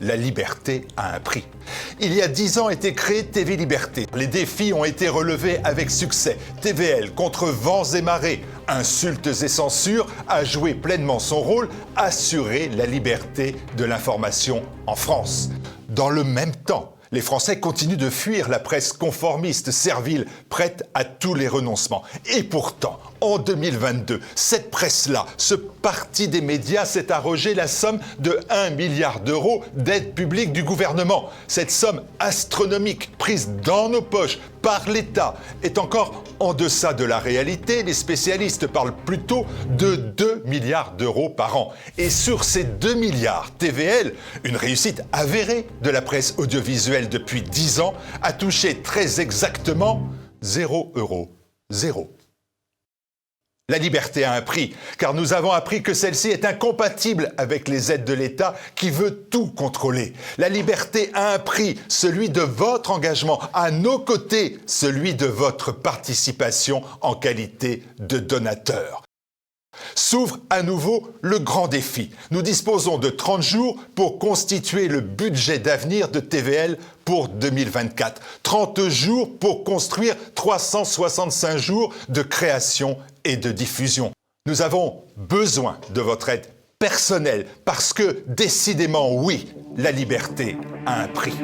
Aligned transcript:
la 0.00 0.16
liberté 0.16 0.86
a 0.96 1.14
un 1.14 1.20
prix. 1.20 1.44
Il 2.00 2.14
y 2.14 2.22
a 2.22 2.28
dix 2.28 2.58
ans 2.58 2.68
était 2.68 2.92
créée 2.92 3.24
TV 3.24 3.56
Liberté. 3.56 4.06
Les 4.14 4.26
défis 4.26 4.72
ont 4.72 4.84
été 4.84 5.08
relevés 5.08 5.58
avec 5.64 5.90
succès. 5.90 6.38
TVL 6.60 7.12
contre 7.14 7.46
vents 7.46 7.84
et 7.84 8.02
marées, 8.02 8.44
insultes 8.68 9.26
et 9.26 9.48
censures 9.48 10.06
a 10.28 10.44
joué 10.44 10.74
pleinement 10.74 11.18
son 11.18 11.40
rôle, 11.40 11.68
assurer 11.96 12.68
la 12.68 12.86
liberté 12.86 13.56
de 13.76 13.84
l'information 13.84 14.62
en 14.86 14.94
France. 14.94 15.50
Dans 15.88 16.10
le 16.10 16.24
même 16.24 16.54
temps, 16.54 16.94
les 17.12 17.20
Français 17.20 17.60
continuent 17.60 17.96
de 17.96 18.10
fuir 18.10 18.48
la 18.48 18.58
presse 18.58 18.92
conformiste, 18.92 19.70
servile, 19.70 20.26
prête 20.48 20.88
à 20.94 21.04
tous 21.04 21.34
les 21.34 21.48
renoncements. 21.48 22.02
Et 22.34 22.42
pourtant, 22.42 22.98
en 23.20 23.38
2022, 23.38 24.20
cette 24.34 24.70
presse-là, 24.70 25.26
ce 25.36 25.54
parti 25.54 26.28
des 26.28 26.40
médias 26.40 26.84
s'est 26.84 27.10
arrogé 27.10 27.54
la 27.54 27.66
somme 27.66 27.98
de 28.18 28.38
1 28.50 28.70
milliard 28.70 29.20
d'euros 29.20 29.64
d'aide 29.74 30.14
publique 30.14 30.52
du 30.52 30.62
gouvernement. 30.62 31.30
Cette 31.46 31.70
somme 31.70 32.02
astronomique 32.18 33.16
prise 33.18 33.50
dans 33.64 33.88
nos 33.88 34.02
poches 34.02 34.38
par 34.68 34.86
l'État 34.90 35.34
est 35.62 35.78
encore 35.78 36.24
en 36.40 36.52
deçà 36.52 36.92
de 36.92 37.02
la 37.02 37.18
réalité. 37.18 37.82
Les 37.82 37.94
spécialistes 37.94 38.66
parlent 38.66 38.94
plutôt 39.06 39.46
de 39.78 39.96
2 39.96 40.42
milliards 40.44 40.92
d'euros 40.92 41.30
par 41.30 41.56
an. 41.56 41.72
Et 41.96 42.10
sur 42.10 42.44
ces 42.44 42.64
2 42.64 42.92
milliards, 42.92 43.50
TVL, 43.56 44.12
une 44.44 44.56
réussite 44.56 45.04
avérée 45.10 45.66
de 45.80 45.88
la 45.88 46.02
presse 46.02 46.34
audiovisuelle 46.36 47.08
depuis 47.08 47.40
10 47.40 47.80
ans, 47.80 47.94
a 48.20 48.34
touché 48.34 48.82
très 48.82 49.22
exactement 49.22 50.02
0 50.42 50.92
euros. 50.96 51.30
Zéro. 51.70 52.10
La 53.70 53.76
liberté 53.76 54.24
a 54.24 54.32
un 54.32 54.40
prix, 54.40 54.74
car 54.96 55.12
nous 55.12 55.34
avons 55.34 55.52
appris 55.52 55.82
que 55.82 55.92
celle-ci 55.92 56.28
est 56.28 56.46
incompatible 56.46 57.34
avec 57.36 57.68
les 57.68 57.92
aides 57.92 58.06
de 58.06 58.14
l'État 58.14 58.54
qui 58.74 58.88
veut 58.88 59.26
tout 59.28 59.48
contrôler. 59.48 60.14
La 60.38 60.48
liberté 60.48 61.10
a 61.12 61.34
un 61.34 61.38
prix, 61.38 61.78
celui 61.86 62.30
de 62.30 62.40
votre 62.40 62.90
engagement, 62.90 63.38
à 63.52 63.70
nos 63.70 63.98
côtés, 63.98 64.58
celui 64.64 65.14
de 65.14 65.26
votre 65.26 65.70
participation 65.70 66.82
en 67.02 67.14
qualité 67.14 67.82
de 67.98 68.18
donateur. 68.18 69.02
S'ouvre 69.94 70.38
à 70.48 70.62
nouveau 70.62 71.12
le 71.20 71.38
grand 71.38 71.68
défi. 71.68 72.10
Nous 72.30 72.40
disposons 72.40 72.96
de 72.96 73.10
30 73.10 73.42
jours 73.42 73.76
pour 73.94 74.18
constituer 74.18 74.88
le 74.88 75.02
budget 75.02 75.58
d'avenir 75.58 76.08
de 76.08 76.20
TVL 76.20 76.78
pour 77.04 77.28
2024. 77.28 78.22
30 78.42 78.88
jours 78.88 79.38
pour 79.38 79.64
construire 79.64 80.16
365 80.34 81.58
jours 81.58 81.94
de 82.08 82.22
création 82.22 82.96
de 83.36 83.52
diffusion. 83.52 84.12
Nous 84.46 84.62
avons 84.62 85.02
besoin 85.16 85.78
de 85.90 86.00
votre 86.00 86.28
aide 86.28 86.46
personnelle 86.78 87.46
parce 87.64 87.92
que 87.92 88.22
décidément 88.26 89.14
oui, 89.14 89.52
la 89.76 89.90
liberté 89.90 90.56
a 90.86 91.02
un 91.02 91.08
prix. 91.08 91.34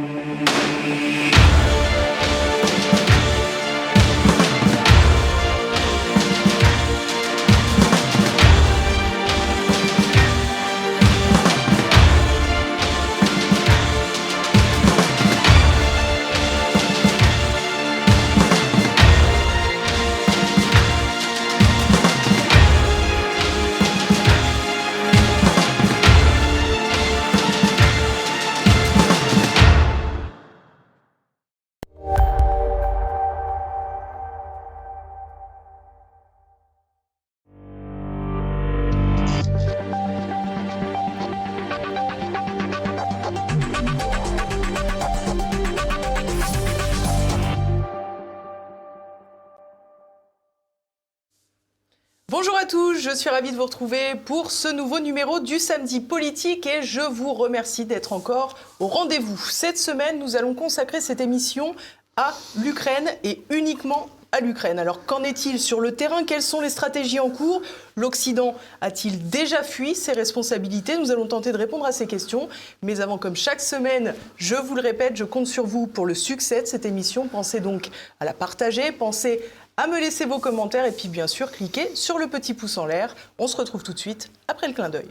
Je 53.14 53.20
suis 53.20 53.30
ravie 53.30 53.52
de 53.52 53.56
vous 53.56 53.62
retrouver 53.62 54.16
pour 54.24 54.50
ce 54.50 54.66
nouveau 54.66 54.98
numéro 54.98 55.38
du 55.38 55.60
Samedi 55.60 56.00
Politique 56.00 56.66
et 56.66 56.82
je 56.82 57.00
vous 57.00 57.32
remercie 57.32 57.84
d'être 57.84 58.12
encore 58.12 58.56
au 58.80 58.88
rendez-vous. 58.88 59.38
Cette 59.38 59.78
semaine, 59.78 60.18
nous 60.18 60.34
allons 60.34 60.52
consacrer 60.52 61.00
cette 61.00 61.20
émission 61.20 61.76
à 62.16 62.34
l'Ukraine 62.56 63.08
et 63.22 63.44
uniquement 63.50 64.08
à 64.32 64.40
l'Ukraine. 64.40 64.80
Alors 64.80 65.06
qu'en 65.06 65.22
est-il 65.22 65.60
sur 65.60 65.78
le 65.78 65.94
terrain? 65.94 66.24
Quelles 66.24 66.42
sont 66.42 66.60
les 66.60 66.70
stratégies 66.70 67.20
en 67.20 67.30
cours? 67.30 67.62
L'Occident 67.94 68.56
a-t-il 68.80 69.30
déjà 69.30 69.62
fui 69.62 69.94
ses 69.94 70.10
responsabilités? 70.10 70.98
Nous 70.98 71.12
allons 71.12 71.28
tenter 71.28 71.52
de 71.52 71.56
répondre 71.56 71.86
à 71.86 71.92
ces 71.92 72.08
questions. 72.08 72.48
Mais 72.82 73.00
avant, 73.00 73.16
comme 73.16 73.36
chaque 73.36 73.60
semaine, 73.60 74.12
je 74.38 74.56
vous 74.56 74.74
le 74.74 74.82
répète, 74.82 75.14
je 75.14 75.22
compte 75.22 75.46
sur 75.46 75.64
vous 75.64 75.86
pour 75.86 76.04
le 76.04 76.14
succès 76.14 76.62
de 76.62 76.66
cette 76.66 76.84
émission. 76.84 77.28
Pensez 77.28 77.60
donc 77.60 77.90
à 78.18 78.24
la 78.24 78.32
partager, 78.32 78.90
pensez 78.90 79.40
à 79.76 79.86
me 79.86 79.98
laisser 79.98 80.24
vos 80.24 80.38
commentaires 80.38 80.86
et 80.86 80.92
puis 80.92 81.08
bien 81.08 81.26
sûr 81.26 81.50
cliquez 81.50 81.94
sur 81.94 82.18
le 82.18 82.26
petit 82.28 82.54
pouce 82.54 82.78
en 82.78 82.86
l'air. 82.86 83.14
On 83.38 83.46
se 83.46 83.56
retrouve 83.56 83.82
tout 83.82 83.92
de 83.92 83.98
suite 83.98 84.30
après 84.48 84.68
le 84.68 84.74
clin 84.74 84.88
d'œil. 84.88 85.08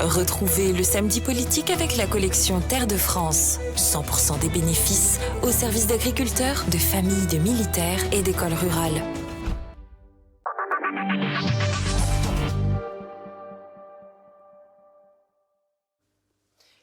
Retrouvez 0.00 0.72
le 0.72 0.82
samedi 0.82 1.20
politique 1.20 1.70
avec 1.70 1.96
la 1.96 2.06
collection 2.06 2.60
Terre 2.60 2.88
de 2.88 2.96
France. 2.96 3.60
100% 3.76 4.40
des 4.40 4.48
bénéfices 4.48 5.20
au 5.42 5.52
service 5.52 5.86
d'agriculteurs, 5.86 6.64
de 6.72 6.78
familles, 6.78 7.28
de 7.28 7.38
militaires 7.38 8.00
et 8.10 8.22
d'écoles 8.22 8.54
rurales. 8.54 9.00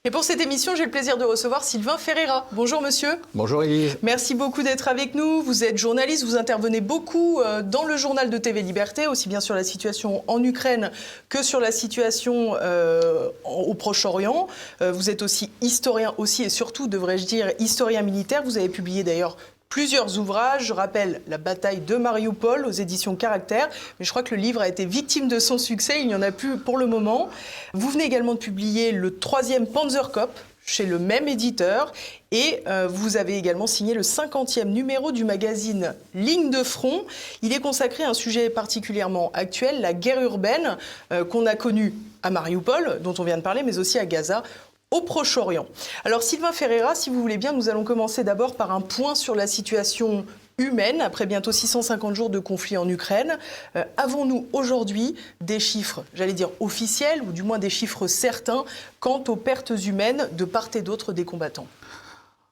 Et 0.10 0.12
pour 0.12 0.24
cette 0.24 0.42
émission, 0.42 0.74
j'ai 0.74 0.86
le 0.86 0.90
plaisir 0.90 1.18
de 1.18 1.24
recevoir 1.24 1.64
Sylvain 1.64 2.00
Ferreira. 2.00 2.48
Bonjour 2.52 2.82
monsieur. 2.82 3.20
Bonjour 3.36 3.62
Elise. 3.62 3.96
Merci 4.02 4.34
beaucoup 4.34 4.64
d'être 4.64 4.88
avec 4.88 5.14
nous. 5.14 5.44
Vous 5.44 5.64
êtes 5.64 5.78
journaliste, 5.78 6.24
vous 6.24 6.36
intervenez 6.36 6.82
beaucoup 6.82 7.42
euh, 7.42 7.62
dans 7.62 7.86
le 7.86 7.96
journal 7.96 8.32
de 8.32 8.38
TV 8.40 8.64
Liberté, 8.64 9.06
aussi 9.06 9.30
bien 9.30 9.40
sur 9.40 9.54
la 9.54 9.64
situation 9.64 10.24
en 10.26 10.44
Ukraine 10.44 10.90
que 11.30 11.44
sur 11.44 11.60
la 11.60 11.72
situation 11.72 12.56
euh, 12.60 13.30
au 13.46 13.76
Proche-Orient. 13.76 14.48
Euh, 14.82 14.92
vous 14.92 15.12
êtes 15.12 15.22
aussi 15.22 15.52
historien 15.62 16.16
aussi 16.18 16.42
et 16.42 16.50
surtout, 16.50 16.88
devrais-je 16.88 17.28
dire, 17.28 17.52
historien 17.60 18.02
militaire. 18.02 18.42
Vous 18.44 18.58
avez 18.58 18.70
publié 18.70 19.04
d'ailleurs 19.04 19.38
plusieurs 19.70 20.18
ouvrages. 20.18 20.66
Je 20.66 20.74
rappelle 20.74 21.22
La 21.28 21.38
bataille 21.38 21.80
de 21.80 21.96
Mariupol 21.96 22.66
aux 22.66 22.72
éditions 22.72 23.16
Caractère, 23.16 23.70
mais 24.00 24.06
je 24.06 24.10
crois 24.10 24.24
que 24.24 24.34
le 24.34 24.42
livre 24.42 24.62
a 24.62 24.68
été 24.68 24.86
victime 24.86 25.28
de 25.28 25.38
son 25.38 25.60
succès. 25.60 26.02
Il 26.02 26.08
n'y 26.08 26.16
en 26.16 26.24
a 26.24 26.32
plus 26.32 26.58
pour 26.58 26.78
le 26.78 26.88
moment. 26.88 27.30
Vous 27.74 27.90
venez 27.90 28.04
également 28.04 28.34
de 28.34 28.40
publier 28.40 28.92
le 28.92 29.20
troisième 29.20 29.68
Panzerkopf 29.68 30.44
chez 30.66 30.86
le 30.86 30.98
même 30.98 31.28
éditeur. 31.28 31.94
Et 32.32 32.64
euh, 32.68 32.88
vous 32.90 33.18
avez 33.18 33.38
également 33.38 33.68
signé 33.68 33.94
le 33.94 34.02
50e 34.02 34.66
numéro 34.66 35.12
du 35.12 35.24
magazine 35.24 35.94
Ligne 36.16 36.50
de 36.50 36.64
front. 36.64 37.06
Il 37.42 37.54
est 37.54 37.60
consacré 37.60 38.04
à 38.04 38.10
un 38.10 38.14
sujet 38.14 38.50
particulièrement 38.50 39.32
actuel, 39.34 39.82
la 39.82 39.94
guerre 39.94 40.22
urbaine, 40.22 40.78
euh, 41.12 41.24
qu'on 41.24 41.46
a 41.46 41.56
connue 41.56 41.94
à 42.22 42.32
Mariupol, 42.32 43.00
dont 43.02 43.14
on 43.18 43.24
vient 43.24 43.38
de 43.38 43.42
parler, 43.42 43.64
mais 43.64 43.78
aussi 43.78 43.98
à 43.98 44.06
Gaza 44.06 44.44
au 44.92 45.02
Proche-Orient. 45.02 45.68
Alors 46.04 46.24
Sylvain 46.24 46.52
Ferreira, 46.52 46.96
si 46.96 47.12
vous 47.12 47.22
voulez 47.22 47.38
bien, 47.38 47.54
nous 47.54 47.70
allons 47.70 47.84
commencer 47.84 48.24
d'abord 48.24 48.56
par 48.56 48.72
un 48.72 48.82
point 48.82 49.14
sur 49.14 49.36
la 49.36 49.46
situation 49.46 50.26
humaine 50.58 51.00
après 51.00 51.28
bientôt 51.28 51.52
650 51.52 52.16
jours 52.16 52.32
de 52.32 52.40
conflit 52.40 52.76
en 52.76 52.90
Ukraine. 52.90 53.38
Euh, 53.76 53.84
avons-nous 53.98 54.48
aujourd'hui 54.52 55.16
des 55.42 55.60
chiffres, 55.60 56.04
j'allais 56.16 56.34
dire 56.34 56.50
officiels, 56.60 57.22
ou 57.22 57.32
du 57.32 57.44
moins 57.44 57.60
des 57.60 57.70
chiffres 57.70 58.08
certains, 58.08 58.66
quant 59.00 59.24
aux 59.28 59.36
pertes 59.36 59.74
humaines 59.86 60.28
de 60.32 60.46
part 60.46 60.70
et 60.74 60.82
d'autre 60.82 61.14
des 61.14 61.24
combattants? 61.24 61.68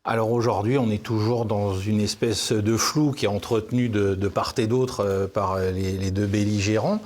Alors 0.05 0.31
aujourd'hui, 0.31 0.77
on 0.77 0.89
est 0.91 1.03
toujours 1.03 1.45
dans 1.45 1.77
une 1.77 1.99
espèce 1.99 2.53
de 2.53 2.77
flou 2.77 3.11
qui 3.11 3.25
est 3.25 3.29
entretenu 3.29 3.89
de, 3.89 4.27
part 4.27 4.53
et 4.57 4.67
d'autre 4.67 5.01
euh, 5.03 5.27
par 5.27 5.57
les 5.59 6.11
deux 6.11 6.27
belligérants. 6.27 7.01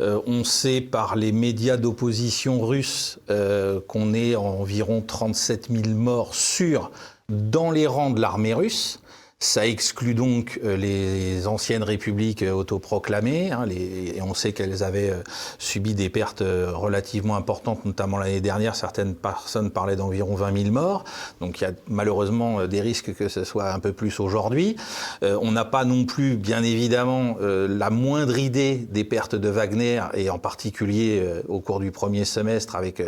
Euh, 0.00 0.20
on 0.26 0.44
sait 0.44 0.80
par 0.80 1.14
les 1.14 1.30
médias 1.30 1.76
d'opposition 1.76 2.64
russes 2.64 3.18
euh, 3.28 3.80
qu'on 3.86 4.14
est 4.14 4.34
environ 4.34 5.02
37 5.06 5.68
000 5.70 5.88
morts 5.94 6.34
sûrs 6.34 6.90
dans 7.28 7.70
les 7.70 7.86
rangs 7.86 8.10
de 8.10 8.20
l'armée 8.20 8.54
russe. 8.54 9.00
Ça 9.42 9.66
exclut 9.66 10.12
donc 10.12 10.60
euh, 10.64 10.76
les 10.76 11.46
anciennes 11.46 11.82
républiques 11.82 12.42
euh, 12.42 12.52
autoproclamées, 12.52 13.50
hein, 13.50 13.66
et 13.70 14.20
on 14.20 14.34
sait 14.34 14.52
qu'elles 14.52 14.82
avaient 14.82 15.08
euh, 15.08 15.22
subi 15.58 15.94
des 15.94 16.10
pertes 16.10 16.42
relativement 16.42 17.36
importantes, 17.36 17.86
notamment 17.86 18.18
l'année 18.18 18.42
dernière. 18.42 18.76
Certaines 18.76 19.14
personnes 19.14 19.70
parlaient 19.70 19.96
d'environ 19.96 20.34
20 20.34 20.64
000 20.64 20.74
morts, 20.74 21.04
donc 21.40 21.58
il 21.58 21.64
y 21.64 21.66
a 21.66 21.72
malheureusement 21.88 22.66
des 22.66 22.82
risques 22.82 23.14
que 23.14 23.28
ce 23.28 23.44
soit 23.44 23.72
un 23.72 23.78
peu 23.78 23.94
plus 23.94 24.20
aujourd'hui. 24.20 24.76
on 25.22 25.52
n'a 25.52 25.64
pas 25.64 25.86
non 25.86 26.04
plus, 26.04 26.36
bien 26.36 26.62
évidemment, 26.62 27.36
la 27.40 27.88
moindre 27.88 28.38
idée 28.38 28.86
des 28.90 29.04
pertes 29.04 29.34
de 29.34 29.48
Wagner, 29.48 30.02
et 30.12 30.28
en 30.28 30.38
particulier 30.38 31.22
au 31.48 31.60
cours 31.60 31.80
du 31.80 31.92
premier 31.92 32.26
semestre 32.26 32.76
avec 32.76 33.02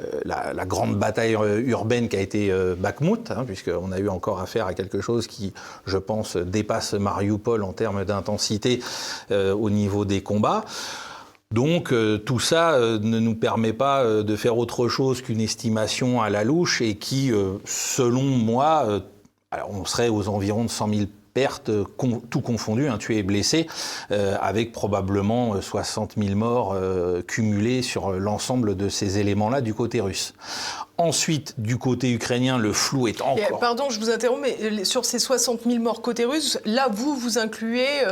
euh, 0.00 0.20
la, 0.24 0.64
grande 0.64 0.96
bataille 0.96 1.34
euh, 1.34 1.60
urbaine 1.60 2.08
qui 2.08 2.16
a 2.16 2.20
été 2.20 2.52
euh, 2.52 2.74
Bakhmut, 2.76 3.30
hein, 3.30 3.44
puisqu'on 3.44 3.90
a 3.90 3.98
eu 3.98 4.08
encore 4.08 4.40
affaire 4.40 4.66
à 4.66 4.74
quelque 4.74 5.00
chose 5.00 5.26
qui, 5.26 5.52
je 5.86 5.98
pense, 5.98 6.36
dépasse 6.36 6.94
Mariupol 6.94 7.62
en 7.64 7.72
termes 7.72 8.04
d'intensité 8.04 8.80
au 9.30 9.70
niveau 9.70 10.04
des 10.04 10.22
combats. 10.22 10.64
Donc 11.52 11.94
tout 12.24 12.40
ça 12.40 12.78
ne 12.78 13.18
nous 13.18 13.34
permet 13.34 13.72
pas 13.72 14.04
de 14.04 14.36
faire 14.36 14.58
autre 14.58 14.88
chose 14.88 15.22
qu'une 15.22 15.40
estimation 15.40 16.20
à 16.20 16.30
la 16.30 16.44
louche 16.44 16.82
et 16.82 16.96
qui, 16.96 17.32
selon 17.64 18.22
moi, 18.22 19.02
on 19.68 19.84
serait 19.84 20.08
aux 20.08 20.28
environs 20.28 20.64
de 20.64 20.70
100 20.70 20.88
000 20.88 21.00
pertes, 21.38 21.70
tout 22.30 22.40
confondu, 22.40 22.88
hein, 22.88 22.98
tués 22.98 23.18
et 23.18 23.22
blessés, 23.22 23.68
euh, 24.10 24.36
avec 24.40 24.72
probablement 24.72 25.60
60 25.60 26.14
euh, 26.18 26.22
000 26.24 26.34
morts 26.34 26.72
euh, 26.74 27.22
cumulés 27.22 27.82
sur 27.82 28.10
l'ensemble 28.10 28.76
de 28.76 28.88
ces 28.88 29.18
éléments-là 29.18 29.60
du 29.60 29.72
côté 29.72 30.00
russe. 30.00 30.34
Ensuite, 30.96 31.54
du 31.58 31.78
côté 31.78 32.10
ukrainien, 32.10 32.58
le 32.58 32.72
flou 32.72 33.06
est 33.06 33.20
encore. 33.22 33.60
pardon, 33.60 33.88
je 33.88 34.00
vous 34.00 34.10
interromps, 34.10 34.42
mais 34.42 34.84
sur 34.84 35.04
ces 35.04 35.20
60 35.20 35.60
000 35.64 35.80
morts 35.80 36.02
côté 36.02 36.24
russe, 36.24 36.58
là, 36.64 36.88
vous, 36.90 37.14
vous 37.14 37.38
incluez 37.38 38.02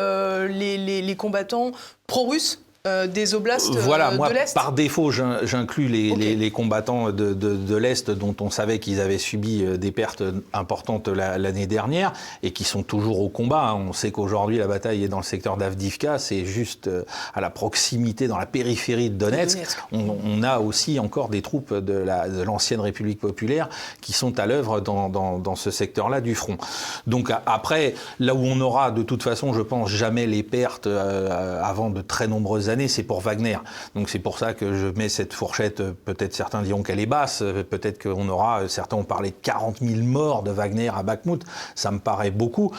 les, 0.49 1.03
les 1.03 1.17
combattants 1.17 1.73
pro-russes 2.07 2.61
euh, 2.87 3.07
des 3.07 3.35
oblasts 3.35 3.75
euh, 3.75 3.81
voilà, 3.81 4.13
de 4.13 4.17
moi, 4.17 4.33
l'Est 4.33 4.55
Par 4.55 4.73
défaut, 4.73 5.11
j'inclus 5.11 5.89
les, 5.89 6.51
combattants 6.51 7.11
de, 7.11 7.77
l'Est 7.77 8.11
dont 8.11 8.37
on 8.41 8.51
savait 8.51 8.79
qu'ils 8.79 9.01
avaient 9.01 9.19
subi 9.19 9.65
euh, 9.65 9.77
des 9.77 9.91
pertes 9.91 10.23
importantes 10.53 11.09
l'année 11.09 11.67
dernière 11.67 12.13
et 12.43 12.53
qui 12.53 12.65
sont 12.65 12.83
toujours 12.83 13.21
au 13.21 13.29
combat. 13.29 13.71
Hein. 13.71 13.87
On 13.89 13.93
sait 13.93 14.13
qu'aujourd'hui, 14.13 14.59
la 14.59 14.69
bataille 14.69 15.03
est 15.03 15.09
dans 15.09 15.19
le 15.19 15.25
secteur 15.25 15.57
d'Avdivka, 15.57 16.19
c'est 16.19 16.45
juste 16.45 16.89
à 17.35 17.41
la 17.41 17.51
proximité, 17.51 18.29
dans 18.29 18.39
la 18.39 18.47
périphérie 18.47 19.11
de 19.11 19.17
Donetsk. 19.17 19.59
On, 19.93 20.43
a 20.43 20.59
aussi 20.59 21.01
encore 21.01 21.29
des 21.29 21.43
troupes 21.43 21.73
de 21.75 22.05
l'ancienne 22.45 22.81
République 22.81 23.19
populaire 23.19 23.69
qui 24.01 24.13
sont 24.13 24.39
à 24.39 24.47
l'œuvre 24.47 24.81
dans, 24.81 25.57
ce 25.57 25.71
secteur-là 25.71 26.21
du 26.21 26.35
front. 26.35 26.59
Donc 27.07 27.33
après, 27.47 27.95
là 28.21 28.35
où 28.35 28.45
on 28.45 28.61
aura 28.61 28.91
de 28.91 29.03
toute 29.03 29.23
façon, 29.23 29.55
je 29.55 29.63
pense, 29.63 29.89
jamais 29.89 30.27
les 30.27 30.43
pertes 30.43 30.87
avant 30.87 31.91
de 31.91 32.03
très 32.03 32.29
nombreuses 32.29 32.69
années, 32.69 32.76
c'est 32.89 33.03
pour 33.03 33.21
Wagner. 33.21 33.59
Donc 33.95 34.09
c'est 34.09 34.19
pour 34.19 34.39
ça 34.39 34.55
que 34.55 34.75
je 34.75 34.87
mets 34.89 35.09
cette 35.09 35.33
fourchette, 35.33 35.81
euh, 35.81 35.93
peut-être 36.05 36.35
certains 36.35 36.63
diront 36.63 36.83
qu'elle 36.83 37.01
est 37.01 37.07
basse, 37.07 37.41
euh, 37.43 37.63
peut-être 37.63 38.03
qu'on 38.03 38.29
aura, 38.29 38.63
euh, 38.63 38.69
certains 38.69 38.97
ont 38.97 39.05
parlé 39.05 39.31
de 39.31 39.37
40 39.43 39.79
000 39.81 40.03
morts 40.03 40.43
de 40.43 40.51
Wagner 40.51 40.91
à 40.95 41.03
Bakhmut, 41.03 41.43
ça 41.75 41.91
me 41.91 41.99
paraît 41.99 42.31
beaucoup. 42.31 42.73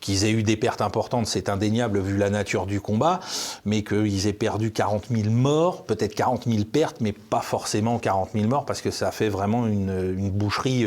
qu'ils 0.00 0.24
aient 0.24 0.30
eu 0.30 0.42
des 0.42 0.56
pertes 0.56 0.80
importantes, 0.80 1.26
c'est 1.26 1.48
indéniable 1.48 2.00
vu 2.00 2.16
la 2.16 2.30
nature 2.30 2.66
du 2.66 2.80
combat, 2.80 3.20
mais 3.64 3.82
qu'ils 3.82 4.26
aient 4.26 4.32
perdu 4.32 4.70
40 4.70 5.06
000 5.10 5.30
morts, 5.30 5.84
peut-être 5.84 6.14
40 6.14 6.44
000 6.46 6.64
pertes, 6.64 7.00
mais 7.00 7.12
pas 7.12 7.40
forcément 7.40 7.98
40 7.98 8.30
000 8.34 8.46
morts, 8.46 8.64
parce 8.64 8.80
que 8.80 8.90
ça 8.90 9.10
fait 9.10 9.28
vraiment 9.28 9.66
une, 9.66 10.30
boucherie 10.30 10.86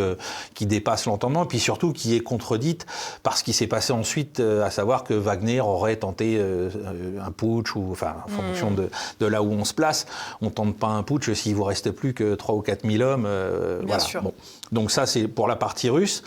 qui 0.53 0.65
dépasse 0.65 1.05
l'entendement, 1.05 1.43
et 1.43 1.47
puis 1.47 1.59
surtout 1.59 1.91
qui 1.93 2.15
est 2.15 2.19
contredite 2.19 2.85
par 3.23 3.37
ce 3.37 3.43
qui 3.43 3.53
s'est 3.53 3.67
passé 3.67 3.93
ensuite, 3.93 4.39
à 4.39 4.69
savoir 4.69 5.03
que 5.03 5.13
Wagner 5.13 5.61
aurait 5.61 5.97
tenté 5.97 6.39
un 6.39 7.31
putsch, 7.31 7.75
ou 7.75 7.89
enfin 7.91 8.15
en 8.31 8.41
fonction 8.41 8.71
de, 8.71 9.25
là 9.25 9.41
où 9.41 9.51
on 9.51 9.65
se 9.65 9.73
place. 9.73 10.05
On 10.41 10.49
tente 10.49 10.77
pas 10.77 10.87
un 10.87 11.03
putsch 11.03 11.31
s'il 11.33 11.55
vous 11.55 11.63
reste 11.63 11.91
plus 11.91 12.13
que 12.13 12.35
3 12.35 12.55
ou 12.55 12.61
4 12.61 12.89
000 12.89 13.03
hommes. 13.03 13.25
Euh, 13.25 13.81
Bien 13.83 13.99
sûr. 13.99 14.23
Donc 14.71 14.91
ça, 14.91 15.05
c'est 15.05 15.27
pour 15.27 15.47
la 15.47 15.55
partie 15.55 15.89
russe. 15.89 16.23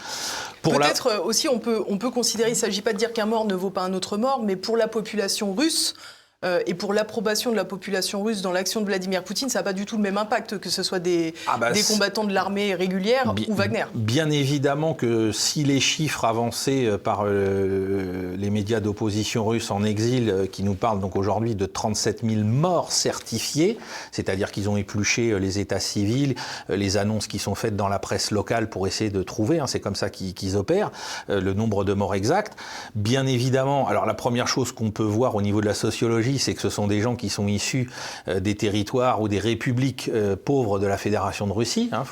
Peut-être 0.63 1.07
euh, 1.09 1.21
aussi, 1.21 1.49
on 1.49 1.59
peut, 1.59 1.85
on 1.89 1.99
peut 1.99 2.11
considérer, 2.11 2.51
il 2.51 2.55
ne 2.55 2.59
s'agit 2.59 2.83
pas 2.83 2.93
de 2.93 2.99
dire 2.99 3.13
qu'un 3.13 3.27
mort 3.27 3.45
ne 3.45 3.55
vaut 3.55 3.71
pas 3.71 3.83
un 3.83 3.93
autre 3.95 4.17
mort, 4.17 4.43
mais 4.43 4.57
pour 4.57 4.77
la 4.77 4.89
population 4.89 5.55
russe, 5.55 5.95
euh, 6.45 6.61
et 6.67 6.75
pour 6.75 6.93
l'approbation 6.93 7.51
de 7.51 7.57
la 7.57 7.65
population 7.65 8.23
russe 8.23 8.43
dans 8.43 8.53
l'action 8.53 8.81
de 8.81 8.87
Vladimir 8.87 9.23
Poutine, 9.23 9.49
ça 9.49 9.61
n'a 9.61 9.63
pas 9.63 9.73
du 9.73 9.87
tout 9.87 9.97
le 9.97 10.03
même 10.03 10.19
impact 10.19 10.59
que 10.59 10.71
ce 10.71 10.83
soit 10.83 10.99
des, 10.99 11.35
ah 11.47 11.57
bah, 11.59 11.73
des 11.73 11.83
combattants 11.83 12.25
de 12.25 12.33
l'armée 12.33 12.75
régulière 12.75 13.35
ou 13.49 13.55
Wagner. 13.55 13.85
Bien 13.95 14.31
évidemment 14.31 14.95
que 14.95 15.31
si 15.33 15.65
les 15.65 15.81
chiffres 15.81 16.25
avancés 16.25 16.87
euh, 16.87 16.99
par 16.99 17.25
euh, 17.25 18.35
les 18.37 18.51
médias 18.51 18.81
d'opposition 18.81 19.47
russe 19.47 19.71
en 19.71 19.85
exil, 19.85 20.49
qui 20.51 20.63
nous 20.63 20.75
parlent 20.75 21.01
donc 21.01 21.17
aujourd'hui 21.17 21.55
de 21.55 21.67
37 21.67 22.23
000 22.25 22.43
morts 22.43 22.93
certifiés, 22.93 23.79
c'est-à-dire 24.11 24.51
qu'ils 24.51 24.69
ont 24.69 24.77
épluché 24.77 25.39
les 25.39 25.59
états 25.59 25.81
civils, 25.81 26.35
les 26.69 26.97
annonces 26.97 27.27
qui 27.27 27.39
sont 27.39 27.55
faites 27.55 27.77
dans 27.77 27.89
la 27.89 27.99
presse 27.99 28.31
locale 28.31 28.69
pour 28.69 28.87
essayer 28.87 29.11
de 29.11 29.23
trouver, 29.23 29.61
hein, 29.61 29.67
c'est 29.67 29.81
comme 29.81 29.95
ça 29.95 30.11
qu'ils 30.11 30.57
opèrent, 30.57 30.91
le 31.29 31.53
nombre 31.53 31.85
de 31.85 31.93
morts 31.93 32.15
exacts. 32.15 32.57
Bien 32.95 33.27
évidemment, 33.27 33.87
alors 33.89 34.07
la 34.07 34.15
première 34.15 34.49
chose 34.49 34.73
qu'on 34.73 34.91
peut 34.91 35.03
voir 35.03 35.35
au 35.35 35.43
niveau 35.43 35.61
de 35.61 35.67
la 35.67 35.75
sociologie, 35.75 36.32
c'est 36.39 36.55
que 36.55 36.61
ce 36.61 36.71
sont 36.71 36.87
des 36.87 37.01
gens 37.01 37.17
qui 37.17 37.29
sont 37.29 37.47
issus 37.47 37.91
euh, 38.29 38.41
des 38.41 38.55
territoires 38.55 39.21
ou 39.21 39.29
des 39.29 39.39
républiques 39.39 40.11
euh, 40.13 40.37
pauvres 40.37 40.79
de 40.79 40.87
la 40.87 40.97
Fédération 40.97 41.47
de 41.47 41.53
Russie. 41.53 41.89
Hein, 41.93 42.05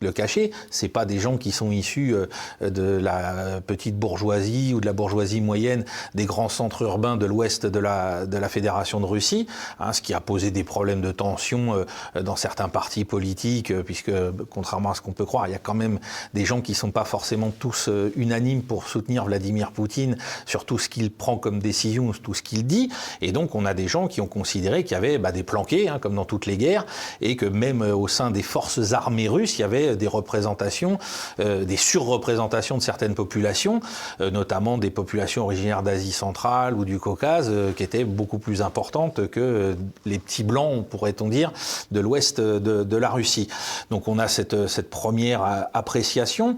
le 0.00 0.12
cacher, 0.12 0.52
c'est 0.70 0.88
pas 0.88 1.04
des 1.04 1.18
gens 1.18 1.36
qui 1.36 1.50
sont 1.50 1.72
issus 1.72 2.14
euh, 2.14 2.26
de 2.70 2.98
la 2.98 3.60
petite 3.66 3.98
bourgeoisie 3.98 4.72
ou 4.74 4.80
de 4.80 4.86
la 4.86 4.92
bourgeoisie 4.92 5.40
moyenne 5.40 5.84
des 6.14 6.24
grands 6.24 6.48
centres 6.48 6.82
urbains 6.82 7.16
de 7.16 7.26
l'ouest 7.26 7.66
de 7.66 7.78
la, 7.78 8.26
de 8.26 8.36
la 8.36 8.48
Fédération 8.48 9.00
de 9.00 9.06
Russie, 9.06 9.46
hein, 9.80 9.92
ce 9.92 10.00
qui 10.00 10.14
a 10.14 10.20
posé 10.20 10.50
des 10.50 10.64
problèmes 10.64 11.00
de 11.00 11.10
tension 11.10 11.74
euh, 12.14 12.22
dans 12.22 12.36
certains 12.36 12.68
partis 12.68 13.04
politiques, 13.04 13.70
euh, 13.70 13.82
puisque 13.82 14.12
contrairement 14.50 14.92
à 14.92 14.94
ce 14.94 15.00
qu'on 15.00 15.12
peut 15.12 15.24
croire, 15.24 15.48
il 15.48 15.52
y 15.52 15.56
a 15.56 15.60
quand 15.60 15.74
même 15.74 15.98
des 16.34 16.44
gens 16.44 16.60
qui 16.60 16.74
sont 16.74 16.90
pas 16.90 17.04
forcément 17.04 17.52
tous 17.58 17.90
unanimes 18.16 18.62
pour 18.62 18.88
soutenir 18.88 19.24
Vladimir 19.24 19.72
Poutine 19.72 20.16
sur 20.46 20.64
tout 20.64 20.78
ce 20.78 20.88
qu'il 20.88 21.10
prend 21.10 21.36
comme 21.36 21.58
décision, 21.58 22.12
tout 22.22 22.34
ce 22.34 22.42
qu'il 22.42 22.66
dit, 22.66 22.90
et 23.20 23.32
donc 23.32 23.54
on 23.54 23.64
a 23.64 23.74
des 23.74 23.88
gens 23.88 24.06
qui 24.06 24.20
ont 24.20 24.26
considéré 24.26 24.84
qu'il 24.84 24.92
y 24.92 24.96
avait 24.96 25.18
bah, 25.18 25.32
des 25.32 25.42
planqués, 25.42 25.88
hein, 25.88 25.98
comme 26.00 26.14
dans 26.14 26.24
toutes 26.24 26.46
les 26.46 26.56
guerres, 26.56 26.86
et 27.20 27.36
que 27.36 27.46
même 27.46 27.82
au 27.82 28.08
sein 28.08 28.30
des 28.30 28.42
forces 28.42 28.92
armées 28.92 29.28
russes, 29.28 29.58
il 29.58 29.62
y 29.62 29.64
avait 29.64 29.87
des 29.96 30.06
représentations, 30.06 30.98
euh, 31.40 31.64
des 31.64 31.76
surreprésentations 31.76 32.76
de 32.76 32.82
certaines 32.82 33.14
populations, 33.14 33.80
euh, 34.20 34.30
notamment 34.30 34.78
des 34.78 34.90
populations 34.90 35.44
originaires 35.44 35.82
d'Asie 35.82 36.12
centrale 36.12 36.74
ou 36.74 36.84
du 36.84 36.98
Caucase, 36.98 37.48
euh, 37.50 37.72
qui 37.72 37.82
étaient 37.82 38.04
beaucoup 38.04 38.38
plus 38.38 38.62
importantes 38.62 39.28
que 39.28 39.76
les 40.04 40.18
petits 40.18 40.44
blancs, 40.44 40.86
pourrait-on 40.86 41.28
dire, 41.28 41.52
de 41.90 42.00
l'ouest 42.00 42.40
de, 42.40 42.96
la 42.96 43.10
Russie. 43.10 43.48
Donc 43.90 44.08
on 44.08 44.18
a 44.18 44.26
cette, 44.26 44.66
cette 44.66 44.90
première 44.90 45.68
appréciation. 45.72 46.56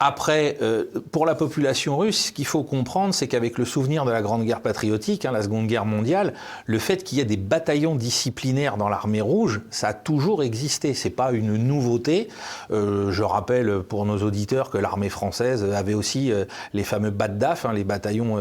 Après, 0.00 0.58
euh, 0.62 0.84
pour 1.10 1.26
la 1.26 1.34
population 1.34 1.98
russe, 1.98 2.26
ce 2.26 2.32
qu'il 2.32 2.46
faut 2.46 2.62
comprendre, 2.62 3.12
c'est 3.12 3.26
qu'avec 3.26 3.58
le 3.58 3.64
souvenir 3.64 4.04
de 4.04 4.12
la 4.12 4.22
Grande 4.22 4.44
Guerre 4.44 4.60
patriotique, 4.60 5.24
hein, 5.24 5.32
la 5.32 5.42
Seconde 5.42 5.66
Guerre 5.66 5.86
mondiale, 5.86 6.34
le 6.66 6.78
fait 6.78 7.02
qu'il 7.02 7.18
y 7.18 7.20
ait 7.20 7.24
des 7.24 7.36
bataillons 7.36 7.96
disciplinaires 7.96 8.76
dans 8.76 8.88
l'armée 8.88 9.20
rouge, 9.20 9.60
ça 9.70 9.88
a 9.88 9.94
toujours 9.94 10.44
existé. 10.44 10.94
C'est 10.94 11.10
pas 11.10 11.32
une 11.32 11.56
nouveauté. 11.56 12.28
Euh, 12.70 13.10
je 13.10 13.24
rappelle 13.24 13.80
pour 13.80 14.06
nos 14.06 14.18
auditeurs 14.18 14.70
que 14.70 14.78
l'armée 14.78 15.08
française 15.08 15.64
avait 15.64 15.94
aussi 15.94 16.30
euh, 16.30 16.44
les 16.74 16.84
fameux 16.84 17.10
BATDAF, 17.10 17.64
hein, 17.64 17.72
les 17.72 17.84
bataillons 17.84 18.38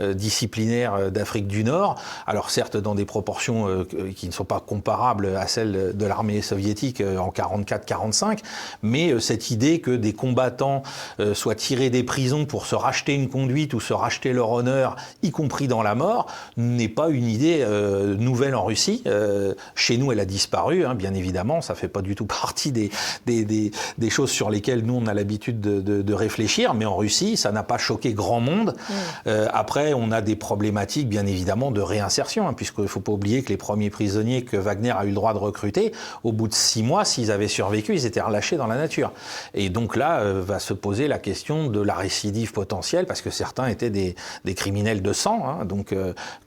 disciplinaires 0.00 1.10
d'Afrique 1.10 1.48
du 1.48 1.64
Nord. 1.64 2.00
Alors 2.26 2.50
certes, 2.50 2.76
dans 2.76 2.94
des 2.94 3.04
proportions 3.04 3.84
qui 4.16 4.26
ne 4.26 4.32
sont 4.32 4.44
pas 4.44 4.60
comparables 4.60 5.36
à 5.36 5.46
celles 5.46 5.96
de 5.96 6.06
l'armée 6.06 6.40
soviétique 6.40 7.00
en 7.02 7.30
44-45, 7.30 8.38
mais 8.82 9.18
cette 9.20 9.50
idée 9.50 9.80
que 9.80 9.90
des 9.90 10.12
combattants 10.12 10.77
euh, 11.20 11.34
soient 11.34 11.54
tirés 11.54 11.90
des 11.90 12.02
prisons 12.02 12.46
pour 12.46 12.66
se 12.66 12.74
racheter 12.74 13.14
une 13.14 13.28
conduite 13.28 13.74
ou 13.74 13.80
se 13.80 13.92
racheter 13.92 14.32
leur 14.32 14.50
honneur, 14.50 14.96
y 15.22 15.30
compris 15.30 15.68
dans 15.68 15.82
la 15.82 15.94
mort, 15.94 16.26
n'est 16.56 16.88
pas 16.88 17.08
une 17.08 17.28
idée 17.28 17.58
euh, 17.60 18.16
nouvelle 18.16 18.54
en 18.54 18.64
Russie. 18.64 19.02
Euh, 19.06 19.54
chez 19.74 19.96
nous, 19.96 20.12
elle 20.12 20.20
a 20.20 20.24
disparu, 20.24 20.84
hein, 20.84 20.94
bien 20.94 21.14
évidemment. 21.14 21.60
Ça 21.60 21.74
fait 21.74 21.88
pas 21.88 22.02
du 22.02 22.14
tout 22.14 22.26
partie 22.42 22.72
des, 22.72 22.90
des, 23.26 24.10
choses 24.10 24.30
sur 24.30 24.50
lesquelles 24.50 24.84
nous, 24.84 24.94
on 24.94 25.06
a 25.06 25.14
l'habitude 25.14 25.60
de, 25.60 26.14
réfléchir. 26.14 26.74
Mais 26.74 26.84
en 26.84 26.96
Russie, 26.96 27.36
ça 27.36 27.52
n'a 27.52 27.62
pas 27.62 27.78
choqué 27.78 28.12
grand 28.12 28.40
monde. 28.40 28.74
Mmh. 28.88 29.30
après, 29.52 29.92
on 29.92 30.10
a 30.10 30.20
des 30.20 30.34
problématiques, 30.34 31.08
bien 31.08 31.26
évidemment, 31.26 31.70
de 31.70 31.80
réinsertion, 31.80 32.48
hein, 32.48 32.54
puisqu'il 32.54 32.82
ne 32.82 32.88
faut 32.88 33.00
pas 33.00 33.12
oublier 33.12 33.42
que 33.42 33.50
les 33.50 33.56
premiers 33.56 33.90
prisonniers 33.90 34.42
que 34.42 34.56
Wagner 34.56 34.92
a 34.96 35.04
eu 35.04 35.08
le 35.08 35.14
droit 35.14 35.32
de 35.34 35.38
recruter, 35.38 35.92
au 36.24 36.32
bout 36.32 36.48
de 36.48 36.54
six 36.54 36.82
mois, 36.82 37.04
s'ils 37.04 37.30
avaient 37.30 37.48
survécu, 37.48 37.94
ils 37.94 38.06
étaient 38.06 38.20
relâchés 38.20 38.56
dans 38.56 38.66
la 38.66 38.76
nature. 38.76 39.12
Et 39.54 39.68
donc 39.68 39.96
là, 39.96 40.22
va 40.24 40.58
se 40.58 40.67
se 40.68 40.74
poser 40.74 41.08
la 41.08 41.18
question 41.18 41.68
de 41.68 41.80
la 41.80 41.94
récidive 41.94 42.52
potentielle, 42.52 43.06
parce 43.06 43.22
que 43.22 43.30
certains 43.30 43.68
étaient 43.68 43.90
des, 43.90 44.14
criminels 44.54 45.02
de 45.02 45.12
sang. 45.12 45.42
Hein. 45.46 45.64
donc, 45.64 45.94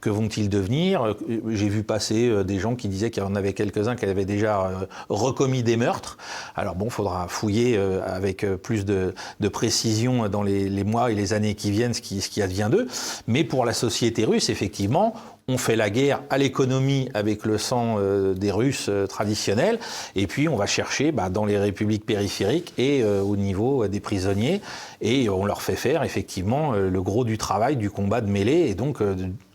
que 0.01 0.09
vont-ils 0.09 0.49
devenir? 0.49 1.15
J'ai 1.49 1.69
vu 1.69 1.83
passer 1.83 2.43
des 2.43 2.59
gens 2.59 2.75
qui 2.75 2.87
disaient 2.87 3.11
qu'il 3.11 3.23
y 3.23 3.25
en 3.25 3.35
avait 3.35 3.53
quelques-uns 3.53 3.95
qui 3.95 4.05
avaient 4.05 4.25
déjà 4.25 4.87
recommis 5.09 5.63
des 5.63 5.77
meurtres. 5.77 6.17
Alors 6.55 6.75
bon, 6.75 6.85
il 6.85 6.91
faudra 6.91 7.27
fouiller 7.27 7.77
avec 7.77 8.45
plus 8.61 8.85
de, 8.85 9.13
précision 9.51 10.27
dans 10.29 10.43
les, 10.43 10.83
mois 10.83 11.11
et 11.11 11.15
les 11.15 11.33
années 11.33 11.55
qui 11.55 11.71
viennent 11.71 11.93
ce 11.93 12.01
qui, 12.01 12.21
ce 12.21 12.29
qui 12.29 12.41
advient 12.41 12.69
d'eux. 12.71 12.87
Mais 13.27 13.43
pour 13.43 13.65
la 13.65 13.73
société 13.73 14.25
russe, 14.25 14.49
effectivement, 14.49 15.13
on 15.51 15.57
fait 15.57 15.75
la 15.75 15.89
guerre 15.89 16.23
à 16.29 16.37
l'économie 16.37 17.09
avec 17.13 17.45
le 17.45 17.57
sang 17.57 17.97
euh, 17.99 18.33
des 18.33 18.51
Russes 18.51 18.87
euh, 18.89 19.05
traditionnels, 19.05 19.79
et 20.15 20.25
puis 20.25 20.47
on 20.47 20.55
va 20.55 20.65
chercher 20.65 21.11
bah, 21.11 21.29
dans 21.29 21.45
les 21.45 21.57
républiques 21.57 22.05
périphériques 22.05 22.73
et 22.77 23.03
euh, 23.03 23.21
au 23.21 23.35
niveau 23.35 23.87
des 23.87 23.99
prisonniers, 23.99 24.61
et 25.01 25.29
on 25.29 25.45
leur 25.45 25.61
fait 25.61 25.75
faire 25.75 26.03
effectivement 26.03 26.73
le 26.73 27.01
gros 27.01 27.25
du 27.25 27.37
travail, 27.37 27.75
du 27.75 27.89
combat 27.89 28.21
de 28.21 28.29
mêlée, 28.29 28.69
et 28.69 28.75
donc 28.75 28.99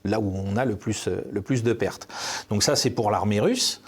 là 0.04 0.20
où 0.20 0.34
on 0.34 0.56
a 0.56 0.64
le 0.64 0.76
plus, 0.76 1.08
le 1.30 1.40
plus 1.40 1.62
de 1.62 1.72
pertes. 1.72 2.08
Donc 2.50 2.62
ça 2.62 2.76
c'est 2.76 2.90
pour 2.90 3.10
l'armée 3.10 3.40
russe. 3.40 3.80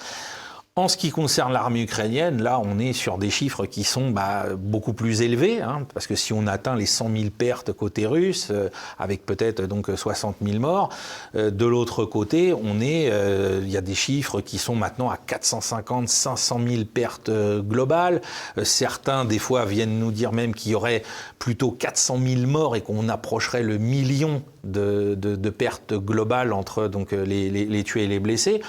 En 0.79 0.87
ce 0.87 0.97
qui 0.97 1.11
concerne 1.11 1.53
l'armée 1.53 1.83
ukrainienne, 1.83 2.41
là, 2.41 2.61
on 2.65 2.79
est 2.79 2.93
sur 2.93 3.19
des 3.19 3.31
chiffres 3.31 3.67
qui 3.67 3.83
sont 3.83 4.11
bah, 4.11 4.47
beaucoup 4.57 4.93
plus 4.93 5.23
élevés, 5.23 5.61
hein, 5.61 5.85
parce 5.93 6.07
que 6.07 6.15
si 6.15 6.33
on 6.33 6.47
atteint 6.47 6.77
les 6.77 6.87
100 6.87 7.11
000 7.17 7.31
pertes 7.37 7.73
côté 7.73 8.07
russe, 8.07 8.51
euh, 8.53 8.69
avec 8.97 9.27
peut-être 9.27 9.63
donc 9.63 9.91
60 9.93 10.37
000 10.41 10.61
morts, 10.61 10.91
euh, 11.35 11.51
de 11.51 11.67
l'autre 11.67 12.05
côté, 12.05 12.53
on 12.55 12.81
est, 12.81 13.09
euh, 13.11 13.59
il 13.65 13.69
y 13.69 13.77
a 13.77 13.81
des 13.81 13.97
chiffres 13.97 14.41
qui 14.41 14.59
sont 14.59 14.77
maintenant 14.77 15.11
à 15.11 15.17
450, 15.17 16.09
500 16.09 16.61
000 16.65 16.85
pertes 16.85 17.29
globales. 17.29 18.21
certains, 18.63 19.25
des 19.25 19.41
fois, 19.41 19.65
viennent 19.65 19.99
nous 19.99 20.13
dire 20.13 20.31
même 20.31 20.55
qu'il 20.55 20.71
y 20.71 20.75
aurait 20.77 21.03
plutôt 21.41 21.73
400 21.73 22.21
000 22.25 22.43
morts 22.47 22.77
et 22.77 22.83
qu'on 22.83 23.09
approcherait 23.09 23.65
le 23.65 23.79
million 23.79 24.45
de, 24.63 25.17
pertes 25.51 25.95
globales 25.95 26.53
entre 26.53 26.87
donc 26.87 27.11
les 27.11 27.83
tués 27.83 28.05
et 28.05 28.07
les 28.07 28.21
blessés. 28.21 28.63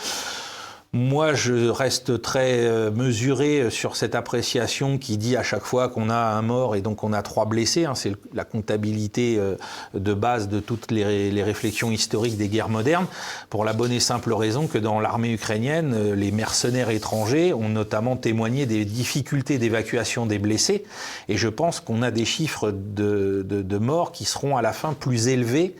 Moi, 0.91 1.35
je 1.35 1.69
reste 1.69 2.19
très 2.19 2.61
euh, 2.61 2.89
mesuré 2.89 3.69
sur 3.69 3.95
cette 3.95 4.15
appréciation 4.15 4.97
qui 4.97 5.19
dit 5.19 5.37
à 5.37 5.43
chaque 5.43 5.61
fois 5.61 5.87
qu'on 5.87 6.09
a 6.09 6.15
un 6.15 6.41
mort 6.41 6.75
et 6.75 6.81
donc 6.81 7.03
on 7.03 7.13
a 7.13 7.21
trois 7.21 7.45
blessés. 7.45 7.85
Hein. 7.85 7.93
C'est 7.93 8.13
la 8.33 8.43
comptabilité 8.43 9.35
euh, 9.37 9.55
de 9.93 10.15
base 10.15 10.49
de 10.49 10.59
toutes 10.59 10.89
les, 10.89 11.43
réflexions 11.43 11.91
historiques 11.91 12.37
des 12.37 12.47
guerres 12.47 12.69
modernes, 12.69 13.05
pour 13.51 13.65
la 13.65 13.73
bonne 13.73 13.91
et 13.91 13.99
simple 13.99 14.33
raison 14.33 14.65
que 14.65 14.79
dans 14.79 14.99
l'armée 14.99 15.31
ukrainienne, 15.31 15.93
euh, 15.93 16.15
les 16.15 16.31
mercenaires 16.31 16.89
étrangers 16.89 17.53
ont 17.53 17.69
notamment 17.69 18.15
témoigné 18.15 18.65
des 18.65 18.83
difficultés 18.83 19.59
d'évacuation 19.59 20.25
des 20.25 20.39
blessés. 20.39 20.85
Et 21.27 21.37
je 21.37 21.49
pense 21.49 21.81
qu'on 21.81 22.01
a 22.01 22.09
des 22.09 22.25
chiffres 22.25 22.71
de 22.71 23.77
morts 23.77 24.11
qui 24.11 24.25
seront 24.25 24.57
à 24.57 24.63
la 24.63 24.73
fin 24.73 24.93
plus 24.93 25.27
élevés 25.27 25.75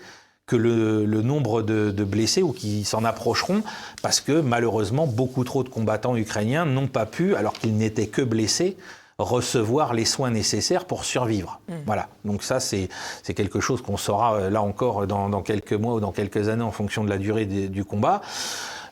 que 0.50 0.56
le, 0.56 1.22
nombre 1.22 1.62
de, 1.62 2.04
blessés 2.04 2.42
ou 2.42 2.54
qui 2.54 2.84
s'en 2.84 3.06
approcheront, 3.06 3.62
parce 4.02 4.20
que 4.20 4.42
malheureusement, 4.42 5.06
beaucoup 5.06 5.44
trop 5.44 5.64
de 5.64 5.70
combattants 5.70 6.18
ukrainiens 6.18 6.66
n'ont 6.66 6.88
pas 6.88 7.06
pu, 7.06 7.36
alors 7.36 7.54
qu'ils 7.54 7.78
n'étaient 7.78 8.08
que 8.08 8.24
blessés, 8.24 8.76
recevoir 9.20 9.94
les 9.94 10.06
soins 10.06 10.32
nécessaires 10.32 10.86
pour 10.86 11.06
survivre. 11.06 11.60
Mmh. 11.68 11.74
Voilà. 11.86 12.08
Donc 12.26 12.42
ça, 12.42 12.60
c'est 12.60 12.90
quelque 13.36 13.60
chose 13.60 13.82
qu'on 13.84 13.98
saura 13.98 14.36
euh, 14.36 14.50
là 14.50 14.62
encore 14.64 15.06
dans, 15.06 15.42
quelques 15.42 15.74
mois 15.74 15.94
ou 15.96 16.00
dans 16.00 16.12
quelques 16.12 16.50
années 16.50 16.64
en 16.64 16.72
fonction 16.72 17.04
de 17.04 17.10
la 17.10 17.18
durée 17.18 17.46
du 17.46 17.86
combat. 17.86 18.22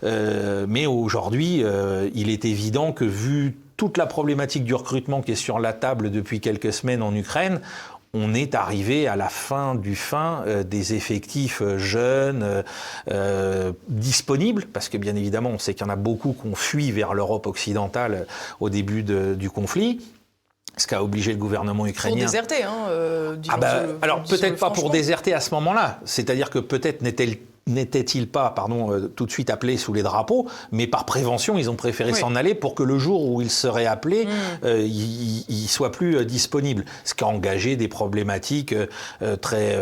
Euh, 0.03 0.65
mais 0.69 0.85
aujourd'hui, 0.85 1.63
euh, 1.63 2.09
il 2.13 2.29
est 2.29 2.45
évident 2.45 2.91
que 2.91 3.05
vu 3.05 3.57
toute 3.77 3.97
la 3.97 4.05
problématique 4.05 4.63
du 4.63 4.75
recrutement 4.75 5.21
qui 5.21 5.31
est 5.31 5.35
sur 5.35 5.59
la 5.59 5.73
table 5.73 6.11
depuis 6.11 6.39
quelques 6.39 6.73
semaines 6.73 7.01
en 7.01 7.15
Ukraine, 7.15 7.61
on 8.13 8.33
est 8.33 8.55
arrivé 8.55 9.07
à 9.07 9.15
la 9.15 9.29
fin 9.29 9.75
du 9.75 9.95
fin 9.95 10.43
euh, 10.47 10.63
des 10.63 10.93
effectifs 10.93 11.61
euh, 11.61 11.77
jeunes 11.77 12.63
euh, 13.11 13.71
disponibles, 13.87 14.65
parce 14.65 14.89
que 14.89 14.97
bien 14.97 15.15
évidemment, 15.15 15.49
on 15.49 15.59
sait 15.59 15.73
qu'il 15.73 15.85
y 15.85 15.89
en 15.89 15.93
a 15.93 15.97
beaucoup 15.97 16.33
qui 16.33 16.47
ont 16.47 16.55
fui 16.55 16.91
vers 16.91 17.13
l'Europe 17.13 17.47
occidentale 17.47 18.27
au 18.59 18.69
début 18.69 19.03
du 19.03 19.49
conflit 19.49 20.01
ce 20.79 20.85
qui 20.85 20.93
a 20.93 21.03
obligé 21.03 21.31
le 21.31 21.39
gouvernement 21.39 21.87
ukrainien. 21.87 22.17
Pour 22.17 22.25
déserter, 22.25 22.61
hein, 22.61 22.87
ah 23.49 23.57
bah, 23.57 23.83
Alors 24.03 24.21
peut-être 24.21 24.59
pas 24.59 24.69
pour 24.69 24.91
déserter 24.91 25.33
à 25.33 25.39
ce 25.39 25.51
moment-là. 25.55 25.99
C'est-à-dire 26.05 26.51
que 26.51 26.59
peut-être 26.59 27.01
n'était 27.01 27.39
n'était-il 27.67 28.27
pas, 28.27 28.49
pardon, 28.49 28.91
euh, 28.91 29.11
tout 29.13 29.25
de 29.25 29.31
suite 29.31 29.49
appelé 29.49 29.77
sous 29.77 29.93
les 29.93 30.03
drapeaux, 30.03 30.47
mais 30.71 30.87
par 30.87 31.05
prévention, 31.05 31.57
ils 31.57 31.69
ont 31.69 31.75
préféré 31.75 32.13
s'en 32.13 32.35
aller 32.35 32.55
pour 32.55 32.73
que 32.73 32.83
le 32.83 32.97
jour 32.97 33.29
où 33.29 33.41
ils 33.41 33.51
seraient 33.51 33.85
appelés, 33.85 34.25
mm. 34.25 34.29
euh, 34.65 34.81
ils, 34.81 35.45
il 35.49 35.67
soient 35.67 35.91
plus 35.91 36.17
euh, 36.17 36.25
disponibles. 36.25 36.85
Ce 37.03 37.13
qui 37.13 37.23
a 37.23 37.27
engagé 37.27 37.75
des 37.75 37.87
problématiques 37.87 38.73
très 39.41 39.77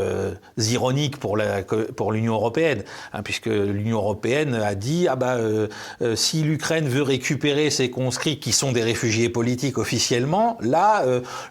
ironiques 0.57 1.17
pour 1.17 1.37
la, 1.37 1.63
pour 1.63 2.11
l'Union 2.11 2.33
européenne, 2.33 2.83
hein, 3.13 3.21
puisque 3.23 3.47
l'Union 3.47 3.97
européenne 3.97 4.55
a 4.55 4.75
dit 4.75 5.07
ah 5.07 5.15
bah 5.15 5.37
si 6.15 6.41
l'Ukraine 6.41 6.87
veut 6.87 7.01
récupérer 7.01 7.69
ses 7.69 7.89
conscrits 7.89 8.39
qui 8.39 8.51
sont 8.51 8.71
des 8.71 8.83
réfugiés 8.83 9.29
politiques 9.29 9.77
officiellement, 9.77 10.57
là 10.61 11.03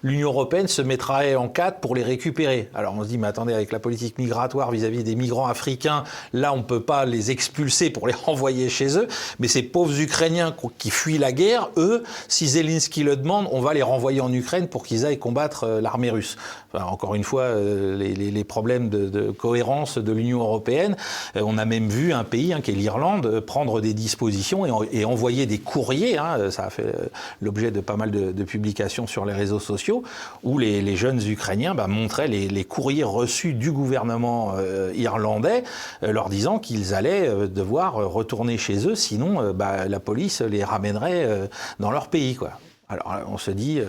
l'Union 0.02 0.28
européenne 0.28 0.68
se 0.68 0.82
mettra 0.82 1.22
en 1.36 1.48
quatre 1.48 1.80
pour 1.80 1.94
les 1.94 2.02
récupérer. 2.02 2.70
Alors 2.74 2.94
on 2.94 3.04
se 3.04 3.08
dit 3.08 3.18
mais 3.18 3.28
attendez 3.28 3.54
avec 3.54 3.72
la 3.72 3.78
politique 3.78 4.18
migratoire 4.18 4.70
vis-à-vis 4.70 5.00
-vis 5.00 5.04
des 5.04 5.16
migrants 5.16 5.46
africains 5.46 6.04
Là, 6.33 6.52
on 6.52 6.59
ne 6.59 6.62
peut 6.62 6.83
pas 6.83 7.04
les 7.04 7.31
expulser 7.31 7.90
pour 7.90 8.07
les 8.07 8.14
renvoyer 8.25 8.69
chez 8.69 8.99
eux, 8.99 9.09
mais 9.38 9.49
ces 9.49 9.62
pauvres 9.62 9.99
Ukrainiens 10.00 10.54
qui 10.78 10.90
fuient 10.90 11.19
la 11.19 11.33
guerre, 11.33 11.71
eux, 11.76 12.02
si 12.28 12.47
Zelensky 12.49 13.02
le 13.02 13.16
demande, 13.16 13.49
on 13.50 13.61
va 13.61 13.75
les 13.75 13.83
renvoyer 13.83 14.21
en 14.21 14.33
Ukraine 14.33 14.69
pour 14.69 14.85
qu'ils 14.85 15.07
aillent 15.07 15.19
combattre 15.19 15.64
euh, 15.64 15.81
l'armée 15.81 16.11
russe. 16.11 16.37
Encore 16.75 17.14
une 17.14 17.25
fois, 17.25 17.43
euh, 17.43 17.97
les, 17.97 18.45
problèmes 18.45 18.88
de, 18.88 19.31
cohérence 19.31 19.99
de 19.99 20.12
l'Union 20.12 20.40
européenne. 20.40 20.97
Euh, 21.37 21.43
on 21.45 21.59
a 21.59 21.64
même 21.64 21.88
vu 21.88 22.12
un 22.12 22.25
pays, 22.25 22.52
hein, 22.52 22.61
qui 22.61 22.71
est 22.71 22.75
l'Irlande, 22.75 23.40
prendre 23.40 23.81
des 23.81 23.95
dispositions 23.95 24.85
et, 24.85 25.04
envoyer 25.04 25.47
des 25.47 25.59
courriers. 25.59 26.19
Hein, 26.19 26.50
ça 26.50 26.64
a 26.64 26.71
fait 26.71 26.95
l'objet 27.40 27.71
de 27.71 27.81
pas 27.81 27.97
mal 27.97 28.11
de, 28.11 28.45
publications 28.45 29.07
sur 29.07 29.25
les 29.25 29.33
réseaux 29.33 29.61
sociaux, 29.61 30.02
où 30.43 30.59
les, 30.59 30.97
jeunes 30.97 31.21
Ukrainiens 31.26 31.75
bah, 31.75 31.87
montraient 31.87 32.28
les, 32.28 32.64
courriers 32.64 33.04
reçus 33.04 33.52
du 33.54 33.73
gouvernement 33.73 34.54
irlandais 34.95 35.64
leur 36.02 36.28
disant 36.28 36.59
qu'ils 36.59 36.95
allaient 36.95 37.28
euh, 37.28 37.47
devoir 37.47 37.99
euh, 37.99 38.07
retourner 38.07 38.59
chez 38.59 38.87
eux, 38.88 38.95
sinon 38.95 39.40
euh, 39.40 39.52
bah, 39.52 39.87
la 39.88 40.00
police 40.00 40.40
les 40.40 40.64
ramènerait 40.64 41.49
dans 41.78 41.90
leur 41.90 42.09
pays. 42.09 42.35
Quoi. 42.35 42.52
Alors 42.94 43.28
on 43.28 43.38
se 43.38 43.50
dit, 43.50 43.80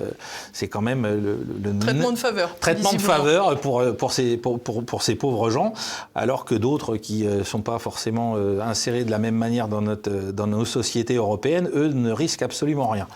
c'est 0.53 0.67
quand 0.67 0.81
même 0.81 1.05
le, 1.05 1.79
traitement 1.79 2.11
de 2.11 2.17
faveur. 2.17 2.57
Traitement 2.59 2.93
de 2.93 3.01
faveur 3.01 3.59
pour, 3.59 3.83
pour, 3.97 4.11
ces, 4.11 4.37
pour, 4.37 4.59
pour, 4.59 5.01
ces 5.03 5.15
pauvres 5.15 5.49
gens, 5.49 5.73
alors 6.13 6.45
que 6.45 6.55
d'autres 6.55 6.97
qui 6.97 7.23
ne 7.23 7.43
sont 7.43 7.61
pas 7.61 7.79
forcément 7.79 8.35
insérés 8.61 9.03
de 9.03 9.11
la 9.11 9.19
même 9.19 9.35
manière 9.35 9.67
dans, 9.67 9.81
notre, 9.81 10.09
dans 10.09 10.47
nos 10.47 10.65
sociétés 10.65 11.15
européennes, 11.15 11.69
eux 11.75 11.89
ne 11.89 12.11
risquent 12.11 12.43
absolument 12.43 12.89
rien. 12.89 13.07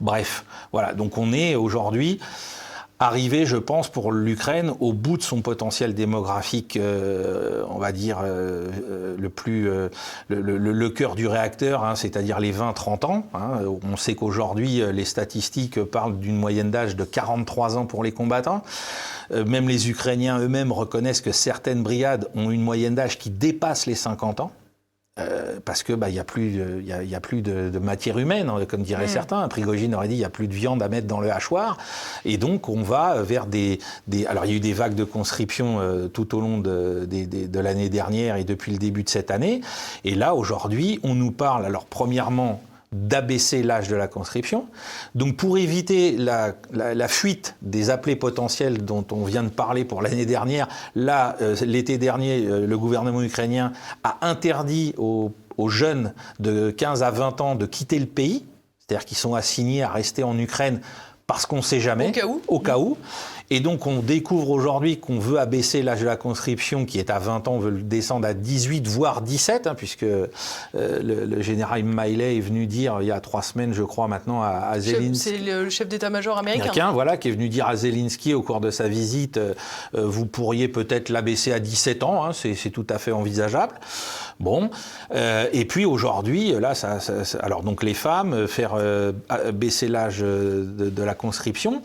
Bref, 0.00 0.44
voilà, 0.72 0.94
donc 0.94 1.18
on 1.18 1.32
est 1.32 1.54
aujourd'hui 1.54 2.20
arriver, 3.00 3.46
je 3.46 3.56
pense, 3.56 3.88
pour 3.88 4.12
l'Ukraine 4.12 4.72
au 4.80 4.92
bout 4.92 5.16
de 5.16 5.22
son 5.22 5.40
potentiel 5.40 5.94
démographique, 5.94 6.76
euh, 6.76 7.62
on 7.70 7.78
va 7.78 7.92
dire, 7.92 8.18
euh, 8.22 8.68
euh, 8.90 9.16
le 9.18 9.28
plus, 9.28 9.70
le, 10.28 10.88
cœur 10.88 11.14
du 11.14 11.26
réacteur, 11.26 11.84
hein, 11.84 11.94
c'est-à-dire 11.94 12.40
les 12.40 12.52
20-30 12.52 13.06
ans. 13.06 13.26
Hein. 13.34 13.60
On 13.90 13.96
sait 13.96 14.14
qu'aujourd'hui, 14.14 14.82
les 14.92 15.04
statistiques 15.04 15.82
parlent 15.82 16.18
d'une 16.18 16.36
moyenne 16.36 16.70
d'âge 16.70 16.96
de 16.96 17.04
43 17.04 17.76
ans 17.76 17.86
pour 17.86 18.02
les 18.02 18.12
combattants. 18.12 18.62
même 19.30 19.68
les 19.68 19.90
Ukrainiens 19.90 20.38
eux-mêmes 20.38 20.72
reconnaissent 20.72 21.20
que 21.20 21.32
certaines 21.32 21.82
brigades 21.82 22.28
ont 22.34 22.50
une 22.50 22.62
moyenne 22.62 22.94
d'âge 22.94 23.18
qui 23.18 23.30
dépasse 23.30 23.86
les 23.86 23.94
50 23.94 24.40
ans. 24.40 24.50
Euh, 25.18 25.58
parce 25.64 25.82
que 25.82 25.92
bah, 25.92 26.08
il 26.08 26.14
y 26.14 26.18
a 26.18 26.24
plus, 26.24 26.62
il 26.80 26.86
y 26.86 27.14
a, 27.14 27.20
plus 27.20 27.42
de, 27.42 27.76
matière 27.78 28.18
humaine, 28.18 28.48
hein, 28.48 28.64
comme 28.68 28.82
diraient 28.82 29.06
mm. 29.06 29.08
certains. 29.08 29.48
Prigogine 29.48 29.94
aurait 29.94 30.08
dit 30.08 30.14
il 30.14 30.20
y 30.20 30.24
a 30.24 30.30
plus 30.30 30.46
de 30.46 30.54
viande 30.54 30.82
à 30.82 30.88
mettre 30.88 31.06
dans 31.06 31.20
le 31.20 31.32
hachoir, 31.32 31.76
et 32.24 32.36
donc 32.36 32.68
on 32.68 32.82
va 32.82 33.22
vers 33.22 33.46
des, 33.46 33.78
des 34.06 34.26
alors 34.26 34.44
il 34.44 34.50
y 34.50 34.54
a 34.54 34.56
eu 34.56 34.60
des 34.60 34.72
vagues 34.72 34.94
de 34.94 35.04
conscription 35.04 35.80
euh, 35.80 36.08
tout 36.08 36.36
au 36.36 36.40
long 36.40 36.58
de, 36.58 37.06
de 37.06 37.60
l'année 37.60 37.88
dernière 37.88 38.36
et 38.36 38.44
depuis 38.44 38.72
le 38.72 38.78
début 38.78 39.02
de 39.02 39.08
cette 39.08 39.30
année, 39.30 39.60
et 40.04 40.14
là 40.14 40.34
aujourd'hui 40.34 41.00
on 41.02 41.14
nous 41.14 41.32
parle 41.32 41.64
alors 41.64 41.86
premièrement 41.86 42.62
d'abaisser 42.92 43.62
l'âge 43.62 43.88
de 43.88 43.96
la 43.96 44.08
conscription. 44.08 44.66
Donc 45.14 45.36
pour 45.36 45.58
éviter 45.58 46.16
la, 46.16 46.54
fuite 47.08 47.56
des 47.62 47.90
appelés 47.90 48.16
potentiels 48.16 48.84
dont 48.84 49.04
on 49.12 49.24
vient 49.24 49.42
de 49.42 49.48
parler 49.48 49.84
pour 49.84 50.02
l'année 50.02 50.26
dernière, 50.26 50.68
là, 50.94 51.36
euh, 51.42 51.54
l'été 51.66 51.98
dernier, 51.98 52.46
euh, 52.46 52.66
le 52.66 52.78
gouvernement 52.78 53.22
ukrainien 53.22 53.72
a 54.04 54.18
interdit 54.22 54.94
aux, 54.96 55.32
jeunes 55.66 56.14
de 56.38 56.70
15 56.70 57.02
à 57.02 57.10
20 57.10 57.40
ans 57.40 57.54
de 57.56 57.66
quitter 57.66 57.98
le 57.98 58.06
pays, 58.06 58.44
c'est-à-dire 58.78 59.04
qu'ils 59.04 59.16
sont 59.16 59.34
assignés 59.34 59.82
à 59.82 59.90
rester 59.90 60.22
en 60.22 60.38
Ukraine 60.38 60.80
parce 61.26 61.46
qu'on 61.46 61.56
ne 61.56 61.62
sait 61.62 61.80
jamais. 61.80 62.08
Au 62.08 62.12
cas 62.12 62.26
où. 62.26 62.42
Au 62.48 62.60
cas 62.60 62.78
où. 62.78 62.96
Et 63.50 63.60
donc 63.60 63.86
on 63.86 64.00
découvre 64.00 64.50
aujourd'hui 64.50 64.98
qu'on 64.98 65.18
veut 65.18 65.38
abaisser 65.38 65.82
l'âge 65.82 66.00
de 66.00 66.06
la 66.06 66.16
conscription, 66.16 66.84
qui 66.84 66.98
est 66.98 67.08
à 67.08 67.18
20 67.18 67.48
ans, 67.48 67.52
on 67.52 67.58
veut 67.58 67.70
le 67.70 67.82
descendre 67.82 68.26
à 68.26 68.34
18, 68.34 68.86
voire 68.86 69.22
17, 69.22 69.66
hein, 69.66 69.74
puisque 69.74 70.02
euh, 70.02 70.26
le, 70.74 71.40
général 71.40 71.82
Miley 71.82 72.36
est 72.36 72.40
venu 72.40 72.66
dire 72.66 72.98
il 73.00 73.06
y 73.06 73.10
a 73.10 73.20
trois 73.20 73.42
semaines, 73.42 73.72
je 73.72 73.82
crois 73.82 74.06
maintenant, 74.06 74.42
à, 74.42 74.78
Zelensky. 74.80 75.14
C'est 75.14 75.38
le 75.38 75.70
chef 75.70 75.88
d'état-major 75.88 76.36
américain. 76.36 76.92
Voilà, 76.92 77.16
qui 77.16 77.28
est 77.28 77.32
venu 77.32 77.48
dire 77.48 77.66
à 77.66 77.76
Zelensky 77.76 78.34
au 78.34 78.42
cours 78.42 78.60
de 78.60 78.70
sa 78.70 78.88
visite, 78.88 79.38
euh, 79.38 79.54
euh, 79.94 80.04
vous 80.06 80.26
pourriez 80.26 80.68
peut-être 80.68 81.08
l'abaisser 81.08 81.52
à 81.52 81.58
17 81.58 82.02
ans, 82.02 82.24
hein, 82.24 82.32
c'est 82.32 82.70
tout 82.70 82.86
à 82.90 82.98
fait 82.98 83.12
envisageable. 83.12 83.74
Bon, 84.40 84.70
et 85.52 85.64
puis 85.64 85.84
aujourd'hui, 85.84 86.52
là, 86.52 86.74
ça, 86.74 86.98
alors 87.40 87.62
donc 87.62 87.82
les 87.82 87.94
femmes, 87.94 88.46
faire 88.46 88.76
baisser 89.52 89.88
l'âge 89.88 90.20
de, 90.20 90.90
de 90.90 91.02
la 91.02 91.14
conscription, 91.14 91.82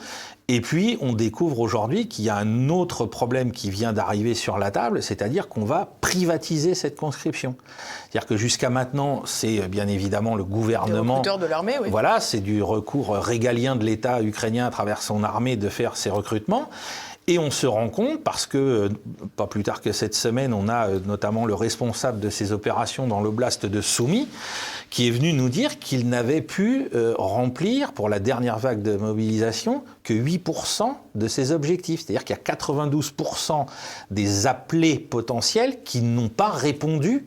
et 0.49 0.59
puis, 0.59 0.97
on 0.99 1.13
découvre 1.13 1.61
aujourd'hui 1.61 2.09
qu'il 2.09 2.25
y 2.25 2.29
a 2.29 2.35
un 2.35 2.67
autre 2.67 3.05
problème 3.05 3.51
qui 3.51 3.69
vient 3.69 3.93
d'arriver 3.93 4.35
sur 4.35 4.57
la 4.57 4.71
table, 4.71 5.01
c'est-à-dire 5.01 5.47
qu'on 5.47 5.63
va 5.63 5.87
privatiser 6.01 6.75
cette 6.75 6.97
conscription. 6.97 7.55
C'est-à-dire 8.01 8.27
que 8.27 8.35
jusqu'à 8.35 8.69
maintenant, 8.69 9.21
c'est 9.25 9.69
bien 9.69 9.87
évidemment 9.87 10.35
le 10.35 10.43
gouvernement. 10.43 11.21
de 11.21 11.45
l'armée, 11.45 11.75
oui. 11.81 11.87
Voilà, 11.89 12.19
c'est 12.19 12.41
du 12.41 12.61
recours 12.61 13.15
régalien 13.15 13.77
de 13.77 13.85
l'État 13.85 14.21
ukrainien 14.21 14.65
à 14.67 14.69
travers 14.69 15.01
son 15.01 15.23
armée 15.23 15.55
de 15.55 15.69
faire 15.69 15.95
ces 15.95 16.09
recrutements. 16.09 16.69
Et 17.27 17.39
on 17.39 17.51
se 17.51 17.65
rend 17.65 17.87
compte, 17.87 18.21
parce 18.21 18.45
que 18.45 18.57
euh, 18.57 18.89
pas 19.37 19.47
plus 19.47 19.63
tard 19.63 19.79
que 19.79 19.93
cette 19.93 20.13
semaine, 20.13 20.53
on 20.53 20.67
a 20.67 20.89
euh, 20.89 20.99
notamment 21.05 21.45
le 21.45 21.53
responsable 21.53 22.19
de 22.19 22.29
ces 22.29 22.51
opérations 22.51 23.07
dans 23.07 23.21
l'oblast 23.21 23.65
de 23.65 23.79
Soumy, 23.79 24.27
qui 24.89 25.07
est 25.07 25.11
venu 25.11 25.31
nous 25.31 25.47
dire 25.47 25.79
qu'il 25.79 26.09
n'avait 26.09 26.41
pu 26.41 26.89
euh, 26.93 27.13
remplir 27.17 27.93
pour 27.93 28.09
la 28.09 28.19
dernière 28.19 28.59
vague 28.59 28.81
de 28.81 28.97
mobilisation 28.97 29.83
que 30.03 30.13
8% 30.13 30.95
de 31.15 31.27
ses 31.29 31.53
objectifs. 31.53 32.01
C'est-à-dire 32.01 32.25
qu'il 32.25 32.35
y 32.35 32.39
a 32.39 32.55
92% 32.55 33.67
des 34.11 34.45
appelés 34.45 34.99
potentiels 34.99 35.81
qui 35.83 36.01
n'ont 36.01 36.29
pas 36.29 36.49
répondu 36.49 37.25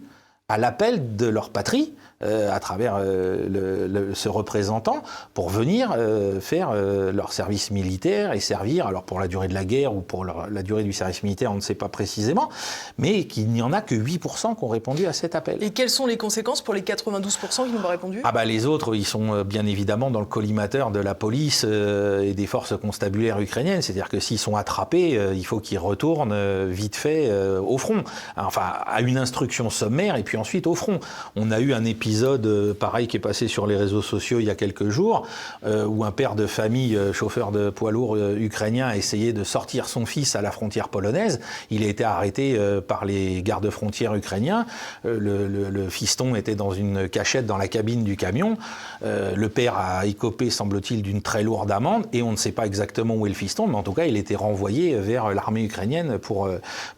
à 0.50 0.59
l'appel 0.59 1.17
de 1.17 1.26
leur 1.26 1.49
patrie 1.49 1.95
euh, 2.23 2.51
à 2.51 2.61
travers 2.61 2.97
euh, 2.99 4.15
ce 4.15 4.31
représentant 4.31 5.03
pour 5.35 5.51
venir 5.51 5.93
euh, 5.95 6.41
faire 6.41 6.73
leur 6.73 7.35
service 7.35 7.71
militaire 7.71 8.33
et 8.33 8.41
servir, 8.41 8.87
alors 8.87 9.03
pour 9.03 9.21
la 9.21 9.29
durée 9.29 9.49
de 9.49 9.55
la 9.55 9.67
guerre 9.67 9.95
ou 9.95 10.01
pour 10.01 10.25
la 10.25 10.63
durée 10.63 10.83
du 10.83 10.95
service 10.95 11.23
militaire, 11.23 11.53
on 11.53 11.57
ne 11.57 11.61
sait 11.61 11.75
pas 11.75 11.91
précisément, 11.91 12.49
mais 12.97 13.25
qu'il 13.25 13.49
n'y 13.49 13.61
en 13.61 13.71
a 13.71 13.83
que 13.83 13.95
8% 13.95 14.57
qui 14.57 14.65
ont 14.65 14.69
répondu 14.69 15.05
à 15.05 15.13
cet 15.13 15.35
appel. 15.35 15.63
Et 15.63 15.71
quelles 15.71 15.91
sont 15.91 16.07
les 16.07 16.17
conséquences 16.17 16.63
pour 16.63 16.73
les 16.73 16.81
92% 16.81 17.67
qui 17.67 17.73
n'ont 17.73 17.83
pas 17.83 17.89
répondu? 17.89 18.23
Ah 18.25 18.33
bah 18.33 18.47
les 18.47 18.65
autres, 18.65 18.95
ils 18.95 19.05
sont 19.05 19.43
bien 19.43 19.67
évidemment 19.67 20.11
dans 20.11 20.21
le 20.21 20.27
collimateur 20.27 20.91
de 20.91 21.01
la 21.01 21.15
police 21.15 21.65
et 21.65 22.33
des 22.33 22.47
forces 22.47 22.79
constabulaires 22.79 23.41
ukrainiennes, 23.41 23.83
c'est-à-dire 23.83 24.09
que 24.09 24.21
s'ils 24.21 24.39
sont 24.39 24.57
attrapés, 24.57 25.21
il 25.35 25.45
faut 25.45 25.61
qu'ils 25.61 25.79
retournent 25.79 26.67
vite 26.67 26.97
fait 26.97 27.31
au 27.59 27.77
front, 27.77 28.05
enfin 28.37 28.73
à 28.87 29.03
une 29.03 29.19
instruction 29.19 29.69
sommaire 29.69 30.17
et 30.17 30.23
puis 30.23 30.39
ensuite 30.39 30.67
au 30.67 30.75
front. 30.75 30.99
On 31.35 31.51
a 31.51 31.61
eu 31.61 31.75
un 31.75 31.85
épisode 31.85 32.06
épisode 32.07 32.47
euh, 32.47 32.73
pareil 32.73 33.09
qui 33.09 33.17
est 33.17 33.21
passé 33.21 33.49
sur 33.49 33.67
les 33.67 33.77
réseaux 33.77 34.01
sociaux 34.01 34.39
il 34.39 34.47
y 34.47 34.51
a 34.51 34.55
quelques 34.55 34.91
jours, 34.91 35.27
euh, 35.65 35.85
où 35.87 36.05
un 36.05 36.13
père 36.13 36.37
de 36.37 36.47
famille, 36.47 36.95
euh, 36.95 37.13
chauffeur 37.13 37.51
de 37.51 37.69
poids 37.69 37.91
lourd 37.91 38.17
ukrainien, 38.17 38.87
a 38.87 38.97
essayé 38.97 39.33
de 39.33 39.43
sortir 39.43 39.89
son 39.89 40.07
fils 40.07 40.37
à 40.37 40.41
la 40.41 40.53
frontière 40.53 40.89
polonaise. 40.89 41.41
Il 41.71 41.83
a 41.83 41.89
été 41.89 42.05
arrêté 42.05 42.57
par 42.87 43.05
les 43.05 43.43
gardes-frontières 43.43 44.15
ukrainiens. 44.15 44.67
Le, 45.05 45.89
fiston 45.89 46.35
était 46.35 46.55
dans 46.55 46.71
une 46.71 47.09
cachette 47.09 47.47
dans 47.47 47.57
la 47.57 47.69
cabine 47.69 48.05
du 48.05 48.17
camion. 48.17 48.57
le 49.03 49.47
père 49.49 49.77
a 49.77 50.07
écopé, 50.07 50.51
semble-t-il, 50.51 51.03
d'une 51.03 51.23
très 51.23 51.43
lourde 51.43 51.71
amende, 51.71 52.07
et 52.13 52.23
on 52.23 52.33
ne 52.33 52.37
sait 52.37 52.53
pas 52.53 52.67
exactement 52.67 53.15
où 53.15 53.27
est 53.27 53.31
le 53.31 53.35
fiston, 53.35 53.67
mais 53.67 53.77
en 53.77 53.83
tout 53.83 53.93
cas, 53.93 54.05
il 54.05 54.17
était 54.17 54.37
renvoyé 54.37 54.95
vers 54.97 55.35
l'armée 55.35 55.65
ukrainienne 55.65 56.19
pour, 56.19 56.49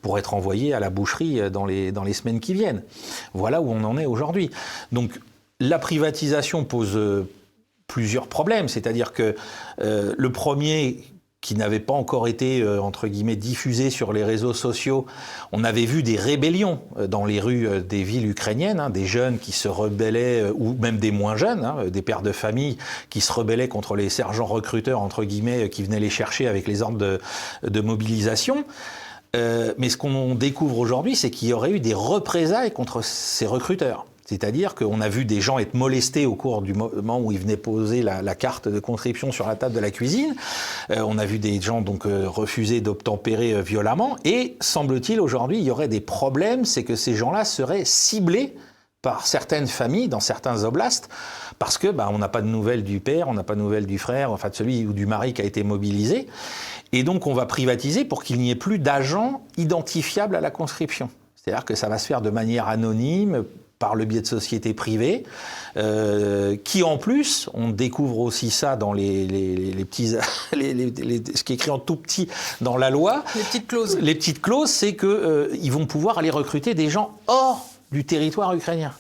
pour 0.03 0.19
être 0.19 0.35
envoyé 0.35 0.75
à 0.75 0.81
la 0.81 0.91
boucherie 0.91 1.51
dans 1.51 1.67
les, 1.67 1.93
dans 1.93 2.05
les 2.05 2.13
semaines 2.13 2.41
qui 2.41 2.55
viennent. 2.55 2.83
Voilà 3.35 3.61
où 3.61 3.71
on 3.71 3.85
en 3.85 3.99
est 3.99 4.07
aujourd'hui. 4.07 4.51
Donc 4.99 5.21
la 5.61 5.79
privatisation 5.79 6.65
pose 6.65 6.97
euh, 6.97 7.23
plusieurs 7.87 8.27
problèmes, 8.27 8.67
c'est-à-dire 8.67 9.13
que 9.13 9.37
euh, 9.81 10.13
le 10.19 10.33
premier 10.33 11.05
qui 11.41 11.55
n'avait 11.55 11.79
pas 11.79 11.95
encore 11.95 12.27
été, 12.27 12.63
euh, 12.63 12.81
diffusé 13.37 13.91
sur 13.91 14.13
les 14.13 14.25
réseaux 14.25 14.55
sociaux, 14.55 15.07
on 15.53 15.63
avait 15.63 15.85
vu 15.85 16.03
des 16.03 16.17
rébellions 16.17 16.81
dans 17.07 17.25
les 17.25 17.39
rues 17.39 17.81
des 17.81 18.03
villes 18.03 18.29
ukrainiennes, 18.29 18.81
hein, 18.81 18.91
des 18.91 19.07
jeunes 19.07 19.39
qui 19.39 19.53
se 19.53 19.69
rebellaient, 19.69 20.51
ou 20.53 20.75
même 20.81 20.99
des 20.99 21.13
moins 21.13 21.37
jeunes, 21.37 21.65
hein, 21.65 21.85
des 21.87 22.03
pères 22.03 22.23
de 22.23 22.33
famille 22.33 22.77
qui 23.09 23.21
se 23.21 23.33
rebellaient 23.33 23.69
contre 23.69 23.95
les 23.95 24.09
sergents 24.09 24.47
recruteurs, 24.47 25.09
qui 25.29 25.41
venaient 25.85 26.01
les 26.01 26.11
chercher 26.11 26.49
avec 26.49 26.67
les 26.67 26.83
ordres 26.83 27.21
de 27.63 27.81
mobilisation. 27.81 28.65
mais 29.33 29.89
ce 29.91 29.97
qu'on 29.97 30.35
découvre 30.35 30.79
aujourd'hui, 30.81 31.15
c'est 31.15 31.31
qu'il 31.31 31.47
y 31.47 31.53
aurait 31.53 31.71
eu 31.71 31.79
des 31.79 31.95
représailles 31.95 32.73
contre 32.73 33.05
ces 33.05 33.47
recruteurs. 33.47 34.05
C'est-à-dire 34.29 34.75
qu'on 34.75 35.01
a 35.01 35.09
vu 35.09 35.25
des 35.25 35.41
gens 35.41 35.59
être 35.59 35.73
molestés 35.73 36.27
au 36.27 36.35
cours 36.35 36.61
du 36.61 36.75
moment 36.75 37.19
où 37.19 37.33
ils 37.33 37.39
venaient 37.39 37.57
poser 37.57 38.03
la, 38.03 38.35
carte 38.35 38.69
de 38.69 38.79
conscription 38.79 39.33
sur 39.33 39.49
la 39.49 39.57
table 39.57 39.75
de 39.75 39.81
la 39.81 39.91
cuisine. 39.91 40.35
Euh, 40.91 41.03
on 41.07 41.17
a 41.17 41.25
vu 41.25 41.39
des 41.39 41.59
gens 41.63 41.81
donc 41.81 42.05
euh, 42.05 42.29
refuser 42.29 42.83
d'obtempérer 42.83 43.55
euh, 43.55 43.63
violemment. 43.63 44.17
Et 44.27 44.59
semble-t-il 44.61 45.19
aujourd'hui, 45.19 45.57
il 45.57 45.65
y 45.65 45.71
aurait 45.71 45.89
des 45.89 46.03
problèmes, 46.03 46.67
c'est 46.67 46.85
que 46.85 46.95
ces 46.95 47.15
gens-là 47.15 47.47
seraient 47.47 47.87
ciblés 47.87 48.55
par 49.01 49.27
certaines 49.27 49.67
familles 49.67 50.09
dans 50.09 50.21
certains 50.21 50.65
oblasts 50.65 51.09
parce 51.59 51.79
que 51.79 51.89
bah, 51.89 52.11
on 52.13 52.19
n'a 52.19 52.29
pas 52.29 52.43
de 52.43 52.49
nouvelles 52.49 52.85
du 52.85 53.01
père, 53.01 53.29
on 53.29 53.35
n'a 53.35 53.45
pas 53.45 53.55
de 53.55 53.61
nouvelles 53.61 53.87
du 53.87 53.99
frère, 53.99 54.31
enfin 54.31 54.51
de 54.51 54.55
celui 54.55 54.85
ou 54.85 54.93
du 54.93 55.07
mari 55.07 55.33
qui 55.33 55.41
a 55.41 55.47
été 55.47 55.63
mobilisé. 55.63 56.27
Et 56.93 57.03
donc 57.03 57.27
on 57.27 57.33
va 57.33 57.47
privatiser 57.47 58.05
pour 58.05 58.23
qu'il 58.23 58.39
n'y 58.39 58.51
ait 58.51 58.57
plus 58.57 58.79
d'agents 58.79 59.41
identifiables 59.57 60.37
à 60.37 60.43
la 60.43 60.51
conscription. 60.51 61.09
C'est-à-dire 61.35 61.65
que 61.65 61.75
ça 61.75 61.89
va 61.89 61.97
se 61.97 62.07
faire 62.07 62.21
de 62.21 62.29
manière 62.29 62.69
anonyme, 62.69 63.45
par 63.79 63.95
le 63.95 64.05
biais 64.05 64.21
de 64.21 64.27
sociétés 64.27 64.75
privées, 64.75 65.25
euh, 65.77 66.57
qui 66.63 66.83
en 66.83 66.99
plus, 66.99 67.49
on 67.55 67.69
découvre 67.69 68.19
aussi 68.19 68.51
ça 68.51 68.77
dans 68.77 68.93
les, 68.93 69.27
les, 69.27 69.85
petits, 69.85 70.09
ce 70.53 71.43
qui 71.43 71.53
est 71.53 71.57
écrit 71.57 71.71
en 71.71 71.79
tout 71.79 71.97
petit 71.97 72.29
dans 72.61 72.77
la 72.77 72.91
loi. 72.91 73.25
Les 73.37 73.43
petites 73.43 73.69
clauses. 73.69 73.99
Les 74.01 74.15
petites 74.15 74.43
clauses, 74.43 74.71
c'est 74.71 74.97
qu'ils 74.97 75.09
euh, 75.09 75.71
vont 75.71 75.87
pouvoir 75.87 76.19
aller 76.19 76.31
recruter 76.31 76.75
des 76.75 76.91
gens 76.91 77.17
hors 77.27 77.67
du 77.93 78.05
territoire 78.05 78.55
ukrainien. 78.55 78.93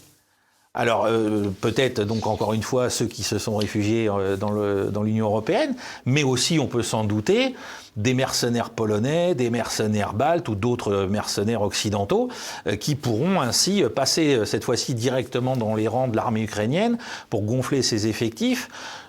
Alors 0.74 1.06
euh, 1.06 1.48
peut-être 1.60 2.02
donc 2.02 2.26
encore 2.26 2.52
une 2.52 2.62
fois 2.62 2.88
ceux 2.88 3.06
qui 3.06 3.24
se 3.24 3.38
sont 3.38 3.56
réfugiés 3.56 4.08
dans 4.38 5.02
l'Union 5.02 5.26
européenne, 5.26 5.74
mais 6.06 6.22
aussi 6.22 6.60
on 6.60 6.68
peut 6.68 6.84
s'en 6.84 7.02
douter 7.02 7.56
des 7.98 8.14
mercenaires 8.14 8.70
polonais, 8.70 9.34
des 9.34 9.50
mercenaires 9.50 10.14
baltes 10.14 10.48
ou 10.48 10.54
d'autres 10.54 11.06
mercenaires 11.10 11.62
occidentaux 11.62 12.28
euh, 12.66 12.76
qui 12.76 12.94
pourront 12.94 13.40
ainsi 13.40 13.82
passer 13.94 14.34
euh, 14.34 14.44
cette 14.44 14.64
fois-ci 14.64 14.94
directement 14.94 15.56
dans 15.56 15.74
les 15.74 15.88
rangs 15.88 16.08
de 16.08 16.16
l'armée 16.16 16.42
ukrainienne 16.42 16.96
pour 17.28 17.42
gonfler 17.42 17.82
ses 17.82 18.06
effectifs 18.06 18.68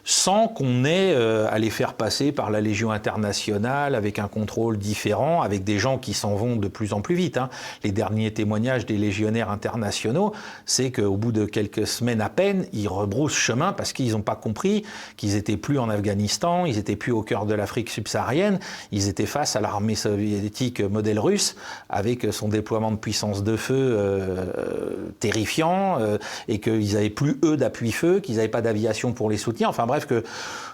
sans 0.10 0.48
qu'on 0.48 0.86
ait 0.86 1.14
euh, 1.14 1.48
à 1.52 1.60
les 1.60 1.70
faire 1.70 1.94
passer 1.94 2.32
par 2.32 2.50
la 2.50 2.62
Légion 2.62 2.90
internationale 2.90 3.94
avec 3.94 4.18
un 4.18 4.28
contrôle 4.28 4.80
différent, 4.80 5.44
avec 5.44 5.64
des 5.64 5.78
gens 5.78 6.00
qui 6.00 6.16
s'en 6.16 6.34
vont 6.34 6.56
de 6.56 6.68
plus 6.68 6.94
en 6.94 7.02
plus 7.02 7.14
vite. 7.14 7.38
Hein. 7.38 7.50
Les 7.84 7.92
derniers 7.92 8.34
témoignages 8.34 8.88
des 8.88 8.98
légionnaires 8.98 9.52
internationaux, 9.52 10.34
c'est 10.66 10.92
qu'au 10.92 11.16
bout 11.16 11.32
de 11.32 11.46
quelques 11.46 11.86
semaines 11.86 12.22
à 12.22 12.30
peine, 12.30 12.66
ils 12.74 12.88
rebroussent 12.88 13.36
chemin 13.36 13.72
parce 13.72 13.94
qu'ils 13.94 14.14
n'ont 14.14 14.22
pas 14.22 14.36
compris 14.36 14.84
qu'ils 15.16 15.36
étaient 15.36 15.58
plus 15.58 15.78
en 15.78 15.90
Afghanistan, 15.90 16.66
ils 16.66 16.80
étaient 16.80 16.96
plus 16.96 17.12
au 17.12 17.22
cœur 17.22 17.46
de 17.46 17.54
l'Afrique 17.54 17.92
subsaharienne, 17.92 18.60
ils 18.92 19.08
étaient 19.08 19.26
face 19.26 19.56
à 19.56 19.62
l'armée 19.62 19.96
soviétique 19.96 20.82
modèle 20.82 21.20
russe 21.20 21.56
avec 21.90 22.28
son 22.32 22.48
déploiement 22.48 22.92
de 22.92 22.98
puissance 22.98 23.44
de 23.44 23.56
feu 23.56 23.76
euh, 23.76 25.12
terrifiant 25.20 25.98
euh, 26.00 26.18
et 26.48 26.60
qu'ils 26.60 26.94
n'avaient 26.94 27.10
plus 27.10 27.40
eux 27.44 27.58
d'appui 27.58 27.92
feu, 27.92 28.20
qu'ils 28.20 28.38
n'avaient 28.38 28.48
pas 28.48 28.62
d'aviation 28.62 29.14
pour 29.14 29.30
les 29.30 29.38
soutenir. 29.38 29.70
Enfin 29.70 29.86
bref, 29.86 30.06
que 30.06 30.24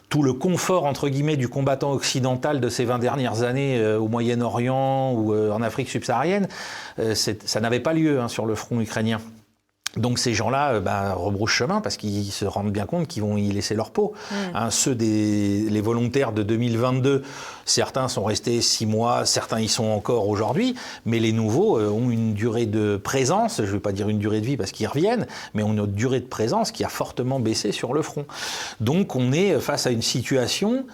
tout 0.10 0.24
le 0.24 0.34
confort 0.34 0.86
entre 0.86 1.10
guillemets 1.10 1.38
du 1.38 1.50
combattant 1.50 1.91
occidental 1.91 2.60
de 2.60 2.70
ces 2.70 2.86
20 2.86 3.00
dernières 3.00 3.44
années 3.44 3.80
euh, 3.80 4.00
au 4.00 4.08
Moyen-Orient 4.08 5.13
ou 5.13 5.36
en 5.36 5.62
Afrique 5.62 5.89
subsaharienne, 5.89 6.48
ça 7.13 7.60
n'avait 7.60 7.80
pas 7.80 7.94
lieu 7.94 8.20
hein, 8.20 8.28
sur 8.28 8.46
le 8.46 8.56
front 8.56 8.80
ukrainien. 8.80 9.20
Donc 9.98 10.19
ces 10.19 10.34
gens-là 10.34 10.74
euh, 10.74 10.80
bah, 10.82 11.13
rebroussent 11.13 11.52
chemin 11.52 11.82
parce 11.82 11.98
qu'ils 11.98 12.32
se 12.32 12.45
rendent 12.45 12.71
bien 12.71 12.86
compte 12.86 13.08
qu'ils 13.08 13.24
vont 13.24 13.38
y 13.38 13.50
laisser 13.52 13.76
leur 13.76 13.91
peau. 13.91 14.13
Mm. 14.30 14.36
Hein, 14.54 14.71
ceux 14.71 14.95
des 14.95 15.69
les 15.69 15.82
volontaires 15.82 16.32
de 16.32 16.43
2022, 16.43 17.24
certains 17.65 18.08
sont 18.08 18.24
restés 18.24 18.62
six 18.62 18.86
mois, 18.86 19.26
certains 19.26 19.62
y 19.62 19.67
sont 19.67 19.86
encore 19.86 20.28
aujourd'hui, 20.28 20.76
mais 21.06 21.19
les 21.19 21.32
nouveaux 21.32 21.80
euh, 21.80 21.89
ont 21.89 22.10
une 22.10 22.34
durée 22.34 22.65
de 22.65 22.98
présence, 22.98 23.58
je 23.58 23.62
ne 23.63 23.67
vais 23.67 23.80
pas 23.80 23.93
dire 23.93 24.10
une 24.10 24.19
durée 24.19 24.41
de 24.41 24.45
vie 24.45 24.58
parce 24.58 24.71
qu'ils 24.71 24.88
reviennent, 24.88 25.28
mais 25.54 25.63
ont 25.63 25.74
une 25.74 25.86
durée 25.86 26.19
de 26.19 26.26
présence 26.26 26.71
qui 26.71 26.84
a 26.84 26.89
fortement 26.89 27.39
baissé 27.39 27.71
sur 27.71 27.93
le 27.93 28.02
front. 28.02 28.26
Donc 28.82 29.15
on 29.15 29.32
est 29.32 29.60
face 29.60 29.88
à 29.88 29.91
une 29.91 30.02
situation 30.02 30.86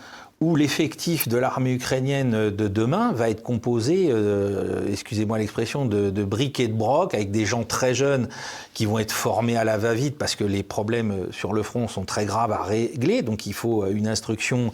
où 0.41 0.55
l'effectif 0.55 1.27
de 1.27 1.37
l'armée 1.37 1.71
ukrainienne 1.73 2.49
de 2.49 2.67
demain 2.67 3.13
va 3.13 3.29
être 3.29 3.43
composé, 3.43 4.07
euh, 4.09 4.81
excusez-moi 4.91 5.37
l'expression, 5.37 5.85
de, 5.85 6.09
de 6.09 6.23
briques 6.23 6.59
et 6.59 6.67
de 6.67 6.73
broc, 6.73 7.13
avec 7.13 7.29
des 7.29 7.45
gens 7.45 7.63
très 7.63 7.93
jeunes 7.93 8.27
qui 8.73 8.87
vont 8.87 8.97
être 8.97 9.11
formés 9.11 9.55
à 9.55 9.63
la 9.63 9.77
va-vite 9.77 10.17
parce 10.17 10.35
que 10.35 10.43
les 10.43 10.63
problèmes 10.63 11.27
sur 11.31 11.53
le 11.53 11.61
front 11.61 11.87
sont 11.87 12.05
très 12.05 12.25
graves 12.25 12.51
à 12.51 12.63
régler, 12.63 13.21
donc 13.21 13.45
il 13.45 13.53
faut 13.53 13.85
une 13.85 14.07
instruction 14.07 14.71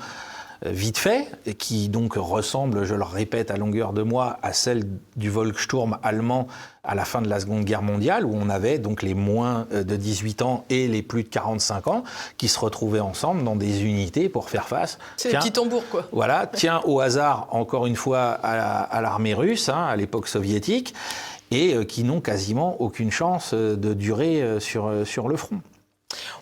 vite 0.65 0.97
fait, 0.97 1.27
qui 1.57 1.89
donc 1.89 2.13
ressemble, 2.15 2.83
je 2.83 2.95
le 2.95 3.03
répète 3.03 3.51
à 3.51 3.57
longueur 3.57 3.93
de 3.93 4.01
mois, 4.01 4.39
à 4.41 4.53
celle 4.53 4.85
du 5.15 5.29
Volkssturm 5.29 5.99
allemand 6.01 6.47
à 6.87 6.95
la 6.95 7.05
fin 7.05 7.21
de 7.21 7.29
la 7.29 7.39
Seconde 7.39 7.65
Guerre 7.65 7.81
mondiale, 7.81 8.25
où 8.25 8.33
on 8.33 8.49
avait 8.49 8.79
donc 8.79 9.03
les 9.03 9.13
moins 9.13 9.67
de 9.71 9.95
18 9.95 10.41
ans 10.41 10.65
et 10.69 10.87
les 10.87 11.01
plus 11.01 11.23
de 11.23 11.29
45 11.29 11.87
ans 11.87 12.03
qui 12.37 12.47
se 12.47 12.59
retrouvaient 12.59 12.99
ensemble 12.99 13.43
dans 13.43 13.55
des 13.55 13.83
unités 13.83 14.29
pour 14.29 14.49
faire 14.49 14.67
face. 14.67 14.97
C'est 15.17 15.31
des 15.31 15.37
petits 15.37 15.51
tambours, 15.51 15.83
quoi. 15.89 16.05
Voilà, 16.11 16.47
tiens 16.47 16.81
au 16.85 16.99
hasard, 16.99 17.47
encore 17.51 17.85
une 17.85 17.95
fois, 17.95 18.31
à 18.31 19.01
l'armée 19.01 19.33
russe, 19.33 19.69
hein, 19.69 19.85
à 19.85 19.95
l'époque 19.95 20.27
soviétique, 20.27 20.93
et 21.51 21.85
qui 21.85 22.03
n'ont 22.03 22.21
quasiment 22.21 22.81
aucune 22.81 23.11
chance 23.11 23.53
de 23.53 23.93
durer 23.93 24.59
sur, 24.59 24.91
sur 25.05 25.27
le 25.27 25.37
front. 25.37 25.61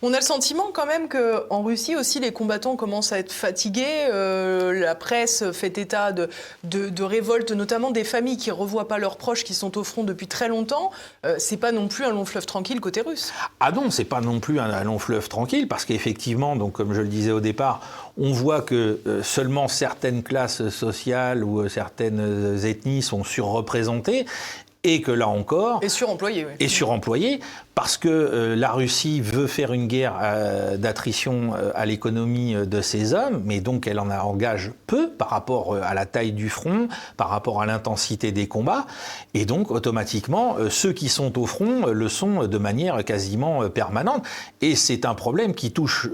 On 0.07 0.13
a 0.13 0.17
le 0.17 0.23
sentiment 0.23 0.65
quand 0.71 0.85
même 0.85 1.09
qu'en 1.09 1.63
Russie 1.63 1.95
aussi, 1.95 2.19
les 2.19 2.31
combattants 2.31 2.75
commencent 2.75 3.11
à 3.11 3.17
être 3.17 3.31
fatigués. 3.31 4.05
Euh, 4.13 4.71
la 4.71 4.93
presse 4.93 5.43
fait 5.51 5.79
état 5.79 6.11
de, 6.11 6.29
de, 6.63 7.03
révoltes, 7.03 7.49
notamment 7.49 7.89
des 7.89 8.03
familles 8.03 8.37
qui 8.37 8.49
ne 8.49 8.53
revoient 8.53 8.87
pas 8.87 8.99
leurs 8.99 9.17
proches 9.17 9.43
qui 9.43 9.55
sont 9.55 9.79
au 9.79 9.83
front 9.83 10.03
depuis 10.03 10.27
très 10.27 10.47
longtemps. 10.47 10.91
Euh, 11.25 11.37
c'est 11.39 11.57
pas 11.57 11.71
non 11.71 11.87
plus 11.87 12.05
un 12.05 12.11
long 12.11 12.23
fleuve 12.23 12.45
tranquille 12.45 12.81
côté 12.81 13.01
russe. 13.01 13.33
Ah 13.59 13.71
non, 13.71 13.89
c'est 13.89 14.05
pas 14.05 14.21
non 14.21 14.39
plus 14.39 14.59
un, 14.59 14.83
long 14.83 14.99
fleuve 14.99 15.27
tranquille 15.27 15.67
parce 15.67 15.85
qu'effectivement, 15.85 16.55
donc 16.55 16.73
comme 16.73 16.93
je 16.93 17.01
le 17.01 17.07
disais 17.07 17.31
au 17.31 17.39
départ, 17.39 17.81
on 18.19 18.31
voit 18.31 18.61
que 18.61 18.99
euh, 19.07 19.23
seulement 19.23 19.67
certaines 19.67 20.21
classes 20.21 20.69
sociales 20.69 21.43
ou 21.43 21.67
certaines 21.67 22.63
ethnies 22.63 23.01
sont 23.01 23.23
surreprésentées 23.23 24.27
et 24.85 25.01
que 25.01 25.11
là 25.11 25.27
encore... 25.27 25.79
Et 25.81 25.89
suremployé, 25.89 26.45
oui. 26.45 26.51
Et 26.59 26.67
suremployé, 26.67 27.39
parce 27.75 27.97
que 27.97 28.07
euh, 28.07 28.55
la 28.55 28.71
Russie 28.71 29.19
veut 29.19 29.47
faire 29.47 29.73
une 29.73 29.87
guerre 29.87 30.17
euh, 30.21 30.77
d'attrition 30.77 31.51
euh, 31.55 31.71
à 31.75 31.85
l'économie 31.85 32.55
de 32.55 32.81
ses 32.81 33.13
hommes, 33.13 33.41
mais 33.43 33.59
donc 33.59 33.85
elle 33.85 33.99
en 33.99 34.09
engage 34.09 34.71
peu 34.87 35.09
par 35.09 35.29
rapport 35.29 35.75
à 35.75 35.93
la 35.93 36.05
taille 36.05 36.31
du 36.31 36.49
front, 36.49 36.87
par 37.17 37.29
rapport 37.29 37.61
à 37.61 37.65
l'intensité 37.65 38.31
des 38.31 38.47
combats, 38.47 38.85
et 39.33 39.45
donc 39.45 39.71
automatiquement 39.71 40.55
ceux 40.69 40.93
qui 40.93 41.09
sont 41.09 41.37
au 41.37 41.45
front 41.45 41.87
le 41.87 42.07
sont 42.07 42.47
de 42.47 42.57
manière 42.57 43.03
quasiment 43.03 43.67
permanente. 43.69 44.23
Et 44.61 44.75
c'est 44.75 45.05
un 45.05 45.15
problème 45.15 45.53
qui 45.53 45.71
touche, 45.71 46.07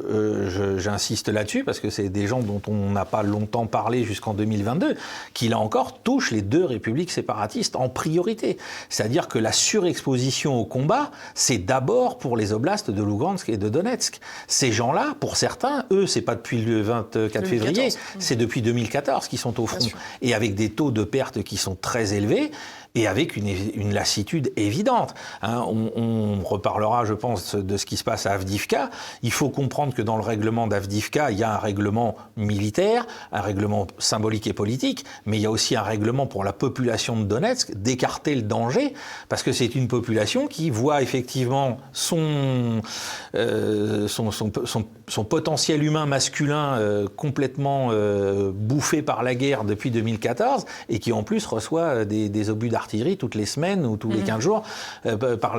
j'insiste 0.78 1.30
là-dessus, 1.30 1.63
parce 1.63 1.80
que 1.80 1.89
c'est 1.89 2.10
des 2.10 2.26
gens 2.28 2.39
dont 2.39 2.62
on 2.67 2.91
n'a 2.91 3.06
pas 3.06 3.24
longtemps 3.24 3.67
parlé 3.67 4.04
jusqu'en 4.04 4.34
2022, 4.34 4.95
qui 5.34 5.50
là 5.50 5.60
encore 5.60 6.00
touchent 6.00 6.32
les 6.32 6.41
deux 6.41 6.65
républiques 6.65 7.12
séparatistes 7.12 7.76
en 7.76 7.89
priorité. 7.89 8.58
C'est-à-dire 8.89 9.28
que 9.28 9.38
la 9.38 9.52
surexposition 9.52 10.58
au 10.58 10.65
combat, 10.65 11.12
c'est 11.36 11.50
c'est 11.51 11.57
d'abord 11.57 12.17
pour 12.17 12.37
les 12.37 12.53
oblasts 12.53 12.91
de 12.91 13.03
Lugansk 13.03 13.49
et 13.49 13.57
de 13.57 13.67
Donetsk. 13.67 14.21
Ces 14.47 14.71
gens-là, 14.71 15.15
pour 15.19 15.35
certains, 15.35 15.83
eux, 15.91 16.07
c'est 16.07 16.21
pas 16.21 16.35
depuis 16.35 16.61
le 16.61 16.81
24 16.81 17.45
février, 17.45 17.89
c'est 18.19 18.37
depuis 18.37 18.61
2014 18.61 19.27
qu'ils 19.27 19.37
sont 19.37 19.59
au 19.59 19.67
front. 19.67 19.85
Et 20.21 20.33
avec 20.33 20.55
des 20.55 20.69
taux 20.69 20.91
de 20.91 21.03
perte 21.03 21.43
qui 21.43 21.57
sont 21.57 21.75
très 21.75 22.13
élevés 22.13 22.51
et 22.95 23.08
avec 23.08 23.36
une, 23.38 23.93
lassitude 23.93 24.51
évidente. 24.56 25.13
Hein. 25.41 25.65
on, 25.67 26.41
reparlera, 26.43 27.06
je 27.06 27.13
pense, 27.13 27.56
de 27.56 27.77
ce 27.77 27.86
qui 27.86 27.97
se 27.97 28.04
passe 28.04 28.25
à 28.25 28.34
Avdivka. 28.34 28.89
Il 29.21 29.32
faut 29.32 29.49
comprendre 29.49 29.93
que 29.93 30.01
dans 30.01 30.17
le 30.17 30.23
règlement 30.23 30.67
d'Avdivka, 30.67 31.32
il 31.32 31.39
y 31.39 31.43
a 31.43 31.54
un 31.54 31.58
règlement 31.58 32.15
militaire, 32.36 33.06
un 33.32 33.41
règlement 33.41 33.88
symbolique 33.97 34.47
et 34.47 34.54
politique, 34.54 35.06
mais 35.25 35.38
il 35.38 35.41
y 35.41 35.45
a 35.45 35.51
aussi 35.51 35.75
un 35.75 35.82
règlement 35.82 36.25
pour 36.25 36.43
la 36.43 36.54
population 36.54 37.17
de 37.17 37.23
Donetsk 37.23 37.75
d'écarter 37.75 38.36
le 38.36 38.41
danger, 38.41 38.93
parce 39.30 39.43
que 39.43 39.51
c'est 39.51 39.75
une 39.75 39.88
population 39.88 40.47
qui 40.47 40.69
voit 40.69 41.01
effectivement 41.01 41.77
son, 41.93 42.82
euh, 43.36 44.08
son, 44.08 45.23
potentiel 45.23 45.84
humain 45.84 46.06
masculin 46.06 46.73
euh, 46.73 47.08
complètement 47.15 47.89
euh, 47.91 48.51
bouffé 48.54 49.01
par 49.01 49.23
la 49.23 49.36
guerre 49.36 49.63
depuis 49.63 49.91
2014, 49.91 50.65
et 50.89 50.99
qui 50.99 51.12
en 51.12 51.23
plus 51.23 51.45
reçoit 51.45 52.06
des, 52.06 52.30
des 52.30 52.49
obus 52.49 52.69
d'artillerie 52.82 53.17
toutes 53.17 53.36
les 53.36 53.46
semaines 53.46 53.86
ou 53.86 53.96
tous 53.96 54.10
les 54.10 54.22
15 54.22 54.36
mhm. 54.36 54.41
jours 54.41 54.63
euh, 55.06 55.38
par 55.38 55.56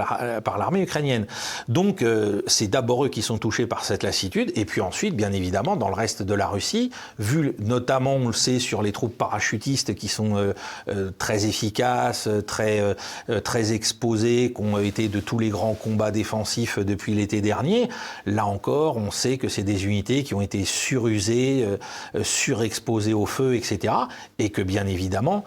l'armée 0.58 0.78
la, 0.78 0.84
ukrainienne. 0.84 1.26
Donc 1.68 2.02
euh, 2.02 2.42
c'est 2.46 2.66
d'abord 2.66 3.04
eux 3.04 3.08
qui 3.08 3.22
sont 3.22 3.38
touchés 3.38 3.66
par 3.66 3.84
cette 3.84 4.02
lassitude, 4.02 4.52
et 4.56 4.64
puis 4.64 4.80
ensuite, 4.80 5.14
bien 5.14 5.32
évidemment, 5.32 5.76
dans 5.76 5.88
le 5.88 5.94
reste 5.94 6.22
de 6.22 6.34
la 6.34 6.48
Russie, 6.48 6.90
vu 7.18 7.54
notamment, 7.60 8.14
on 8.16 8.26
le 8.26 8.32
sait, 8.32 8.58
sur 8.58 8.82
les 8.82 8.92
troupes 8.92 9.16
parachutistes 9.16 9.94
qui 9.94 10.08
sont 10.08 10.34
euh, 10.36 11.10
très 11.18 11.46
efficaces, 11.46 12.28
très, 12.46 12.82
très 13.44 13.72
exposées, 13.72 14.52
qui 14.54 14.62
ont 14.62 14.78
été 14.78 15.08
de 15.08 15.20
tous 15.20 15.38
les 15.38 15.48
grands 15.48 15.74
combats 15.74 16.10
défensifs 16.10 16.78
depuis 16.78 17.14
l'été 17.14 17.40
dernier, 17.40 17.88
là 18.26 18.46
encore, 18.46 18.96
on 18.96 19.10
sait 19.10 19.38
que 19.38 19.48
c'est 19.48 19.62
des 19.62 19.86
unités 19.86 20.24
qui 20.24 20.34
ont 20.34 20.40
été 20.40 20.64
surusées, 20.64 21.66
surexposées 22.22 23.14
au 23.14 23.26
feu, 23.26 23.54
etc. 23.54 23.94
Et 24.38 24.50
que 24.50 24.62
bien 24.62 24.86
évidemment, 24.86 25.44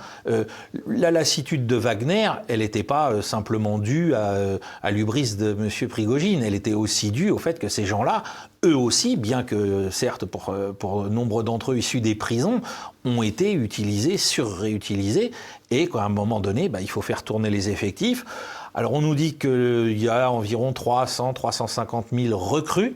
la 0.88 1.12
lassitude 1.12 1.65
de 1.66 1.76
Wagner, 1.76 2.30
elle 2.48 2.60
n'était 2.60 2.84
pas 2.84 3.12
euh, 3.12 3.22
simplement 3.22 3.80
due 3.80 4.14
à, 4.14 4.36
à 4.82 4.92
l'ubris 4.92 5.36
de 5.36 5.52
M. 5.52 5.90
Prigogine, 5.90 6.44
elle 6.44 6.54
était 6.54 6.74
aussi 6.74 7.12
due 7.12 7.30
au 7.30 7.38
fait 7.38 7.60
que 7.60 7.70
ces 7.70 7.86
gens-là, 7.86 8.24
eux 8.66 8.76
aussi, 8.76 9.18
bien 9.18 9.44
que 9.44 9.90
certes 9.90 10.26
pour, 10.26 10.50
euh, 10.50 10.72
pour 10.72 11.06
nombre 11.10 11.44
d'entre 11.44 11.72
eux 11.72 11.78
issus 11.78 12.02
des 12.02 12.16
prisons, 12.16 12.62
ont 13.04 13.24
été 13.24 13.54
utilisés, 13.54 14.18
surréutilisés, 14.18 15.32
et 15.72 15.88
qu'à 15.88 16.04
un 16.04 16.10
moment 16.10 16.40
donné, 16.40 16.70
bah, 16.70 16.82
il 16.82 16.90
faut 16.90 17.02
faire 17.02 17.24
tourner 17.24 17.50
les 17.50 17.70
effectifs. 17.70 18.26
Alors 18.74 18.94
on 18.94 19.02
nous 19.02 19.16
dit 19.16 19.36
qu'il 19.36 19.98
y 19.98 20.10
a 20.10 20.30
environ 20.30 20.74
300, 20.74 21.34
350 21.34 22.08
000 22.12 22.38
recrues. 22.38 22.96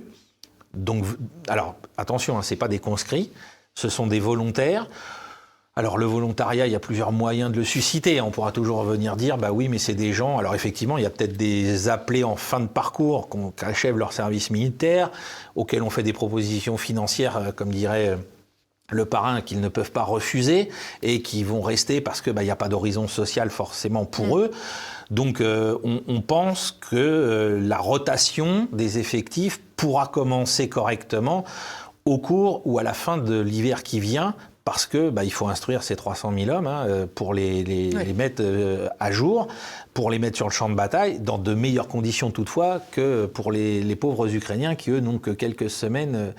Donc, 0.73 1.05
alors 1.47 1.75
attention, 1.97 2.37
hein, 2.37 2.41
ce 2.41 2.53
n'est 2.53 2.57
pas 2.57 2.67
des 2.67 2.79
conscrits, 2.79 3.31
ce 3.75 3.89
sont 3.89 4.05
des 4.07 4.19
volontaires. 4.19 4.87
Alors 5.79 5.97
le 5.97 6.05
volontariat, 6.05 6.67
il 6.67 6.73
y 6.73 6.75
a 6.75 6.79
plusieurs 6.81 7.13
moyens 7.13 7.53
de 7.53 7.55
le 7.55 7.63
susciter. 7.63 8.19
On 8.19 8.31
pourra 8.31 8.51
toujours 8.51 8.83
venir 8.83 9.15
dire, 9.15 9.37
bah 9.37 9.53
oui, 9.53 9.69
mais 9.69 9.77
c'est 9.77 9.93
des 9.93 10.11
gens. 10.11 10.37
Alors 10.37 10.53
effectivement, 10.53 10.97
il 10.97 11.05
y 11.05 11.07
a 11.07 11.09
peut-être 11.09 11.37
des 11.37 11.87
appelés 11.87 12.25
en 12.25 12.35
fin 12.35 12.59
de 12.59 12.67
parcours 12.67 13.29
qui 13.29 13.63
achèvent 13.63 13.97
leur 13.97 14.11
service 14.11 14.49
militaire, 14.49 15.09
auxquels 15.55 15.81
on 15.81 15.89
fait 15.89 16.03
des 16.03 16.11
propositions 16.11 16.75
financières, 16.75 17.37
euh, 17.37 17.51
comme 17.53 17.69
dirait 17.69 18.09
euh, 18.09 18.15
le 18.91 19.05
parrain 19.05 19.39
qu'ils 19.39 19.61
ne 19.61 19.69
peuvent 19.69 19.93
pas 19.93 20.03
refuser 20.03 20.67
et 21.01 21.21
qui 21.21 21.45
vont 21.45 21.61
rester 21.61 22.01
parce 22.01 22.21
qu'il 22.21 22.33
bah, 22.33 22.43
n'y 22.43 22.51
a 22.51 22.57
pas 22.57 22.67
d'horizon 22.67 23.07
social 23.07 23.49
forcément 23.49 24.03
pour 24.03 24.35
mm. 24.35 24.41
eux. 24.41 24.51
Donc 25.11 25.39
euh, 25.39 25.77
on, 25.85 26.19
pense 26.19 26.77
que 26.91 27.57
la 27.63 27.77
rotation 27.77 28.67
des 28.73 28.99
effectifs 28.99 29.61
pourra 29.77 30.07
commencer 30.07 30.67
correctement 30.67 31.45
au 32.03 32.17
cours 32.17 32.63
ou 32.65 32.79
à 32.79 32.83
la 32.83 32.93
fin 32.93 33.17
de 33.17 33.39
l'hiver 33.39 33.83
qui 33.83 34.01
vient, 34.01 34.35
parce 34.69 34.85
que 34.85 35.09
bah, 35.09 35.23
il 35.23 35.33
faut 35.33 35.47
instruire 35.47 35.81
ces 35.81 35.95
300 35.95 36.31
000 36.37 36.55
hommes 36.55 36.67
hein, 36.67 36.85
euh, 36.87 37.07
pour 37.07 37.33
les, 37.33 37.89
mettre 38.15 38.43
euh, 38.45 38.87
à 38.99 39.11
jour, 39.11 39.47
pour 39.95 40.11
les 40.11 40.19
mettre 40.19 40.35
sur 40.35 40.45
le 40.45 40.53
champ 40.53 40.69
de 40.69 40.75
bataille, 40.75 41.17
dans 41.17 41.39
de 41.39 41.55
meilleures 41.55 41.87
conditions 41.87 42.29
toutefois 42.29 42.79
que 42.91 43.25
pour 43.25 43.51
les, 43.51 43.95
pauvres 43.95 44.31
Ukrainiens 44.31 44.75
qui, 44.75 44.91
eux, 44.91 44.99
n'ont 44.99 45.17
que 45.17 45.31
quelques 45.31 45.71
semaines 45.71 46.15
euh, 46.15 46.31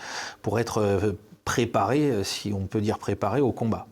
pour 0.42 0.60
être 0.60 1.16
préparés, 1.44 2.22
si 2.22 2.52
on 2.52 2.66
peut 2.66 2.80
dire 2.80 2.98
préparés, 2.98 3.40
au 3.40 3.50
combat. 3.50 3.88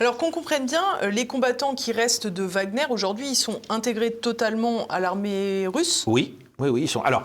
Alors 0.00 0.16
qu'on 0.16 0.30
comprenne 0.30 0.64
bien, 0.64 0.82
les 1.10 1.26
combattants 1.26 1.74
qui 1.74 1.92
restent 1.92 2.26
de 2.26 2.42
Wagner, 2.42 2.86
aujourd'hui, 2.88 3.28
ils 3.28 3.34
sont 3.34 3.60
intégrés 3.68 4.12
totalement 4.12 4.86
à 4.86 4.98
l'armée 4.98 5.66
russe? 5.66 6.04
Oui, 6.06 6.38
oui, 6.58 6.70
oui. 6.70 6.82
Ils 6.84 6.88
sont... 6.88 7.02
Alors, 7.02 7.24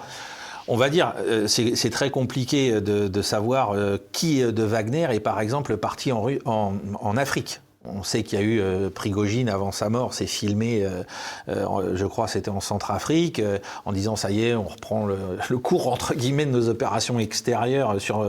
on 0.70 0.78
va 0.78 0.90
dire, 0.90 1.14
euh, 1.18 1.48
c'est 1.48 1.90
très 1.90 2.10
compliqué 2.12 2.80
de, 2.80 3.22
savoir 3.22 3.72
euh, 3.72 3.98
qui 4.12 4.42
de 4.42 4.64
Wagner 4.64 5.08
est 5.12 5.20
par 5.20 5.42
exemple 5.42 5.76
parti 5.78 6.12
en 6.12 7.18
Afrique. 7.18 7.62
On 7.95 8.04
sait 8.04 8.23
qu'il 8.23 8.39
y 8.39 8.41
a 8.41 8.45
eu 8.45 8.60
euh, 8.60 8.89
Prigogine 8.89 9.49
avant 9.49 9.71
sa 9.71 9.89
mort, 9.89 10.13
c'est 10.13 10.28
filmé, 10.28 10.84
euh, 10.84 11.04
euh, 11.49 11.95
je 11.95 12.06
crois 12.06 12.28
c'était 12.28 12.49
en 12.49 12.60
Centrafrique, 12.60 13.41
en 13.86 13.91
disant 13.93 14.15
ça 14.15 14.32
y 14.32 14.45
est, 14.45 14.56
on 14.56 14.63
reprend 14.63 15.08
le, 15.49 15.58
cours 15.58 15.91
entre 15.91 16.13
guillemets 16.13 16.45
de 16.45 16.52
nos 16.52 16.69
opérations 16.69 17.19
extérieures 17.19 17.99
sur 17.99 18.25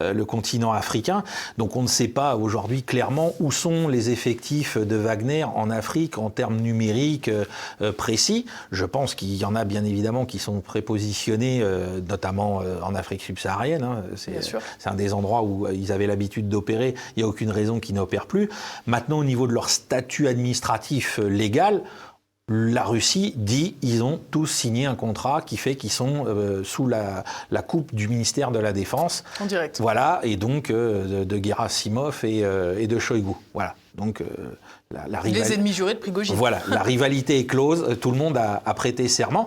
le 0.00 0.24
continent 0.24 0.72
africain. 0.72 1.24
Donc 1.58 1.76
on 1.76 1.82
ne 1.82 1.88
sait 1.88 2.08
pas 2.08 2.36
aujourd'hui 2.36 2.82
clairement 2.82 3.32
où 3.40 3.50
sont 3.50 3.88
les 3.88 4.10
effectifs 4.10 4.78
de 4.78 4.96
Wagner 4.96 5.44
en 5.44 5.68
Afrique 5.68 6.16
en 6.18 6.30
termes 6.30 6.58
numériques 6.58 7.30
précis. 7.96 8.46
Je 8.70 8.84
pense 8.84 9.14
qu'il 9.14 9.34
y 9.34 9.44
en 9.44 9.56
a 9.56 9.64
bien 9.64 9.84
évidemment 9.84 10.26
qui 10.26 10.38
sont 10.38 10.60
prépositionnés, 10.60 11.64
notamment 12.08 12.62
en 12.82 12.94
Afrique 12.94 13.22
subsaharienne. 13.22 13.82
Hein. 13.82 14.04
C'est 14.16 14.88
un 14.88 14.94
des 14.94 15.12
endroits 15.12 15.42
où 15.42 15.66
ils 15.72 15.90
avaient 15.90 16.06
l'habitude 16.06 16.48
d'opérer. 16.48 16.94
Il 17.16 17.20
n'y 17.20 17.24
a 17.24 17.28
aucune 17.28 17.50
raison 17.50 17.80
qu'ils 17.80 17.96
n'opèrent 17.96 18.26
plus. 18.26 18.48
Maintenant, 18.90 19.18
au 19.18 19.24
niveau 19.24 19.46
de 19.46 19.52
leur 19.52 19.70
statut 19.70 20.26
administratif 20.26 21.20
euh, 21.20 21.28
légal, 21.28 21.82
la 22.48 22.82
Russie 22.82 23.34
dit 23.36 23.76
ils 23.82 24.02
ont 24.02 24.18
tous 24.32 24.48
signé 24.48 24.84
un 24.86 24.96
contrat 24.96 25.42
qui 25.42 25.56
fait 25.56 25.76
qu'ils 25.76 25.92
sont 25.92 26.24
euh, 26.26 26.64
sous 26.64 26.88
la, 26.88 27.22
coupe 27.68 27.94
du 27.94 28.08
ministère 28.08 28.50
de 28.50 28.58
la 28.58 28.72
Défense. 28.72 29.22
En 29.40 29.46
direct. 29.46 29.80
Voilà, 29.80 30.18
et 30.24 30.34
donc 30.34 30.70
euh, 30.70 31.24
de, 31.24 31.40
Gerasimov 31.44 32.24
et, 32.24 32.38
et, 32.40 32.88
de 32.88 32.98
Shoigu. 32.98 33.34
Voilà. 33.54 33.76
Donc, 33.94 34.24
la, 34.90 35.20
Les 35.22 35.52
ennemis 35.52 35.72
jurés 35.72 35.94
de 35.94 36.00
Prigogine. 36.00 36.34
Voilà, 36.34 36.60
la 36.68 36.82
rivalité 36.82 37.38
est 37.38 37.46
close, 37.46 37.96
tout 38.00 38.10
le 38.10 38.18
monde 38.18 38.36
a, 38.36 38.60
a, 38.66 38.74
prêté 38.74 39.06
serment. 39.06 39.46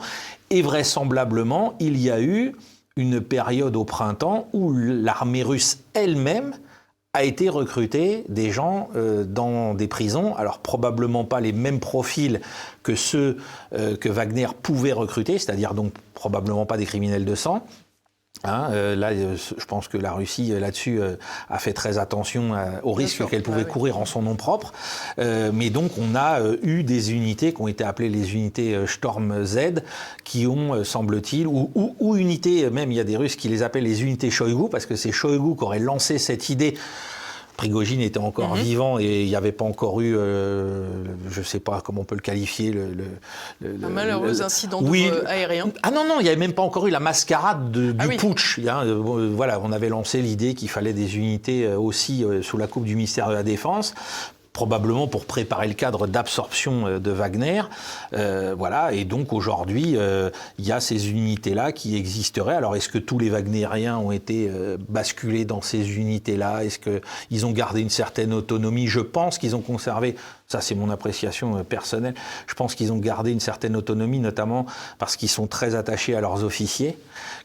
Et 0.49 0.61
vraisemblablement, 0.61 1.75
il 1.81 1.97
y 1.97 2.09
a 2.09 2.21
eu 2.21 2.55
une 2.95 3.19
période 3.19 3.75
au 3.75 3.83
printemps 3.83 4.47
où 4.53 4.71
l'armée 4.73 5.43
russe 5.43 5.79
elle-même 5.93 6.53
a 7.15 7.23
été 7.23 7.47
recruté 7.47 8.23
des 8.27 8.49
gens 8.49 8.89
euh, 8.95 9.23
dans 9.23 9.75
des 9.75 9.87
prisons, 9.87 10.35
alors 10.35 10.57
probablement 10.57 11.25
pas 11.25 11.41
les 11.41 11.51
mêmes 11.51 11.79
profils 11.79 12.41
que 12.81 12.95
ceux 12.95 13.37
euh, 13.73 13.95
que 13.95 14.09
Wagner 14.09 14.47
pouvait 14.63 14.93
recruter, 14.93 15.37
c'est-à-dire 15.37 15.75
donc 15.75 15.93
probablement 16.15 16.65
pas 16.65 16.77
des 16.77 16.85
criminels 16.85 17.23
de 17.23 17.35
sang, 17.35 17.67
Hein, 18.45 18.71
euh, 18.71 18.95
là, 18.95 19.11
euh, 19.11 19.37
je 19.37 19.65
pense 19.65 19.87
que 19.87 19.97
la 19.97 20.11
Russie 20.11 20.51
euh, 20.51 20.59
là-dessus 20.59 20.99
a 21.49 21.59
fait 21.59 21.71
très 21.71 21.97
attention 21.97 22.51
au 22.83 22.93
risque 22.93 23.25
qu'elle 23.29 23.43
pouvait 23.43 23.65
courir 23.65 23.97
en 23.97 24.05
son 24.05 24.21
nom 24.21 24.35
propre. 24.35 24.73
mais 25.17 25.69
donc, 25.69 25.91
on 25.97 26.15
a 26.15 26.39
eu 26.61 26.83
des 26.83 27.13
unités 27.13 27.53
qui 27.53 27.61
ont 27.61 27.67
été 27.67 27.83
appelées 27.83 28.09
les 28.09 28.33
unités 28.33 28.85
Storm 28.87 29.45
Z, 29.45 29.83
qui 30.23 30.47
ont, 30.47 30.83
semble-t-il, 30.83 31.47
ou, 31.47 31.71
ou, 31.75 31.95
ou, 31.99 32.15
unités, 32.15 32.69
même 32.69 32.91
il 32.91 32.95
y 32.95 32.99
a 32.99 33.03
des 33.03 33.17
Russes 33.17 33.35
qui 33.35 33.49
les 33.49 33.63
appellent 33.63 33.83
les 33.83 34.03
unités 34.03 34.29
Shoigu, 34.29 34.69
parce 34.69 34.85
que 34.85 34.95
c'est 34.95 35.11
Shoigu 35.11 35.55
qui 35.55 35.63
aurait 35.63 35.79
lancé 35.79 36.17
cette 36.17 36.49
idée 36.49 36.75
Prigogine 37.63 38.01
était 38.01 38.19
encore 38.19 38.55
mhm. 38.55 38.61
vivant 38.61 38.99
et 38.99 39.23
il 39.23 39.27
n'y 39.27 39.35
avait 39.35 39.53
pas 39.53 39.63
encore 39.63 40.01
eu, 40.01 40.15
euh, 40.17 40.85
je 41.29 41.39
ne 41.39 41.45
sais 41.45 41.61
pas 41.61 41.81
comment 41.81 42.01
on 42.01 42.03
peut 42.03 42.15
le 42.15 42.21
qualifier, 42.21 42.71
le, 42.71 42.93
un 43.83 43.89
malheureux 43.89 44.41
incident 44.41 44.81
oui, 44.83 45.09
aérien. 45.25 45.69
Ah 45.81 45.91
non 45.91 46.05
non, 46.05 46.19
il 46.19 46.23
n'y 46.23 46.29
avait 46.29 46.37
même 46.37 46.53
pas 46.53 46.61
encore 46.61 46.87
eu 46.87 46.91
la 46.91 46.99
mascarade 46.99 47.71
du 47.71 47.93
ah 47.99 48.07
putsch. 48.07 48.59
Euh, 48.59 49.01
voilà, 49.33 49.61
on 49.63 49.71
avait 49.71 49.87
lancé 49.89 50.21
l'idée 50.21 50.55
qu'il 50.55 50.69
fallait 50.69 50.93
des 50.93 51.17
unités 51.17 51.65
euh, 51.65 51.77
aussi 51.77 52.25
sous 52.41 52.57
la 52.57 52.67
coupe 52.67 52.83
du 52.83 52.95
ministère 52.95 53.29
de 53.29 53.33
la 53.33 53.43
Défense 53.43 53.93
probablement 54.53 55.07
pour 55.07 55.25
préparer 55.25 55.67
le 55.67 55.73
cadre 55.73 56.05
d'absorption 56.05 56.87
euh, 56.87 56.99
de 56.99 57.11
Wagner. 57.11 57.63
Euh, 58.13 58.55
voilà, 58.55 58.93
et 58.93 59.03
donc 59.03 59.33
aujourd'hui, 59.33 59.97
euh, 59.97 60.29
il 60.59 60.65
y 60.65 60.71
a 60.71 60.79
ces 60.79 61.09
unités-là 61.09 61.71
qui 61.71 61.97
existeraient. 61.97 62.55
Alors 62.55 62.75
est-ce 62.75 62.87
que 62.87 62.99
tous 62.99 63.17
les 63.17 63.29
Wagnériens 63.29 63.97
ont 63.97 64.11
été 64.11 64.49
basculés 64.87 65.45
dans 65.45 65.61
ces 65.61 65.97
unités-là? 65.97 66.63
Est-ce 66.63 66.77
qu'ils 66.77 67.45
ont 67.45 67.51
gardé 67.51 67.81
une 67.81 67.89
certaine 67.89 68.31
autonomie? 68.31 68.87
Je 68.87 68.99
pense 68.99 69.39
qu'ils 69.39 69.55
ont 69.55 69.61
conservé, 69.61 70.15
ça 70.47 70.61
c'est 70.61 70.75
mon 70.75 70.91
appréciation 70.91 71.63
personnelle, 71.63 72.13
je 72.45 72.53
pense 72.53 72.75
qu'ils 72.75 72.93
ont 72.93 72.97
gardé 72.97 73.31
une 73.31 73.39
certaine 73.39 73.75
autonomie, 73.75 74.19
notamment 74.19 74.67
parce 74.99 75.15
qu'ils 75.15 75.29
sont 75.29 75.47
très 75.47 75.73
attachés 75.73 76.15
à 76.15 76.21
leurs 76.21 76.43
officiers, 76.43 76.97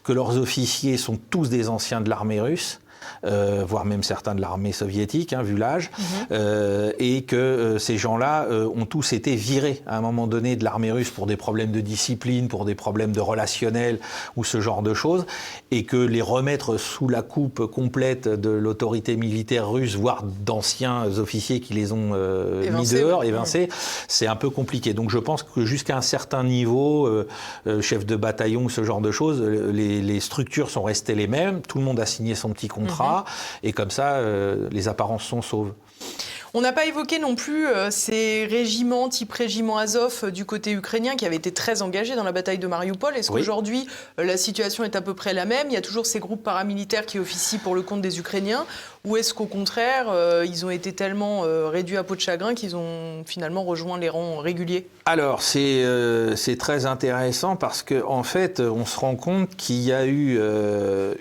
que 0.03 0.13
leurs 0.13 0.37
officiers 0.37 0.97
sont 0.97 1.17
tous 1.29 1.49
des 1.49 1.69
anciens 1.69 2.01
de 2.01 2.09
l'armée 2.09 2.41
russe 2.41 2.79
euh, 3.25 3.63
voire 3.67 3.85
même 3.85 4.03
certains 4.03 4.35
de 4.35 4.41
l'armée 4.41 4.71
soviétique, 4.71 5.33
hein, 5.33 5.41
vu 5.41 5.57
l'âge, 5.57 5.91
mhm. 5.97 6.03
euh, 6.31 6.91
et 6.99 7.23
que 7.23 7.35
euh, 7.35 7.79
ces 7.79 7.97
gens-là 7.97 8.47
ont 8.49 8.85
tous 8.85 9.13
été 9.13 9.35
virés 9.35 9.81
à 9.85 9.97
un 9.97 10.01
moment 10.01 10.27
donné 10.27 10.55
de 10.55 10.63
l'armée 10.63 10.91
russe 10.91 11.09
pour 11.09 11.27
des 11.27 11.37
problèmes 11.37 11.71
de 11.71 11.81
discipline, 11.81 12.47
pour 12.47 12.65
des 12.65 12.75
problèmes 12.75 13.11
de 13.11 13.19
relationnel 13.19 13.99
ou 14.35 14.43
ce 14.43 14.61
genre 14.61 14.81
de 14.81 14.93
choses, 14.93 15.25
et 15.71 15.83
que 15.83 15.97
les 15.97 16.21
remettre 16.21 16.77
sous 16.77 17.07
la 17.07 17.21
coupe 17.21 17.65
complète 17.65 18.27
de 18.27 18.49
l'autorité 18.49 19.15
militaire 19.15 19.69
russe, 19.69 19.95
voire 19.95 20.23
d'anciens 20.23 21.05
officiers 21.17 21.59
qui 21.59 21.73
les 21.73 21.91
ont 21.91 22.13
mis 22.13 22.89
dehors, 22.89 23.23
évincés, 23.23 23.69
c'est 24.07 24.27
un 24.27 24.35
peu 24.35 24.49
compliqué. 24.49 24.93
Donc 24.93 25.09
je 25.09 25.19
pense 25.19 25.43
que 25.43 25.65
jusqu'à 25.65 25.97
un 25.97 26.01
certain 26.01 26.43
niveau, 26.43 27.09
chef 27.81 28.05
de 28.05 28.15
bataillon, 28.15 28.69
ce 28.69 28.83
genre 28.83 29.01
de 29.01 29.11
choses, 29.11 29.41
les, 29.41 30.01
les 30.01 30.19
structures 30.19 30.69
sont 30.69 30.83
restées 30.83 31.15
les 31.15 31.27
mêmes, 31.27 31.61
tout 31.61 31.77
le 31.77 31.83
monde 31.83 31.99
a 31.99 32.05
signé 32.05 32.35
son 32.35 32.49
petit 32.49 32.67
contrat. 32.67 32.98
Et 33.63 33.73
comme 33.73 33.91
ça, 33.91 34.13
euh, 34.13 34.67
les 34.71 34.87
apparences 34.87 35.23
sont 35.23 35.41
sauves. 35.41 35.73
On 36.55 36.61
n'a 36.61 36.73
pas 36.73 36.85
évoqué 36.85 37.19
non 37.19 37.35
plus 37.35 37.67
euh, 37.67 37.91
ces 37.91 38.47
régiments 38.49 39.07
type 39.07 39.31
régiment 39.31 39.77
Azov 39.77 40.21
euh, 40.23 40.31
du 40.31 40.45
côté 40.45 40.71
ukrainien 40.71 41.15
qui 41.15 41.27
avaient 41.27 41.35
été 41.35 41.51
très 41.51 41.83
engagés 41.83 42.15
dans 42.15 42.23
la 42.23 42.31
bataille 42.31 42.57
de 42.57 42.65
Mariupol. 42.65 43.15
Est-ce 43.15 43.29
qu'aujourd'hui 43.29 43.87
la 44.17 44.35
situation 44.35 44.83
est 44.83 44.95
à 44.95 45.01
peu 45.01 45.13
près 45.13 45.33
la 45.33 45.45
même? 45.45 45.67
Il 45.69 45.73
y 45.73 45.77
a 45.77 45.81
toujours 45.81 46.07
ces 46.07 46.19
groupes 46.19 46.41
paramilitaires 46.41 47.05
qui 47.05 47.19
officient 47.19 47.59
pour 47.59 47.75
le 47.75 47.83
compte 47.83 48.01
des 48.01 48.17
Ukrainiens 48.17 48.65
ou 49.05 49.15
est-ce 49.15 49.33
qu'au 49.33 49.45
contraire, 49.45 50.07
euh, 50.09 50.45
ils 50.45 50.65
ont 50.65 50.69
été 50.69 50.91
tellement 50.91 51.45
euh, 51.45 51.69
réduits 51.69 51.95
à 51.95 52.03
peau 52.03 52.15
de 52.15 52.19
chagrin 52.19 52.53
qu'ils 52.53 52.75
ont 52.75 53.23
finalement 53.25 53.63
rejoint 53.63 53.97
les 53.97 54.09
rangs 54.09 54.39
réguliers? 54.39 54.87
Alors, 55.05 55.41
c'est 55.41 55.83
euh, 55.83 56.35
très 56.59 56.85
intéressant 56.85 57.55
parce 57.55 57.81
qu'en 57.81 58.19
en 58.19 58.23
fait, 58.23 58.59
on 58.59 58.85
se 58.85 58.99
rend 58.99 59.15
compte 59.15 59.55
qu'il 59.55 59.79
y 59.81 59.93
a 59.93 60.05
eu 60.05 60.37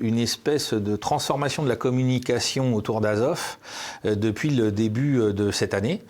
une 0.00 0.18
espèce 0.18 0.74
de 0.74 0.96
transformation 0.96 1.62
de 1.62 1.68
la 1.68 1.76
communication 1.76 2.74
autour 2.74 3.00
d'Azov 3.00 3.58
depuis 4.04 4.50
le 4.50 4.72
début 4.72 5.32
de 5.32 5.50
cette 5.52 5.74
année. 5.74 6.02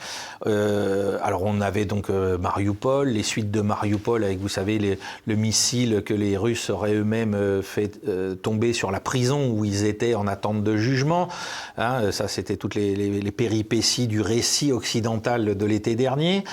alors, 0.46 1.42
on 1.44 1.61
avait 1.61 1.85
donc 1.85 2.09
Mariupol, 2.09 3.09
les 3.09 3.22
suites 3.22 3.50
de 3.50 3.61
Mariupol 3.61 4.24
avec, 4.24 4.38
vous 4.38 4.48
savez, 4.48 4.98
le 5.26 5.35
missile 5.37 6.02
que 6.04 6.14
les 6.14 6.37
Russes 6.37 6.70
auraient 6.70 6.94
eux-mêmes 6.94 7.61
fait 7.62 8.00
tomber 8.42 8.72
sur 8.72 8.90
la 8.90 9.00
prison 9.00 9.50
où 9.50 9.64
ils 9.64 9.85
étaient 9.85 10.14
en 10.14 10.26
attente 10.26 10.64
de 10.64 10.76
jugement. 10.76 11.28
Hein, 11.77 12.11
ça, 12.12 12.29
c'était 12.29 12.57
toutes 12.57 12.75
les, 12.75 13.31
péripéties 13.31 14.07
du 14.07 14.21
récit 14.21 14.73
occidental 14.73 15.57
de 15.57 15.66
l'été 15.66 15.94
dernier. 15.94 16.44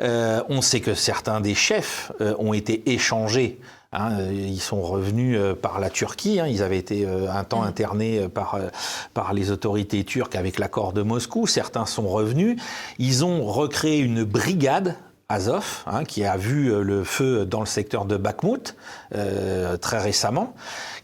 Euh, 0.00 0.42
on 0.48 0.60
sait 0.60 0.80
que 0.80 0.94
certains 0.94 1.40
des 1.40 1.54
chefs 1.54 2.12
euh, 2.20 2.34
ont 2.38 2.52
été 2.52 2.92
échangés 2.92 3.58
hein, 3.92 4.10
ils 4.30 4.60
sont 4.60 4.82
revenus 4.82 5.36
euh, 5.36 5.54
par 5.54 5.80
la 5.80 5.90
Turquie. 5.90 6.38
Hein, 6.38 6.46
ils 6.46 6.62
avaient 6.62 6.78
été 6.78 7.06
un 7.06 7.44
temps 7.44 7.62
mm. 7.62 7.66
internés 7.66 8.28
par, 8.28 8.58
par 9.14 9.32
les 9.32 9.50
autorités 9.50 10.04
turques 10.04 10.36
avec 10.36 10.58
l'accord 10.58 10.92
de 10.92 11.02
Moscou. 11.02 11.46
Certains 11.46 11.86
sont 11.86 12.06
revenus. 12.08 12.60
Ils 12.98 13.24
ont 13.24 13.44
recréé 13.44 13.98
une 13.98 14.24
brigade 14.24 14.94
Azov, 15.30 15.84
qui 16.06 16.24
a 16.24 16.38
vu 16.38 16.82
le 16.82 17.04
feu 17.04 17.44
dans 17.44 17.60
le 17.60 17.66
secteur 17.66 18.06
de 18.06 18.16
Bakhmut 18.16 18.74
très 19.10 19.98
récemment 19.98 20.54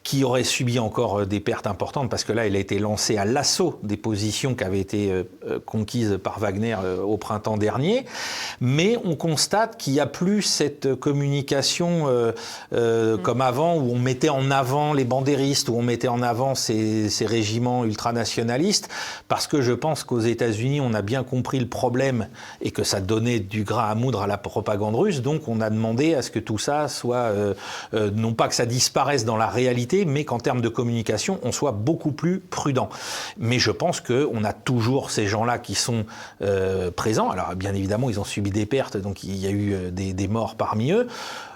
qui 0.04 0.22
aurait 0.22 0.44
subi 0.44 0.78
encore 0.78 1.20
euh, 1.20 1.26
des 1.26 1.40
pertes 1.40 1.66
importantes 1.66 2.10
parce 2.10 2.24
que 2.24 2.32
là, 2.32 2.46
il 2.46 2.54
a 2.54 2.58
été 2.58 2.78
lancé 2.78 3.16
à 3.16 3.24
l'assaut 3.24 3.80
des 3.82 3.96
positions 3.96 4.54
qui 4.54 4.62
avaient 4.62 4.78
été 4.78 5.10
euh, 5.10 5.24
euh, 5.48 5.58
conquises 5.64 6.18
par 6.22 6.38
Wagner 6.38 6.76
au 7.02 7.16
printemps 7.16 7.56
dernier. 7.56 8.04
Mais 8.60 8.98
on 9.04 9.16
constate 9.16 9.78
qu'il 9.78 9.94
n'y 9.94 10.00
a 10.00 10.06
plus 10.06 10.42
cette 10.42 10.94
communication 10.96 12.06
mm. 12.06 13.18
comme 13.22 13.40
avant 13.40 13.76
où 13.76 13.92
on 13.92 13.98
mettait 13.98 14.28
en 14.28 14.50
avant 14.50 14.92
les 14.92 15.04
bandéristes, 15.04 15.70
où 15.70 15.76
on 15.76 15.82
mettait 15.82 16.08
en 16.08 16.20
avant 16.20 16.54
ces, 16.54 17.08
ces 17.08 17.24
régiments 17.24 17.84
ultranationalistes, 17.84 18.90
parce 19.28 19.46
que 19.46 19.62
je 19.62 19.72
pense 19.72 20.04
qu'aux 20.04 20.20
États-Unis, 20.20 20.80
on 20.82 20.92
a 20.92 21.00
bien 21.00 21.22
compris 21.22 21.58
le 21.58 21.68
problème 21.68 22.28
et 22.60 22.70
que 22.70 22.84
ça 22.84 23.00
donnait 23.00 23.40
du 23.40 23.64
gras 23.64 23.88
à 23.88 23.94
moudre 23.94 24.20
à 24.22 24.26
la 24.26 24.36
propagande 24.36 24.96
russe. 24.96 25.22
Donc, 25.22 25.48
on 25.48 25.62
a 25.62 25.70
demandé 25.70 26.14
à 26.14 26.20
ce 26.20 26.30
que 26.30 26.40
tout 26.40 26.58
ça 26.58 26.88
soit, 26.88 27.32
non 27.92 28.34
pas 28.34 28.48
que 28.48 28.54
ça 28.54 28.66
disparaisse 28.66 29.24
dans 29.24 29.36
la 29.36 29.46
réalité, 29.46 29.93
mais 30.04 30.24
qu'en 30.24 30.38
termes 30.38 30.60
de 30.60 30.68
communication, 30.68 31.38
on 31.42 31.52
soit 31.52 31.72
beaucoup 31.72 32.10
plus 32.10 32.40
prudent. 32.40 32.88
Mais 33.38 33.58
je 33.58 33.70
pense 33.70 34.00
qu'on 34.00 34.42
a 34.44 34.52
toujours 34.52 35.10
ces 35.10 35.26
gens-là 35.26 35.58
qui 35.58 35.74
sont 35.74 36.04
euh, 36.42 36.90
présents. 36.90 37.30
Alors 37.30 37.54
bien 37.54 37.74
évidemment, 37.74 38.10
ils 38.10 38.18
ont 38.18 38.24
subi 38.24 38.50
des 38.50 38.66
pertes, 38.66 38.96
donc 38.96 39.22
il 39.22 39.36
y 39.36 39.46
a 39.46 39.50
eu 39.50 39.74
euh, 39.74 39.90
des, 39.90 40.28
morts 40.28 40.56
parmi 40.56 40.90
eux. 40.90 41.06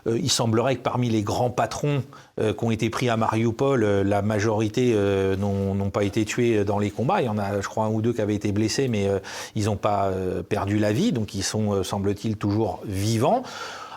Euh, 0.07 0.18
il 0.22 0.31
semblerait 0.31 0.77
que 0.77 0.83
parmi 0.83 1.09
les 1.09 1.22
grands 1.22 1.51
patrons 1.51 2.03
qui 2.40 2.64
ont 2.64 2.70
été 2.70 2.88
pris 2.88 3.09
à 3.09 3.16
Mariupol, 3.16 3.85
la 3.85 4.22
majorité 4.22 4.94
n'ont 5.37 5.90
pas 5.90 6.05
été 6.05 6.24
tués 6.24 6.64
dans 6.64 6.79
les 6.79 6.92
combats. 6.92 7.20
Il 7.20 7.24
y 7.24 7.29
en 7.29 7.37
a, 7.37 7.61
je 7.61 7.66
crois, 7.66 7.87
un 7.87 7.88
ou 7.88 8.01
deux 8.01 8.12
qui 8.12 8.20
avaient 8.20 8.37
été 8.37 8.53
blessés, 8.53 8.87
mais 8.87 9.09
ils 9.57 9.64
n'ont 9.64 9.74
pas 9.74 10.12
perdu 10.48 10.79
la 10.79 10.92
vie, 10.92 11.11
donc 11.11 11.35
ils 11.35 11.42
sont, 11.42 11.83
semble-t-il, 11.83 12.37
toujours 12.37 12.81
vivants. 12.85 13.42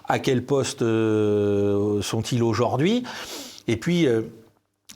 À 0.07 0.17
quel 0.17 0.43
poste 0.43 0.79
sont-ils 0.79 2.41
aujourd'hui? 2.41 3.03
Et 3.67 3.77
puis, 3.77 4.07
euh, 4.07 4.21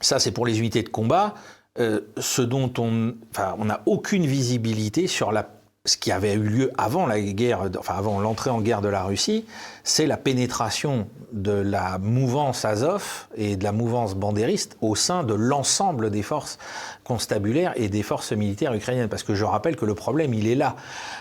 ça 0.01 0.19
c'est 0.19 0.31
pour 0.31 0.45
les 0.45 0.59
unités 0.59 0.83
de 0.83 0.89
combat, 0.89 1.35
euh, 1.79 2.01
ce 2.17 2.41
dont 2.41 2.71
on 2.77 3.13
enfin, 3.31 3.55
n'a 3.63 3.81
aucune 3.85 4.25
visibilité 4.25 5.07
sur 5.07 5.31
la, 5.31 5.49
ce 5.85 5.97
qui 5.97 6.11
avait 6.11 6.33
eu 6.33 6.43
lieu 6.43 6.71
avant 6.77 7.05
la 7.05 7.19
guerre, 7.19 7.69
enfin 7.77 7.95
avant 7.95 8.19
l'entrée 8.19 8.49
en 8.49 8.61
guerre 8.61 8.81
de 8.81 8.87
la 8.87 9.03
Russie, 9.03 9.45
c'est 9.83 10.07
la 10.07 10.17
pénétration 10.17 11.07
de 11.35 11.51
la 11.51 11.97
mouvance 11.97 12.63
Azov 12.63 13.27
et 13.35 13.57
de 13.57 13.63
la 13.63 13.73
mouvance 13.73 14.15
bandériste 14.15 14.77
au 14.81 14.95
sein 14.95 15.23
de 15.23 15.33
l'ensemble 15.33 16.09
des 16.09 16.23
forces 16.23 16.57
constabulaires 17.03 17.73
et 17.75 17.89
des 17.89 18.03
forces 18.03 18.31
militaires 18.31 18.73
ukrainiennes. 18.73 19.09
Parce 19.09 19.23
que 19.23 19.35
je 19.35 19.43
rappelle 19.43 19.75
que 19.75 19.85
le 19.85 19.93
problème, 19.93 20.33
il 20.33 20.47
est 20.47 20.55
là. 20.55 20.77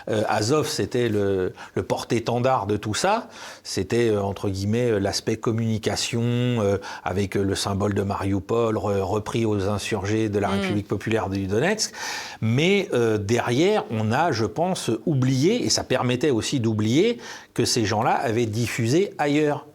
Euh, 0.09 0.23
Azov, 0.29 0.67
c'était 0.67 1.09
le, 1.09 1.53
porte-étendard 1.87 2.65
de 2.65 2.77
tout 2.77 2.93
ça. 2.93 3.27
C'était, 3.63 4.09
euh, 4.09 4.21
entre 4.21 4.49
guillemets, 4.49 4.91
euh, 4.91 4.99
l'aspect 4.99 5.35
communication 5.35 5.85
avec 7.03 7.35
le 7.35 7.55
symbole 7.55 7.93
de 7.93 8.01
Mariupol 8.01 8.77
repris 8.77 9.45
aux 9.45 9.67
insurgés 9.67 10.29
de 10.29 10.39
la 10.39 10.47
mm. 10.47 10.51
République 10.51 10.87
populaire 10.87 11.29
du 11.29 11.45
Donetsk. 11.45 11.93
Mais 12.41 12.89
derrière, 13.19 13.83
on 13.91 14.11
a, 14.11 14.31
je 14.31 14.45
pense, 14.45 14.89
oublié, 15.05 15.65
et 15.65 15.69
ça 15.69 15.83
permettait 15.83 16.31
aussi 16.31 16.59
d'oublier 16.59 17.19
que 17.53 17.65
ces 17.65 17.85
gens-là 17.85 18.13
avaient 18.13 18.45
diffusé 18.45 19.13
ailleurs 19.17 19.65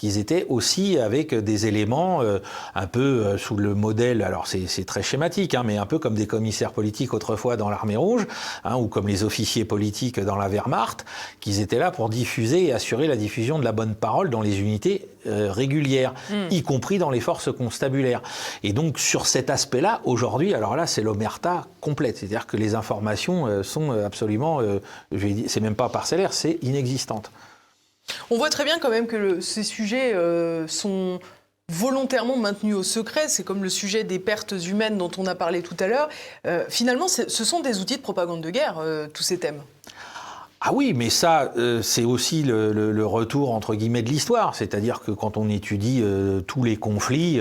qu'ils 0.00 0.16
étaient 0.16 0.46
aussi 0.48 0.98
avec 0.98 1.34
des 1.34 1.66
éléments 1.66 2.22
euh, 2.22 2.38
un 2.74 2.86
peu 2.86 3.00
euh, 3.00 3.38
sous 3.38 3.56
le 3.56 3.74
modèle, 3.74 4.22
alors 4.22 4.46
c'est 4.46 4.84
très 4.86 5.02
schématique, 5.02 5.54
hein, 5.54 5.62
mais 5.62 5.76
un 5.76 5.84
peu 5.84 5.98
comme 5.98 6.14
des 6.14 6.26
commissaires 6.26 6.72
politiques 6.72 7.12
autrefois 7.12 7.58
dans 7.58 7.68
l'armée 7.68 7.96
rouge, 7.96 8.26
hein, 8.64 8.76
ou 8.76 8.88
comme 8.88 9.06
les 9.06 9.24
officiers 9.24 9.66
politiques 9.66 10.18
dans 10.18 10.36
la 10.36 10.48
Wehrmacht, 10.48 11.04
qu'ils 11.40 11.60
étaient 11.60 11.78
là 11.78 11.90
pour 11.90 12.08
diffuser 12.08 12.68
et 12.68 12.72
assurer 12.72 13.08
la 13.08 13.16
diffusion 13.16 13.58
de 13.58 13.64
la 13.64 13.72
bonne 13.72 13.94
parole 13.94 14.30
dans 14.30 14.40
les 14.40 14.60
unités 14.60 15.06
euh, 15.26 15.52
régulières, 15.52 16.14
hmm. 16.30 16.46
y 16.50 16.62
compris 16.62 16.96
dans 16.96 17.10
les 17.10 17.20
forces 17.20 17.52
constabulaires. 17.52 18.22
Et 18.62 18.72
donc 18.72 18.98
sur 18.98 19.26
cet 19.26 19.50
aspect-là, 19.50 20.00
aujourd'hui, 20.04 20.54
alors 20.54 20.76
là, 20.76 20.86
c'est 20.86 21.02
l'omerta 21.02 21.66
complète, 21.82 22.16
c'est-à-dire 22.16 22.46
que 22.46 22.56
les 22.56 22.74
informations 22.74 23.62
sont 23.62 23.90
absolument, 23.90 24.60
c'est 25.46 25.60
même 25.60 25.74
pas 25.74 25.90
parcellaire, 25.90 26.32
c'est 26.32 26.58
inexistante. 26.62 27.30
On 28.30 28.36
voit 28.36 28.50
très 28.50 28.64
bien 28.64 28.78
quand 28.78 28.90
même 28.90 29.06
que 29.06 29.40
ces 29.40 29.62
sujets 29.62 30.14
euh, 30.14 30.66
sont 30.68 31.20
volontairement 31.68 32.36
maintenus 32.36 32.74
au 32.74 32.82
secret. 32.82 33.28
C'est 33.28 33.44
comme 33.44 33.62
le 33.62 33.70
sujet 33.70 34.04
des 34.04 34.18
pertes 34.18 34.54
humaines 34.66 34.98
dont 34.98 35.10
on 35.18 35.26
a 35.26 35.34
parlé 35.34 35.62
tout 35.62 35.76
à 35.80 35.86
l'heure. 35.86 36.08
Euh, 36.46 36.64
finalement, 36.68 37.08
ce 37.08 37.44
sont 37.44 37.60
des 37.60 37.80
outils 37.80 37.96
de 37.96 38.02
propagande 38.02 38.40
de 38.40 38.50
guerre, 38.50 38.78
euh, 38.78 39.06
tous 39.12 39.22
ces 39.22 39.38
thèmes. 39.38 39.62
Ah 40.62 40.74
oui, 40.74 40.92
mais 40.94 41.08
ça, 41.08 41.54
c'est 41.80 42.04
aussi 42.04 42.42
le, 42.42 43.06
retour 43.06 43.54
entre 43.54 43.74
guillemets 43.74 44.02
de 44.02 44.10
l'histoire. 44.10 44.54
C'est-à-dire 44.54 45.00
que 45.00 45.10
quand 45.10 45.38
on 45.38 45.48
étudie 45.48 46.04
tous 46.46 46.62
les 46.64 46.76
conflits, 46.76 47.40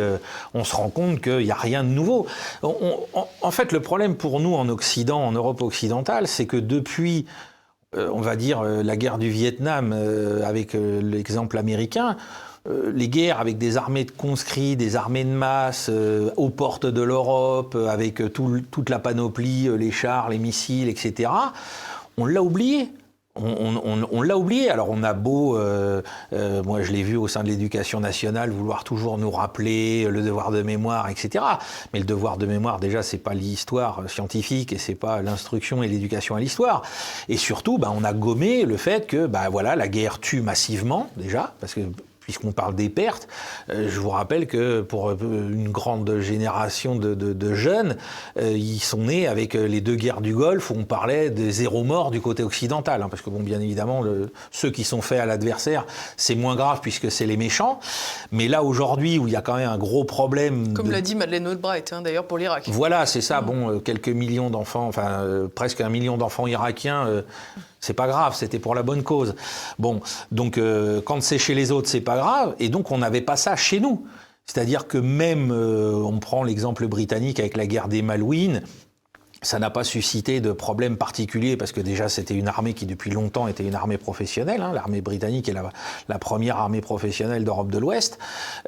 on 0.54 0.64
se 0.64 0.74
rend 0.74 0.88
compte 0.88 1.20
qu'il 1.20 1.40
n'y 1.40 1.52
a 1.52 1.56
rien 1.56 1.84
de 1.84 1.90
nouveau. 1.90 2.28
en, 2.64 3.52
fait, 3.52 3.74
le 3.74 3.82
problème 3.82 4.16
pour 4.16 4.40
nous 4.40 4.56
en 4.56 4.70
Occident, 4.70 5.20
en 5.20 5.34
Europe 5.34 5.62
occidentale, 5.62 6.30
c'est 6.30 6.46
que 6.46 6.56
depuis 6.56 7.26
on 7.96 8.22
va 8.22 8.36
dire, 8.36 8.62
euh, 8.62 8.84
la 8.84 8.96
guerre 8.96 9.18
du 9.18 9.30
Vietnam 9.30 9.94
euh, 9.94 10.44
avec 10.44 10.74
l'exemple 10.74 11.58
américain, 11.58 12.18
les 12.94 13.10
guerres 13.10 13.40
avec 13.40 13.58
des 13.58 13.78
armées 13.78 14.04
de 14.04 14.12
conscrits, 14.12 14.76
des 14.76 14.96
armées 14.96 15.24
de 15.24 15.32
masse 15.32 15.90
aux 15.90 16.50
portes 16.50 16.86
de 16.86 17.02
l'Europe, 17.02 17.76
avec 17.90 18.22
toute 18.34 18.90
la 18.90 19.00
panoplie, 19.00 19.70
les 19.76 19.90
chars, 19.90 20.30
les 20.30 20.38
missiles, 20.38 20.88
etc., 20.88 21.32
on 22.18 22.26
l'a 22.26 22.44
oublié 22.44 22.90
on, 23.36 24.22
l'a 24.22 24.38
oublié. 24.38 24.70
Alors 24.70 24.90
on 24.90 25.04
a 25.04 25.14
beau, 25.14 25.58
euh, 25.58 26.02
euh, 26.34 26.64
moi 26.64 26.82
je 26.82 26.92
l'ai 26.92 27.04
vu 27.04 27.16
au 27.16 27.28
sein 27.28 27.44
de 27.44 27.50
l'éducation 27.50 28.00
nationale, 28.00 28.50
vouloir 28.50 28.84
toujours 28.84 29.18
nous 29.18 29.32
rappeler 29.32 30.08
le 30.10 30.22
devoir 30.22 30.52
de 30.52 30.62
mémoire, 30.62 31.10
etc. 31.10 31.44
Mais 31.94 32.00
le 32.00 32.06
devoir 32.06 32.38
de 32.38 32.46
mémoire, 32.46 32.80
déjà, 32.80 33.04
c'est 33.04 33.18
pas 33.18 33.34
l'histoire 33.34 34.10
scientifique 34.10 34.74
et 34.74 34.78
c'est 34.78 34.96
pas 34.96 35.22
l'instruction 35.22 35.84
et 35.84 35.88
l'éducation 35.88 36.36
à 36.36 36.40
l'histoire. 36.40 36.84
Et 37.28 37.38
surtout, 37.38 37.78
bah, 37.78 37.92
on 37.96 38.04
a 38.04 38.14
gommé 38.14 38.64
le 38.66 38.78
fait 38.78 39.08
que, 39.08 39.26
bah, 39.26 39.50
voilà, 39.50 39.76
la 39.76 39.88
guerre 39.88 40.20
tue 40.20 40.42
massivement 40.42 41.10
déjà, 41.18 41.54
parce 41.60 41.74
que 41.74 41.82
puisqu'on 42.30 42.52
parle 42.52 42.76
des 42.76 42.90
pertes, 42.90 43.28
euh, 43.72 43.90
je 43.90 44.00
vous 44.00 44.12
rappelle 44.12 44.46
que 44.46 44.82
pour 44.82 45.10
euh, 45.10 45.18
une 45.52 45.70
grande 45.70 46.20
génération 46.20 46.96
de, 46.96 47.54
jeunes, 47.56 47.98
euh, 48.38 48.52
ils 48.52 48.82
sont 48.82 49.00
nés 49.00 49.26
avec 49.26 49.56
les 49.56 49.82
deux 49.82 49.96
guerres 49.96 50.22
du 50.22 50.36
Golfe 50.36 50.70
où 50.70 50.76
on 50.78 50.84
parlait 50.84 51.32
des 51.32 51.50
zéro 51.50 51.84
morts 51.84 52.12
du 52.12 52.22
côté 52.22 52.44
occidental, 52.44 53.02
hein, 53.02 53.08
parce 53.10 53.24
que 53.24 53.32
bon, 53.32 53.40
bien 53.40 53.60
évidemment, 53.60 54.04
ceux 54.52 54.70
qui 54.70 54.84
sont 54.84 55.02
faits 55.02 55.20
à 55.20 55.26
l'adversaire, 55.26 55.88
c'est 56.18 56.36
moins 56.36 56.56
grave 56.56 56.82
puisque 56.84 57.10
c'est 57.10 57.26
les 57.26 57.36
méchants. 57.36 57.80
Mais 58.32 58.48
là 58.48 58.62
aujourd'hui, 58.62 59.18
où 59.18 59.26
il 59.26 59.34
y 59.34 59.36
a 59.36 59.42
quand 59.42 59.56
même 59.56 59.70
un 59.70 59.80
gros 59.80 60.04
problème, 60.04 60.76
comme 60.76 60.92
l'a 60.92 61.02
dit 61.02 61.16
Madeleine 61.16 61.48
Albright, 61.48 61.94
hein, 61.94 62.04
d'ailleurs 62.04 62.26
pour 62.26 62.38
l'Irak. 62.38 62.66
Voilà, 62.68 63.08
c'est 63.08 63.22
ça. 63.22 63.42
Bon, 63.42 63.80
quelques 63.80 64.10
millions 64.10 64.52
d'enfants, 64.52 64.88
enfin 64.88 65.26
presque 65.56 65.82
un 65.82 65.90
million 65.90 66.16
d'enfants 66.16 66.46
irakiens 66.46 67.24
c'est 67.80 67.94
pas 67.94 68.08
grave, 68.08 68.36
c'était 68.36 68.60
pour 68.60 68.76
la 68.76 68.84
bonne 68.84 69.04
cause. 69.04 69.36
Bon, 69.78 70.02
donc 70.32 70.58
euh, 70.58 71.02
quand 71.02 71.22
c'est 71.22 71.38
chez 71.38 71.56
les 71.56 71.72
autres, 71.72 71.90
c'est 71.90 72.02
pas 72.02 72.18
grave, 72.18 72.56
et 72.60 72.70
donc 72.70 72.92
on 72.92 72.98
n'avait 72.98 73.22
pas 73.22 73.36
ça 73.36 73.56
chez 73.56 73.80
nous. 73.80 74.06
C'est-à-dire 74.46 74.88
que 74.88 74.98
même, 74.98 75.52
euh, 75.52 75.94
on 75.94 76.20
prend 76.20 76.44
l'exemple 76.44 76.88
britannique 76.88 77.40
avec 77.40 77.56
la 77.56 77.68
guerre 77.68 77.88
des 77.88 78.02
Malouines, 78.02 78.64
ça 79.42 79.60
n'a 79.60 79.70
pas 79.70 79.84
suscité 79.84 80.42
de 80.42 80.52
problème 80.52 80.98
particulier 80.98 81.56
parce 81.56 81.72
que 81.72 81.80
déjà 81.80 82.10
c'était 82.10 82.34
une 82.34 82.48
armée 82.48 82.74
qui 82.74 82.86
depuis 82.86 83.10
longtemps 83.12 83.48
était 83.48 83.64
une 83.64 83.76
armée 83.76 83.98
professionnelle. 83.98 84.62
Hein. 84.62 84.74
L'armée 84.74 85.02
britannique 85.02 85.48
est 85.48 85.54
la, 85.54 86.20
première 86.20 86.58
armée 86.58 86.82
professionnelle 86.82 87.46
d'Europe 87.46 87.72
de 87.72 87.78
l'Ouest. 87.78 88.20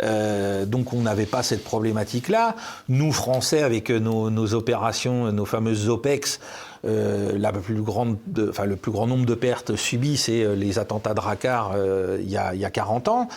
Euh, 0.04 0.65
donc 0.65 0.93
on 0.93 1.02
n'avait 1.02 1.26
pas 1.26 1.43
cette 1.43 1.63
problématique-là. 1.63 2.56
Nous, 2.88 3.12
Français, 3.12 3.63
avec 3.63 3.89
nos, 3.89 4.54
opérations, 4.54 5.32
nos 5.32 5.45
fameuses 5.45 5.89
OPEX, 5.89 6.39
la 6.83 7.51
plus 7.51 7.81
grande, 7.81 8.17
enfin, 8.49 8.65
le 8.65 8.75
plus 8.75 8.91
grand 8.91 9.07
nombre 9.07 9.25
de 9.25 9.35
pertes 9.35 9.75
subies, 9.75 10.17
c'est 10.17 10.43
euh, 10.43 10.55
les 10.55 10.79
attentats 10.79 11.13
de 11.13 11.19
Rakar 11.19 11.73
euh, 11.75 12.17
il, 12.21 12.29
y 12.29 12.37
a, 12.37 12.53
il 12.53 12.59
y 12.59 12.65
a 12.65 12.71
40 12.71 13.07
ans. 13.07 13.27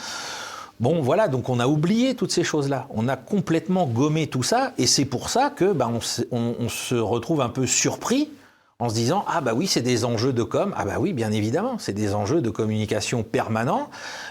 Bon, 0.80 1.00
voilà, 1.02 1.28
donc 1.28 1.48
on 1.48 1.60
a 1.60 1.66
oublié 1.66 2.14
toutes 2.14 2.32
ces 2.32 2.42
choses-là. 2.42 2.86
On 2.90 3.08
a 3.08 3.16
complètement 3.16 3.86
gommé 3.86 4.26
tout 4.26 4.42
ça, 4.42 4.72
et 4.78 4.86
c'est 4.86 5.04
pour 5.04 5.28
ça 5.28 5.50
que 5.50 5.72
ben, 5.72 5.92
on, 6.32 6.54
on, 6.58 6.68
se 6.68 6.94
retrouve 6.94 7.40
un 7.40 7.48
peu 7.48 7.66
surpris 7.66 8.28
en 8.78 8.88
se 8.88 8.94
disant 8.94 9.24
ah 9.28 9.40
bah 9.40 9.54
oui 9.54 9.66
c'est 9.66 9.82
des 9.82 10.04
enjeux 10.04 10.32
de 10.32 10.42
com. 10.42 10.74
Ah 10.76 10.84
bah 10.84 10.96
oui 10.98 11.12
bien 11.12 11.30
évidemment 11.30 11.78
c'est 11.78 11.92
des 11.92 12.14
enjeux 12.14 12.42
de 12.42 12.50
communication 12.50 13.22
permanents 13.22 13.88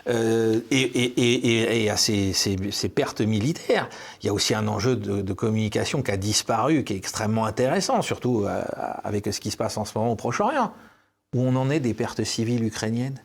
euh, 0.08 0.60
et, 0.70 1.90
à 1.90 1.98
ces, 1.98 2.34
ces, 2.34 2.90
pertes 2.90 3.22
militaires. 3.22 3.90
Il 4.22 4.28
y 4.28 4.30
a 4.30 4.34
aussi 4.34 4.54
un 4.54 4.68
enjeu 4.68 4.96
de, 4.96 5.34
communication 5.34 6.02
qui 6.02 6.12
a 6.12 6.18
disparu 6.18 6.84
qui 6.84 6.94
est 6.94 6.98
extrêmement 6.98 7.46
intéressant 7.46 8.02
surtout 8.02 8.44
euh, 8.46 8.64
avec 9.04 9.28
ce 9.34 9.40
qui 9.40 9.52
se 9.52 9.58
passe 9.58 9.78
en 9.78 9.86
ce 9.86 9.98
moment 9.98 10.12
au 10.12 10.16
Proche-Orient. 10.16 10.74
Où 11.36 11.42
on 11.42 11.56
en 11.56 11.70
est 11.72 11.80
des 11.80 11.96
pertes 11.96 12.24
civiles 12.24 12.64
ukrainiennes? 12.64 13.20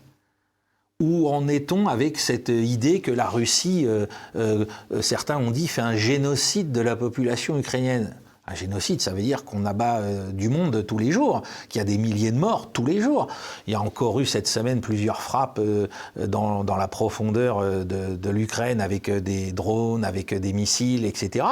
Où 1.00 1.28
en 1.28 1.46
est-on 1.46 1.88
avec 1.88 2.18
cette 2.18 2.48
idée 2.48 3.00
que 3.00 3.10
la 3.10 3.28
Russie, 3.28 3.86
euh, 3.86 4.64
certains 5.00 5.36
ont 5.36 5.50
dit, 5.50 5.68
fait 5.68 5.82
un 5.82 5.94
génocide 5.94 6.72
de 6.72 6.80
la 6.80 6.96
population 6.96 7.58
ukrainienne? 7.58 8.16
Un 8.50 8.54
génocide, 8.54 9.00
ça 9.00 9.12
veut 9.12 9.22
dire 9.22 9.44
qu'on 9.44 9.66
abat 9.66 9.98
euh, 9.98 10.30
du 10.32 10.48
monde 10.48 10.84
tous 10.86 10.98
les 10.98 11.12
jours, 11.12 11.42
qu'il 11.68 11.78
y 11.78 11.82
a 11.82 11.84
des 11.84 11.98
milliers 11.98 12.32
de 12.32 12.38
morts 12.38 12.70
tous 12.72 12.84
les 12.84 13.00
jours. 13.00 13.28
Il 13.66 13.72
y 13.72 13.76
a 13.76 13.80
encore 13.80 14.20
eu 14.20 14.26
cette 14.26 14.48
semaine 14.48 14.80
plusieurs 14.80 15.20
frappes 15.20 15.58
euh, 15.58 15.86
dans, 16.16 16.64
la 16.64 16.88
profondeur 16.88 17.58
euh, 17.58 17.84
de, 17.84 18.30
l'Ukraine 18.30 18.80
avec 18.80 19.10
des 19.10 19.52
drones, 19.52 20.04
avec 20.04 20.34
des 20.34 20.52
missiles, 20.52 21.04
etc. 21.04 21.44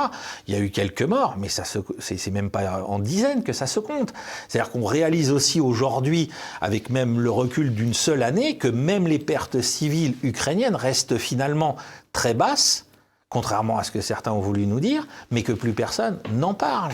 Il 0.47 0.55
y 0.55 0.57
a 0.57 0.61
eu 0.61 0.71
quelques 0.71 1.03
morts, 1.03 1.37
mais 1.39 1.49
ça 1.49 1.65
c'est 1.99 2.31
même 2.31 2.51
pas 2.51 2.83
en 2.87 2.99
dizaines 2.99 3.43
que 3.43 3.53
ça 3.53 3.67
se 3.67 3.81
compte. 3.81 4.13
C'est-à-dire 4.49 4.71
qu'on 4.71 4.85
réalise 4.85 5.31
aussi 5.31 5.61
aujourd'hui, 5.61 6.31
avec 6.61 6.91
même 6.91 7.21
le 7.21 7.31
recul 7.31 7.75
d'une 7.75 7.95
seule 7.95 8.23
année, 8.23 8.57
que 8.59 8.69
même 8.69 9.07
les 9.07 9.19
pertes 9.19 9.61
civiles 9.61 10.15
ukrainiennes 10.23 10.77
restent 10.77 11.19
finalement 11.19 11.77
très 12.13 12.35
basses 12.35 12.86
contrairement 13.29 13.79
à 13.79 13.85
ce 13.85 13.91
que 13.91 14.01
certains 14.01 14.33
ont 14.33 14.41
voulu 14.41 14.67
nous 14.67 14.81
dire, 14.81 15.07
mais 15.31 15.43
que 15.43 15.53
plus 15.53 15.73
personne 15.73 16.19
n'en 16.33 16.55
parle. 16.55 16.93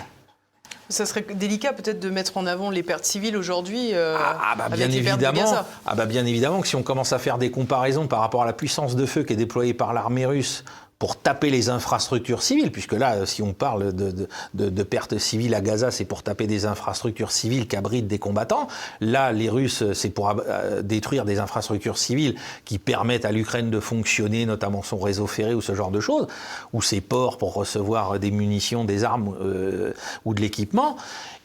Ça 0.88 1.06
serait 1.06 1.22
délicat 1.34 1.72
peut-être 1.72 2.00
de 2.00 2.10
mettre 2.10 2.36
en 2.36 2.46
avant 2.46 2.68
les 2.68 2.82
pertes 2.82 3.04
civiles 3.04 3.36
aujourd'hui. 3.36 3.94
Euh, 3.94 4.16
ah, 4.18 4.36
ah 4.42 4.54
bah, 4.56 4.76
bien 4.76 4.90
évidemment. 4.90 5.64
Ah 5.86 5.94
bah 5.94 6.06
bien 6.06 6.26
évidemment 6.26 6.60
que 6.60 6.68
si 6.68 6.76
on 6.76 6.82
commence 6.82 7.12
à 7.12 7.18
faire 7.18 7.38
des 7.38 7.50
comparaisons 7.50 8.06
par 8.06 8.20
rapport 8.20 8.42
à 8.42 8.46
la 8.46 8.52
puissance 8.52 8.94
de 8.94 9.06
feu 9.06 9.22
qui 9.22 9.32
est 9.32 9.36
déployée 9.36 9.74
par 9.74 9.94
l'armée 9.94 10.26
russe 10.26 10.64
pour 11.02 11.16
taper 11.16 11.50
les 11.50 11.68
infrastructures 11.68 12.44
civiles, 12.44 12.70
puisque 12.70 12.92
là, 12.92 13.26
si 13.26 13.42
on 13.42 13.54
parle 13.54 13.92
de, 13.92 14.82
pertes 14.84 15.18
civiles 15.18 15.52
à 15.56 15.60
Gaza, 15.60 15.90
c'est 15.90 16.04
pour 16.04 16.22
taper 16.22 16.46
des 16.46 16.64
infrastructures 16.64 17.32
civiles 17.32 17.66
qui 17.66 17.74
abritent 17.74 18.06
des 18.06 18.20
combattants. 18.20 18.68
Là, 19.00 19.32
les 19.32 19.48
Russes, 19.48 19.82
c'est 19.94 20.10
pour 20.10 20.30
euh, 20.30 20.80
détruire 20.80 21.24
des 21.24 21.40
infrastructures 21.40 21.98
civiles 21.98 22.36
qui 22.64 22.78
permettent 22.78 23.24
à 23.24 23.32
l'Ukraine 23.32 23.68
de 23.68 23.80
fonctionner, 23.80 24.46
notamment 24.46 24.84
son 24.84 25.00
réseau 25.00 25.26
ferré 25.26 25.54
ou 25.54 25.60
ce 25.60 25.74
genre 25.74 25.90
de 25.90 25.98
choses, 25.98 26.28
ou 26.72 26.82
ses 26.82 27.00
ports 27.00 27.36
pour 27.36 27.52
recevoir 27.54 28.20
des 28.20 28.30
munitions, 28.30 28.84
des 28.84 29.02
armes 29.02 29.34
euh, 29.42 29.94
ou 30.24 30.34
de 30.34 30.40
l'équipement. 30.40 30.96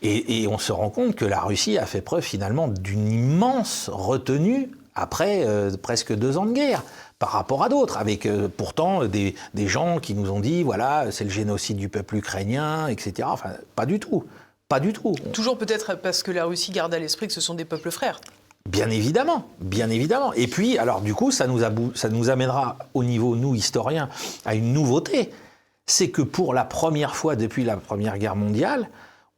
Et, 0.03 0.43
et, 0.43 0.47
on 0.47 0.59
se 0.59 0.71
rend 0.71 0.91
compte 0.91 1.15
que 1.15 1.25
la 1.25 1.41
Russie 1.41 1.79
a 1.79 1.87
fait 1.87 2.01
preuve 2.01 2.21
finalement 2.21 2.67
d'une 2.67 3.11
immense 3.11 3.89
retenue 3.91 4.69
après 4.93 5.43
euh, 5.45 5.71
presque 5.81 6.13
deux 6.13 6.37
ans 6.37 6.45
de 6.45 6.53
guerre 6.53 6.83
par 7.19 7.29
rapport 7.29 7.63
à 7.63 7.69
d'autres, 7.69 7.97
avec 7.97 8.25
euh, 8.25 8.47
pourtant 8.47 9.05
des, 9.05 9.35
des, 9.53 9.67
gens 9.67 9.99
qui 9.99 10.13
nous 10.13 10.31
ont 10.31 10.39
dit, 10.39 10.63
voilà, 10.63 11.11
c'est 11.11 11.23
le 11.23 11.29
génocide 11.29 11.77
du 11.77 11.89
peuple 11.89 12.17
ukrainien, 12.17 12.87
etc. 12.87 13.27
Enfin, 13.31 13.51
pas 13.75 13.85
du 13.85 13.99
tout. 13.99 14.23
Pas 14.69 14.79
du 14.79 14.91
tout. 14.91 15.15
Toujours 15.31 15.57
peut-être 15.57 15.95
parce 15.95 16.23
que 16.23 16.31
la 16.31 16.45
Russie 16.45 16.71
garde 16.71 16.93
à 16.93 16.99
l'esprit 16.99 17.27
que 17.27 17.33
ce 17.33 17.41
sont 17.41 17.53
des 17.53 17.65
peuples 17.65 17.89
frères. 17.89 18.19
Bien 18.67 18.89
évidemment, 18.89 19.47
bien 19.61 19.89
évidemment. 19.89 20.33
Et 20.33 20.47
puis, 20.47 20.77
alors 20.77 20.99
du 20.99 21.13
coup, 21.13 21.31
ça 21.31 21.47
nous, 21.47 21.61
ça 21.95 22.09
nous 22.09 22.29
amènera 22.29 22.77
au 22.93 23.05
niveau, 23.05 23.37
nous, 23.37 23.55
historiens, 23.55 24.09
à 24.45 24.55
une 24.55 24.73
nouveauté. 24.73 25.31
C'est 25.85 26.09
que 26.09 26.21
pour 26.21 26.53
la 26.53 26.65
première 26.65 27.15
fois 27.15 27.37
depuis 27.37 27.63
la 27.63 27.77
Première 27.77 28.17
Guerre 28.17 28.35
mondiale, 28.35 28.89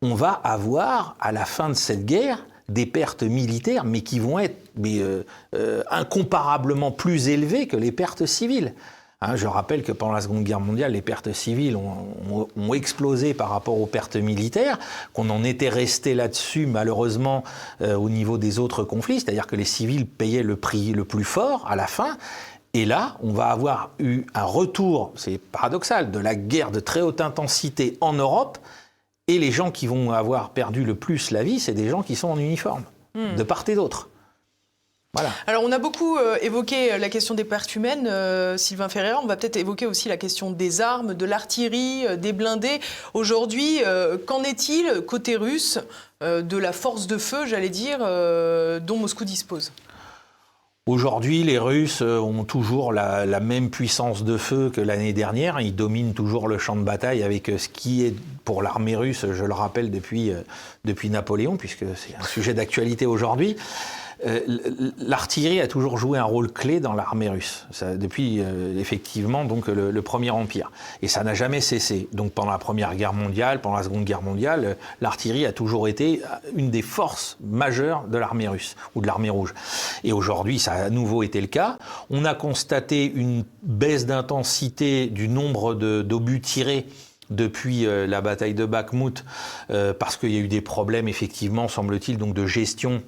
on 0.01 0.15
va 0.15 0.31
avoir, 0.31 1.15
à 1.19 1.31
la 1.31 1.45
fin 1.45 1.69
de 1.69 1.75
cette 1.75 2.05
guerre, 2.05 2.43
des 2.69 2.85
pertes 2.85 3.23
militaires, 3.23 3.83
mais 3.83 4.01
qui 4.01 4.19
vont 4.19 4.39
être 4.39 4.57
euh, 4.85 5.23
euh, 5.55 5.83
incomparablement 5.89 6.91
plus 6.91 7.29
élevées 7.29 7.67
que 7.67 7.77
les 7.77 7.91
pertes 7.91 8.25
civiles. 8.25 8.73
Hein, 9.21 9.35
je 9.35 9.47
rappelle 9.47 9.83
que 9.83 9.91
pendant 9.91 10.13
la 10.13 10.21
Seconde 10.21 10.45
Guerre 10.45 10.61
mondiale, 10.61 10.93
les 10.93 11.01
pertes 11.01 11.33
civiles 11.33 11.75
ont, 11.75 12.73
explosé 12.73 13.33
par 13.33 13.49
rapport 13.49 13.81
aux 13.81 13.85
pertes 13.85 14.15
militaires, 14.15 14.79
qu'on 15.11 15.29
en 15.29 15.43
était 15.43 15.67
resté 15.67 16.13
là-dessus 16.13 16.67
malheureusement 16.67 17.43
euh, 17.81 17.95
au 17.95 18.09
niveau 18.09 18.37
des 18.37 18.59
autres 18.59 18.83
conflits, 18.83 19.19
c'est-à-dire 19.19 19.47
que 19.47 19.57
les 19.57 19.65
civils 19.65 20.05
payaient 20.05 20.43
le 20.43 20.55
prix 20.55 20.93
le 20.93 21.03
plus 21.03 21.25
fort 21.25 21.65
à 21.67 21.75
la 21.75 21.87
fin, 21.87 22.17
Et 22.75 22.85
là, 22.85 23.17
on 23.23 23.33
va 23.33 23.47
avoir 23.47 23.89
eu 23.97 24.25
un 24.35 24.43
retour, 24.43 25.11
c'est 25.15 25.39
paradoxal, 25.39 26.11
de 26.11 26.19
la 26.19 26.35
guerre 26.35 26.69
de 26.71 26.79
très 26.79 27.01
haute 27.01 27.19
intensité 27.19 27.97
en 27.99 28.13
Europe. 28.13 28.59
Et 29.29 29.37
les 29.37 29.51
gens 29.51 29.69
qui 29.69 29.85
vont 29.85 30.11
avoir 30.11 30.49
perdu 30.49 30.83
le 30.83 30.95
plus 30.95 31.29
la 31.29 31.43
vie, 31.43 31.59
c'est 31.59 31.73
des 31.73 31.87
gens 31.87 32.01
qui 32.01 32.15
sont 32.15 32.29
en 32.29 32.39
uniforme, 32.39 32.83
Hmm. 33.15 33.35
de 33.35 33.43
part 33.43 33.63
et 33.67 33.75
d'autre. 33.75 34.09
Voilà. 35.13 35.31
Alors, 35.47 35.63
on 35.63 35.71
a 35.71 35.79
beaucoup 35.79 36.17
euh, 36.17 36.37
évoqué 36.41 36.97
la 36.99 37.09
question 37.09 37.33
des 37.33 37.43
pertes 37.43 37.75
humaines, 37.75 38.07
euh, 38.07 38.57
Sylvain 38.57 38.89
Ferreira. 38.89 39.19
On 39.23 39.27
va 39.27 39.35
peut-être 39.37 39.57
évoquer 39.57 39.87
aussi 39.87 40.07
la 40.07 40.17
question 40.17 40.51
des 40.51 40.81
armes, 40.81 41.15
de 41.15 41.25
l'artillerie, 41.25 42.05
euh, 42.07 42.15
des 42.15 42.33
blindés. 42.33 42.79
Aujourd'hui, 43.15 43.81
euh, 43.85 44.17
qu'en 44.23 44.43
est-il 44.43 45.01
côté 45.07 45.35
russe 45.35 45.79
euh, 46.23 46.43
de 46.43 46.57
la 46.57 46.71
force 46.71 47.07
de 47.07 47.17
feu, 47.17 47.47
j'allais 47.47 47.69
dire, 47.69 47.99
euh, 48.01 48.79
dont 48.79 48.97
Moscou 48.97 49.25
dispose? 49.25 49.71
Aujourd'hui, 50.89 51.43
les 51.43 51.59
Russes 51.59 52.01
euh, 52.01 52.17
ont 52.17 52.43
toujours 52.43 52.91
la, 52.91 53.39
même 53.39 53.69
puissance 53.69 54.23
de 54.23 54.37
feu 54.37 54.71
que 54.73 54.81
l'année 54.81 55.13
dernière. 55.13 55.61
Ils 55.61 55.75
dominent 55.75 56.15
toujours 56.15 56.47
le 56.47 56.57
champ 56.57 56.75
de 56.75 56.81
bataille 56.81 57.21
avec 57.21 57.47
euh, 57.47 57.59
ce 57.59 57.69
qui 57.69 58.03
est 58.03 58.15
pour 58.43 58.63
l'armée 58.63 58.95
russe, 58.95 59.27
je 59.31 59.45
le 59.45 59.53
rappelle 59.53 59.91
depuis, 59.91 60.31
euh, 60.31 60.41
depuis 60.85 61.11
Napoléon, 61.11 61.57
puisque 61.57 61.85
c'est 61.95 62.15
un 62.19 62.23
sujet 62.23 62.55
d'actualité 62.55 63.05
aujourd'hui. 63.05 63.55
Euh, 64.25 64.39
L'artillerie 64.99 65.61
a 65.61 65.67
toujours 65.67 65.97
joué 65.97 66.17
un 66.17 66.23
rôle 66.23 66.51
clé 66.51 66.79
dans 66.79 66.93
l'armée 66.93 67.29
russe, 67.29 67.65
ça, 67.71 67.95
depuis 67.95 68.39
euh, 68.39 68.77
effectivement 68.77 69.45
donc 69.45 69.67
le, 69.67 69.91
le 69.91 70.01
Premier 70.01 70.29
Empire, 70.29 70.71
et 71.01 71.07
ça 71.07 71.23
n'a 71.23 71.33
jamais 71.33 71.61
cessé. 71.61 72.09
Donc 72.11 72.33
pendant 72.33 72.51
la 72.51 72.57
Première 72.57 72.95
Guerre 72.95 73.13
mondiale, 73.13 73.61
pendant 73.61 73.77
la 73.77 73.83
Seconde 73.83 74.03
Guerre 74.03 74.21
mondiale, 74.21 74.65
euh, 74.65 74.73
l'artillerie 75.01 75.45
a 75.45 75.53
toujours 75.53 75.87
été 75.87 76.21
une 76.55 76.69
des 76.69 76.81
forces 76.81 77.37
majeures 77.41 78.03
de 78.07 78.17
l'armée 78.17 78.47
russe 78.47 78.75
ou 78.95 79.01
de 79.01 79.07
l'armée 79.07 79.29
rouge. 79.29 79.53
Et 80.03 80.11
aujourd'hui, 80.11 80.59
ça 80.59 80.73
a 80.73 80.83
à 80.85 80.89
nouveau 80.89 81.23
été 81.23 81.39
le 81.39 81.47
cas. 81.47 81.77
On 82.09 82.25
a 82.25 82.33
constaté 82.33 83.05
une 83.05 83.43
baisse 83.63 84.05
d'intensité 84.05 85.07
du 85.07 85.29
nombre 85.29 85.75
d'obus 85.75 86.41
tirés 86.41 86.85
depuis 87.29 87.85
la 87.85 88.21
bataille 88.21 88.55
de 88.55 88.65
Bakhmut, 88.65 89.23
euh, 89.69 89.93
parce 89.93 90.17
qu'il 90.17 90.31
y 90.31 90.37
a 90.37 90.39
eu 90.39 90.47
des 90.47 90.61
problèmes, 90.61 91.07
effectivement, 91.07 91.67
semble-t-il, 91.67 92.17
donc 92.17 92.33
de 92.33 92.47
gestion 92.47 93.03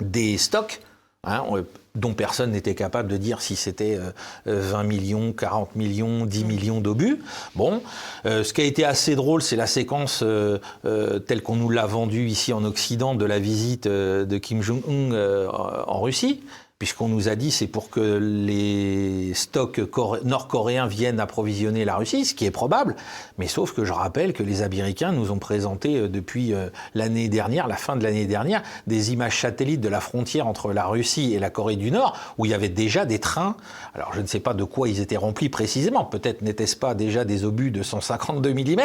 des 0.00 0.38
stocks, 0.38 0.80
hein, 1.24 1.42
on- 1.48 1.64
dont 1.94 2.12
personne 2.14 2.50
n'était 2.50 2.74
capable 2.74 3.08
de 3.08 3.16
dire 3.16 3.40
si 3.40 3.54
c'était 3.54 3.94
euh, 3.96 4.10
euh, 4.48 4.60
20 4.72 4.82
millions, 4.82 5.32
40 5.32 5.76
millions, 5.76 6.26
10 6.26 6.44
millions 6.44 6.80
d'obus. 6.80 7.22
Bon, 7.54 7.82
euh, 8.26 8.42
ce 8.42 8.52
qui 8.52 8.62
a 8.62 8.64
été 8.64 8.84
assez 8.84 9.14
drôle, 9.14 9.42
c'est 9.42 9.54
la 9.54 9.68
séquence 9.68 10.22
euh, 10.24 10.58
euh, 10.86 11.20
telle 11.20 11.40
qu'on 11.42 11.54
nous 11.54 11.70
l'a 11.70 11.86
vendue 11.86 12.26
ici 12.26 12.52
en 12.52 12.64
Occident 12.64 13.14
de 13.14 13.24
la 13.24 13.38
visite 13.38 13.86
euh, 13.86 14.24
de 14.24 14.38
Kim 14.38 14.60
Jong-un 14.60 15.12
euh, 15.12 15.48
en 15.48 16.00
Russie. 16.00 16.42
Puisqu'on 16.80 17.06
nous 17.06 17.28
a 17.28 17.36
dit 17.36 17.52
c'est 17.52 17.68
pour 17.68 17.88
que 17.88 18.00
les 18.00 19.32
stocks 19.34 19.80
coré- 19.88 20.24
nord-coréens 20.24 20.88
viennent 20.88 21.20
approvisionner 21.20 21.84
la 21.84 21.94
Russie, 21.94 22.24
ce 22.24 22.34
qui 22.34 22.46
est 22.46 22.50
probable. 22.50 22.96
Mais 23.38 23.46
sauf 23.46 23.72
que 23.72 23.84
je 23.84 23.92
rappelle 23.92 24.32
que 24.32 24.42
les 24.42 24.60
Américains 24.62 25.12
nous 25.12 25.30
ont 25.30 25.38
présenté 25.38 25.96
euh, 25.96 26.08
depuis 26.08 26.52
euh, 26.52 26.70
l'année 26.94 27.28
dernière, 27.28 27.68
la 27.68 27.76
fin 27.76 27.94
de 27.94 28.02
l'année 28.02 28.26
dernière, 28.26 28.60
des 28.88 29.12
images 29.12 29.40
satellites 29.40 29.80
de 29.80 29.88
la 29.88 30.00
frontière 30.00 30.48
entre 30.48 30.72
la 30.72 30.86
Russie 30.86 31.32
et 31.32 31.38
la 31.38 31.48
Corée 31.48 31.76
du 31.76 31.92
Nord, 31.92 32.18
où 32.38 32.44
il 32.44 32.50
y 32.50 32.54
avait 32.54 32.68
déjà 32.68 33.06
des 33.06 33.20
trains. 33.20 33.56
Alors 33.94 34.12
je 34.12 34.20
ne 34.20 34.26
sais 34.26 34.40
pas 34.40 34.52
de 34.52 34.64
quoi 34.64 34.88
ils 34.88 34.98
étaient 35.00 35.16
remplis 35.16 35.48
précisément. 35.50 36.04
Peut-être 36.04 36.42
n'étaient-ce 36.42 36.76
pas 36.76 36.94
déjà 36.94 37.24
des 37.24 37.44
obus 37.44 37.70
de 37.70 37.84
152 37.84 38.52
mm, 38.52 38.80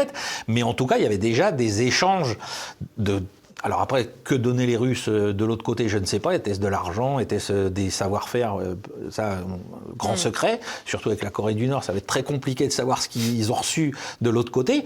mais 0.48 0.62
en 0.62 0.76
tout 0.76 0.86
cas 0.86 0.98
il 0.98 1.04
y 1.04 1.08
avait 1.08 1.18
déjà 1.18 1.52
des 1.52 1.82
échanges 1.82 2.38
de 3.00 3.24
alors 3.62 3.82
après, 3.82 4.10
que 4.24 4.36
donnaient 4.36 4.66
les 4.66 4.78
Russes 4.78 5.10
euh, 5.10 5.34
de 5.34 5.46
l'autre 5.46 5.64
côté, 5.64 5.90
je 5.90 5.98
ne 5.98 6.06
sais 6.06 6.20
pas. 6.20 6.36
Était-ce 6.36 6.60
de 6.60 6.68
l'argent? 6.68 7.20
Était-ce 7.20 7.52
euh, 7.52 7.70
des 7.70 7.90
savoir-faire 7.90 8.60
euh, 8.60 8.76
Ça, 9.10 9.40
grand 9.98 10.16
secret? 10.16 10.60
Surtout 10.86 11.10
avec 11.10 11.24
la 11.24 11.30
Corée 11.30 11.56
du 11.56 11.68
Nord, 11.68 11.84
ça 11.84 11.92
va 11.92 11.98
être 11.98 12.08
très 12.08 12.24
compliqué 12.24 12.68
de 12.68 12.72
savoir 12.72 13.02
ce 13.02 13.10
qu'ils 13.10 13.52
ont 13.52 13.56
reçu 13.56 13.94
de 14.22 14.30
l'autre 14.30 14.52
côté. 14.52 14.86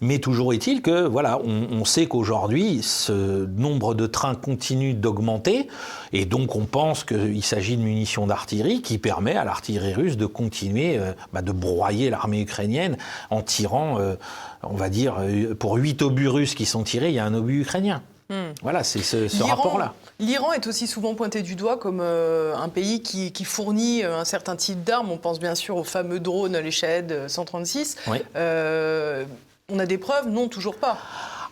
Mais 0.00 0.18
toujours 0.18 0.52
est-il 0.54 0.80
que, 0.82 1.06
voilà, 1.06 1.38
on, 1.44 1.68
on 1.70 1.84
sait 1.84 2.06
qu'aujourd'hui, 2.06 2.82
ce 2.82 3.46
nombre 3.46 3.94
de 3.94 4.06
trains 4.06 4.34
continue 4.34 4.94
d'augmenter. 4.94 5.68
Et 6.12 6.24
donc, 6.24 6.56
on 6.56 6.64
pense 6.64 7.04
qu'il 7.04 7.44
s'agit 7.44 7.76
de 7.76 7.82
munitions 7.82 8.26
d'artillerie 8.26 8.80
qui 8.80 8.98
permet 8.98 9.36
à 9.36 9.44
l'artillerie 9.44 9.92
russe 9.92 10.16
de 10.16 10.26
continuer 10.26 10.96
euh, 10.98 11.12
bah, 11.32 11.42
de 11.42 11.52
broyer 11.52 12.08
l'armée 12.08 12.40
ukrainienne 12.40 12.96
en 13.28 13.42
tirant, 13.42 13.98
euh, 14.00 14.14
on 14.62 14.76
va 14.76 14.88
dire, 14.88 15.16
euh, 15.20 15.54
pour 15.54 15.76
8 15.76 16.02
obus 16.02 16.28
russes 16.28 16.54
qui 16.54 16.66
sont 16.66 16.82
tirés, 16.82 17.08
il 17.08 17.14
y 17.14 17.18
a 17.18 17.24
un 17.24 17.34
obus 17.34 17.62
ukrainien. 17.62 18.02
Voilà, 18.62 18.84
c'est 18.84 19.02
ce, 19.02 19.42
rapport-là. 19.42 19.94
L'Iran 20.20 20.52
est 20.52 20.66
aussi 20.66 20.86
souvent 20.86 21.14
pointé 21.14 21.42
du 21.42 21.56
doigt 21.56 21.78
comme 21.78 22.00
euh, 22.00 22.54
un 22.56 22.68
pays 22.68 23.02
qui, 23.02 23.32
qui 23.32 23.44
fournit 23.44 24.04
euh, 24.04 24.18
un 24.18 24.24
certain 24.24 24.54
type 24.54 24.84
d'armes. 24.84 25.10
On 25.10 25.16
pense 25.16 25.40
bien 25.40 25.54
sûr 25.54 25.76
aux 25.76 25.84
fameux 25.84 26.20
drones, 26.20 26.56
les 26.56 26.70
Shahed 26.70 27.28
136. 27.28 27.96
Oui. 28.06 28.18
Euh, 28.36 29.24
on 29.68 29.78
a 29.78 29.86
des 29.86 29.98
preuves 29.98 30.28
Non, 30.28 30.48
toujours 30.48 30.76
pas. 30.76 30.98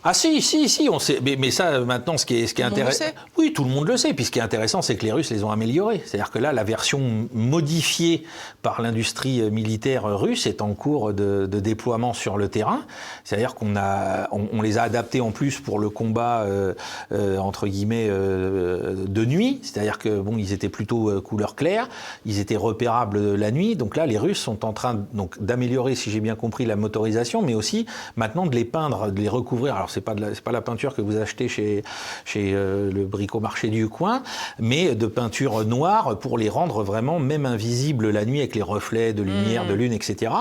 Ah 0.03 0.13
si, 0.13 0.41
si, 0.41 0.69
si, 0.69 0.87
on 0.89 0.97
sait. 0.97 1.19
Mais, 1.21 1.35
mais 1.37 1.51
ça, 1.51 1.81
maintenant, 1.81 2.17
ce 2.17 2.25
qui 2.25 2.35
est, 2.37 2.47
ce 2.47 2.53
qui 2.53 2.61
est 2.61 2.65
intéressant... 2.65 3.05
Oui, 3.37 3.51
tout 3.53 3.65
le 3.65 3.69
monde 3.69 3.87
le 3.87 3.97
sait. 3.97 4.13
Puis 4.13 4.25
ce 4.25 4.31
qui 4.31 4.39
est 4.39 4.41
intéressant, 4.41 4.81
c'est 4.81 4.95
que 4.95 5.05
les 5.05 5.11
Russes 5.11 5.29
les 5.29 5.43
ont 5.43 5.51
améliorés. 5.51 6.01
C'est-à-dire 6.05 6.31
que 6.31 6.39
là, 6.39 6.53
la 6.53 6.63
version 6.63 7.27
modifiée 7.33 8.23
par 8.61 8.81
l'industrie 8.81 9.41
euh, 9.41 9.49
militaire 9.49 10.03
russe 10.05 10.47
est 10.47 10.61
en 10.61 10.73
cours 10.73 11.13
de, 11.13 11.47
de 11.47 11.59
déploiement 11.59 12.13
sur 12.13 12.37
le 12.37 12.47
terrain. 12.47 12.83
C'est-à-dire 13.25 13.55
qu'on 13.55 13.75
a, 13.75 14.29
on, 14.31 14.47
on 14.53 14.61
les 14.61 14.77
a 14.77 14.83
adaptés 14.83 15.19
en 15.19 15.31
plus 15.31 15.59
pour 15.59 15.79
le 15.79 15.89
combat, 15.89 16.43
euh, 16.43 16.73
euh, 17.11 17.37
entre 17.37 17.67
guillemets, 17.67 18.07
euh, 18.09 18.95
de 19.05 19.25
nuit. 19.25 19.59
C'est-à-dire 19.63 19.97
que, 19.99 20.19
bon, 20.19 20.37
ils 20.37 20.53
étaient 20.53 20.69
plutôt 20.69 21.09
euh, 21.09 21.19
couleur 21.19 21.55
claire. 21.55 21.89
Ils 22.25 22.39
étaient 22.39 22.55
repérables 22.55 23.35
la 23.35 23.51
nuit. 23.51 23.75
Donc 23.75 23.97
là, 23.97 24.05
les 24.05 24.17
Russes 24.17 24.39
sont 24.39 24.63
en 24.63 24.71
train 24.71 25.05
donc, 25.13 25.41
d'améliorer, 25.43 25.95
si 25.95 26.09
j'ai 26.09 26.21
bien 26.21 26.35
compris, 26.35 26.65
la 26.65 26.77
motorisation, 26.77 27.41
mais 27.41 27.53
aussi 27.53 27.85
maintenant 28.15 28.45
de 28.45 28.55
les 28.55 28.65
peindre, 28.65 29.11
de 29.11 29.19
les 29.19 29.29
recouvrir. 29.29 29.75
Alors, 29.75 29.88
c'est 29.89 30.01
pas 30.01 30.13
de 30.13 30.21
la, 30.21 30.27
pas 30.43 30.51
la 30.51 30.61
peinture 30.61 30.95
que 30.95 31.01
vous 31.01 31.17
achetez 31.17 31.47
chez, 31.47 31.83
chez 32.25 32.51
euh, 32.53 32.91
le 32.91 33.05
bricomarché 33.05 33.69
du 33.69 33.89
coin, 33.89 34.23
mais 34.59 34.95
de 34.95 35.07
peinture 35.07 35.65
noire 35.65 36.17
pour 36.19 36.37
les 36.37 36.49
rendre 36.49 36.83
vraiment 36.83 37.19
même 37.19 37.45
invisibles 37.45 38.09
la 38.09 38.25
nuit 38.25 38.39
avec 38.39 38.55
les 38.55 38.61
reflets 38.61 39.13
de 39.13 39.23
lumière, 39.23 39.65
de 39.67 39.73
lune, 39.73 39.93
etc. 39.93 40.31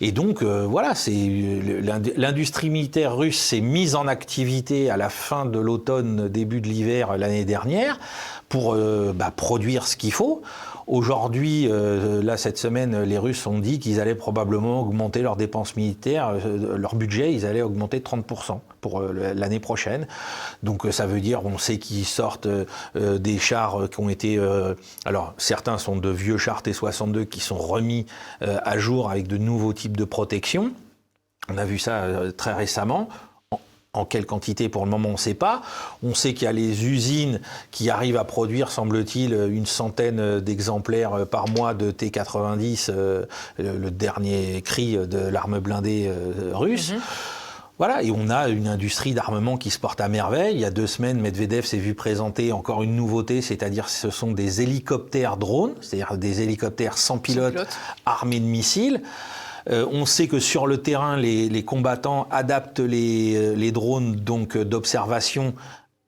Et 0.00 0.12
donc, 0.12 0.42
euh, 0.42 0.66
voilà, 0.68 0.94
c'est 0.94 1.12
l'industrie 2.16 2.70
militaire 2.70 3.16
russe 3.16 3.38
s'est 3.38 3.60
mise 3.60 3.94
en 3.94 4.06
activité 4.06 4.90
à 4.90 4.96
la 4.96 5.08
fin 5.08 5.46
de 5.46 5.58
l'automne, 5.58 6.28
début 6.28 6.60
de 6.60 6.68
l'hiver 6.68 7.16
l'année 7.16 7.44
dernière 7.44 7.98
pour 8.48 8.74
euh, 8.74 9.12
bah, 9.14 9.32
produire 9.34 9.86
ce 9.86 9.96
qu'il 9.96 10.12
faut. 10.12 10.42
Aujourd'hui, 10.86 11.68
euh, 11.70 12.22
là, 12.22 12.36
cette 12.36 12.58
semaine, 12.58 13.02
les 13.02 13.18
Russes 13.18 13.46
ont 13.46 13.58
dit 13.58 13.78
qu'ils 13.78 14.00
allaient 14.00 14.16
probablement 14.16 14.80
augmenter 14.80 15.22
leurs 15.22 15.36
dépenses 15.36 15.76
militaires, 15.76 16.30
euh, 16.44 16.76
leur 16.76 16.96
budget, 16.96 17.32
ils 17.32 17.46
allaient 17.46 17.62
augmenter 17.62 18.00
de 18.00 18.04
30% 18.04 18.60
pour 18.80 19.00
euh, 19.00 19.32
l'année 19.34 19.60
prochaine. 19.60 20.08
Donc, 20.62 20.86
ça 20.90 21.06
veut 21.06 21.20
dire, 21.20 21.46
on 21.46 21.58
sait 21.58 21.78
qu'ils 21.78 22.04
sortent 22.04 22.48
des 22.94 23.38
chars 23.38 23.88
qui 23.90 24.00
ont 24.00 24.08
été. 24.08 24.40
alors, 25.04 25.34
certains 25.36 25.78
sont 25.78 25.96
de 25.96 26.08
vieux 26.08 26.36
chars 26.36 26.62
T-62 26.62 27.26
qui 27.26 27.40
sont 27.40 27.58
remis 27.58 28.06
à 28.40 28.78
jour 28.78 29.10
avec 29.10 29.26
de 29.26 29.36
nouveaux 29.36 29.72
types 29.72 29.96
de 29.96 30.04
protection. 30.04 30.72
On 31.48 31.58
a 31.58 31.64
vu 31.64 31.78
ça 31.78 32.06
très 32.36 32.52
récemment. 32.52 33.08
En- 33.94 34.06
quelle 34.06 34.24
quantité 34.24 34.70
pour 34.70 34.86
le 34.86 34.90
moment 34.90 35.10
on 35.10 35.12
ne 35.12 35.16
sait 35.18 35.34
pas. 35.34 35.60
On 36.02 36.14
sait 36.14 36.32
qu'il 36.32 36.46
y 36.46 36.48
a 36.48 36.52
les 36.52 36.86
usines 36.86 37.40
qui 37.70 37.90
arrivent 37.90 38.16
à 38.16 38.24
produire, 38.24 38.70
semble-t-il, 38.70 39.34
une 39.34 39.66
centaine 39.66 40.40
d'exemplaires 40.40 41.26
par 41.30 41.46
mois 41.48 41.74
de 41.74 41.90
T-90, 41.90 42.86
euh, 42.88 43.26
le 43.58 43.90
dernier 43.90 44.62
cri 44.62 44.96
de 44.96 45.18
l'arme 45.18 45.58
blindée 45.58 46.06
euh, 46.08 46.52
russe. 46.54 46.94
Voilà, 47.76 48.02
et 48.02 48.10
on 48.10 48.30
a 48.30 48.48
une 48.48 48.66
industrie 48.66 49.12
d'armement 49.12 49.58
qui 49.58 49.68
se 49.70 49.78
porte 49.78 50.00
à 50.00 50.08
merveille. 50.08 50.54
Il 50.54 50.60
y 50.60 50.64
a 50.64 50.70
deux 50.70 50.86
semaines, 50.86 51.20
Medvedev 51.20 51.66
s'est 51.66 51.76
vu 51.78 51.94
présenter 51.94 52.50
encore 52.52 52.82
une 52.82 52.96
nouveauté, 52.96 53.42
c'est-à-dire 53.42 53.90
ce 53.90 54.08
sont 54.08 54.32
des 54.32 54.62
hélicoptères 54.62 55.36
drones, 55.36 55.74
c'est-à-dire 55.82 56.16
des 56.16 56.40
hélicoptères 56.40 56.96
sans 56.96 57.18
pilote, 57.18 57.52
pilote. 57.52 57.78
armés 58.06 58.40
de 58.40 58.46
missiles. 58.46 59.02
Euh, 59.70 59.86
on 59.90 60.06
sait 60.06 60.28
que 60.28 60.38
sur 60.38 60.66
le 60.66 60.78
terrain, 60.78 61.16
les, 61.16 61.64
combattants 61.64 62.26
adaptent 62.30 62.80
les, 62.80 63.34
euh, 63.36 63.70
drones 63.70 64.16
donc 64.16 64.56
euh, 64.56 64.64
d'observation 64.64 65.54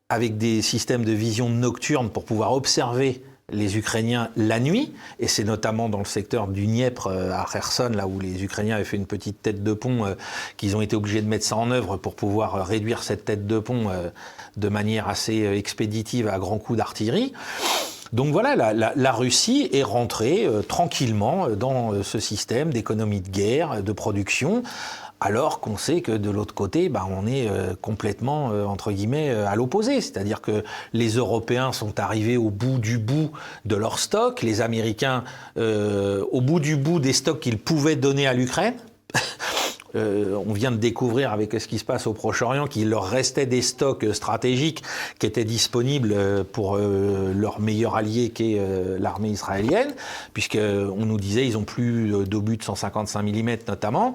avec 0.09 0.37
des 0.37 0.63
systèmes 0.63 1.05
de 1.05 1.13
vision 1.13 1.49
nocturne 1.49 2.11
pour 2.11 2.25
pouvoir 2.25 2.53
observer 2.53 3.23
les 3.53 3.77
Ukrainiens 3.77 4.31
la 4.37 4.59
nuit, 4.59 4.93
et 5.19 5.29
c'est 5.29 5.45
notamment 5.45 5.91
dans 5.91 5.99
le 5.99 6.07
secteur 6.07 6.49
du 6.49 6.67
Dniepr 6.67 7.09
à 7.09 7.45
Kherson, 7.51 7.91
là 7.95 8.07
où 8.07 8.19
les 8.19 8.43
Ukrainiens 8.43 8.77
avaient 8.77 8.85
fait 8.85 8.97
une 8.97 9.07
petite 9.07 9.43
tête 9.43 9.63
de 9.63 9.73
pont, 9.75 10.17
qu'ils 10.57 10.77
ont 10.77 10.81
été 10.81 10.97
obligés 10.97 11.21
de 11.21 11.29
mettre 11.29 11.45
ça 11.45 11.57
en 11.57 11.71
œuvre 11.71 11.99
pour 11.99 12.17
pouvoir 12.17 12.67
réduire 12.67 13.03
cette 13.03 13.27
tête 13.27 13.47
de 13.47 13.59
pont 13.59 13.91
de 14.57 14.69
manière 14.71 15.09
assez 15.09 15.45
expéditive 15.45 16.29
à 16.29 16.39
grands 16.39 16.59
coups 16.59 16.79
d'artillerie. 16.79 17.35
Donc 18.13 18.33
voilà, 18.33 18.73
la, 18.73 19.13
Russie 19.13 19.69
est 19.73 19.83
rentrée 19.83 20.47
euh, 20.47 20.63
tranquillement 20.63 21.47
euh, 21.47 21.57
dans 21.57 21.93
euh, 21.93 22.03
ce 22.03 22.19
système 22.19 22.73
d'économie 22.73 23.21
de 23.21 23.29
guerre, 23.29 23.73
euh, 23.73 23.81
de 23.81 23.93
production, 23.93 24.63
alors 25.21 25.61
qu'on 25.61 25.77
sait 25.77 26.01
que 26.01 26.13
de 26.13 26.31
l'autre 26.31 26.55
côté, 26.55 26.89
bah, 26.89 27.07
on 27.09 27.27
est 27.27 27.49
complètement, 27.81 28.49
entre 28.69 28.93
guillemets, 28.93 29.31
à 29.31 29.55
l'opposé. 29.55 30.03
C'est-à-dire 30.03 30.43
que 30.43 30.65
les 30.93 31.13
Européens 31.13 31.73
sont 31.73 31.99
arrivés 31.99 32.37
au 32.37 32.51
bout 32.51 32.79
du 32.79 32.99
bout 32.99 33.31
de 33.65 33.75
leur 33.75 34.01
stock, 34.01 34.43
les 34.43 34.61
Américains 34.61 35.25
au 35.57 36.41
bout 36.43 36.61
du 36.61 36.77
bout 36.77 36.99
des 36.99 37.15
stocks 37.15 37.41
qu'ils 37.41 37.59
pouvaient 37.59 37.97
donner 37.97 38.27
à 38.27 38.35
l'Ukraine. 38.35 38.75
Euh, 39.97 40.37
on 40.47 40.53
vient 40.53 40.71
de 40.71 40.77
découvrir 40.77 41.33
avec 41.33 41.53
ce 41.59 41.69
qui 41.69 41.79
se 41.79 41.85
passe 41.85 42.07
au 42.07 42.13
Proche-Orient 42.13 42.67
qu'il 42.67 42.89
leur 42.89 43.05
restait 43.05 43.47
des 43.47 43.63
stocks 43.63 44.07
stratégiques 44.13 44.83
qui 45.19 45.27
étaient 45.27 45.45
disponibles 45.45 46.13
euh, 46.13 46.45
pour 46.45 46.77
euh, 46.77 47.33
leur 47.35 47.61
meilleur 47.61 47.97
allié 47.97 48.31
qui 48.31 48.55
est 48.55 48.99
l'armée 48.99 49.29
israélienne, 49.29 49.95
puisqu'on 50.33 51.07
nous 51.07 51.17
disait 51.17 51.47
ils 51.47 51.57
ont 51.57 51.65
plus 51.65 52.13
d'obus 52.27 52.57
de 52.57 52.63
155 52.63 53.23
mm 53.23 53.57
notamment. 53.69 54.15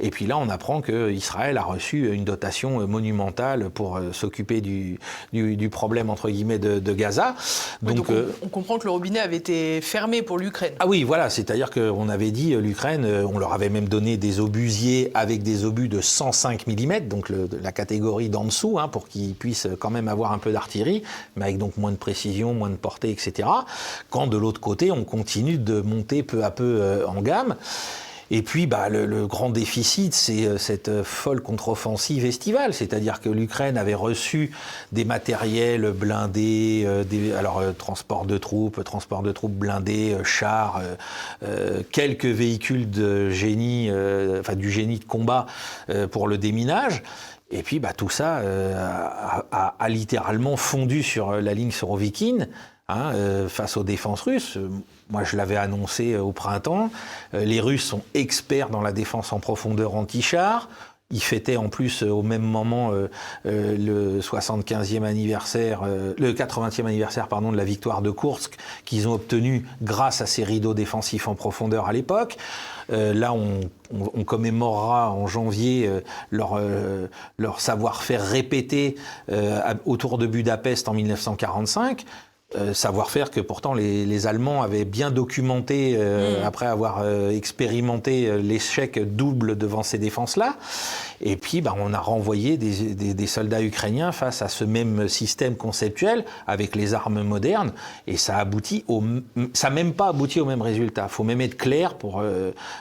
Et 0.00 0.10
puis 0.10 0.26
là, 0.26 0.38
on 0.38 0.48
apprend 0.48 0.80
qu'Israël 0.80 1.58
a 1.58 1.62
reçu 1.62 2.12
une 2.12 2.24
dotation 2.24 2.86
monumentale 2.86 3.70
pour 3.70 3.96
euh, 3.96 4.12
s'occuper 4.12 4.60
du, 4.60 4.98
du, 5.32 5.68
problème, 5.68 6.10
entre 6.10 6.30
guillemets, 6.30 6.58
de, 6.58 6.92
Gaza. 6.92 7.34
donc, 7.82 8.10
euh, 8.10 8.32
on, 8.42 8.48
comprend 8.48 8.78
que 8.78 8.84
le 8.84 8.90
robinet 8.90 9.20
avait 9.20 9.36
été 9.36 9.80
fermé 9.80 10.22
pour 10.22 10.38
l'Ukraine. 10.38 10.72
Ah 10.80 10.86
oui, 10.86 11.04
voilà, 11.04 11.30
c'est-à-dire 11.30 11.70
qu'on 11.70 12.08
avait 12.08 12.30
dit, 12.30 12.54
euh, 12.54 12.60
l'Ukraine, 12.60 13.06
on 13.06 13.38
leur 13.38 13.52
avait 13.52 13.68
même 13.68 13.88
donné 13.88 14.16
des 14.16 14.40
obusiers 14.40 15.10
avec 15.14 15.42
des 15.42 15.64
obus 15.64 15.88
de 15.88 16.00
105 16.00 16.66
mm, 16.66 17.08
donc 17.08 17.30
la 17.30 17.72
catégorie 17.72 18.28
d'en 18.28 18.44
dessous, 18.44 18.78
hein, 18.78 18.88
pour 18.88 19.08
qu'ils 19.08 19.34
puissent 19.34 19.68
quand 19.78 19.90
même 19.90 20.08
avoir 20.08 20.32
un 20.32 20.38
peu 20.38 20.52
d'artillerie, 20.52 21.02
mais 21.36 21.44
avec 21.44 21.58
donc 21.58 21.76
moins 21.76 21.92
de 21.92 21.96
précision, 21.96 22.54
moins 22.54 22.70
de 22.70 22.76
portée, 22.76 23.10
etc. 23.10 23.48
Quand 24.10 24.26
de 24.26 24.36
l'autre 24.36 24.60
côté, 24.60 24.90
on 24.90 25.04
continue 25.04 25.58
de 25.58 25.80
monter 25.80 26.22
peu 26.22 26.44
à 26.44 26.50
peu 26.50 27.04
en 27.06 27.20
gamme. 27.22 27.56
Et 28.30 28.42
puis, 28.42 28.66
bah, 28.66 28.88
le, 28.90 29.26
grand 29.26 29.48
déficit, 29.48 30.12
c'est 30.12 30.44
euh, 30.44 30.58
cette 30.58 31.02
folle 31.02 31.40
contre-offensive 31.40 32.26
estivale, 32.26 32.74
c'est-à-dire 32.74 33.20
que 33.20 33.30
l'Ukraine 33.30 33.78
avait 33.78 33.94
reçu 33.94 34.52
des 34.92 35.04
matériels 35.04 35.92
blindés, 35.92 36.84
euh, 36.86 37.04
des, 37.04 37.32
alors 37.32 37.58
euh, 37.58 37.72
transport 37.72 38.26
de 38.26 38.36
troupes, 38.36 38.84
transport 38.84 39.22
de 39.22 39.32
troupes 39.32 39.54
blindés, 39.54 40.16
chars, 40.24 40.82
quelques 41.90 42.26
véhicules 42.26 42.90
de 42.90 43.30
génie, 43.30 43.90
enfin 44.38 44.54
du 44.54 44.70
génie 44.70 44.98
de 44.98 45.04
combat 45.04 45.46
pour 46.10 46.28
le 46.28 46.38
déminage. 46.38 47.02
Et 47.50 47.62
puis, 47.62 47.78
bah, 47.78 47.92
tout 47.92 48.10
ça 48.10 48.42
a, 49.50 49.74
a, 49.78 49.88
littéralement 49.88 50.56
fondu 50.56 51.02
sur 51.02 51.32
la 51.32 51.54
ligne 51.54 51.70
Sorovikine. 51.70 52.48
Hein, 52.90 53.12
face 53.48 53.76
aux 53.76 53.84
défenses 53.84 54.22
russes. 54.22 54.58
Moi, 55.10 55.24
je 55.24 55.36
l'avais 55.36 55.56
annoncé 55.56 56.12
euh, 56.12 56.20
au 56.20 56.32
printemps. 56.32 56.90
Euh, 57.34 57.44
les 57.44 57.60
Russes 57.60 57.84
sont 57.84 58.02
experts 58.14 58.70
dans 58.70 58.82
la 58.82 58.92
défense 58.92 59.32
en 59.32 59.40
profondeur 59.40 59.94
anti-char. 59.94 60.68
Ils 61.10 61.22
fêtaient 61.22 61.56
en 61.56 61.70
plus 61.70 62.02
euh, 62.02 62.10
au 62.10 62.22
même 62.22 62.42
moment 62.42 62.92
le 63.44 64.20
75e 64.20 65.04
anniversaire, 65.04 65.84
le 65.86 66.32
80e 66.32 66.84
anniversaire 66.84 67.28
pardon 67.28 67.50
de 67.50 67.56
la 67.56 67.64
victoire 67.64 68.02
de 68.02 68.10
Kursk 68.10 68.56
qu'ils 68.84 69.08
ont 69.08 69.14
obtenu 69.14 69.64
grâce 69.80 70.20
à 70.20 70.26
ces 70.26 70.44
rideaux 70.44 70.74
défensifs 70.74 71.26
en 71.26 71.34
profondeur 71.34 71.88
à 71.88 71.94
l'époque. 71.94 72.36
là, 72.90 73.32
on, 73.32 73.60
on, 73.90 74.24
commémorera 74.24 75.10
en 75.10 75.26
janvier 75.26 75.90
leur, 76.30 76.60
leur 77.38 77.60
savoir-faire 77.60 78.22
répété 78.22 78.96
autour 79.86 80.18
de 80.18 80.26
Budapest 80.26 80.88
en 80.88 80.94
1945. 80.94 82.04
Euh, 82.56 82.72
savoir-faire 82.72 83.30
que 83.30 83.40
pourtant 83.40 83.74
les, 83.74 84.26
Allemands 84.26 84.62
avaient 84.62 84.86
bien 84.86 85.10
documenté 85.10 85.96
euh, 85.98 86.40
mm. 86.40 86.46
après 86.46 86.64
avoir 86.64 87.00
euh, 87.02 87.30
expérimenté 87.30 88.40
l'échec 88.40 88.98
double 88.98 89.58
devant 89.58 89.82
ces 89.82 89.98
défenses-là. 89.98 90.56
Et 91.20 91.36
puis, 91.36 91.60
bah, 91.60 91.74
on 91.78 91.92
a 91.92 91.98
renvoyé 91.98 92.56
des, 92.56 93.26
soldats 93.26 93.62
ukrainiens 93.62 94.12
face 94.12 94.42
à 94.42 94.48
ce 94.48 94.64
même 94.64 95.08
système 95.08 95.56
conceptuel 95.56 96.24
avec 96.46 96.74
les 96.76 96.94
armes 96.94 97.22
modernes, 97.22 97.72
et 98.06 98.16
ça 98.16 98.38
aboutit 98.38 98.84
au, 98.88 99.02
ça 99.52 99.70
même 99.70 99.92
pas 99.92 100.08
abouti 100.08 100.40
au 100.40 100.44
même 100.44 100.62
résultat. 100.62 101.08
Faut 101.08 101.24
même 101.24 101.40
être 101.40 101.56
clair 101.56 101.94
pour 101.94 102.22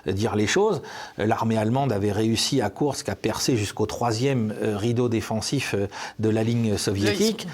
dire 0.05 0.35
les 0.35 0.47
choses. 0.47 0.81
L'armée 1.17 1.57
allemande 1.57 1.91
avait 1.91 2.11
réussi 2.11 2.61
à 2.61 2.69
Kursk 2.69 3.09
à 3.09 3.15
percer 3.15 3.57
jusqu'au 3.57 3.85
troisième 3.85 4.53
rideau 4.61 5.09
défensif 5.09 5.75
de 6.19 6.29
la 6.29 6.43
ligne 6.43 6.77
soviétique. 6.77 7.47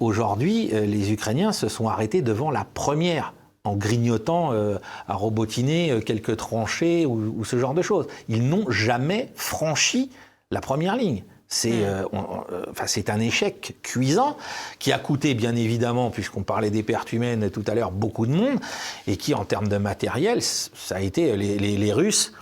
Aujourd'hui, 0.00 0.68
les 0.68 1.12
Ukrainiens 1.12 1.52
se 1.52 1.68
sont 1.68 1.88
arrêtés 1.88 2.22
devant 2.22 2.50
la 2.50 2.66
première 2.74 3.32
en 3.66 3.76
grignotant 3.76 4.52
euh, 4.52 4.78
à 5.08 5.14
robotiner 5.14 5.90
euh, 5.90 6.00
quelques 6.00 6.36
tranchées 6.36 7.06
ou, 7.06 7.44
ce 7.44 7.58
genre 7.58 7.74
de 7.74 7.82
choses. 7.82 8.06
Ils 8.28 8.48
n'ont 8.48 8.70
jamais 8.70 9.30
franchi 9.34 10.10
la 10.50 10.60
première 10.60 10.96
ligne. 10.96 11.24
C'est 11.48 11.70
hmm. 11.70 12.10
euh, 12.50 13.02
un 13.08 13.20
échec 13.20 13.76
cuisant 13.82 14.36
qui 14.78 14.92
a 14.92 14.98
coûté 14.98 15.34
bien 15.34 15.54
évidemment, 15.54 16.10
puisqu'on 16.10 16.42
parlait 16.42 16.70
des 16.70 16.82
pertes 16.82 17.12
humaines 17.12 17.50
tout 17.50 17.64
à 17.66 17.74
l'heure, 17.74 17.92
beaucoup 17.92 18.26
de 18.26 18.32
monde, 18.32 18.58
et 19.06 19.16
qui 19.16 19.32
en 19.34 19.44
termes 19.44 19.68
de 19.68 19.76
matériel, 19.76 20.42
ça 20.42 20.96
a 20.96 21.00
été 21.00 21.36
les 21.36 21.92
Russes 21.92 22.32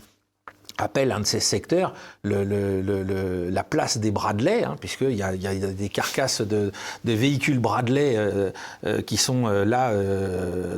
appelle 0.79 1.13
un 1.13 1.21
de 1.21 1.27
ces 1.27 1.41
secteurs 1.41 1.95
la 2.25 3.65
place 3.65 3.99
des 3.99 4.11
Bradley, 4.11 4.65
hein, 4.65 4.77
puisqu'il 4.81 5.15
y, 5.15 5.23
a 5.23 5.33
des 5.35 5.89
carcasses 5.89 6.41
de, 6.41 6.73
véhicules 7.05 7.59
Bradley 7.59 8.15
euh, 8.17 8.51
euh, 8.87 9.03
qui 9.03 9.17
sont 9.17 9.47
euh, 9.47 9.65
là 9.65 9.93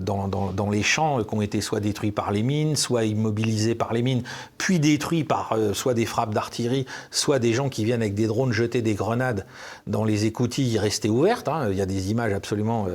dans, 0.01 0.29
dans, 0.29 0.71
les 0.71 0.83
champs, 0.83 1.23
qui 1.23 1.35
ont 1.35 1.43
été 1.43 1.61
soit 1.61 1.81
détruits 1.81 2.11
par 2.11 2.33
les 2.33 2.43
mines, 2.43 2.77
soit 2.77 3.05
immobilisés 3.05 3.75
par 3.75 3.93
les 3.93 4.03
mines, 4.03 4.23
puis 4.59 4.81
détruits 4.81 5.25
par 5.25 5.57
soit 5.73 5.95
des 5.95 6.07
frappes 6.07 6.35
d'artillerie, 6.35 6.87
soit 7.11 7.39
des 7.39 7.53
gens 7.53 7.69
qui 7.69 7.85
viennent 7.85 8.03
avec 8.03 8.15
des 8.15 8.27
drones 8.27 8.53
jeter 8.53 8.83
des 8.83 8.95
grenades 8.95 9.47
dans 9.87 10.05
les 10.05 10.27
écoutilles 10.27 10.79
restées 10.79 11.09
ouvertes. 11.09 11.49
Hein. 11.49 11.69
Il 11.71 11.77
y 11.77 11.81
a 11.81 11.87
des 11.87 12.11
images 12.11 12.33
absolument 12.33 12.89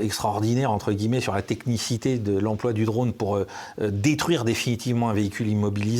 extraordinaires, 0.00 0.70
entre 0.70 0.92
guillemets, 0.92 1.20
sur 1.20 1.34
la 1.34 1.42
technicité 1.42 2.18
de 2.18 2.38
l'emploi 2.38 2.72
du 2.72 2.84
drone 2.84 3.12
pour 3.12 3.38
détruire 3.80 4.44
définitivement 4.44 5.10
un 5.10 5.14
véhicule 5.14 5.48
immobilisé 5.48 5.93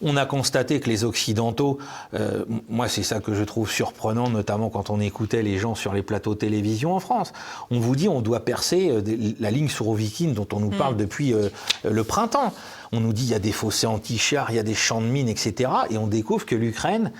on 0.00 0.16
a 0.16 0.26
constaté 0.26 0.80
que 0.80 0.88
les 0.88 1.04
Occidentaux, 1.04 1.78
euh, 2.14 2.44
moi 2.68 2.88
c'est 2.88 3.02
ça 3.02 3.20
que 3.20 3.34
je 3.34 3.42
trouve 3.44 3.70
surprenant, 3.70 4.28
notamment 4.28 4.70
quand 4.70 4.90
on 4.90 5.00
écoutait 5.00 5.42
les 5.42 5.58
gens 5.58 5.74
sur 5.74 5.92
les 5.92 6.02
plateaux 6.02 6.34
de 6.34 6.38
télévision 6.38 6.94
en 6.94 7.00
France. 7.00 7.32
On 7.70 7.80
vous 7.80 7.96
dit 7.96 8.08
on 8.08 8.20
doit 8.20 8.44
percer 8.44 8.90
euh, 8.90 9.02
la 9.40 9.50
ligne 9.50 9.68
sur 9.68 9.88
Ovikine 9.88 10.34
dont 10.34 10.48
on 10.52 10.60
nous 10.60 10.70
parle 10.70 10.94
hmm. 10.94 10.98
depuis 10.98 11.32
euh, 11.34 11.48
le 11.88 12.04
printemps. 12.04 12.52
On 12.92 13.00
nous 13.00 13.12
dit 13.12 13.24
il 13.24 13.30
y 13.30 13.34
a 13.34 13.40
des 13.40 13.52
fossés 13.52 13.86
anti-chars, 13.86 14.50
il 14.50 14.56
y 14.56 14.60
a 14.60 14.62
des 14.62 14.74
champs 14.74 15.00
de 15.00 15.06
mines, 15.06 15.28
etc. 15.28 15.70
Et 15.90 15.98
on 15.98 16.06
découvre 16.06 16.46
que 16.46 16.54
l'Ukraine, 16.54 17.12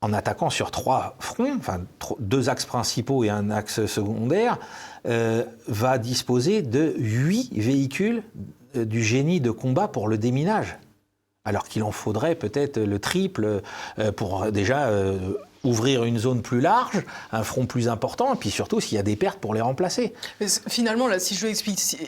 en 0.00 0.12
attaquant 0.12 0.50
sur 0.50 0.70
trois 0.70 1.16
fronts, 1.20 1.56
enfin 1.58 1.82
deux 2.18 2.48
axes 2.48 2.64
principaux 2.64 3.22
et 3.22 3.30
un 3.30 3.50
axe 3.50 3.86
secondaire, 3.86 4.58
va 5.04 5.98
disposer 5.98 6.62
de 6.62 6.94
huit 6.98 7.50
véhicules 7.54 8.22
du 8.74 9.04
génie 9.04 9.40
de 9.40 9.52
combat 9.52 9.86
pour 9.86 10.08
le 10.08 10.18
déminage 10.18 10.78
alors 11.44 11.68
qu'il 11.68 11.82
en 11.82 11.92
faudrait 11.92 12.34
peut-être 12.34 12.78
le 12.78 12.98
triple 12.98 13.62
euh, 13.98 14.12
pour 14.12 14.50
déjà 14.50 14.86
euh, 14.86 15.18
ouvrir 15.62 16.04
une 16.04 16.18
zone 16.18 16.42
plus 16.42 16.60
large, 16.60 17.02
un 17.32 17.42
front 17.42 17.66
plus 17.66 17.88
important, 17.88 18.34
et 18.34 18.36
puis 18.36 18.50
surtout 18.50 18.80
s'il 18.80 18.96
y 18.96 19.00
a 19.00 19.02
des 19.02 19.16
pertes 19.16 19.38
pour 19.40 19.54
les 19.54 19.60
remplacer. 19.60 20.12
finalement, 20.68 21.08
là, 21.08 21.18
si 21.18 21.34
je 21.34 21.46
veux 21.46 21.52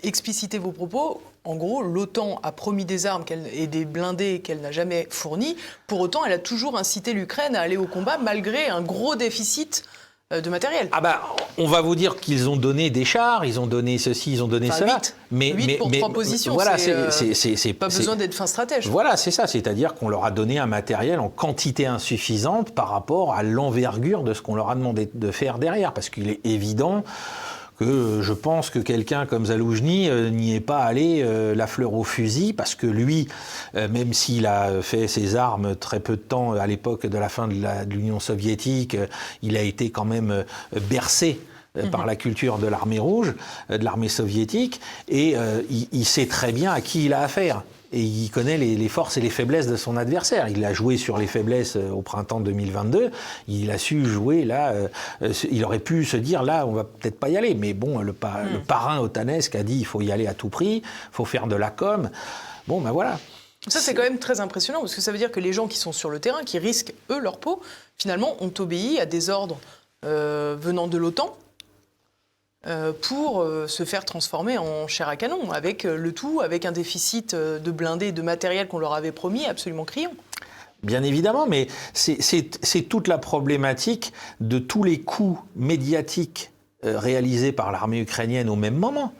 expliciter 0.02 0.58
vos 0.58 0.72
propos, 0.72 1.22
en 1.44 1.56
gros, 1.56 1.82
l'OTAN 1.82 2.40
a 2.42 2.52
promis 2.52 2.84
des 2.84 3.06
armes 3.06 3.24
et 3.52 3.66
des 3.66 3.84
blindés 3.84 4.40
qu'elle 4.40 4.60
n'a 4.60 4.72
jamais 4.72 5.06
fournis. 5.10 5.56
Pour 5.86 6.00
autant, 6.00 6.24
elle 6.24 6.32
a 6.32 6.38
toujours 6.38 6.76
incité 6.76 7.12
l'Ukraine 7.12 7.56
à 7.56 7.60
aller 7.60 7.76
au 7.76 7.86
combat 7.86 8.18
malgré 8.18 8.68
un 8.68 8.82
gros 8.82 9.16
déficit 9.16 9.84
euh, 9.84 10.05
de 10.32 10.50
matériel. 10.50 10.88
Ah 10.90 11.00
bah, 11.00 11.22
on 11.56 11.68
va 11.68 11.80
vous 11.82 11.94
dire 11.94 12.16
qu'ils 12.16 12.48
ont 12.48 12.56
donné 12.56 12.90
des 12.90 13.04
chars, 13.04 13.44
ils 13.44 13.60
ont 13.60 13.68
donné 13.68 13.96
ceci, 13.96 14.32
ils 14.32 14.42
ont 14.42 14.48
donné 14.48 14.70
enfin, 14.70 14.78
cela. 14.78 14.94
8, 14.96 15.14
mais, 15.30 15.52
8 15.52 15.66
mais, 15.66 15.74
pour 15.76 15.88
trois 15.92 16.12
positions. 16.12 16.54
Voilà, 16.54 16.78
c'est 16.78 17.72
pas 17.72 17.86
besoin 17.86 18.16
d'être 18.16 18.34
fin 18.34 18.48
stratège. 18.48 18.88
Voilà, 18.88 19.16
c'est 19.16 19.30
ça. 19.30 19.46
C'est-à-dire 19.46 19.94
qu'on 19.94 20.08
leur 20.08 20.24
a 20.24 20.32
donné 20.32 20.58
un 20.58 20.66
matériel 20.66 21.20
en 21.20 21.28
quantité 21.28 21.86
insuffisante 21.86 22.72
par 22.72 22.88
rapport 22.88 23.34
à 23.34 23.44
l'envergure 23.44 24.24
de 24.24 24.34
ce 24.34 24.42
qu'on 24.42 24.56
leur 24.56 24.68
a 24.68 24.74
demandé 24.74 25.08
de 25.14 25.30
faire 25.30 25.58
derrière, 25.58 25.92
parce 25.92 26.10
qu'il 26.10 26.28
est 26.28 26.40
évident 26.44 27.04
que 27.76 28.20
je 28.22 28.32
pense 28.32 28.70
que 28.70 28.78
quelqu'un 28.78 29.26
comme 29.26 29.46
Zaloujny 29.46 30.08
euh, 30.08 30.30
n'y 30.30 30.54
est 30.54 30.60
pas 30.60 30.82
allé 30.82 31.22
euh, 31.22 31.54
la 31.54 31.66
fleur 31.66 31.92
au 31.94 32.04
fusil, 32.04 32.52
parce 32.52 32.74
que 32.74 32.86
lui, 32.86 33.28
euh, 33.74 33.88
même 33.88 34.12
s'il 34.12 34.46
a 34.46 34.82
fait 34.82 35.08
ses 35.08 35.36
armes 35.36 35.76
très 35.76 36.00
peu 36.00 36.16
de 36.16 36.22
temps 36.22 36.52
à 36.52 36.66
l'époque 36.66 37.06
de 37.06 37.18
la 37.18 37.28
fin 37.28 37.48
de 37.48 37.54
l'Union 37.90 38.20
soviétique, 38.20 38.96
il 39.42 39.56
a 39.56 39.62
été 39.62 39.90
quand 39.90 40.04
même 40.04 40.44
bercé 40.88 41.40
par 41.90 42.00
mhm. 42.00 42.06
la 42.06 42.16
culture 42.16 42.58
de 42.58 42.66
l'armée 42.66 42.98
rouge, 42.98 43.34
de 43.68 43.84
l'armée 43.84 44.08
soviétique, 44.08 44.80
et 45.08 45.34
il, 45.92 46.04
sait 46.04 46.26
très 46.26 46.52
bien 46.52 46.72
à 46.72 46.80
qui 46.80 47.06
il 47.06 47.12
a 47.12 47.20
affaire 47.20 47.62
et 47.92 48.00
il 48.00 48.30
connaît 48.30 48.58
les, 48.58 48.88
forces 48.88 49.16
et 49.16 49.20
les 49.20 49.30
faiblesses 49.30 49.66
de 49.66 49.76
son 49.76 49.96
adversaire. 49.96 50.48
Il 50.48 50.64
a 50.64 50.72
joué 50.72 50.96
sur 50.96 51.18
les 51.18 51.26
faiblesses 51.26 51.76
euh, 51.76 51.90
au 51.90 52.02
printemps 52.02 52.40
2022. 52.40 53.10
Il 53.48 53.70
a 53.70 53.78
su 53.78 54.04
jouer 54.04 54.44
là. 54.44 54.72
Euh, 54.72 54.88
euh, 55.22 55.32
il 55.50 55.64
aurait 55.64 55.78
pu 55.78 56.04
se 56.04 56.16
dire 56.16 56.42
là, 56.42 56.66
on 56.66 56.72
va 56.72 56.84
peut-être 56.84 57.18
pas 57.18 57.28
y 57.28 57.36
aller. 57.36 57.54
Mais 57.54 57.74
bon, 57.74 57.98
le, 57.98 58.06
le 58.06 58.58
hmm. 58.58 58.62
parrain 58.66 58.98
otanesque 58.98 59.54
a 59.54 59.62
dit 59.62 59.78
il 59.78 59.86
faut 59.86 60.00
y 60.00 60.12
aller 60.12 60.26
à 60.26 60.34
tout 60.34 60.48
prix, 60.48 60.82
il 60.84 61.12
faut 61.12 61.24
faire 61.24 61.46
de 61.46 61.56
la 61.56 61.70
com. 61.70 62.10
Bon, 62.66 62.80
ben 62.80 62.90
voilà. 62.90 63.18
Ça, 63.68 63.80
c'est 63.80 63.94
quand 63.94 64.02
même 64.02 64.18
très 64.18 64.40
impressionnant 64.40 64.80
parce 64.80 64.94
que 64.94 65.00
ça 65.00 65.10
veut 65.10 65.18
dire 65.18 65.32
que 65.32 65.40
les 65.40 65.52
gens 65.52 65.66
qui 65.66 65.78
sont 65.78 65.92
sur 65.92 66.10
le 66.10 66.20
terrain, 66.20 66.44
qui 66.44 66.58
risquent, 66.58 66.94
eux, 67.10 67.18
leur 67.18 67.38
peau, 67.38 67.60
finalement, 67.96 68.36
ont 68.40 68.52
obéi 68.58 69.00
à 69.00 69.06
des 69.06 69.28
ordres 69.28 69.58
euh, 70.04 70.56
venant 70.58 70.86
de 70.86 70.98
l'OTAN 70.98 71.36
pour 73.02 73.42
euh, 73.42 73.66
se 73.66 73.84
faire 73.84 74.04
transformer 74.04 74.58
en 74.58 74.88
chair 74.88 75.08
à 75.08 75.16
canon, 75.16 75.50
avec 75.52 75.84
le 75.84 76.12
tout, 76.12 76.40
avec 76.42 76.64
un 76.64 76.72
déficit 76.72 77.34
de 77.34 77.70
blindés 77.70 78.08
et 78.08 78.12
de 78.12 78.22
matériel 78.22 78.68
qu'on 78.68 78.78
leur 78.78 78.94
avait 78.94 79.12
promis 79.12 79.46
absolument 79.46 79.84
criant. 79.84 80.12
Bien 80.82 81.02
évidemment, 81.02 81.46
mais 81.46 81.68
c'est 81.94 82.82
toute 82.88 83.08
la 83.08 83.18
problématique 83.18 84.12
de 84.40 84.58
tous 84.58 84.84
les 84.84 85.00
coups 85.00 85.40
médiatiques 85.56 86.50
réalisés 86.82 87.52
par 87.52 87.72
l'armée 87.72 88.00
ukrainienne 88.00 88.48
au 88.48 88.56
même 88.56 88.76
moment 88.76 89.12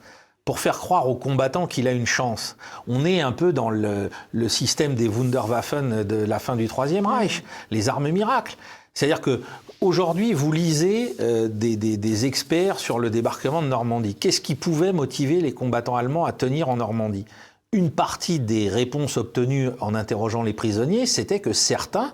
pour 0.47 0.61
faire 0.61 0.77
croire 0.77 1.09
aux 1.09 1.15
combattants 1.15 1.67
qu'il 1.67 1.89
a 1.89 1.91
une 1.91 2.05
chance. 2.05 2.55
On 2.87 3.03
est 3.03 3.19
un 3.19 3.33
peu 3.33 3.51
dans 3.51 3.69
le, 3.69 4.09
système 4.47 4.95
des 4.95 5.09
Wunderwaffen 5.09 6.03
de 6.03 6.15
la 6.15 6.39
fin 6.39 6.55
du 6.55 6.69
Troisième 6.69 7.05
Reich, 7.05 7.43
les 7.69 7.89
armes 7.89 8.07
miracles. 8.07 8.55
C'est-à-dire 8.93 9.19
que 9.19 9.41
aujourd'hui, 9.81 10.33
vous 10.33 10.51
lisez 10.51 11.15
euh, 11.19 11.47
des, 11.47 11.75
des, 11.75 12.25
experts 12.25 12.79
sur 12.79 12.99
le 12.99 13.09
débarquement 13.09 13.61
de 13.61 13.67
Normandie. 13.67 14.15
Qu'est-ce 14.15 14.41
qui 14.41 14.55
pouvait 14.55 14.93
motiver 14.93 15.41
les 15.41 15.53
combattants 15.53 15.95
allemands 15.95 16.25
à 16.25 16.31
tenir 16.31 16.69
en 16.69 16.77
Normandie? 16.77 17.25
Une 17.71 17.91
partie 17.91 18.39
des 18.39 18.69
réponses 18.69 19.17
obtenues 19.17 19.69
en 19.79 19.93
interrogeant 19.95 20.43
les 20.43 20.53
prisonniers, 20.53 21.05
c'était 21.05 21.39
que 21.39 21.53
certains, 21.53 22.13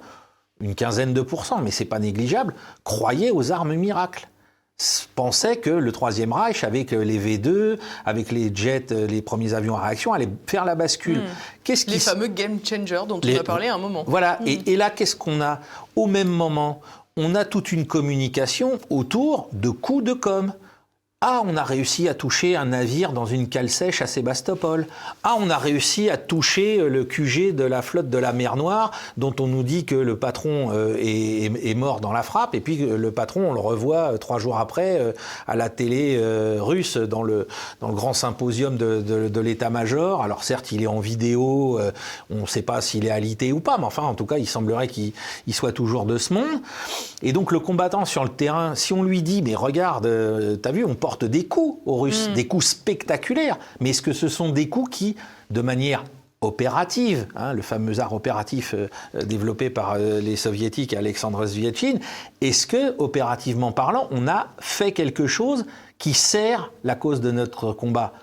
une 0.59 0.75
quinzaine 0.75 1.13
de 1.13 1.21
pourcents, 1.21 1.61
mais 1.61 1.71
c'est 1.71 1.85
pas 1.85 1.99
négligeable, 1.99 2.55
croyaient 2.83 3.31
aux 3.31 3.51
armes 3.51 3.75
miracles 3.75 4.27
pensait 5.15 5.57
que 5.57 5.69
le 5.69 5.91
Troisième 5.91 6.33
Reich, 6.33 6.63
avec 6.63 6.91
les 6.91 7.19
V2, 7.19 7.77
avec 8.05 8.31
les 8.31 8.53
jets, 8.53 8.87
euh, 8.91 9.07
les 9.07 9.21
premiers 9.21 9.53
avions 9.53 9.77
à 9.77 9.81
réaction, 9.83 10.13
allait 10.13 10.29
faire 10.47 10.65
la 10.65 10.75
bascule. 10.75 11.19
Hmm. 11.19 11.35
Qu'est-ce 11.63 11.89
les 11.89 11.99
fameux 11.99 12.27
game 12.27 12.59
changers 12.63 13.03
dont 13.07 13.19
on 13.23 13.35
a 13.35 13.43
parlé 13.43 13.67
à 13.67 13.75
un 13.75 13.77
moment. 13.77 14.03
Voilà. 14.07 14.39
Et, 14.45 14.57
hmm. 14.57 14.63
et, 14.65 14.75
là, 14.75 14.89
qu'est-ce 14.89 15.15
qu'on 15.15 15.41
a? 15.41 15.59
Au 15.95 16.07
même 16.07 16.27
moment, 16.27 16.81
on 17.15 17.35
a 17.35 17.45
toute 17.45 17.71
une 17.71 17.85
communication 17.85 18.79
autour 18.89 19.49
de 19.53 19.69
coups 19.69 20.03
de 20.03 20.13
com'. 20.13 20.53
Ah, 21.25 21.41
on 21.45 21.55
a 21.55 21.63
réussi 21.63 22.09
à 22.09 22.13
toucher 22.13 22.57
un 22.57 22.65
navire 22.65 23.13
dans 23.13 23.25
une 23.25 23.47
cale 23.47 23.69
sèche 23.69 24.01
à 24.01 24.07
Sébastopol. 24.07 24.87
Ah, 25.23 25.35
on 25.39 25.49
a 25.49 25.57
réussi 25.57 26.09
à 26.09 26.17
toucher 26.17 26.81
euh, 26.81 26.89
le 26.89 27.05
QG 27.05 27.55
de 27.55 27.63
la 27.63 27.81
flotte 27.81 28.09
de 28.09 28.17
la 28.17 28.33
mer 28.33 28.57
Noire, 28.57 28.91
dont 29.15 29.33
on 29.39 29.47
nous 29.47 29.63
dit 29.63 29.85
que 29.85 29.95
le 29.95 30.17
patron 30.17 30.71
euh, 30.73 30.97
est, 30.99 31.75
mort 31.75 32.01
dans 32.01 32.11
la 32.11 32.23
frappe, 32.23 32.55
et 32.55 32.59
puis 32.59 32.75
le 32.75 33.11
patron, 33.11 33.51
on 33.51 33.53
le 33.53 33.61
revoit 33.61 34.11
euh, 34.11 34.17
trois 34.17 34.37
jours 34.37 34.57
après 34.57 35.13
à 35.47 35.55
la 35.55 35.69
télé 35.69 36.21
russe 36.59 36.97
dans 36.97 37.23
le, 37.23 37.47
dans 37.79 37.87
le 37.87 37.95
grand 37.95 38.11
symposium 38.11 38.75
de, 38.75 39.39
l'état-major. 39.39 40.23
Alors 40.23 40.43
certes, 40.43 40.73
il 40.73 40.83
est 40.83 40.87
en 40.87 40.99
vidéo, 40.99 41.79
on 42.29 42.41
ne 42.41 42.45
sait 42.45 42.61
pas 42.61 42.81
s'il 42.81 43.05
est 43.05 43.11
alité 43.11 43.53
ou 43.53 43.61
pas, 43.61 43.77
mais 43.77 43.85
enfin, 43.85 44.03
en 44.03 44.13
tout 44.13 44.25
cas, 44.25 44.39
il 44.39 44.45
semblerait 44.45 44.89
qu'il 44.89 45.13
soit 45.51 45.71
toujours 45.71 46.05
de 46.05 46.17
ce 46.17 46.33
monde. 46.33 46.59
Et 47.21 47.31
donc 47.31 47.53
le 47.53 47.61
combattant 47.61 48.03
sur 48.03 48.23
le 48.23 48.29
terrain, 48.29 48.75
si 48.75 48.91
on 48.91 49.03
lui 49.03 49.23
dit, 49.23 49.41
mais 49.41 49.55
regarde, 49.55 50.09
t'as 50.61 50.71
vu, 50.71 50.83
on 50.83 50.95
porte 50.95 51.12
des 51.19 51.45
coups 51.45 51.81
aux 51.85 51.97
Russes, 51.97 52.29
mm. 52.29 52.33
des 52.33 52.47
coups 52.47 52.65
spectaculaires. 52.65 53.57
Mais 53.79 53.91
est-ce 53.91 54.01
que 54.01 54.13
ce 54.13 54.27
sont 54.27 54.49
des 54.49 54.69
coups 54.69 54.89
qui, 54.89 55.15
de 55.49 55.61
manière 55.61 56.03
opérative, 56.43 57.27
hein, 57.35 57.53
le 57.53 57.61
fameux 57.61 57.99
art 57.99 58.13
opératif 58.13 58.73
euh, 58.73 58.87
euh, 59.15 59.21
développé 59.23 59.69
par 59.69 59.93
euh, 59.93 60.19
les 60.19 60.35
soviétiques 60.35 60.93
et 60.93 60.97
Alexandre 60.97 61.45
Zvietchin, 61.45 61.95
est-ce 62.41 62.67
que, 62.67 62.95
opérativement 62.97 63.71
parlant, 63.71 64.07
on 64.11 64.27
a 64.27 64.47
fait 64.59 64.91
quelque 64.91 65.27
chose 65.27 65.65
qui 65.97 66.13
sert 66.13 66.71
la 66.83 66.95
cause 66.95 67.21
de 67.21 67.31
notre 67.31 67.73
combat? 67.73 68.13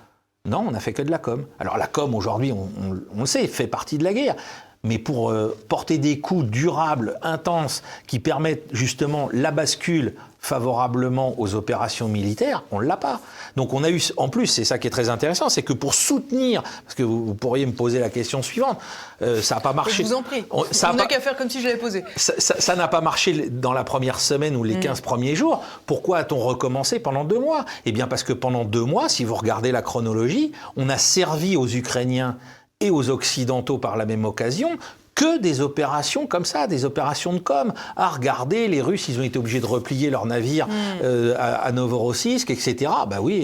Non, 0.47 0.65
on 0.69 0.71
n'a 0.71 0.81
fait 0.81 0.93
que 0.93 1.03
de 1.03 1.11
la 1.11 1.19
com. 1.19 1.47
Alors 1.59 1.77
la 1.77 1.87
com, 1.87 2.15
aujourd'hui, 2.15 2.53
on, 2.53 2.69
on, 3.15 3.21
le 3.21 3.27
sait, 3.27 3.47
fait 3.47 3.67
partie 3.67 3.99
de 3.99 4.05
la 4.05 4.15
guerre. 4.15 4.37
Mais 4.83 4.99
pour 4.99 5.35
porter 5.69 5.99
des 5.99 6.21
coups 6.21 6.47
durables, 6.47 7.19
intenses, 7.21 7.83
qui 8.07 8.19
permettent 8.19 8.67
justement 8.73 9.29
la 9.35 9.51
bascule 9.51 10.15
favorablement 10.41 11.35
aux 11.39 11.55
opérations 11.55 12.09
militaires, 12.09 12.65
on 12.71 12.81
ne 12.81 12.87
l'a 12.87 12.97
pas. 12.97 13.21
Donc 13.57 13.75
on 13.75 13.85
a 13.85 13.91
eu, 13.91 14.03
en 14.17 14.29
plus, 14.29 14.47
c'est 14.47 14.65
ça 14.65 14.79
qui 14.79 14.87
est 14.87 14.91
très 14.91 15.11
intéressant, 15.11 15.49
c'est 15.51 15.63
que 15.63 15.75
pour 15.75 15.95
soutenir, 15.95 16.63
parce 16.63 16.95
que 16.95 17.03
vous, 17.03 17.35
pourriez 17.35 17.67
me 17.67 17.73
poser 17.73 17.99
la 17.99 18.09
question 18.09 18.43
suivante, 18.43 18.79
euh, 19.23 19.43
ça 19.43 19.57
n'a 19.57 19.61
pas 19.61 19.75
marché. 19.75 20.03
Je 20.03 20.09
vous 20.09 20.15
en 20.15 20.23
prie, 20.23 20.45
on 20.51 20.65
n'a 20.95 21.07
qu'à 21.07 21.21
faire 21.21 21.37
comme 21.37 21.51
si 21.51 21.61
je 21.61 21.67
l'avais 21.67 21.79
posé. 21.79 22.05
Ça 22.17 22.75
n'a 22.75 22.89
pas 22.89 23.03
marché 23.03 23.51
dans 23.51 23.73
la 23.73 23.85
première 23.85 24.19
semaine 24.19 24.57
ou 24.57 24.65
les 24.65 24.81
15 24.81 24.99
mm. 24.99 25.03
premiers 25.03 25.37
jours. 25.37 25.63
Pourquoi 25.87 26.19
a-t-on 26.19 26.39
recommencé 26.39 27.01
pendant 27.01 27.25
deux 27.25 27.39
mois? 27.39 27.67
Eh 27.85 27.93
bien 27.93 28.07
parce 28.07 28.23
que 28.23 28.33
pendant 28.33 28.65
deux 28.65 28.85
mois, 28.85 29.09
si 29.09 29.25
vous 29.25 29.35
regardez 29.35 29.73
la 29.73 29.83
chronologie, 29.83 30.53
on 30.77 30.89
a 30.89 30.97
servi 30.97 31.57
aux 31.57 31.69
Ukrainiens 31.69 32.39
et 32.81 32.91
aux 32.91 33.11
Occidentaux 33.11 33.77
par 33.77 33.97
la 33.97 34.07
même 34.07 34.25
occasion 34.25 34.79
que 35.21 35.39
des 35.39 35.61
opérations 35.61 36.27
comme 36.27 36.47
ça, 36.47 36.67
des 36.67 36.87
opérations 36.87 37.35
de 37.35 37.41
com. 37.41 37.75
À 37.95 38.09
regarder, 38.09 38.69
les 38.69 38.81
Russes, 38.81 39.09
ils 39.09 39.21
ont 39.21 39.23
été 39.23 39.39
obligés 39.39 39.61
de 39.61 39.67
replier 39.67 40.09
leurs 40.09 40.25
navires 40.25 40.67
hmm. 40.67 40.73
euh, 41.05 41.35
à, 41.39 41.71
Novorossiysk, 41.73 42.51
etc. 42.51 42.91
Bah 43.07 43.19
oui, 43.21 43.35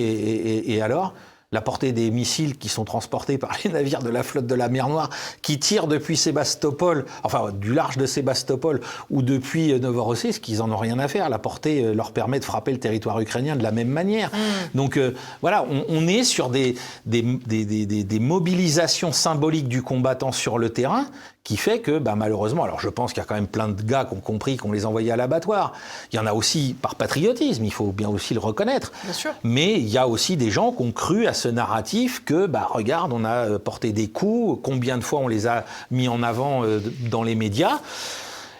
et 0.66 0.80
alors? 0.80 1.12
La 1.52 1.60
portée 1.60 1.92
des 1.92 2.10
missiles 2.10 2.58
qui 2.58 2.68
sont 2.68 2.84
transportés 2.84 3.38
par 3.38 3.56
les 3.64 3.70
navires 3.70 4.02
de 4.02 4.10
la 4.10 4.24
flotte 4.24 4.48
de 4.48 4.54
la 4.56 4.68
mer 4.68 4.88
Noire, 4.88 5.10
qui 5.42 5.60
tirent 5.60 5.86
depuis 5.86 6.16
Sébastopol, 6.16 7.06
enfin 7.22 7.52
du 7.52 7.72
large 7.72 7.96
de 7.96 8.04
Sébastopol 8.04 8.80
ou 9.10 9.22
depuis 9.22 9.72
euh, 9.72 9.78
Novorossiysk, 9.78 10.42
qu'ils 10.42 10.60
en 10.60 10.72
ont 10.72 10.76
rien 10.76 10.98
à 10.98 11.06
faire. 11.06 11.28
La 11.28 11.38
portée 11.38 11.84
euh, 11.84 11.94
leur 11.94 12.10
permet 12.10 12.40
de 12.40 12.44
frapper 12.44 12.72
le 12.72 12.80
territoire 12.80 13.20
ukrainien 13.20 13.54
de 13.54 13.62
la 13.62 13.70
même 13.70 13.88
manière. 13.88 14.30
Mm. 14.30 14.76
Donc 14.76 14.96
euh, 14.96 15.14
voilà, 15.40 15.64
on, 15.88 16.08
est 16.08 16.24
sur 16.24 16.50
des 16.50 16.74
des, 17.06 17.22
des, 17.22 18.18
mobilisations 18.18 19.12
symboliques 19.12 19.68
du 19.68 19.82
combattant 19.82 20.32
sur 20.32 20.58
le 20.58 20.70
terrain 20.70 21.06
qui 21.47 21.57
fait 21.57 21.78
que 21.78 22.01
bah, 22.01 22.16
malheureusement, 22.16 22.64
alors 22.64 22.80
je 22.80 22.88
pense 22.88 23.12
qu'il 23.12 23.20
y 23.20 23.22
a 23.22 23.24
quand 23.24 23.36
même 23.36 23.47
plein 23.47 23.68
de 23.68 23.80
gars 23.80 24.05
qui 24.05 24.14
ont 24.14 24.20
compris 24.20 24.57
qu'on 24.57 24.72
les 24.72 24.84
envoyait 24.84 25.12
à 25.12 25.16
l'abattoir. 25.16 25.74
Il 26.12 26.16
y 26.16 26.18
en 26.18 26.26
a 26.26 26.32
aussi 26.32 26.74
par 26.82 26.97
patriotisme, 26.97 27.64
il 27.64 27.72
faut 27.72 27.92
bien 27.92 28.09
aussi 28.09 28.34
le 28.34 28.40
reconnaître. 28.40 28.90
Bien 29.05 29.12
sûr. 29.12 29.30
Mais 29.44 29.74
il 29.74 29.86
y 29.88 29.97
a 29.97 30.09
aussi 30.09 30.36
des 30.36 30.51
gens 30.51 30.72
qui 30.72 30.82
ont 30.82 30.90
cru 30.90 31.28
à 31.28 31.34
ce 31.34 31.47
narratif 31.47 32.24
que, 32.24 32.47
bah, 32.47 32.66
regarde, 32.68 33.12
on 33.12 33.24
a 33.24 33.49
euh, 33.49 33.59
porté 33.61 33.92
des 33.92 34.09
coups, 34.09 34.61
combien 34.64 34.99
de 34.99 35.05
fois 35.05 35.20
on 35.20 35.28
les 35.28 35.47
a 35.47 35.64
mis 35.92 36.09
en 36.09 36.24
avant 36.24 36.64
euh, 36.64 36.80
dans 37.11 37.22
les 37.22 37.36
médias, 37.36 37.78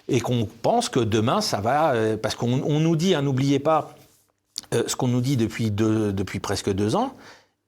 et 0.07 0.20
qu'on 0.20 0.47
pense 0.62 0.89
que 0.89 1.01
demain 1.01 1.41
ça 1.41 1.61
va, 1.61 1.91
euh, 1.91 2.16
parce 2.16 2.37
qu'on 2.37 2.47
nous 2.47 2.95
dit, 2.95 3.16
hein, 3.16 3.22
n'oubliez 3.22 3.59
pas 3.59 3.97
ce 4.72 4.95
qu'on 4.95 5.09
nous 5.09 5.20
dit 5.20 5.37
depuis, 5.37 5.72
depuis 5.72 6.39
presque 6.39 6.70
deux 6.72 6.95
ans, 6.95 7.14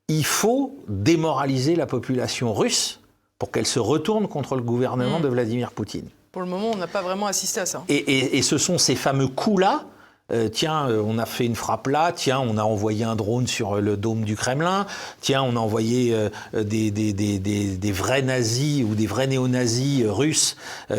il 0.07 0.25
faut 0.25 0.79
démoraliser 0.89 1.75
la 1.75 1.87
population 1.87 2.55
russe 2.55 2.98
pour 3.39 3.51
qu'elle 3.51 3.67
se 3.67 3.79
retourne 3.79 4.29
contre 4.29 4.57
le 4.57 4.63
gouvernement 4.63 5.21
mm. 5.21 5.23
de 5.23 5.29
Vladimir 5.29 5.73
Poutine. 5.73 6.09
Pour 6.33 6.43
le 6.43 6.49
moment, 6.49 6.71
on 6.73 6.77
n'a 6.77 6.87
pas 6.87 7.03
vraiment 7.03 7.27
assisté 7.27 7.61
à 7.61 7.67
ça. 7.67 7.85
Et, 7.89 8.43
ce 8.43 8.59
sont 8.59 8.79
ces 8.79 8.97
fameux 8.97 9.29
coups-là. 9.29 9.85
Euh, 10.31 10.51
tiens, 10.51 10.91
euh, 10.91 11.03
on 11.03 11.17
a 11.17 11.25
fait 11.25 11.47
une 11.47 11.55
frappe 11.55 11.87
là, 11.87 12.13
tiens, 12.15 12.39
on 12.39 12.59
a 12.59 12.63
envoyé 12.63 13.03
un 13.03 13.17
drone 13.17 13.47
sur 13.47 13.77
euh, 13.77 13.81
le 13.81 13.97
dôme 13.97 14.25
du 14.25 14.37
Kremlin, 14.37 14.87
tiens, 15.23 15.43
on 15.43 15.57
a 15.57 15.59
envoyé 15.59 16.15
des, 16.53 16.91
des, 16.91 17.15
des, 17.15 17.39
des, 17.39 17.93
vrais 17.93 18.21
nazis 18.21 18.85
ou 18.85 18.95
des 18.95 19.07
vrais 19.07 19.27
néo-nazis 19.27 20.05
russes 20.07 20.57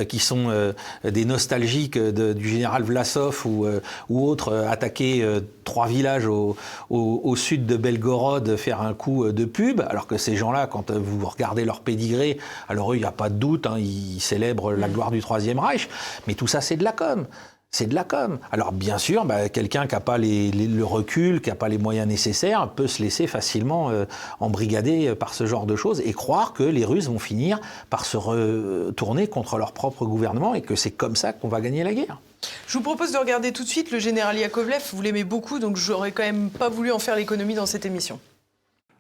qui 0.08 0.20
sont 0.20 0.74
des 1.04 1.26
nostalgiques 1.26 1.98
du 1.98 2.50
général 2.50 2.84
Vlasov 2.84 3.46
ou, 3.46 3.68
ou 4.10 4.28
autres 4.28 4.54
attaquer 4.70 5.26
trois 5.64 5.88
villages 5.88 6.26
au, 6.26 6.56
au, 6.90 7.36
sud 7.36 7.66
de 7.66 7.78
Belgorod 7.78 8.56
faire 8.56 8.82
un 8.82 8.94
coup 8.94 9.32
de 9.32 9.46
pub, 9.46 9.82
alors 9.82 10.08
que 10.08 10.18
ces 10.18 10.36
gens-là, 10.36 10.68
quand 10.68 10.92
vous 10.92 11.26
regardez 11.28 11.66
leur 11.66 11.82
pédigré, 11.82 12.38
alors 12.68 12.94
eux, 12.94 12.96
il 12.96 13.00
n'y 13.02 13.06
a 13.06 13.12
pas 13.12 13.30
de 13.30 13.36
doute, 13.36 13.68
hein, 13.68 13.78
ils 13.78 14.22
célèbrent 14.22 14.74
la 14.74 14.90
gloire 14.90 15.12
du 15.12 15.22
Troisième 15.22 15.60
Reich, 15.60 15.90
mais 16.28 16.34
tout 16.34 16.48
ça, 16.48 16.62
c'est 16.62 16.78
de 16.78 16.84
la 16.84 16.92
com. 16.92 17.26
C'est 17.72 17.86
de 17.86 17.94
la 17.94 18.04
com. 18.04 18.40
Alors 18.52 18.72
bien 18.72 18.98
sûr, 18.98 19.26
bah, 19.26 19.48
quelqu'un 19.48 19.86
qui 19.86 19.94
n'a 19.94 20.02
pas 20.02 20.18
le 20.18 20.82
recul, 20.82 21.40
qui 21.40 21.50
n'a 21.50 21.56
pas 21.56 21.70
les 21.70 21.78
moyens 21.78 22.08
nécessaires, 22.08 22.68
peut 22.70 22.88
se 22.88 23.02
laisser 23.02 23.28
facilement 23.28 23.92
euh, 23.92 24.06
embrigader 24.40 25.14
par 25.14 25.36
ce 25.36 25.46
genre 25.46 25.68
de 25.68 25.76
choses 25.76 26.02
et 26.04 26.14
croire 26.14 26.54
que 26.54 26.64
les 26.64 26.84
Russes 26.84 27.08
vont 27.08 27.20
finir 27.20 27.60
par 27.92 28.06
se 28.06 28.18
retourner 28.18 29.28
contre 29.28 29.60
leur 29.60 29.74
propre 29.74 30.06
gouvernement 30.06 30.56
et 30.56 30.62
que 30.62 30.76
c'est 30.76 30.90
comme 30.90 31.16
ça 31.16 31.32
qu'on 31.32 31.48
va 31.48 31.62
gagner 31.62 31.84
la 31.84 31.94
guerre. 31.94 32.20
Je 32.68 32.78
vous 32.78 32.84
propose 32.84 33.12
de 33.12 33.18
regarder 33.18 33.52
tout 33.52 33.64
de 33.64 33.70
suite 33.70 33.92
le 33.92 34.00
général 34.00 34.38
Yakovlev. 34.38 34.82
Vous 34.94 35.02
l'aimez 35.04 35.24
beaucoup, 35.24 35.60
donc 35.60 35.78
j'aurais 35.78 36.12
quand 36.12 36.24
même 36.24 36.50
pas 36.50 36.70
voulu 36.70 36.92
en 36.92 37.00
faire 37.00 37.16
l'économie 37.16 37.54
dans 37.54 37.68
cette 37.68 37.86
émission. 37.86 38.20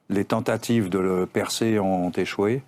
Les 0.09 0.25
tentatives 0.25 0.89
de 0.89 0.99
le 0.99 1.25
percer 1.25 1.79
ont 1.79 2.11
échoué. 2.11 2.61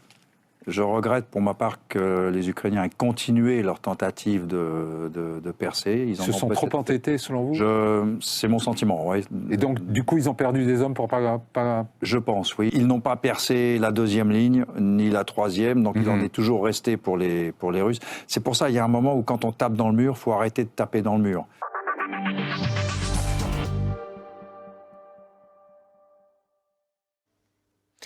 Je 0.68 0.84
regrette 0.84 1.26
pour 1.26 1.42
ma 1.42 1.56
part 1.56 1.80
que 1.88 2.30
les 2.32 2.50
Ukrainiens 2.50 2.84
aient 2.84 2.90
continué 2.96 3.64
leur 3.64 3.80
tentative 3.80 4.46
de, 4.46 5.10
de, 5.12 5.52
percer. 5.52 6.06
Ils 6.08 6.16
se 6.16 6.32
sont 6.32 6.50
trop 6.50 6.70
entêtés, 6.74 7.18
selon 7.18 7.46
vous? 7.46 8.20
C'est 8.22 8.48
mon 8.48 8.60
sentiment, 8.60 9.08
oui. 9.08 9.26
Et 9.50 9.58
donc, 9.58 9.84
du 9.84 10.04
coup, 10.04 10.18
ils 10.18 10.30
ont 10.30 10.36
perdu 10.36 10.66
des 10.66 10.82
hommes 10.82 10.94
pour 10.94 11.08
pas... 11.08 11.42
pas... 11.52 11.86
Je 12.04 12.18
pense, 12.20 12.58
oui. 12.58 12.70
Ils 12.74 12.86
n'ont 12.86 13.00
pas 13.00 13.16
percé 13.16 13.80
la 13.80 13.92
deuxième 13.92 14.32
ligne, 14.32 14.66
ni 14.80 15.10
la 15.10 15.24
troisième, 15.24 15.84
donc 15.84 15.96
il 15.98 16.08
en 16.10 16.18
mhm. 16.18 16.26
est 16.26 16.30
toujours 16.30 16.64
resté 16.64 16.96
pour 16.96 17.18
les, 17.18 17.52
pour 17.52 17.72
les 17.72 17.82
Russes. 17.82 18.00
C'est 18.28 18.44
pour 18.44 18.56
ça, 18.56 18.70
il 18.70 18.76
y 18.76 18.80
a 18.80 18.86
un 18.86 18.88
moment 18.88 19.16
où 19.16 19.24
quand 19.24 19.46
on 19.46 19.52
tape 19.52 19.74
dans 19.74 19.90
le 19.90 19.96
mur, 19.96 20.14
il 20.16 20.20
faut 20.20 20.32
arrêter 20.32 20.64
de 20.64 20.70
taper 20.70 21.02
dans 21.02 21.18
le 21.18 21.24
mur. 21.24 21.46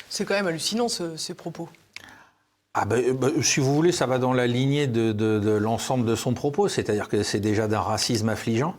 C'est 0.09 0.23
quand 0.23 0.35
même 0.35 0.47
hallucinant, 0.47 0.87
ce, 0.87 1.17
ces 1.17 1.33
propos. 1.33 1.67
Ah 2.77 2.83
ben, 2.83 3.13
ben, 3.13 3.41
si 3.41 3.61
vous 3.61 3.73
voulez, 3.73 3.93
ça 3.93 4.05
va 4.05 4.17
dans 4.17 4.33
la 4.33 4.47
lignée 4.47 4.85
de, 4.85 5.57
l'ensemble 5.57 6.05
de 6.05 6.13
son 6.13 6.33
propos, 6.33 6.67
c'est-à-dire 6.67 7.07
que 7.07 7.23
c'est 7.23 7.39
déjà 7.39 7.69
d'un 7.69 7.79
racisme 7.79 8.27
affligeant. 8.27 8.75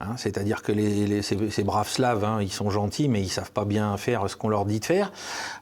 Hein, 0.00 0.16
c'est-à-dire 0.16 0.62
que 0.62 0.72
les, 0.72 1.20
ces, 1.20 1.62
braves 1.62 1.90
Slaves, 1.90 2.24
hein, 2.24 2.38
ils 2.40 2.50
sont 2.50 2.70
gentils, 2.70 3.06
mais 3.06 3.20
ils 3.20 3.28
savent 3.28 3.52
pas 3.52 3.66
bien 3.66 3.94
faire 3.98 4.30
ce 4.30 4.36
qu'on 4.36 4.48
leur 4.48 4.64
dit 4.64 4.80
de 4.80 4.84
faire. 4.86 5.12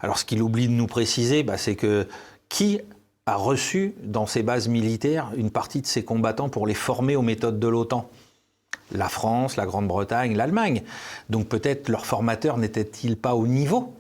Alors, 0.01 0.17
ce 0.17 0.25
qu'il 0.25 0.43
oublie 0.43 0.69
de 0.69 0.73
nous 0.73 0.87
préciser, 0.87 1.43
bah, 1.43 1.59
c'est 1.59 1.75
que 1.75 2.07
qui 2.49 2.81
a 3.27 3.35
reçu 3.35 3.95
dans 4.05 4.27
ses 4.27 4.45
bases 4.45 4.69
militaires 4.69 5.33
une 5.37 5.51
partie 5.51 5.81
de 5.81 5.87
ses 5.87 6.05
combattants 6.05 6.49
pour 6.49 6.69
les 6.69 6.75
former 6.75 7.17
aux 7.17 7.23
méthodes 7.23 7.59
de 7.59 7.67
l'OTAN? 7.67 8.09
La 8.93 9.09
France, 9.09 9.57
la 9.57 9.67
Grande-Bretagne, 9.67 10.37
l'Allemagne. 10.37 10.83
Donc 11.31 11.49
peut-être 11.49 11.89
leur 11.89 12.07
formateur 12.07 12.59
n'était-il 12.59 13.17
pas 13.17 13.35
au 13.35 13.49
niveau 13.49 13.93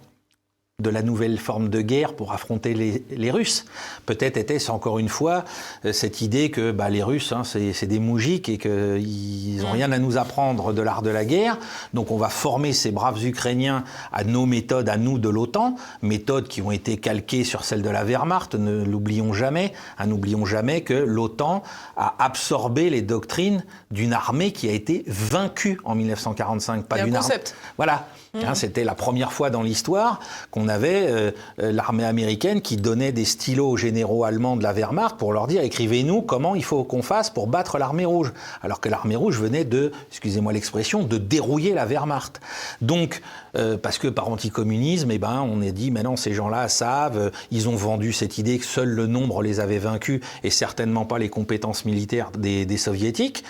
de 0.82 0.90
la 0.90 1.02
nouvelle 1.02 1.38
forme 1.38 1.68
de 1.68 1.80
guerre 1.80 2.14
pour 2.14 2.32
affronter 2.32 2.74
les, 2.74 3.30
Russes. 3.30 3.64
Peut-être 4.04 4.36
était-ce 4.36 4.70
encore 4.70 4.98
une 4.98 5.08
fois 5.08 5.44
euh, 5.84 5.92
cette 5.92 6.20
idée 6.20 6.50
que 6.50 6.70
bah, 6.70 6.90
les 6.90 7.02
Russes, 7.02 7.32
hein, 7.32 7.44
c'est 7.44 7.86
des 7.86 7.98
moujiks 7.98 8.48
et 8.48 8.58
qu'ils 8.58 9.62
n'ont 9.62 9.68
mm. 9.68 9.72
rien 9.72 9.92
à 9.92 9.98
nous 9.98 10.18
apprendre 10.18 10.74
de 10.74 10.82
l'art 10.82 11.02
de 11.02 11.08
la 11.08 11.24
guerre. 11.24 11.56
Donc 11.94 12.10
on 12.10 12.18
va 12.18 12.28
former 12.28 12.72
ces 12.72 12.90
braves 12.90 13.24
Ukrainiens 13.24 13.84
à 14.12 14.24
nos 14.24 14.44
méthodes, 14.44 14.88
à 14.88 14.98
nous 14.98 15.18
de 15.18 15.28
l'OTAN, 15.28 15.76
méthodes 16.02 16.48
qui 16.48 16.60
ont 16.60 16.72
été 16.72 16.98
calquées 16.98 17.44
sur 17.44 17.64
celles 17.64 17.82
de 17.82 17.90
la 17.90 18.04
Wehrmacht. 18.04 18.54
Ne 18.54 18.84
l'oublions 18.84 19.32
jamais. 19.32 19.72
Hein, 19.98 20.06
n'oublions 20.06 20.44
jamais 20.44 20.82
que 20.82 20.94
l'OTAN 20.94 21.62
a 21.96 22.14
absorbé 22.18 22.90
les 22.90 23.02
doctrines 23.02 23.64
d'une 23.90 24.12
armée 24.12 24.52
qui 24.52 24.68
a 24.68 24.72
été 24.72 25.04
vaincue 25.06 25.78
en 25.84 25.94
1945, 25.94 26.84
pas 26.86 27.02
d'une 27.02 27.16
armée. 27.16 27.34
Voilà. 27.76 28.06
Hein, 28.34 28.54
c'était 28.54 28.84
la 28.84 28.94
première 28.94 29.30
fois 29.30 29.50
dans 29.50 29.62
l'histoire 29.62 30.18
qu'on 30.50 30.66
avait 30.66 31.06
euh, 31.06 31.32
euh, 31.60 31.70
l'armée 31.70 32.06
américaine 32.06 32.62
qui 32.62 32.78
donnait 32.78 33.12
des 33.12 33.26
stylos 33.26 33.68
aux 33.68 33.76
généraux 33.76 34.24
allemands 34.24 34.56
de 34.56 34.62
la 34.62 34.72
Wehrmacht 34.72 35.18
pour 35.18 35.34
leur 35.34 35.46
dire 35.46 35.60
écrivez-nous 35.60 36.22
comment 36.22 36.54
il 36.54 36.64
faut 36.64 36.82
qu'on 36.82 37.02
fasse 37.02 37.28
pour 37.28 37.46
battre 37.46 37.76
l'armée 37.76 38.06
rouge. 38.06 38.32
Alors 38.62 38.80
que 38.80 38.88
l'armée 38.88 39.16
rouge 39.16 39.38
venait 39.38 39.66
de, 39.66 39.92
excusez-moi 40.10 40.54
l'expression, 40.54 41.02
de 41.02 41.18
dérouiller 41.18 41.74
la 41.74 41.84
Wehrmacht. 41.84 42.40
Donc, 42.80 43.20
euh, 43.54 43.76
parce 43.76 43.98
que 43.98 44.08
par 44.08 44.30
anticommunisme, 44.30 45.10
eh 45.10 45.18
ben, 45.18 45.46
on 45.46 45.60
a 45.60 45.70
dit 45.70 45.90
maintenant 45.90 46.16
ces 46.16 46.32
gens-là 46.32 46.68
savent, 46.68 47.32
ils 47.50 47.68
ont 47.68 47.76
vendu 47.76 48.14
cette 48.14 48.38
idée 48.38 48.58
que 48.58 48.64
seul 48.64 48.88
le 48.88 49.06
nombre 49.06 49.42
les 49.42 49.60
avait 49.60 49.76
vaincus 49.76 50.22
et 50.42 50.48
certainement 50.48 51.04
pas 51.04 51.18
les 51.18 51.28
compétences 51.28 51.84
militaires 51.84 52.30
des, 52.30 52.64
des 52.64 52.78
soviétiques. 52.78 53.44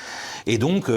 Et 0.48 0.58
donc, 0.58 0.90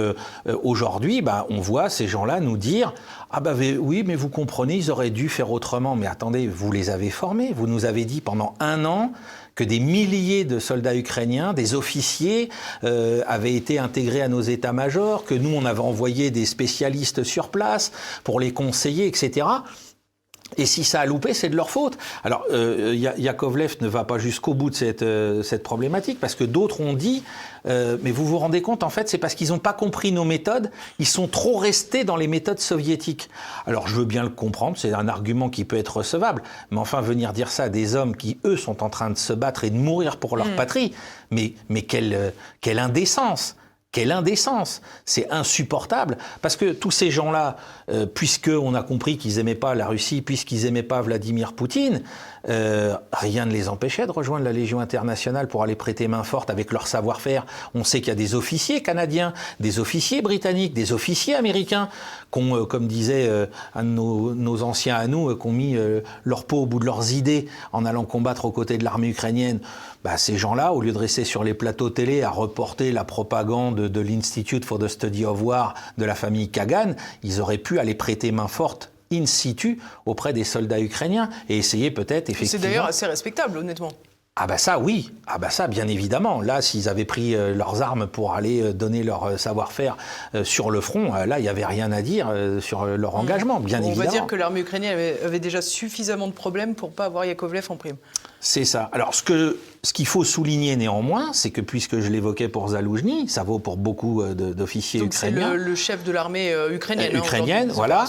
aujourd'hui, 0.64 1.22
bah, 1.22 1.46
on 1.52 1.60
voit 1.60 1.92
ces 1.92 2.08
gens-là 2.08 2.40
nous 2.40 2.58
dire 2.58 2.96
ah 3.38 3.42
bah 3.42 3.54
oui, 3.54 4.04
mais 4.08 4.16
vous 4.16 4.30
comprenez, 4.30 4.78
ils 4.78 4.92
auraient 4.92 5.10
dû 5.10 5.28
faire 5.28 5.52
autrement. 5.52 5.98
Mais 5.98 6.08
attendez, 6.08 6.48
vous 6.48 6.72
les 6.72 6.90
avez 6.90 7.10
formés. 7.10 7.52
Vous 7.54 7.68
nous 7.68 7.84
avez 7.84 8.06
dit 8.06 8.22
pendant 8.22 8.54
un 8.62 8.86
an 8.86 9.12
que 9.56 9.66
des 9.66 9.82
milliers 9.82 10.46
de 10.46 10.58
soldats 10.58 10.96
ukrainiens, 10.96 11.52
des 11.52 11.76
officiers, 11.76 12.48
euh, 12.86 13.24
avaient 13.28 13.54
été 13.54 13.78
intégrés 13.78 14.22
à 14.22 14.30
nos 14.30 14.40
états-majors, 14.40 15.26
que 15.26 15.34
nous, 15.34 15.54
on 15.54 15.66
avait 15.66 15.82
envoyé 15.82 16.32
des 16.32 16.46
spécialistes 16.46 17.24
sur 17.24 17.50
place 17.50 17.92
pour 18.24 18.40
les 18.40 18.54
conseiller, 18.54 19.06
etc. 19.06 19.48
Et 20.58 20.66
si 20.66 20.84
ça 20.84 21.02
a 21.02 21.06
loupé, 21.06 21.34
c'est 21.34 21.50
de 21.50 21.56
leur 21.56 21.70
faute. 21.70 21.98
Alors, 22.24 22.46
euh, 22.52 22.96
Yakovlev 23.18 23.78
ne 23.82 23.88
va 23.88 24.04
pas 24.04 24.20
jusqu'au 24.20 24.54
bout 24.54 24.70
de 24.70 24.76
cette, 24.76 25.02
euh, 25.02 25.44
cette 25.44 25.64
problématique, 25.64 26.20
parce 26.20 26.36
que 26.36 26.44
d'autres 26.44 26.82
ont 26.82 26.94
dit, 26.94 27.24
euh, 27.68 27.98
mais 28.04 28.12
vous 28.12 28.26
vous 28.26 28.38
rendez 28.38 28.62
compte, 28.62 28.84
en 28.84 28.90
fait, 28.90 29.10
c'est 29.10 29.18
parce 29.18 29.36
qu'ils 29.36 29.50
n'ont 29.50 29.60
pas 29.60 29.74
compris 29.74 30.12
nos 30.12 30.24
méthodes, 30.24 30.72
ils 31.00 31.08
sont 31.08 31.28
trop 31.28 31.58
restés 31.58 32.04
dans 32.04 32.16
les 32.16 32.28
méthodes 32.28 32.60
soviétiques. 32.60 33.30
Alors, 33.66 33.88
je 33.88 33.96
veux 33.96 34.06
bien 34.06 34.24
le 34.24 34.30
comprendre, 34.30 34.78
c'est 34.78 34.94
un 34.94 35.08
argument 35.08 35.50
qui 35.50 35.66
peut 35.66 35.78
être 35.78 35.98
recevable, 35.98 36.44
mais 36.70 36.80
enfin, 36.80 37.02
venir 37.02 37.34
dire 37.34 37.50
ça 37.50 37.64
à 37.64 37.70
des 37.70 37.96
hommes 37.96 38.16
qui, 38.16 38.38
eux, 38.46 38.58
sont 38.58 38.84
en 38.84 38.90
train 38.90 39.10
de 39.10 39.18
se 39.18 39.34
battre 39.34 39.64
et 39.64 39.72
de 39.72 39.78
mourir 39.78 40.18
pour 40.18 40.38
leur 40.38 40.48
mm. 40.48 40.56
patrie, 40.56 40.94
mais, 41.32 41.54
mais 41.70 41.82
quelle, 41.82 42.14
euh, 42.14 42.30
quelle 42.62 42.80
indécence 42.80 43.56
quelle 43.96 44.12
indécence 44.12 44.82
C'est 45.06 45.32
insupportable 45.32 46.18
parce 46.42 46.58
que 46.58 46.74
tous 46.74 46.92
ces 46.92 47.12
gens-là, 47.12 47.56
euh, 47.88 48.08
puisqu'on 48.08 48.74
a 48.74 48.82
compris 48.82 49.18
qu'ils 49.18 49.36
n'aimaient 49.36 49.54
pas 49.54 49.76
la 49.76 49.86
Russie, 49.86 50.24
puisqu'ils 50.24 50.64
n'aimaient 50.64 50.82
pas 50.82 51.02
Vladimir 51.02 51.54
Poutine, 51.54 52.02
euh, 52.50 52.96
rien 53.14 53.46
ne 53.46 53.52
les 53.52 53.70
empêchait 53.70 54.08
de 54.08 54.12
rejoindre 54.12 54.44
la 54.44 54.52
Légion 54.52 54.80
internationale 54.80 55.48
pour 55.48 55.62
aller 55.62 55.76
prêter 55.76 56.08
main 56.08 56.24
forte 56.24 56.50
avec 56.50 56.72
leur 56.72 56.88
savoir-faire. 56.88 57.46
On 57.76 57.84
sait 57.84 58.00
qu'il 58.00 58.08
y 58.08 58.12
a 58.12 58.16
des 58.16 58.34
officiers 58.34 58.82
canadiens, 58.82 59.34
des 59.60 59.80
officiers 59.80 60.24
britanniques, 60.24 60.74
des 60.74 60.94
officiers 60.94 61.36
américains 61.36 61.90
euh, 62.38 62.66
comme 62.66 62.88
disait 62.88 63.30
un 63.76 63.84
de 63.84 63.88
nos, 63.88 64.64
anciens 64.64 64.96
à 64.96 65.08
nous, 65.08 65.34
qui 65.36 65.48
ont 65.48 65.52
mis 65.52 65.78
leur 66.26 66.46
peau 66.46 66.64
au 66.64 66.66
bout 66.66 66.80
de 66.80 66.86
leurs 66.86 67.14
idées 67.14 67.48
en 67.72 67.86
allant 67.86 68.04
combattre 68.04 68.46
aux 68.46 68.52
côtés 68.52 68.78
de 68.78 68.84
l'armée 68.84 69.10
ukrainienne. 69.10 69.60
Bah, 70.06 70.18
ces 70.18 70.38
gens-là, 70.38 70.72
au 70.72 70.82
lieu 70.82 70.92
de 70.92 71.00
rester 71.00 71.24
sur 71.24 71.44
les 71.44 71.56
plateaux 71.56 71.90
télé 71.90 72.22
à 72.22 72.30
reporter 72.30 72.92
la 72.92 73.04
propagande 73.04 73.80
de 73.88 74.02
l'Institute 74.02 74.64
for 74.64 74.78
the 74.78 74.88
Study 74.88 75.26
of 75.26 75.42
War 75.42 75.74
de 75.98 76.06
la 76.06 76.14
famille 76.14 76.50
Kagan, 76.50 76.94
ils 77.24 77.42
auraient 77.42 77.58
pu 77.58 77.75
aller 77.80 77.96
prêter 77.96 78.32
main 78.32 78.48
forte 78.48 78.92
in 79.12 79.26
situ 79.26 79.80
auprès 80.06 80.34
des 80.34 80.44
soldats 80.44 80.80
ukrainiens 80.80 81.30
et 81.50 81.58
essayer 81.58 81.92
peut-être 81.92 82.30
effectivement. 82.30 82.62
C'est 82.62 82.68
d'ailleurs 82.68 82.86
assez 82.86 83.06
respectable, 83.06 83.58
honnêtement. 83.58 83.92
Ah 84.38 84.48
bah 84.48 84.58
ça 84.58 84.80
oui, 84.80 85.12
ah 85.28 85.38
bah 85.38 85.50
ça 85.50 85.68
bien 85.68 85.88
évidemment. 85.88 86.42
Là, 86.42 86.62
s'ils 86.62 86.90
avaient 86.90 87.06
pris 87.06 87.34
euh, 87.34 87.54
leurs 87.54 87.82
armes 87.82 88.06
pour 88.06 88.34
aller 88.34 88.62
euh, 88.62 88.74
donner 88.74 89.02
leur 89.02 89.24
euh, 89.24 89.38
savoir-faire 89.38 89.96
sur 90.44 90.72
le 90.72 90.82
front, 90.82 91.14
là, 91.14 91.40
il 91.40 91.44
n'y 91.44 91.48
avait 91.48 91.66
rien 91.66 91.90
à 91.94 92.02
dire 92.02 92.28
sur 92.60 92.86
leur 92.86 93.14
mm. 93.14 93.20
engagement, 93.20 93.60
bien 93.62 93.78
évidemment. 93.78 94.02
On 94.02 94.06
va 94.06 94.12
dire 94.12 94.28
que 94.28 94.36
l'armée 94.36 94.60
ukrainienne 94.60 94.92
avait, 94.92 95.22
avait, 95.24 95.40
déjà 95.40 95.62
suffisamment 95.62 96.28
de 96.28 96.34
problèmes 96.34 96.76
pour 96.76 96.92
pas 96.92 97.06
avoir 97.06 97.24
Yakovlev 97.24 97.68
en 97.70 97.78
prime. 97.78 97.96
C'est 98.42 98.66
ça. 98.66 98.90
Alors, 98.92 99.16
ce 99.16 99.24
que 99.24 99.58
ce 99.86 99.94
qu'il 99.94 100.08
faut 100.08 100.24
souligner 100.24 100.76
néanmoins, 100.76 101.32
c'est 101.32 101.52
que 101.52 101.62
puisque 101.62 102.00
je 102.00 102.10
l'évoquais 102.10 102.50
pour 102.50 102.70
Zaloujny, 102.70 103.30
ça 103.30 103.44
vaut 103.44 103.60
pour 103.60 103.78
beaucoup 103.78 104.24
d'officiers 104.24 105.02
ukrainiens. 105.02 105.52
C'est 105.52 105.58
le, 105.58 105.64
le, 105.64 105.76
chef 105.76 106.04
de 106.04 106.12
l'armée 106.12 106.54
ukrainienne. 106.72 107.16
Euh, 107.16 107.20
ukrainienne, 107.20 107.70
voilà. 107.72 108.06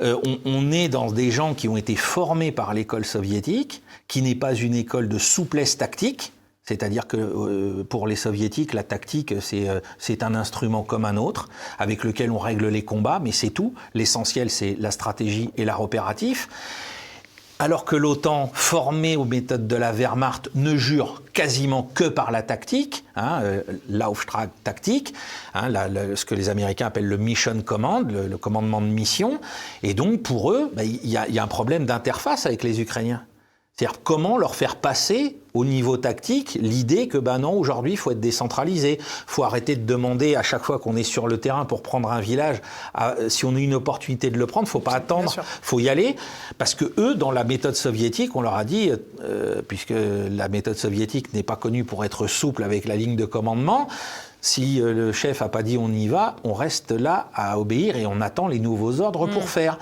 on, 0.00 0.38
on, 0.44 0.72
est 0.72 0.88
dans 0.88 1.12
des 1.12 1.30
gens 1.30 1.54
qui 1.54 1.68
ont 1.68 1.76
été 1.76 1.96
formés 1.96 2.50
par 2.50 2.74
l'école 2.74 3.04
soviétique, 3.04 3.82
qui 4.08 4.22
n'est 4.22 4.34
pas 4.34 4.54
une 4.54 4.74
école 4.74 5.08
de 5.08 5.18
souplesse 5.18 5.76
tactique. 5.76 6.32
C'est-à-dire 6.64 7.06
que 7.06 7.82
pour 7.84 8.06
les 8.06 8.16
soviétiques, 8.16 8.74
la 8.74 8.82
tactique, 8.82 9.34
c'est 9.40 10.22
un 10.22 10.34
instrument 10.34 10.82
comme 10.82 11.06
un 11.06 11.16
autre, 11.16 11.48
avec 11.78 12.04
lequel 12.04 12.30
on 12.30 12.38
règle 12.38 12.68
les 12.68 12.84
combats, 12.84 13.20
mais 13.22 13.32
c'est 13.32 13.48
tout. 13.48 13.72
L'essentiel, 13.94 14.50
c'est 14.50 14.76
la 14.78 14.90
stratégie 14.90 15.50
et 15.56 15.64
l'art 15.64 15.80
opératif 15.80 16.48
alors 17.58 17.84
que 17.84 17.96
l'OTAN, 17.96 18.50
formée 18.54 19.16
aux 19.16 19.24
méthodes 19.24 19.66
de 19.66 19.76
la 19.76 19.92
Wehrmacht, 19.92 20.50
ne 20.54 20.76
jure 20.76 21.22
quasiment 21.32 21.82
que 21.82 22.04
par 22.04 22.30
la 22.30 22.42
tactique, 22.42 23.04
hein, 23.16 23.40
euh, 23.42 23.62
tactique, 24.62 25.14
hein, 25.54 25.68
ce 26.14 26.24
que 26.24 26.34
les 26.34 26.48
Américains 26.48 26.86
appellent 26.86 27.08
le 27.08 27.16
mission 27.16 27.60
command, 27.62 28.08
le, 28.10 28.36
commandement 28.36 28.80
de 28.80 28.86
mission. 28.86 29.40
Et 29.82 29.94
donc, 29.94 30.22
pour 30.22 30.52
eux, 30.52 30.70
bah, 30.74 30.84
il 30.84 31.08
y, 31.08 31.16
a 31.16 31.42
un 31.42 31.48
problème 31.48 31.84
d'interface 31.84 32.46
avec 32.46 32.62
les 32.62 32.80
Ukrainiens. 32.80 33.22
C'est-à-dire 33.78 34.00
comment 34.02 34.38
leur 34.38 34.56
faire 34.56 34.74
passer 34.74 35.36
au 35.54 35.64
niveau 35.64 35.96
tactique 35.96 36.58
l'idée 36.60 37.06
que 37.06 37.16
ben 37.16 37.38
non 37.38 37.52
aujourd'hui 37.52 37.92
il 37.92 37.96
faut 37.96 38.10
être 38.10 38.18
décentralisé, 38.18 38.98
faut 39.26 39.44
arrêter 39.44 39.76
de 39.76 39.86
demander 39.86 40.34
à 40.34 40.42
chaque 40.42 40.64
fois 40.64 40.80
qu'on 40.80 40.96
est 40.96 41.04
sur 41.04 41.28
le 41.28 41.38
terrain 41.38 41.64
pour 41.64 41.82
prendre 41.82 42.10
un 42.10 42.20
village, 42.20 42.60
si 43.28 43.44
on 43.44 43.54
a 43.54 43.58
une 43.60 43.74
opportunité 43.74 44.30
de 44.30 44.38
le 44.38 44.46
prendre, 44.46 44.66
faut 44.66 44.80
pas 44.80 44.94
attendre, 44.94 45.32
faut 45.62 45.78
y 45.78 45.88
aller 45.88 46.16
parce 46.58 46.74
que 46.74 46.92
eux 46.98 47.14
dans 47.14 47.30
la 47.30 47.44
méthode 47.44 47.76
soviétique 47.76 48.34
on 48.34 48.40
leur 48.40 48.54
a 48.54 48.64
dit 48.64 48.90
euh, 49.22 49.62
puisque 49.66 49.94
la 49.94 50.48
méthode 50.48 50.76
soviétique 50.76 51.32
n'est 51.32 51.44
pas 51.44 51.56
connue 51.56 51.84
pour 51.84 52.04
être 52.04 52.26
souple 52.26 52.64
avec 52.64 52.84
la 52.84 52.96
ligne 52.96 53.14
de 53.14 53.26
commandement, 53.26 53.86
si 54.40 54.80
euh, 54.80 54.92
le 54.92 55.12
chef 55.12 55.40
a 55.40 55.48
pas 55.48 55.62
dit 55.62 55.78
on 55.78 55.92
y 55.92 56.08
va, 56.08 56.34
on 56.42 56.52
reste 56.52 56.90
là 56.90 57.30
à 57.32 57.58
obéir 57.60 57.96
et 57.96 58.06
on 58.06 58.20
attend 58.20 58.48
les 58.48 58.58
nouveaux 58.58 59.00
ordres 59.00 59.28
pour 59.28 59.44
hmm. 59.44 59.46
faire. 59.46 59.78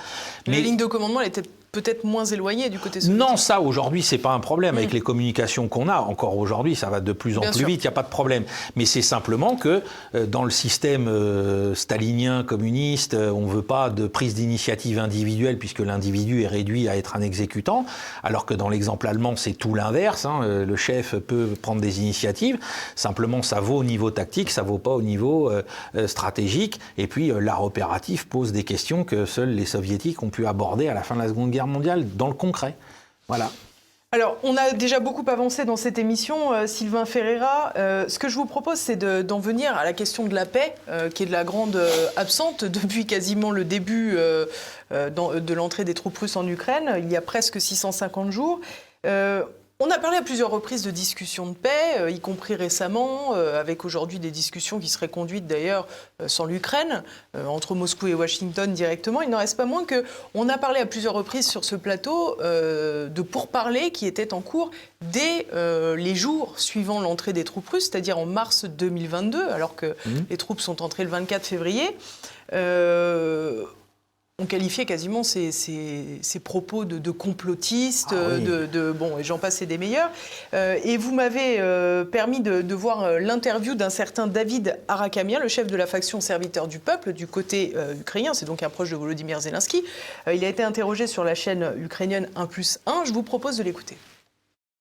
Mais 0.46 0.56
la 0.56 0.62
ligne 0.62 0.76
de 0.76 0.86
commandement 0.86 1.22
elle 1.22 1.28
était 1.28 1.42
peut-être 1.80 2.04
moins 2.04 2.24
éloigné 2.24 2.70
du 2.70 2.78
côté 2.78 3.00
soviétique. 3.00 3.28
Non, 3.28 3.36
ça 3.36 3.60
aujourd'hui 3.60 4.02
c'est 4.02 4.18
pas 4.18 4.32
un 4.32 4.40
problème 4.40 4.76
avec 4.76 4.90
mm. 4.90 4.94
les 4.94 5.00
communications 5.00 5.68
qu'on 5.68 5.88
a. 5.88 5.98
Encore 5.98 6.38
aujourd'hui, 6.38 6.74
ça 6.74 6.88
va 6.88 7.00
de 7.00 7.12
plus 7.12 7.38
en 7.38 7.42
plus 7.42 7.64
vite, 7.64 7.84
il 7.84 7.86
n'y 7.86 7.88
a 7.88 7.92
pas 7.92 8.02
de 8.02 8.08
problème. 8.08 8.44
Mais 8.76 8.86
c'est 8.86 9.02
simplement 9.02 9.56
que 9.56 9.82
euh, 10.14 10.26
dans 10.26 10.44
le 10.44 10.50
système 10.50 11.06
euh, 11.08 11.74
stalinien 11.74 12.42
communiste, 12.44 13.14
euh, 13.14 13.30
on 13.30 13.46
veut 13.46 13.62
pas 13.62 13.90
de 13.90 14.06
prise 14.06 14.34
d'initiative 14.34 14.98
individuelle 14.98 15.58
puisque 15.58 15.80
l'individu 15.80 16.42
est 16.42 16.46
réduit 16.46 16.88
à 16.88 16.96
être 16.96 17.16
un 17.16 17.20
exécutant, 17.20 17.84
alors 18.22 18.46
que 18.46 18.54
dans 18.54 18.68
l'exemple 18.68 19.06
allemand 19.06 19.36
c'est 19.36 19.52
tout 19.52 19.74
l'inverse. 19.74 20.24
Hein. 20.24 20.64
Le 20.66 20.76
chef 20.76 21.16
peut 21.16 21.48
prendre 21.60 21.80
des 21.80 22.00
initiatives. 22.00 22.58
Simplement, 22.94 23.42
ça 23.42 23.60
vaut 23.60 23.76
au 23.76 23.84
niveau 23.84 24.10
tactique, 24.10 24.50
ça 24.50 24.62
vaut 24.62 24.78
pas 24.78 24.92
au 24.92 25.02
niveau 25.02 25.52
stratégique. 26.06 26.80
Et 26.98 27.06
puis 27.06 27.32
l'art 27.40 27.64
opératif 27.64 28.26
pose 28.26 28.52
des 28.52 28.64
questions 28.64 29.04
que 29.04 29.26
seuls 29.26 29.50
les 29.50 29.66
soviétiques 29.66 30.22
ont 30.22 30.30
pu 30.30 30.46
aborder 30.46 30.88
à 30.88 30.94
la 30.94 31.02
fin 31.02 31.14
de 31.16 31.20
la 31.20 31.28
Seconde 31.28 31.50
Guerre 31.50 31.65
mondiale 31.66 32.06
dans 32.16 32.28
le 32.28 32.34
concret. 32.34 32.74
Voilà. 33.28 33.50
Alors, 34.12 34.38
on 34.44 34.56
a 34.56 34.72
déjà 34.72 35.00
beaucoup 35.00 35.24
avancé 35.26 35.64
dans 35.64 35.76
cette 35.76 35.98
émission, 35.98 36.52
euh, 36.52 36.66
Sylvain 36.66 37.04
Ferreira. 37.04 37.72
Euh, 37.76 38.08
ce 38.08 38.18
que 38.18 38.28
je 38.28 38.36
vous 38.36 38.46
propose, 38.46 38.78
c'est 38.78 38.96
d'en 38.96 39.40
venir 39.40 39.76
à 39.76 39.84
la 39.84 39.92
question 39.92 40.24
de 40.24 40.34
la 40.34 40.46
paix, 40.46 40.74
euh, 40.88 41.10
qui 41.10 41.24
est 41.24 41.26
de 41.26 41.32
la 41.32 41.44
grande 41.44 41.78
absente 42.16 42.64
depuis 42.64 43.04
quasiment 43.04 43.50
le 43.50 43.64
début 43.64 44.16
de 44.90 45.54
l'entrée 45.54 45.84
des 45.84 45.94
troupes 45.94 46.16
russes 46.16 46.36
en 46.36 46.46
Ukraine, 46.46 46.94
il 46.98 47.10
y 47.10 47.16
a 47.16 47.20
presque 47.20 47.60
650 47.60 48.30
jours. 48.30 48.60
On 49.78 49.90
a 49.90 49.98
parlé 49.98 50.16
à 50.16 50.22
plusieurs 50.22 50.50
reprises 50.50 50.82
de 50.82 50.90
discussions 50.90 51.48
de 51.48 51.54
paix, 51.54 51.98
euh, 51.98 52.10
y 52.10 52.18
compris 52.18 52.54
récemment, 52.54 53.34
euh, 53.34 53.60
avec 53.60 53.84
aujourd'hui 53.84 54.18
des 54.18 54.30
discussions 54.30 54.78
qui 54.78 54.88
seraient 54.88 55.10
conduites 55.10 55.46
d'ailleurs 55.46 55.86
euh, 56.22 56.28
sans 56.28 56.46
l'Ukraine, 56.46 57.02
entre 57.46 57.74
Moscou 57.74 58.06
et 58.06 58.14
Washington 58.14 58.72
directement. 58.72 59.20
Il 59.20 59.28
n'en 59.28 59.36
reste 59.36 59.58
pas 59.58 59.66
moins 59.66 59.84
que 59.84 60.02
on 60.32 60.48
a 60.48 60.56
parlé 60.56 60.80
à 60.80 60.86
plusieurs 60.86 61.12
reprises 61.12 61.46
sur 61.46 61.66
ce 61.66 61.76
plateau 61.76 62.38
de 62.40 63.22
pourparlers 63.22 63.90
qui 63.90 64.06
étaient 64.06 64.32
en 64.32 64.40
cours 64.40 64.70
dès 65.02 65.46
les 65.52 66.14
jours 66.14 66.58
suivant 66.58 67.00
l'entrée 67.00 67.34
des 67.34 67.44
troupes 67.44 67.68
russes, 67.68 67.90
c'est-à-dire 67.90 68.18
en 68.18 68.24
mars 68.24 68.64
2022, 68.64 69.48
alors 69.48 69.76
que 69.76 69.86
mmh. 69.86 70.10
les 70.30 70.36
troupes 70.36 70.60
sont 70.60 70.80
entrées 70.80 71.04
le 71.04 71.10
24 71.10 71.44
février 71.44 71.94
on 74.38 74.44
qualifiait 74.44 74.84
quasiment 74.84 75.22
ces, 75.22 75.50
propos 76.44 76.84
de, 76.84 77.10
complotistes, 77.10 78.12
ah 78.12 78.38
de, 78.38 78.92
bon, 78.92 79.16
et 79.16 79.24
j'en 79.24 79.38
passe 79.38 79.62
des 79.62 79.78
meilleurs. 79.78 80.10
Euh, 80.52 80.78
et 80.84 80.98
vous 80.98 81.14
m'avez 81.14 81.58
euh, 81.58 82.04
permis 82.04 82.40
de, 82.40 82.74
voir 82.74 83.02
euh, 83.02 83.18
l'interview 83.18 83.74
d'un 83.74 83.88
certain 83.88 84.26
David 84.26 84.78
Arakamia, 84.88 85.38
le 85.38 85.48
chef 85.48 85.68
de 85.68 85.76
la 85.76 85.86
faction 85.86 86.20
serviteur 86.20 86.68
du 86.68 86.78
peuple 86.78 87.14
du 87.14 87.26
côté 87.26 87.74
ukrainien. 87.98 88.34
C'est 88.34 88.44
donc 88.44 88.62
un 88.62 88.68
proche 88.68 88.90
de 88.90 88.96
Volodymyr 88.96 89.40
Zelensky. 89.40 89.82
il 90.30 90.44
a 90.44 90.48
été 90.48 90.62
interrogé 90.62 91.06
sur 91.06 91.24
la 91.24 91.34
chaîne 91.34 91.72
ukrainienne 91.78 92.28
1 92.36 92.46
plus 92.46 92.78
1. 92.84 93.04
Je 93.06 93.12
vous 93.14 93.22
propose 93.22 93.56
de 93.56 93.62
l'écouter. 93.62 93.96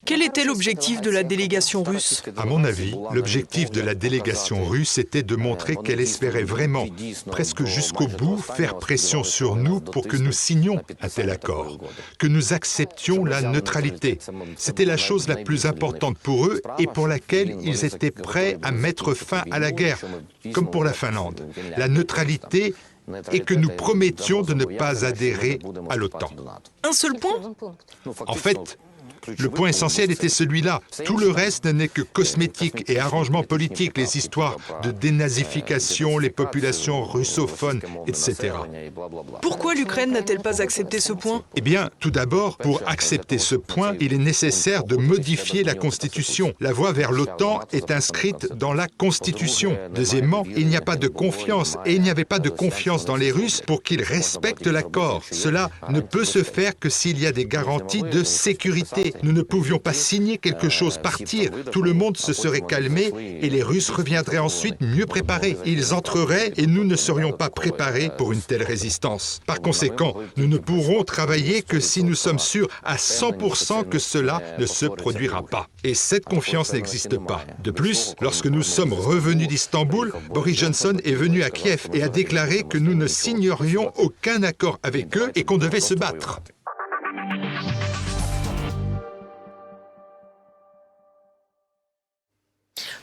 Quel 0.06 0.22
était 0.22 0.44
l'objectif 0.46 1.02
de 1.02 1.10
la 1.10 1.24
délégation 1.24 1.82
russe 1.82 2.22
À 2.38 2.46
mon 2.46 2.64
avis, 2.64 2.96
l'objectif 3.12 3.72
de 3.72 3.82
la 3.82 3.96
délégation 3.96 4.64
russe 4.64 5.00
était 5.00 5.24
de 5.24 5.36
montrer 5.36 5.76
qu'elle 5.76 6.00
espérait 6.00 6.44
vraiment, 6.44 6.86
presque 7.26 7.64
jusqu'au 7.66 8.08
bout, 8.08 8.38
faire 8.38 8.78
pression 8.78 9.24
sur 9.24 9.56
nous 9.56 9.80
pour 9.80 10.08
que 10.08 10.16
nous 10.16 10.32
signions 10.32 10.80
un 11.02 11.10
tel 11.10 11.32
accord, 11.32 11.80
que 12.20 12.28
nous 12.28 12.54
acceptions 12.54 13.26
la 13.26 13.42
neutralité. 13.42 14.20
C'était 14.58 14.86
la 14.86 14.98
chose 14.98 15.28
la 15.28 15.38
plus 15.38 15.66
importante 15.66 16.20
pour 16.20 16.46
eux 16.46 16.62
et 16.78 16.86
pour 16.86 17.08
laquelle 17.08 17.58
ils 17.64 17.84
étaient 17.84 18.12
prêts 18.12 18.60
à 18.62 18.72
mettre 18.72 19.16
fin 19.16 19.44
à 19.50 19.58
la 19.58 19.72
guerre, 19.72 20.00
comme 20.54 20.70
pour 20.70 20.84
la 20.84 20.94
Finlande. 20.94 21.42
La 21.78 21.88
neutralité 21.88 22.76
et 23.32 23.40
que 23.40 23.54
nous 23.54 23.70
promettions 23.70 24.42
de 24.42 24.54
ne 24.54 24.66
pas 24.66 25.06
adhérer 25.06 25.60
à 25.90 25.96
l'OTAN. 25.96 26.30
Un 26.84 26.92
seul 26.92 27.14
point 27.16 27.56
En 28.28 28.34
fait, 28.34 28.78
le 29.38 29.50
point 29.50 29.70
essentiel 29.70 30.12
était 30.12 30.30
celui-là. 30.30 30.82
Tout 31.04 31.18
le 31.18 31.30
reste 31.30 31.66
n'est 31.66 31.88
que 31.88 32.02
cosmétique 32.02 32.90
et 32.90 33.00
arrangement 33.00 33.44
politique, 33.44 33.98
les 33.98 34.18
histoires 34.18 34.58
de 34.84 34.92
dénazification, 34.92 36.18
les 36.18 36.30
populations 36.30 37.04
russophones, 37.04 37.82
etc. 38.08 38.54
Pourquoi 39.42 39.74
l'Ukraine 39.76 40.12
n'a-t-elle 40.12 40.42
pas 40.42 40.62
accepté 40.62 41.00
ce 41.00 41.14
point 41.14 41.44
Eh 41.56 41.62
bien, 41.62 41.90
tout 42.00 42.12
d'abord, 42.12 42.58
pour 42.58 42.82
accepter 42.86 43.38
ce 43.38 43.56
point, 43.56 43.94
il 44.00 44.14
est 44.14 44.18
nécessaire 44.18 44.84
de 44.84 44.96
modifier 44.96 45.64
la 45.64 45.76
Constitution. 45.76 46.54
La 46.60 46.74
voie 46.74 46.92
vers 46.92 47.12
l'OTAN 47.12 47.62
est 47.72 47.92
inscrite 47.92 48.54
dans 48.54 48.74
la 48.74 48.88
Constitution. 48.88 49.78
Deuxièmement, 49.94 50.44
il 50.56 50.68
n'y 50.68 50.78
a 50.78 50.82
pas 50.82 50.96
de 50.96 51.08
confiance 51.08 51.78
et 51.86 51.94
il 51.96 52.02
n'y 52.02 52.10
avait 52.10 52.26
pas 52.26 52.40
de 52.40 52.50
confiance 52.50 53.06
dans 53.06 53.16
les 53.16 53.32
Russes 53.32 53.62
pour 53.66 53.84
qu'ils 53.84 54.04
respectent 54.04 54.68
l'accord. 54.68 55.24
Cela 55.32 55.70
ne 55.90 56.00
peut 56.00 56.26
se 56.26 56.44
faire 56.44 56.78
que 56.78 56.90
s'il 56.90 57.20
y 57.20 57.26
a 57.26 57.32
des 57.32 57.46
garanties 57.46 58.04
de 58.04 58.24
sécurité. 58.24 59.14
Nous 59.24 59.32
ne 59.32 59.42
pouvions 59.42 59.80
pas 59.80 59.94
signer 59.94 60.38
quelque 60.38 60.70
chose, 60.70 60.98
partir. 60.98 61.52
Tout 61.72 61.82
le 61.82 61.94
monde 61.94 62.18
se 62.18 62.34
serait 62.34 62.62
calmé 62.62 63.12
et 63.42 63.50
les 63.50 63.64
Russes 63.64 63.90
reviendraient 63.90 64.38
ensuite 64.38 64.82
mieux 64.82 65.06
préparés. 65.06 65.58
Ils 65.66 65.94
entreraient 65.94 66.54
et 66.58 66.68
nous 66.68 66.84
ne 66.84 66.96
serions 66.96 67.32
pas 67.32 67.50
préparés 67.50 68.12
pour 68.18 68.32
une 68.32 68.42
telle 68.42 68.64
résistance. 68.64 69.42
Par 69.46 69.62
conséquent, 69.62 70.16
nous 70.38 70.48
ne 70.48 70.58
pourrons 70.58 71.04
travailler 71.04 71.62
que 71.62 71.80
si 71.80 72.04
nous 72.04 72.16
sommes 72.16 72.40
sûrs 72.40 72.68
à 72.84 72.96
100% 72.96 73.88
que 73.90 74.00
cela 74.00 74.42
ne 74.60 74.66
se 74.66 74.86
produira 74.86 75.44
pas. 75.44 75.68
Et 75.84 75.94
cette 75.94 76.26
confiance 76.26 76.74
n'existe 76.74 77.18
pas. 77.26 77.44
De 77.64 77.72
plus, 77.72 78.16
lorsque 78.22 78.48
nous 78.48 78.64
sommes 78.64 78.94
revenus 78.94 79.48
d'Istanbul, 79.48 80.14
Boris 80.34 80.58
Johnson 80.58 80.98
est 81.04 81.14
venu 81.14 81.44
à 81.44 81.50
Kiev 81.50 81.88
et 81.94 82.04
a 82.04 82.10
déclaré 82.10 82.64
que 82.64 82.78
nous 82.78 82.96
ne 82.96 83.08
signerions 83.08 83.92
aucun 83.98 84.44
accord 84.44 84.80
avec 84.84 85.18
eux 85.18 85.32
et 85.36 85.44
qu'on 85.44 85.58
devait 85.58 85.80
se 85.80 85.94
battre. 85.94 86.42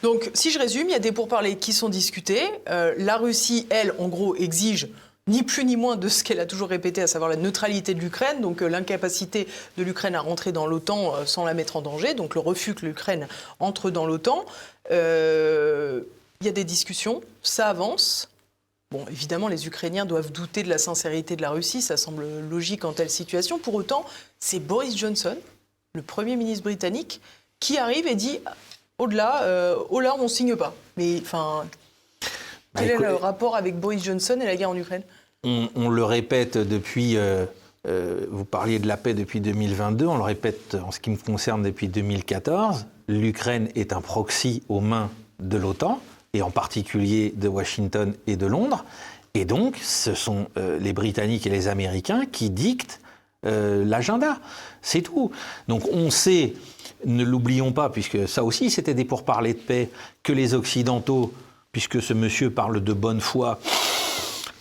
Donc, 0.03 0.31
si 0.35 0.51
je 0.51 0.59
résume, 0.59 0.89
il 0.89 0.93
y 0.93 0.97
a 0.97 1.01
des 1.01 1.13
pourparlers 1.13 1.57
qui 1.57 1.73
sont 1.73 1.89
discutés. 1.89 2.43
Euh, 2.69 2.93
la 2.99 3.17
Russie, 3.17 3.67
elle, 3.71 3.95
en 3.99 4.09
gros, 4.09 4.35
exige 4.35 4.89
ni 5.29 5.45
plus 5.45 5.65
ni 5.65 5.77
moins 5.77 5.95
de 5.95 6.09
ce 6.09 6.25
qu'elle 6.25 6.41
a 6.41 6.47
toujours 6.47 6.69
répété, 6.69 7.01
à 7.01 7.07
savoir 7.07 7.31
la 7.31 7.37
neutralité 7.37 7.95
de 7.95 8.01
l'Ukraine, 8.01 8.41
donc 8.41 8.61
euh, 8.61 8.67
l'incapacité 8.67 9.47
de 9.79 9.85
l'Ukraine 9.85 10.17
à 10.17 10.21
rentrer 10.21 10.51
dans 10.51 10.67
l'OTAN 10.67 11.15
euh, 11.15 11.27
sans 11.27 11.45
la 11.45 11.55
mettre 11.55 11.77
en 11.77 11.83
danger, 11.83 12.15
donc 12.15 12.35
le 12.35 12.41
refus 12.41 12.75
que 12.75 12.85
l'Ukraine 12.85 13.29
entre 13.61 13.91
dans 13.91 14.05
l'OTAN. 14.05 14.45
Il 14.91 16.47
y 16.47 16.49
a 16.49 16.53
des 16.53 16.65
discussions, 16.65 17.23
ça 17.45 17.69
avance. 17.69 18.29
Bon, 18.91 19.07
évidemment, 19.09 19.47
les 19.47 19.69
Ukrainiens 19.69 20.07
doivent 20.07 20.33
douter 20.33 20.65
de 20.65 20.69
la 20.69 20.79
sincérité 20.79 21.37
de 21.37 21.43
la 21.43 21.51
Russie, 21.51 21.81
ça 21.81 21.97
semble 21.97 22.25
logique 22.51 22.85
en 22.85 22.93
telle 22.93 23.09
situation. 23.09 23.61
Pour 23.61 23.77
autant, 23.77 24.05
c'est 24.41 24.59
Boris 24.59 24.97
Johnson, 24.97 25.37
le 25.95 26.03
Premier 26.03 26.35
ministre 26.35 26.65
britannique, 26.65 27.21
qui 27.61 27.79
arrive 27.79 28.09
et 28.09 28.17
dit 28.17 28.41
au-delà, 29.03 29.43
euh, 29.43 29.77
au-delà, 29.91 30.15
on 30.19 30.25
ne 30.25 30.29
signe 30.29 30.57
pas. 30.57 30.75
Mais 30.97 31.19
enfin, 31.21 31.65
quel 32.77 32.89
bah, 32.89 32.95
est 32.95 32.99
le 32.99 33.15
rapport 33.15 33.57
avec 33.57 33.79
Boris 33.79 34.05
Johnson 34.05 34.39
et 34.41 34.47
la 34.47 34.57
guerre 34.57 34.71
en 34.71 34.77
Ukraine? 34.77 35.03
On, 35.45 35.89
le 35.89 36.05
répète 36.05 36.57
depuis. 36.57 37.17
Euh, 37.17 37.47
euh, 37.89 38.27
vous 38.31 38.45
parliez 38.45 38.79
de 38.79 38.87
la 38.87 38.97
paix 38.97 39.13
depuis 39.13 39.41
2022, 39.41 40.07
on 40.07 40.17
le 40.17 40.23
répète 40.23 40.77
en 40.77 40.93
ce 40.93 41.01
qui 41.01 41.11
me 41.11 41.17
concerne 41.17 41.65
depuis 41.65 41.89
2014. 41.89 42.87
L'Ukraine 43.09 43.69
est 43.75 43.93
un 43.93 44.01
proxy 44.01 44.63
aux 44.69 44.81
mains 44.81 45.11
de 45.41 45.59
l'OTAN, 45.59 46.01
et 46.33 46.43
en 46.43 46.53
particulier 46.53 47.35
de 47.35 47.49
Washington 47.49 48.15
et 48.29 48.37
de 48.37 48.47
Londres. 48.47 48.85
Et 49.35 49.45
donc, 49.45 49.79
ce 49.79 50.15
sont 50.15 50.47
les 50.57 50.93
Britanniques 50.93 51.45
et 51.47 51.51
les 51.51 51.67
Américains 51.67 52.25
qui 52.31 52.51
dictent 52.51 53.01
l'agenda. 53.43 54.39
C'est 54.81 55.03
tout. 55.03 55.33
Donc, 55.67 55.83
on 55.91 56.11
sait 56.11 56.53
ne 57.05 57.25
l'oublions 57.25 57.73
pas, 57.73 57.91
puisque 57.91 58.29
ça 58.29 58.45
aussi 58.45 58.71
c'était 58.71 58.95
des 58.95 59.05
pourparlers 59.05 59.55
de 59.55 59.59
paix, 59.59 59.91
que 60.23 60.33
les 60.33 60.55
Occidentaux, 60.55 61.33
puisque 61.73 62.03
ce 62.03 62.13
monsieur 62.15 62.51
parle 62.51 62.83
de 62.83 62.93
bonne 62.93 63.21
foi, 63.21 63.59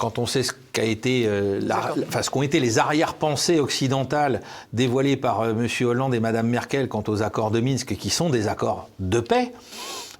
quand 0.02 0.18
on 0.18 0.26
sait 0.26 0.42
ce 0.42 0.54
qu'a 0.74 0.84
été, 0.84 1.28
euh, 1.28 1.62
ce 2.24 2.30
qu'ont 2.32 2.42
été 2.42 2.60
les 2.60 2.80
arrière-pensées 2.80 3.60
occidentales 3.60 4.42
dévoilées 4.74 5.16
par 5.16 5.42
euh, 5.42 5.52
M. 5.52 5.68
Hollande 5.88 6.16
et 6.16 6.20
Mme 6.20 6.48
Merkel 6.48 6.88
quant 6.88 7.04
aux 7.08 7.22
accords 7.22 7.52
de 7.52 7.60
Minsk, 7.60 7.96
qui 7.96 8.10
sont 8.10 8.32
des 8.32 8.48
accords 8.48 8.90
de 8.98 9.20
paix, 9.20 9.52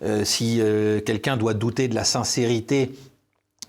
euh, 0.04 0.24
si 0.24 0.62
quelqu'un 1.04 1.36
doit 1.36 1.56
douter 1.56 1.88
de 1.88 1.96
la 1.96 2.04
sincérité 2.04 2.92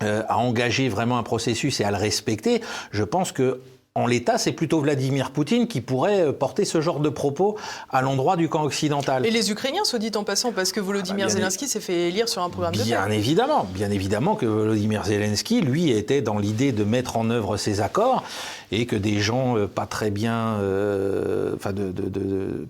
à 0.01 0.37
engager 0.39 0.89
vraiment 0.89 1.17
un 1.17 1.23
processus 1.23 1.81
et 1.81 1.85
à 1.85 1.93
le 1.93 1.97
respecter, 1.97 2.61
je 2.91 3.05
pense 3.05 3.31
que 3.31 3.61
en 3.95 4.07
l'état, 4.07 4.39
c'est 4.39 4.53
plutôt 4.53 4.81
Vladimir 4.81 5.33
Poutine 5.33 5.69
qui 5.69 5.83
pourrait 5.83 6.23
euh, 6.23 6.33
porter 6.33 6.65
ce 6.65 6.81
genre 6.81 6.99
de 6.99 7.11
propos 7.11 7.59
à 7.91 8.01
l'endroit 8.01 8.37
du 8.37 8.49
camp 8.49 8.63
occidental. 8.63 9.27
Et 9.27 9.31
les 9.31 9.51
Ukrainiens, 9.51 9.85
soit 9.85 9.99
dit 9.99 10.11
en 10.15 10.25
passant, 10.25 10.51
parce 10.53 10.73
que 10.73 10.81
Volodymyr 10.81 11.27
ah 11.27 11.29
bah, 11.29 11.35
Zelensky 11.35 11.69
s'est 11.69 11.81
fait 11.81 12.09
élire 12.09 12.27
sur 12.27 12.43
un 12.43 12.49
programme 12.49 12.73
de 12.73 12.79
paix. 12.79 12.85
Bien 12.85 13.11
évidemment, 13.11 13.65
bien 13.65 13.91
évidemment 13.91 14.35
que 14.35 14.47
Volodymyr 14.47 15.05
Zelensky, 15.05 15.61
lui, 15.61 15.91
était 15.91 16.23
dans 16.23 16.39
l'idée 16.39 16.73
de 16.73 16.85
mettre 16.85 17.19
en 17.19 17.29
œuvre 17.29 17.59
ces 17.59 17.83
accords 17.83 18.25
et 18.71 18.87
que 18.87 18.97
des 18.97 19.21
gens 19.21 19.59
euh, 19.59 19.67
pas 19.67 19.85
très 19.85 20.11
bien, 20.11 20.55
euh, 20.61 21.55
enfin, 21.55 21.75
de, 21.75 21.93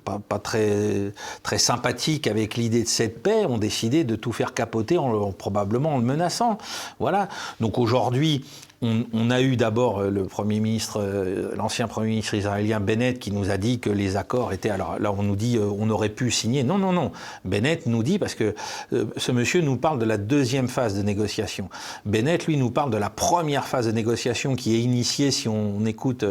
pas, 0.04 0.38
très, 0.40 1.12
très 1.44 1.58
sympathiques 1.58 2.26
avec 2.26 2.56
l'idée 2.56 2.82
de 2.82 2.88
cette 2.88 3.22
paix 3.22 3.46
ont 3.46 3.58
décidé 3.58 4.02
de 4.02 4.16
tout 4.16 4.32
faire 4.32 4.54
capoter 4.54 4.98
en, 4.98 5.30
probablement 5.30 5.94
en 5.94 5.98
le 5.98 6.04
menaçant. 6.04 6.58
Voilà. 6.98 7.28
Donc 7.60 7.78
aujourd'hui, 7.78 8.44
on, 8.82 9.30
a 9.30 9.40
eu 9.40 9.56
d'abord 9.56 10.00
euh, 10.00 10.10
le 10.10 10.24
Premier 10.24 10.58
ministre, 10.58 11.00
euh, 11.00 11.52
l'ancien 11.56 11.86
Premier 11.86 12.08
ministre 12.08 12.34
israélien 12.34 12.80
Bennett 12.80 13.18
qui 13.18 13.30
nous 13.30 13.50
a 13.50 13.56
dit 13.56 13.78
que 13.78 13.90
les 13.90 14.16
accords 14.16 14.52
étaient. 14.52 14.70
Alors 14.70 14.98
là, 14.98 15.12
on 15.16 15.22
nous 15.22 15.36
dit 15.36 15.56
euh, 15.56 15.70
on 15.78 15.88
aurait 15.88 16.08
pu 16.08 16.32
signer. 16.32 16.64
Non, 16.64 16.78
non, 16.78 16.92
non. 16.92 17.12
Bennett 17.44 17.86
nous 17.86 18.02
dit, 18.02 18.18
parce 18.18 18.34
que 18.34 18.54
ce 19.16 19.32
monsieur 19.32 19.60
nous 19.60 19.76
parle 19.76 19.98
de 19.98 20.04
la 20.04 20.16
deuxième 20.16 20.68
phase 20.68 20.96
de 20.96 21.02
négociation. 21.02 21.68
Bennett, 22.04 22.46
lui, 22.46 22.56
nous 22.56 22.70
parle 22.70 22.90
de 22.90 22.96
la 22.96 23.10
première 23.10 23.66
phase 23.66 23.86
de 23.86 23.92
négociation 23.92 24.56
qui 24.56 24.74
est 24.74 24.80
initiée, 24.80 25.30
si 25.30 25.48
on, 25.48 25.84
écoute 25.86 26.24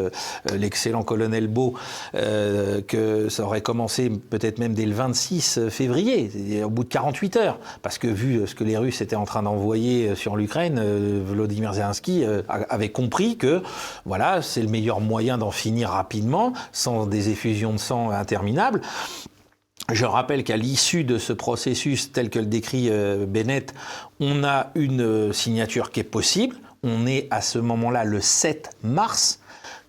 l'excellent 0.53 1.03
colonel 1.03 1.47
Beau, 1.47 1.75
que 2.13 3.27
ça 3.29 3.43
aurait 3.43 3.61
commencé 3.61 4.09
peut-être 4.09 4.59
même 4.59 4.73
dès 4.73 4.85
le 4.85 4.93
26 4.93 5.69
février, 5.69 6.63
au 6.63 6.69
bout 6.69 6.83
de 6.83 6.89
48 6.89 7.35
heures. 7.37 7.59
Parce 7.81 7.97
que 7.97 8.07
vu 8.07 8.47
ce 8.47 8.55
que 8.55 8.63
les 8.63 8.77
Russes 8.77 9.01
étaient 9.01 9.15
en 9.15 9.25
train 9.25 9.43
d'envoyer 9.43 10.15
sur 10.15 10.35
l'Ukraine, 10.35 10.81
Volodymyr 11.25 11.73
Zelensky 11.73 12.23
avait 12.47 12.89
compris 12.89 13.37
que 13.37 13.61
voilà, 14.05 14.41
c'est 14.41 14.61
le 14.61 14.67
meilleur 14.67 15.01
moyen 15.01 15.37
d'en 15.37 15.51
finir 15.51 15.89
rapidement, 15.89 16.53
sans 16.71 17.05
des 17.05 17.29
effusions 17.29 17.73
de 17.73 17.77
sang 17.77 18.11
interminables. 18.11 18.81
Je 19.91 20.05
rappelle 20.05 20.43
qu'à 20.43 20.57
l'issue 20.57 21.03
de 21.03 21.17
ce 21.17 21.33
processus 21.33 22.11
tel 22.11 22.29
que 22.29 22.39
le 22.39 22.45
décrit 22.45 22.87
euh, 22.89 23.25
Bennett, 23.25 23.73
on 24.19 24.43
a 24.43 24.71
une 24.75 25.33
signature 25.33 25.91
qui 25.91 25.99
est 25.99 26.03
possible. 26.03 26.55
On 26.83 27.05
est 27.05 27.27
à 27.29 27.41
ce 27.41 27.59
moment-là 27.59 28.05
le 28.05 28.21
7 28.21 28.69
mars 28.83 29.40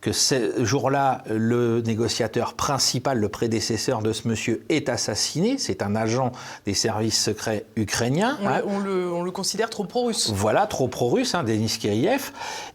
que 0.03 0.11
ce 0.11 0.65
jour-là, 0.65 1.23
le 1.31 1.81
négociateur 1.81 2.55
principal, 2.55 3.21
le 3.21 3.29
prédécesseur 3.29 4.03
de 4.03 4.13
ce 4.13 4.27
monsieur, 4.27 4.65
est 4.69 4.89
assassiné. 4.89 5.59
C'est 5.59 5.81
un 5.81 5.95
agent 5.95 6.33
des 6.67 6.75
services 6.75 7.23
secrets 7.23 7.65
ukrainiens. 7.77 8.37
On, 8.43 8.49
hein. 8.49 8.63
on, 8.67 8.79
le, 8.81 9.13
on 9.13 9.23
le, 9.23 9.31
considère 9.31 9.71
trop 9.71 9.85
pro-russe. 9.85 10.33
Voilà, 10.35 10.67
trop 10.67 10.89
pro-russe, 10.89 11.37
hein, 11.37 11.45
Denis 11.45 11.79
Kiriev. 11.81 12.33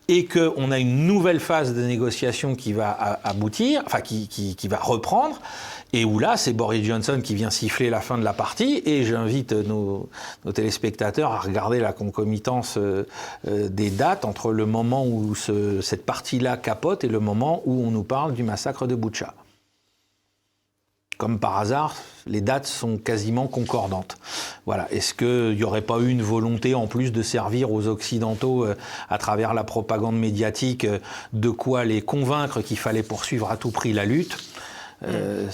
Et 0.07 0.25
qu'on 0.25 0.71
a 0.71 0.79
une 0.79 1.05
nouvelle 1.05 1.41
phase 1.41 1.73
de 1.73 1.81
négociation 1.81 2.55
qui 2.55 2.71
va 2.71 3.19
aboutir, 3.25 3.83
enfin 3.85 3.99
qui, 3.99 4.29
qui, 4.29 4.55
qui 4.55 4.69
va 4.69 4.77
reprendre. 4.77 5.41
Et 5.93 6.03
où 6.03 6.19
là, 6.19 6.35
c'est 6.35 6.53
Boris 6.53 6.83
Johnson 6.83 7.21
qui 7.23 7.33
vient 7.33 7.49
siffler 7.49 7.89
la 7.89 8.01
fin 8.01 8.17
de 8.17 8.23
la 8.23 8.33
partie. 8.33 8.81
Et 8.85 9.03
j'invite 9.03 9.53
nos, 9.53 10.09
téléspectateurs 10.53 11.31
à 11.31 11.39
regarder 11.39 11.79
la 11.79 11.93
concomitance 11.93 12.77
euh, 12.77 13.07
euh, 13.47 13.69
des 13.69 13.89
dates 13.89 14.25
entre 14.25 14.51
le 14.51 14.65
moment 14.65 15.05
où 15.05 15.33
ce, 15.33 15.81
cette 15.81 16.05
partie-là 16.05 16.57
capote 16.57 17.03
et 17.03 17.07
le 17.07 17.19
moment 17.19 17.61
où 17.65 17.85
on 17.85 17.91
nous 17.91 18.03
parle 18.03 18.33
du 18.33 18.43
massacre 18.43 18.85
de 18.85 18.95
Boucha. 18.95 19.33
Comme 21.17 21.39
par 21.39 21.57
hasard, 21.57 21.95
les 22.27 22.41
dates 22.41 22.67
sont 22.67 22.97
quasiment 22.97 23.47
concordantes. 23.47 24.17
Voilà. 24.67 24.91
Est-ce 24.91 25.15
qu'il 25.15 25.57
n'y 25.57 25.63
aurait 25.63 25.81
pas 25.81 25.97
eu 25.99 26.09
une 26.09 26.21
volonté 26.21 26.75
en 26.75 26.85
plus 26.85 27.11
de 27.11 27.23
servir 27.23 27.71
aux 27.71 27.87
Occidentaux 27.87 28.65
euh, 28.65 28.75
à 29.09 29.17
travers 29.17 29.53
la 29.53 29.63
propagande 29.63 30.19
médiatique 30.19 30.85
de 31.33 31.49
quoi 31.49 31.85
les 31.85 32.01
convaincre 32.01 32.61
qu'il 32.61 32.77
fallait 32.77 33.03
poursuivre 33.03 33.49
à 33.49 33.55
tout 33.57 33.71
prix 33.71 33.93
la 33.93 34.05
lutte? 34.05 34.37
Euh, 35.05 35.47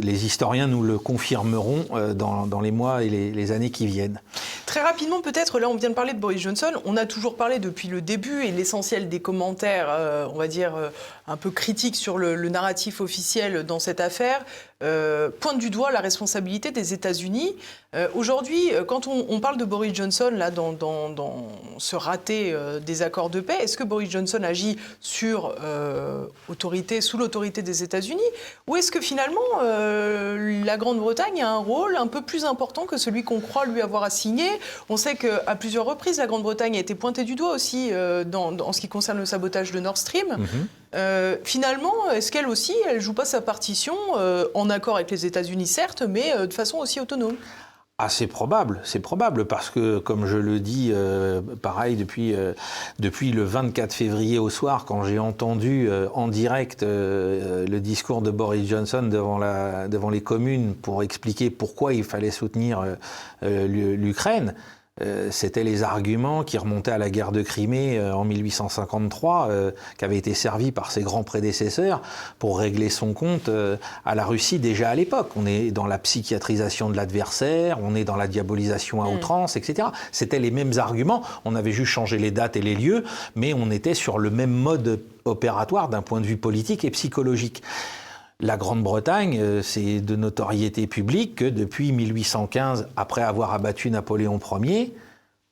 les 0.00 0.26
historiens 0.26 0.66
nous 0.66 0.82
le 0.82 0.98
confirmeront 0.98 1.84
euh, 1.92 2.14
dans, 2.14 2.46
dans, 2.46 2.60
les 2.60 2.72
mois 2.72 3.04
et 3.04 3.08
les, 3.08 3.52
années 3.52 3.70
qui 3.70 3.86
viennent. 3.86 4.20
Très 4.66 4.80
rapidement, 4.80 5.20
peut-être, 5.20 5.60
là 5.60 5.68
on 5.68 5.76
vient 5.76 5.90
de 5.90 5.94
parler 5.94 6.14
de 6.14 6.18
Boris 6.18 6.40
Johnson, 6.40 6.72
on 6.84 6.96
a 6.96 7.06
toujours 7.06 7.36
parlé 7.36 7.60
depuis 7.60 7.86
le 7.86 8.00
début 8.00 8.42
et 8.44 8.50
l'essentiel 8.50 9.08
des 9.08 9.20
commentaires, 9.20 9.86
euh, 9.88 10.26
on 10.32 10.36
va 10.36 10.48
dire, 10.48 10.74
euh, 10.74 10.88
un 11.26 11.36
peu 11.36 11.50
critiques 11.50 11.96
sur 11.96 12.18
le, 12.18 12.36
narratif 12.48 13.00
officiel 13.00 13.64
dans 13.64 13.78
cette 13.78 14.00
affaire, 14.00 14.44
euh, 14.82 15.30
pointe 15.40 15.58
du 15.58 15.70
doigt 15.70 15.92
la 15.92 16.00
responsabilité 16.00 16.70
des 16.70 16.92
États-Unis. 16.92 17.54
Euh, 17.94 18.08
Aujourd'hui, 18.14 18.72
quand 18.86 19.06
on, 19.06 19.40
parle 19.40 19.56
de 19.56 19.64
Boris 19.64 19.94
Johnson, 19.94 20.30
là, 20.34 20.50
dans, 20.50 21.48
ce 21.78 21.96
raté 21.96 22.54
des 22.84 23.02
accords 23.02 23.30
de 23.30 23.40
paix, 23.40 23.56
est-ce 23.60 23.76
que 23.76 23.84
Boris 23.84 24.10
Johnson 24.10 24.42
agit 24.42 24.76
sur, 25.00 25.54
autorité, 26.48 27.00
sous 27.00 27.16
l'autorité 27.16 27.62
des 27.62 27.82
États-Unis? 27.82 28.20
Ou 28.66 28.76
est-ce 28.76 28.90
que 28.90 29.00
finalement 29.00 29.40
la 29.62 30.76
Grande-Bretagne 30.76 31.42
a 31.42 31.50
un 31.50 31.58
rôle 31.58 31.96
un 31.96 32.06
peu 32.06 32.22
plus 32.22 32.44
important 32.44 32.86
que 32.86 32.96
celui 32.96 33.24
qu'on 33.24 33.40
croit 33.40 33.66
lui 33.66 33.80
avoir 33.80 34.02
assigné? 34.02 34.48
On 34.88 34.96
sait 34.96 35.16
qu'à 35.16 35.54
plusieurs 35.56 35.84
reprises, 35.84 36.18
la 36.18 36.26
Grande-Bretagne 36.26 36.76
a 36.76 36.80
été 36.80 36.94
pointée 36.94 37.24
du 37.24 37.34
doigt 37.34 37.52
aussi 37.54 37.90
euh, 37.92 38.24
en 38.32 38.72
ce 38.72 38.80
qui 38.80 38.88
concerne 38.88 39.18
le 39.18 39.26
sabotage 39.26 39.72
de 39.72 39.80
Nord 39.80 39.98
Stream. 39.98 40.26
-hmm. 40.28 40.81
Euh, 40.94 41.36
finalement, 41.44 42.10
est-ce 42.12 42.30
qu'elle 42.30 42.48
aussi, 42.48 42.74
elle 42.88 43.00
joue 43.00 43.14
pas 43.14 43.24
sa 43.24 43.40
partition 43.40 43.94
euh, 44.16 44.46
en 44.54 44.68
accord 44.70 44.96
avec 44.96 45.10
les 45.10 45.26
États-Unis, 45.26 45.66
certes, 45.66 46.02
mais 46.02 46.32
euh, 46.34 46.46
de 46.46 46.52
façon 46.52 46.78
aussi 46.78 47.00
autonome? 47.00 47.36
Ah, 47.98 48.08
c'est 48.08 48.26
probable, 48.26 48.80
c'est 48.84 48.98
probable, 48.98 49.44
parce 49.44 49.70
que, 49.70 49.98
comme 49.98 50.26
je 50.26 50.36
le 50.36 50.58
dis, 50.58 50.92
pareil, 51.60 51.94
depuis, 51.94 52.34
depuis 52.98 53.30
le 53.30 53.44
24 53.44 53.92
février 53.92 54.40
au 54.40 54.50
soir, 54.50 54.86
quand 54.86 55.04
j'ai 55.04 55.20
entendu 55.20 55.88
en 56.12 56.26
direct 56.26 56.82
le 56.82 57.78
discours 57.78 58.20
de 58.20 58.32
Boris 58.32 58.68
Johnson 58.68 59.02
devant, 59.04 59.38
la, 59.38 59.86
devant 59.86 60.10
les 60.10 60.22
communes 60.22 60.74
pour 60.74 61.04
expliquer 61.04 61.50
pourquoi 61.50 61.94
il 61.94 62.02
fallait 62.02 62.32
soutenir 62.32 62.82
l'Ukraine, 63.42 64.54
euh, 65.00 65.28
c'était 65.30 65.64
les 65.64 65.82
arguments 65.82 66.44
qui 66.44 66.58
remontaient 66.58 66.90
à 66.90 66.98
la 66.98 67.08
guerre 67.08 67.32
de 67.32 67.40
Crimée 67.40 67.98
euh, 67.98 68.14
en 68.14 68.24
1853, 68.24 69.48
euh, 69.48 69.70
qui 69.96 70.04
avaient 70.04 70.18
été 70.18 70.34
servis 70.34 70.70
par 70.70 70.90
ses 70.90 71.00
grands 71.00 71.22
prédécesseurs 71.24 72.02
pour 72.38 72.58
régler 72.58 72.90
son 72.90 73.14
compte 73.14 73.48
euh, 73.48 73.78
à 74.04 74.14
la 74.14 74.26
Russie 74.26 74.58
déjà 74.58 74.90
à 74.90 74.94
l'époque. 74.94 75.30
On 75.34 75.46
est 75.46 75.70
dans 75.70 75.86
la 75.86 75.98
psychiatrisation 75.98 76.90
de 76.90 76.96
l'adversaire, 76.96 77.78
on 77.82 77.94
est 77.94 78.04
dans 78.04 78.16
la 78.16 78.28
diabolisation 78.28 79.02
à 79.02 79.06
mmh. 79.06 79.14
outrance, 79.14 79.56
etc. 79.56 79.88
C'était 80.12 80.38
les 80.38 80.50
mêmes 80.50 80.72
arguments. 80.76 81.22
On 81.46 81.54
avait 81.54 81.72
juste 81.72 81.90
changé 81.90 82.18
les 82.18 82.30
dates 82.30 82.56
et 82.56 82.62
les 82.62 82.74
lieux, 82.74 83.02
mais 83.34 83.54
on 83.54 83.70
était 83.70 83.94
sur 83.94 84.18
le 84.18 84.28
même 84.28 84.52
mode 84.52 85.00
opératoire 85.24 85.88
d'un 85.88 86.02
point 86.02 86.20
de 86.20 86.26
vue 86.26 86.36
politique 86.36 86.84
et 86.84 86.90
psychologique. 86.90 87.62
La 88.44 88.56
Grande-Bretagne, 88.56 89.38
euh, 89.40 89.62
c'est 89.62 90.00
de 90.00 90.16
notoriété 90.16 90.88
publique 90.88 91.36
que 91.36 91.44
depuis 91.44 91.92
1815, 91.92 92.88
après 92.96 93.22
avoir 93.22 93.54
abattu 93.54 93.88
Napoléon 93.88 94.40
Ier, 94.60 94.92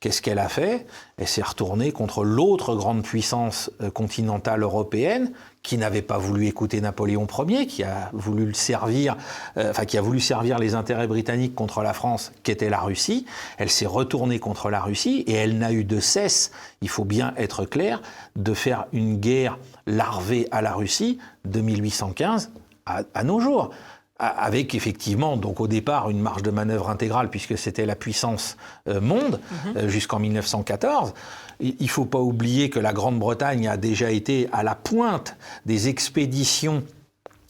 qu'est-ce 0.01 0.21
qu'elle 0.21 0.39
a 0.39 0.49
fait? 0.49 0.85
Elle 1.15 1.29
s'est 1.29 1.41
retournée 1.41 1.93
contre 1.93 2.25
l'autre 2.25 2.75
grande 2.75 3.01
puissance 3.03 3.71
euh, 3.79 3.89
continentale 3.91 4.61
européenne 4.63 5.31
qui 5.63 5.77
n'avait 5.77 6.01
pas 6.01 6.17
voulu 6.17 6.47
écouter 6.47 6.81
Napoléon 6.81 7.27
Ier, 7.47 7.65
qui 7.65 7.83
a 7.83 8.09
voulu 8.11 8.45
le 8.45 8.53
servir, 8.53 9.15
euh, 9.55 9.69
enfin 9.69 9.85
qui 9.85 9.97
a 9.97 10.01
voulu 10.01 10.19
servir 10.19 10.59
les 10.59 10.75
intérêts 10.75 11.07
britanniques 11.07 11.55
contre 11.55 11.83
la 11.83 11.93
France, 11.93 12.33
qui 12.43 12.51
était 12.51 12.69
la 12.69 12.81
Russie. 12.81 13.25
Elle 13.57 13.69
s'est 13.69 13.85
retournée 13.85 14.39
contre 14.39 14.69
la 14.69 14.81
Russie 14.81 15.23
et 15.27 15.33
elle 15.35 15.57
n'a 15.59 15.71
eu 15.71 15.85
de 15.85 16.01
cesse, 16.01 16.51
il 16.81 16.89
faut 16.89 17.05
bien 17.05 17.33
être 17.37 17.63
clair, 17.63 18.01
de 18.35 18.53
faire 18.53 18.87
une 18.91 19.15
guerre 19.15 19.59
larvée 19.87 20.49
à 20.51 20.61
la 20.61 20.73
Russie 20.73 21.19
de 21.45 21.61
1815 21.61 22.51
à, 22.85 23.03
à, 23.13 23.23
nos 23.23 23.39
jours, 23.39 23.71
avec 24.19 24.75
effectivement, 24.75 25.35
donc 25.35 25.59
au 25.59 25.67
départ, 25.67 26.09
une 26.09 26.19
marge 26.21 26.43
de 26.43 26.51
manœuvre 26.51 26.89
intégrale, 26.89 27.29
puisque 27.29 27.57
c'était 27.57 27.85
la 27.87 27.95
puissance 27.95 28.55
euh, 28.87 29.01
monde, 29.01 29.39
-hmm. 29.39 29.77
euh, 29.77 29.87
jusqu'en 29.89 30.19
1914. 30.19 31.13
Il 31.59 31.75
ne 31.79 31.87
faut 31.87 32.05
pas 32.05 32.19
oublier 32.19 32.69
que 32.69 32.79
la 32.79 32.93
Grande-Bretagne 32.93 33.67
a 33.67 33.77
déjà 33.77 34.09
été 34.11 34.47
à 34.51 34.63
la 34.63 34.75
pointe 34.75 35.35
des 35.65 35.89
expéditions 35.89 36.83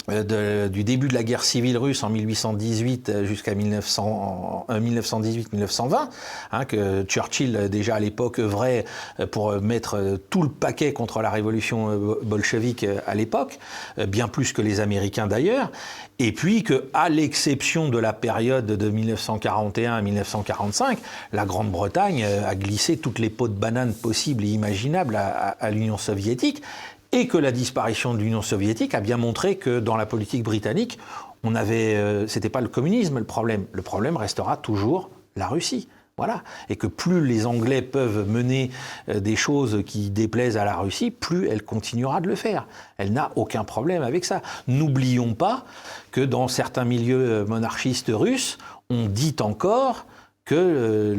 de, 0.08 0.68
du 0.68 0.84
début 0.84 1.08
de 1.08 1.14
la 1.14 1.24
guerre 1.24 1.44
civile 1.44 1.78
russe 1.78 2.04
en 2.04 2.10
1818 2.10 3.24
jusqu'à 3.24 3.54
1918-1920, 3.54 6.10
hein, 6.52 6.66
que 6.66 7.04
Churchill 7.04 7.70
déjà 7.70 7.96
à 7.96 8.00
l'époque 8.00 8.40
œuvrait 8.40 8.86
pour 9.32 9.62
mettre 9.62 10.20
tout 10.30 10.44
le 10.44 10.50
paquet 10.50 10.94
contre 10.94 11.22
la 11.22 11.30
révolution 11.30 12.18
bolchevique 12.24 12.86
à 13.06 13.16
l'époque, 13.16 13.60
bien 14.08 14.28
plus 14.28 14.54
que 14.54 14.62
les 14.62 14.80
Américains 14.80 15.28
d'ailleurs, 15.28 15.72
et 16.20 16.32
puis 16.32 16.62
que, 16.62 16.86
à 16.94 17.10
l'exception 17.10 17.90
de 17.90 17.98
la 17.98 18.14
période 18.14 18.68
de 18.68 18.90
1941 18.90 19.96
à 19.96 20.02
1945, 20.02 21.00
la 21.34 21.46
Grande-Bretagne 21.46 22.24
a 22.24 22.54
glissé 22.54 22.98
toutes 22.98 23.18
les 23.18 23.32
pots 23.32 23.48
de 23.48 23.54
banane 23.54 23.94
possibles 23.94 24.46
et 24.46 24.50
imaginables 24.50 25.16
à 25.16 25.72
l'Union 25.72 25.98
soviétique 25.98 26.62
et 27.12 27.28
que 27.28 27.38
la 27.38 27.52
disparition 27.52 28.14
de 28.14 28.20
l'Union 28.20 28.42
soviétique 28.42 28.96
a 28.96 29.02
bien 29.02 29.18
montré 29.18 29.56
que 29.56 29.80
dans 29.80 29.98
la 29.98 30.06
politique 30.06 30.44
britannique, 30.44 30.98
on 31.44 31.56
avait, 31.56 31.96
euh, 31.96 32.28
c'était 32.28 32.50
pas 32.50 32.62
le 32.62 32.68
communisme 32.68 33.18
le 33.18 33.26
problème. 33.26 33.66
Le 33.74 33.82
problème 33.82 34.18
restera 34.18 34.58
toujours 34.58 35.10
la 35.36 35.48
Russie. 35.48 35.88
Voilà. 36.18 36.44
Et 36.70 36.76
que 36.76 36.88
plus 36.88 37.26
les 37.26 37.46
Anglais 37.46 37.82
peuvent 37.82 38.30
mener 38.30 38.70
euh, 39.10 39.20
des 39.20 39.36
choses 39.36 39.82
qui 39.86 40.12
déplaisent 40.12 40.58
à 40.58 40.66
la 40.66 40.76
Russie, 40.76 41.10
plus 41.10 41.48
elle 41.48 41.64
continuera 41.64 42.22
de 42.22 42.28
le 42.28 42.36
faire. 42.36 42.68
Elle 42.98 43.12
n'a 43.12 43.32
aucun 43.36 43.64
problème 43.64 44.04
avec 44.04 44.24
ça. 44.26 44.42
N'oublions 44.68 45.34
pas 45.34 45.66
que 46.12 46.22
dans 46.22 46.48
certains 46.48 46.86
milieux 46.86 47.30
euh, 47.30 47.46
monarchistes 47.46 48.12
russes, 48.14 48.58
on 48.90 49.08
dit 49.08 49.36
encore 49.40 50.06
que 50.46 51.16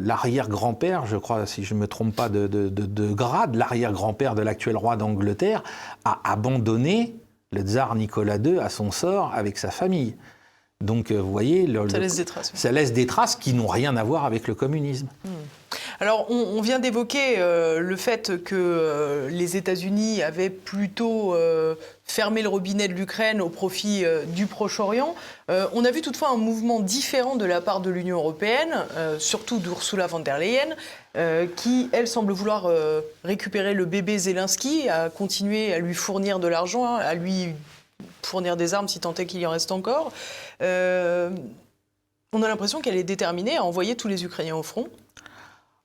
l'arrière-grand-père, 0.00 1.06
je 1.06 1.16
crois, 1.16 1.46
si 1.46 1.64
je 1.64 1.74
ne 1.74 1.80
me 1.80 1.86
trompe 1.86 2.14
pas 2.16 2.28
de, 2.28 2.46
de, 2.46 2.68
de, 2.68 2.86
de 2.86 3.12
grade, 3.12 3.54
l'arrière-grand-père 3.54 4.34
de 4.34 4.42
l'actuel 4.42 4.76
roi 4.76 4.96
d'Angleterre 4.96 5.62
a 6.04 6.20
abandonné 6.24 7.16
le 7.52 7.62
tsar 7.62 7.94
Nicolas 7.94 8.36
II 8.36 8.58
à 8.58 8.68
son 8.68 8.90
sort 8.90 9.32
avec 9.34 9.58
sa 9.58 9.70
famille. 9.70 10.16
Donc, 10.80 11.12
vous 11.12 11.30
voyez, 11.30 11.66
le, 11.66 11.86
ça, 11.90 11.98
laisse 11.98 12.16
des 12.16 12.24
traces, 12.24 12.52
ça 12.54 12.72
laisse 12.72 12.94
des 12.94 13.06
traces 13.06 13.36
qui 13.36 13.52
n'ont 13.52 13.66
rien 13.66 13.96
à 13.96 14.04
voir 14.04 14.24
avec 14.24 14.48
le 14.48 14.54
communisme. 14.54 15.08
Mmh. 15.24 15.28
Alors, 16.02 16.30
on, 16.30 16.62
vient 16.62 16.78
d'évoquer 16.78 17.34
euh, 17.36 17.80
le 17.80 17.94
fait 17.94 18.42
que 18.42 18.54
euh, 18.54 19.28
les 19.28 19.58
États-Unis 19.58 20.22
avaient 20.22 20.48
plutôt 20.48 21.34
euh, 21.34 21.74
fermé 22.06 22.40
le 22.40 22.48
robinet 22.48 22.88
de 22.88 22.94
l'Ukraine 22.94 23.42
au 23.42 23.50
profit 23.50 24.04
du 24.28 24.46
Proche-Orient. 24.46 25.14
On 25.48 25.84
a 25.84 25.90
vu 25.90 26.00
toutefois 26.00 26.30
un 26.30 26.36
mouvement 26.36 26.80
différent 26.80 27.36
de 27.36 27.44
la 27.44 27.60
part 27.60 27.80
de 27.80 27.90
l'Union 27.90 28.16
européenne, 28.16 28.86
surtout 29.18 29.58
d'Ursula 29.58 30.06
von 30.06 30.20
der 30.20 30.38
Leyen, 30.38 30.74
qui, 31.56 31.88
elle, 31.92 32.08
semble 32.08 32.32
vouloir 32.32 32.68
récupérer 33.22 33.74
le 33.74 33.84
bébé 33.84 34.18
Zelensky, 34.18 34.88
à 34.88 35.08
continuer 35.08 35.72
à 35.72 35.78
lui 35.78 35.94
fournir 35.94 36.40
de 36.40 36.48
l'argent, 36.48 36.84
hein, 36.86 36.96
à 36.96 37.14
lui 37.14 37.54
fournir 38.22 38.56
des 38.56 38.74
armes 38.74 38.88
si 38.88 38.98
tant 38.98 39.14
est 39.14 39.26
qu'il 39.26 39.40
y 39.40 39.46
en 39.46 39.50
reste 39.50 39.70
encore. 39.70 40.12
on 40.60 40.64
a 40.64 41.28
l'impression 42.48 42.80
qu'elle 42.80 42.96
est 42.96 43.04
déterminée 43.04 43.56
à 43.56 43.64
envoyer 43.64 43.96
tous 43.96 44.08
les 44.08 44.24
Ukrainiens 44.24 44.56
au 44.56 44.64
front. 44.64 44.88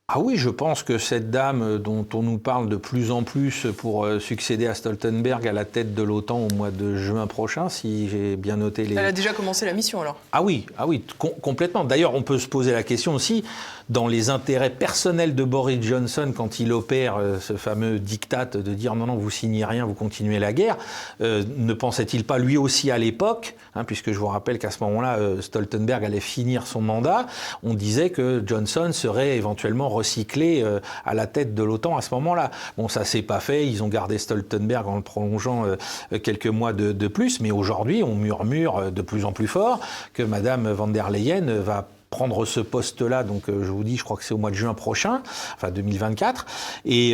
Ah 0.08 0.20
oui, 0.20 0.38
je 0.38 0.52
pense 0.52 0.84
que 0.84 1.00
cette 1.00 1.32
dame 1.32 1.80
dont 1.80 2.06
on 2.14 2.22
nous 2.22 2.38
parle 2.38 2.70
de 2.70 2.76
plus 2.76 3.10
en 3.10 3.24
plus 3.24 3.66
pour 3.76 4.06
euh, 4.06 4.20
succéder 4.20 4.68
à 4.68 4.76
Stoltenberg 4.76 5.48
à 5.48 5.52
la 5.52 5.66
tête 5.66 5.96
de 5.96 6.04
l'OTAN 6.04 6.42
au 6.46 6.54
mois 6.54 6.70
de 6.70 6.96
juin 6.96 7.26
prochain, 7.26 7.70
si 7.70 8.08
j'ai 8.08 8.36
bien 8.36 8.58
noté 8.58 8.84
les... 8.84 8.94
Elle 8.94 9.06
a 9.06 9.12
déjà 9.12 9.34
commencé 9.34 9.66
la 9.66 9.74
mission 9.74 10.02
alors 10.02 10.20
Ah 10.32 10.44
oui, 10.44 10.68
ah 10.78 10.86
oui, 10.86 11.04
complètement. 11.42 11.86
D'ailleurs, 11.86 12.14
on 12.14 12.22
peut 12.22 12.38
se 12.38 12.48
poser 12.48 12.72
la 12.72 12.84
question 12.84 13.16
aussi, 13.16 13.44
dans 13.90 14.08
les 14.08 14.30
intérêts 14.30 14.70
personnels 14.70 15.34
de 15.34 15.44
Boris 15.44 15.82
Johnson, 15.82 16.32
quand 16.38 16.60
il 16.60 16.72
opère 16.72 17.18
euh, 17.18 17.40
ce 17.40 17.54
fameux 17.54 17.98
diktat 17.98 18.46
de 18.46 18.74
dire 18.76 18.94
non, 18.94 19.08
non, 19.08 19.16
vous 19.16 19.32
signez 19.32 19.66
rien, 19.66 19.88
vous 19.88 19.96
continuez 19.96 20.38
la 20.38 20.54
guerre, 20.54 20.78
euh, 21.22 21.44
ne 21.58 21.74
pensait-il 21.74 22.26
pas 22.26 22.38
lui 22.38 22.58
aussi 22.58 22.92
à 22.92 23.00
l'époque, 23.00 23.56
hein, 23.74 23.84
puisque 23.84 24.12
je 24.12 24.20
vous 24.20 24.28
rappelle 24.28 24.60
qu'à 24.60 24.70
ce 24.70 24.84
moment-là, 24.84 25.18
Stoltenberg 25.42 26.06
allait 26.06 26.20
finir 26.20 26.68
son 26.68 26.82
mandat, 26.82 27.26
on 27.64 27.74
disait 27.74 28.12
que 28.12 28.44
Johnson 28.46 28.92
serait 28.94 29.36
éventuellement 29.38 29.95
recyclé 29.96 30.62
euh, 30.62 30.80
à 31.06 31.14
la 31.14 31.28
tête 31.28 31.56
de 31.56 31.64
l'OTAN 31.64 31.98
à 31.98 32.02
ce 32.02 32.14
moment-là. 32.16 32.52
Bon, 32.78 32.88
ça 32.88 33.06
s'est 33.06 33.22
pas 33.22 33.40
fait. 33.40 33.68
Ils 33.68 33.84
ont 33.84 33.88
gardé 33.88 34.18
Stoltenberg 34.18 34.88
en 34.88 34.96
le 34.98 35.02
prolongeant 35.02 35.66
euh, 35.66 36.20
quelques 36.20 36.48
mois 36.48 36.74
de, 36.74 37.08
plus. 37.08 37.40
Mais 37.40 37.52
aujourd'hui, 37.52 38.04
on 38.04 38.16
murmure 38.16 38.78
euh, 38.78 38.92
de 38.92 39.02
plus 39.02 39.26
en 39.26 39.32
plus 39.32 39.48
fort 39.48 39.80
que 40.14 40.24
Madame 40.24 40.72
van 40.72 40.88
der 40.88 41.10
Leyen 41.10 41.46
va 41.60 41.88
prendre 42.10 42.46
ce 42.46 42.60
poste-là, 42.60 43.24
donc 43.24 43.44
je 43.48 43.72
vous 43.72 43.84
dis, 43.84 43.98
je 43.98 44.04
crois 44.04 44.16
que 44.16 44.24
c'est 44.24 44.34
au 44.34 44.38
mois 44.38 44.52
de 44.52 44.56
juin 44.56 44.74
prochain, 44.74 45.22
enfin 45.56 45.70
2024, 45.72 46.46
et 46.86 47.14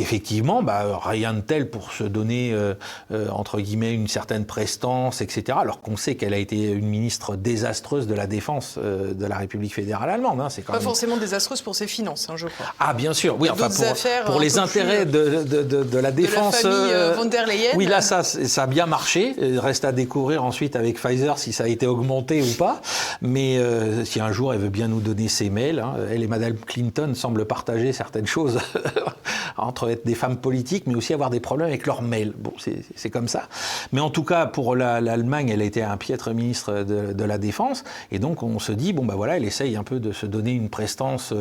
effectivement, 0.00 0.62
bah, 0.62 1.00
rien 1.04 1.34
de 1.34 1.40
tel 1.40 1.70
pour 1.70 1.92
se 1.92 2.04
donner, 2.04 2.52
euh, 2.52 2.74
euh, 3.12 3.28
entre 3.30 3.60
guillemets, 3.60 3.92
une 3.92 4.08
certaine 4.08 4.44
prestance, 4.44 5.20
etc. 5.20 5.58
Alors 5.60 5.80
qu'on 5.80 5.96
sait 5.96 6.14
qu'elle 6.14 6.34
a 6.34 6.38
été 6.38 6.56
une 6.56 6.86
ministre 6.86 7.36
désastreuse 7.36 8.06
de 8.06 8.14
la 8.14 8.26
défense 8.26 8.76
euh, 8.78 9.12
de 9.14 9.26
la 9.26 9.36
République 9.36 9.74
fédérale 9.74 10.10
allemande. 10.10 10.40
Hein. 10.40 10.48
C'est 10.50 10.62
quand 10.62 10.72
Pas 10.72 10.80
forcément 10.80 11.16
désastreuse 11.16 11.62
pour 11.62 11.74
ses 11.74 11.86
finances, 11.86 12.28
hein, 12.30 12.36
je 12.36 12.46
crois. 12.46 12.66
Ah, 12.78 12.94
bien 12.94 13.12
sûr, 13.12 13.36
oui, 13.38 13.48
enfin, 13.50 13.68
pour, 13.68 14.32
pour 14.32 14.40
les 14.40 14.58
intérêts 14.58 15.06
de, 15.06 15.44
de, 15.44 15.62
de, 15.62 15.82
de, 15.84 15.98
la 15.98 16.12
défense. 16.12 16.62
La 16.62 16.70
famille 16.70 17.16
von 17.16 17.24
der 17.26 17.46
Leyen. 17.46 17.70
Oui, 17.76 17.86
là, 17.86 18.00
ça, 18.00 18.22
ça 18.22 18.62
a 18.62 18.66
bien 18.66 18.86
marché. 18.86 19.34
Il 19.40 19.58
reste 19.58 19.84
à 19.84 19.92
découvrir 19.92 20.44
ensuite 20.44 20.76
avec 20.76 20.98
Pfizer 20.98 21.38
si 21.38 21.52
ça 21.52 21.64
a 21.64 21.68
été 21.68 21.86
augmenté 21.86 22.42
ou 22.42 22.52
pas. 22.54 22.80
Mais 23.20 23.60
si 24.04 24.20
un 24.20 24.32
jour 24.32 24.54
elle 24.54 24.60
veut 24.60 24.68
bien 24.68 24.88
nous 24.88 25.00
donner 25.00 25.28
ses 25.28 25.50
mails, 25.50 25.80
hein, 25.80 25.94
elle 26.10 26.22
et 26.22 26.26
Madame 26.26 26.54
Clinton 26.54 27.12
semblent 27.14 27.44
partager 27.44 27.92
certaines 27.92 28.26
choses 28.26 28.58
entre 29.56 29.89
être 29.90 30.06
des 30.06 30.14
femmes 30.14 30.36
politiques, 30.36 30.86
mais 30.86 30.94
aussi 30.94 31.14
avoir 31.14 31.30
des 31.30 31.40
problèmes 31.40 31.68
avec 31.68 31.86
leurs 31.86 32.02
mails. 32.02 32.32
Bon, 32.36 32.52
c'est 32.58 33.10
comme 33.10 33.28
ça. 33.28 33.48
Mais 33.92 34.00
en 34.00 34.10
tout 34.10 34.24
cas, 34.24 34.46
pour 34.46 34.76
l'Allemagne, 34.76 35.50
elle 35.50 35.62
a 35.62 35.64
été 35.64 35.82
un 35.82 35.96
piètre 35.96 36.32
ministre 36.32 36.82
de, 36.82 37.24
la 37.24 37.38
Défense. 37.38 37.84
Et 38.10 38.18
donc, 38.18 38.42
on 38.42 38.58
se 38.58 38.72
dit, 38.72 38.92
bon, 38.92 39.04
ben 39.04 39.14
voilà, 39.14 39.36
elle 39.36 39.44
essaye 39.44 39.76
un 39.76 39.84
peu 39.84 40.00
de 40.00 40.12
se 40.12 40.26
donner 40.26 40.52
une 40.52 40.68
prestance 40.68 41.32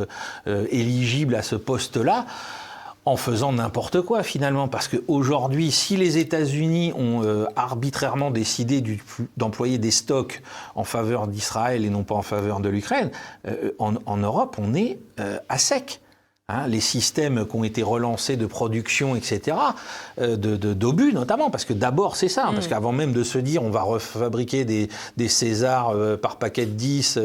euh, 0.47 0.66
éligible 0.72 1.36
à 1.36 1.41
ce 1.41 1.56
poste-là 1.56 2.26
en 3.06 3.16
faisant 3.16 3.54
n'importe 3.54 4.02
quoi 4.02 4.24
finalement. 4.24 4.68
Parce 4.68 4.88
qu'aujourd'hui, 4.88 5.72
si 5.72 5.97
les 5.97 6.18
États-Unis 6.18 6.93
ont 6.95 7.24
euh, 7.24 7.45
arbitrairement 7.56 8.30
décidé 8.30 8.84
d'employer 9.38 9.78
des 9.78 9.91
stocks 9.91 10.41
en 10.76 10.84
faveur 10.84 11.28
d'Israël 11.28 11.86
et 11.86 11.89
non 11.89 12.04
pas 12.04 12.16
en 12.16 12.22
faveur 12.22 12.60
de 12.60 12.70
l'Ukraine, 12.70 13.10
euh, 13.47 13.72
en, 13.80 14.18
Europe, 14.18 14.58
on 14.60 14.74
est 14.74 15.00
à 15.47 15.58
sec. 15.58 16.02
Hein, 16.52 16.66
les 16.68 16.80
systèmes 16.80 17.45
qui 17.45 17.56
ont 17.56 17.64
été 17.64 17.84
relancés 17.84 18.36
de 18.36 18.47
production, 18.47 19.16
etc., 19.16 19.56
euh, 20.20 20.36
d'obus 20.36 21.14
notamment, 21.14 21.52
parce 21.52 21.64
que 21.64 21.74
d'abord 21.74 22.16
c'est 22.16 22.28
ça, 22.28 22.47
hein, 22.47 22.54
parce 22.54 22.66
mm. 22.66 22.70
qu'avant 22.70 22.91
même 22.91 23.14
de 23.14 23.22
se 23.22 23.38
dire 23.38 23.62
on 23.62 23.70
va 23.70 23.84
refabriquer 23.84 24.66
des, 24.66 24.89
des 25.16 25.28
Césars 25.28 25.91
euh, 25.91 26.18
par 26.18 26.38
paquet 26.38 26.66
de 26.66 26.72
10 26.72 27.20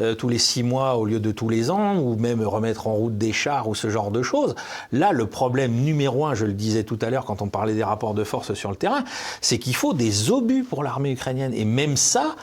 euh, 0.00 0.14
tous 0.14 0.28
les 0.28 0.38
6 0.38 0.62
mois 0.62 0.96
au 0.96 1.04
lieu 1.04 1.20
de 1.20 1.30
tous 1.30 1.50
les 1.50 1.70
ans, 1.70 1.98
ou 1.98 2.16
même 2.16 2.42
remettre 2.42 2.86
en 2.86 2.94
route 2.94 3.18
des 3.18 3.34
chars 3.34 3.68
ou 3.68 3.74
ce 3.74 3.90
genre 3.90 4.10
de 4.10 4.22
choses, 4.22 4.54
là 4.92 5.12
le 5.12 5.26
problème 5.26 5.72
numéro 5.72 6.24
un, 6.24 6.34
je 6.34 6.46
le 6.46 6.54
disais 6.54 6.84
tout 6.84 6.98
à 7.02 7.10
l'heure 7.10 7.26
quand 7.26 7.42
on 7.42 7.48
parlait 7.48 7.74
des 7.74 7.84
rapports 7.84 8.14
de 8.14 8.24
force 8.24 8.54
sur 8.54 8.70
le 8.70 8.76
terrain, 8.76 9.04
c'est 9.42 9.58
qu'il 9.58 9.76
faut 9.76 9.92
des 9.92 10.30
obus 10.30 10.64
pour 10.64 10.82
l'armée 10.82 11.12
ukrainienne. 11.12 11.52
Et 11.52 11.66
même 11.66 11.98
ça, 11.98 12.34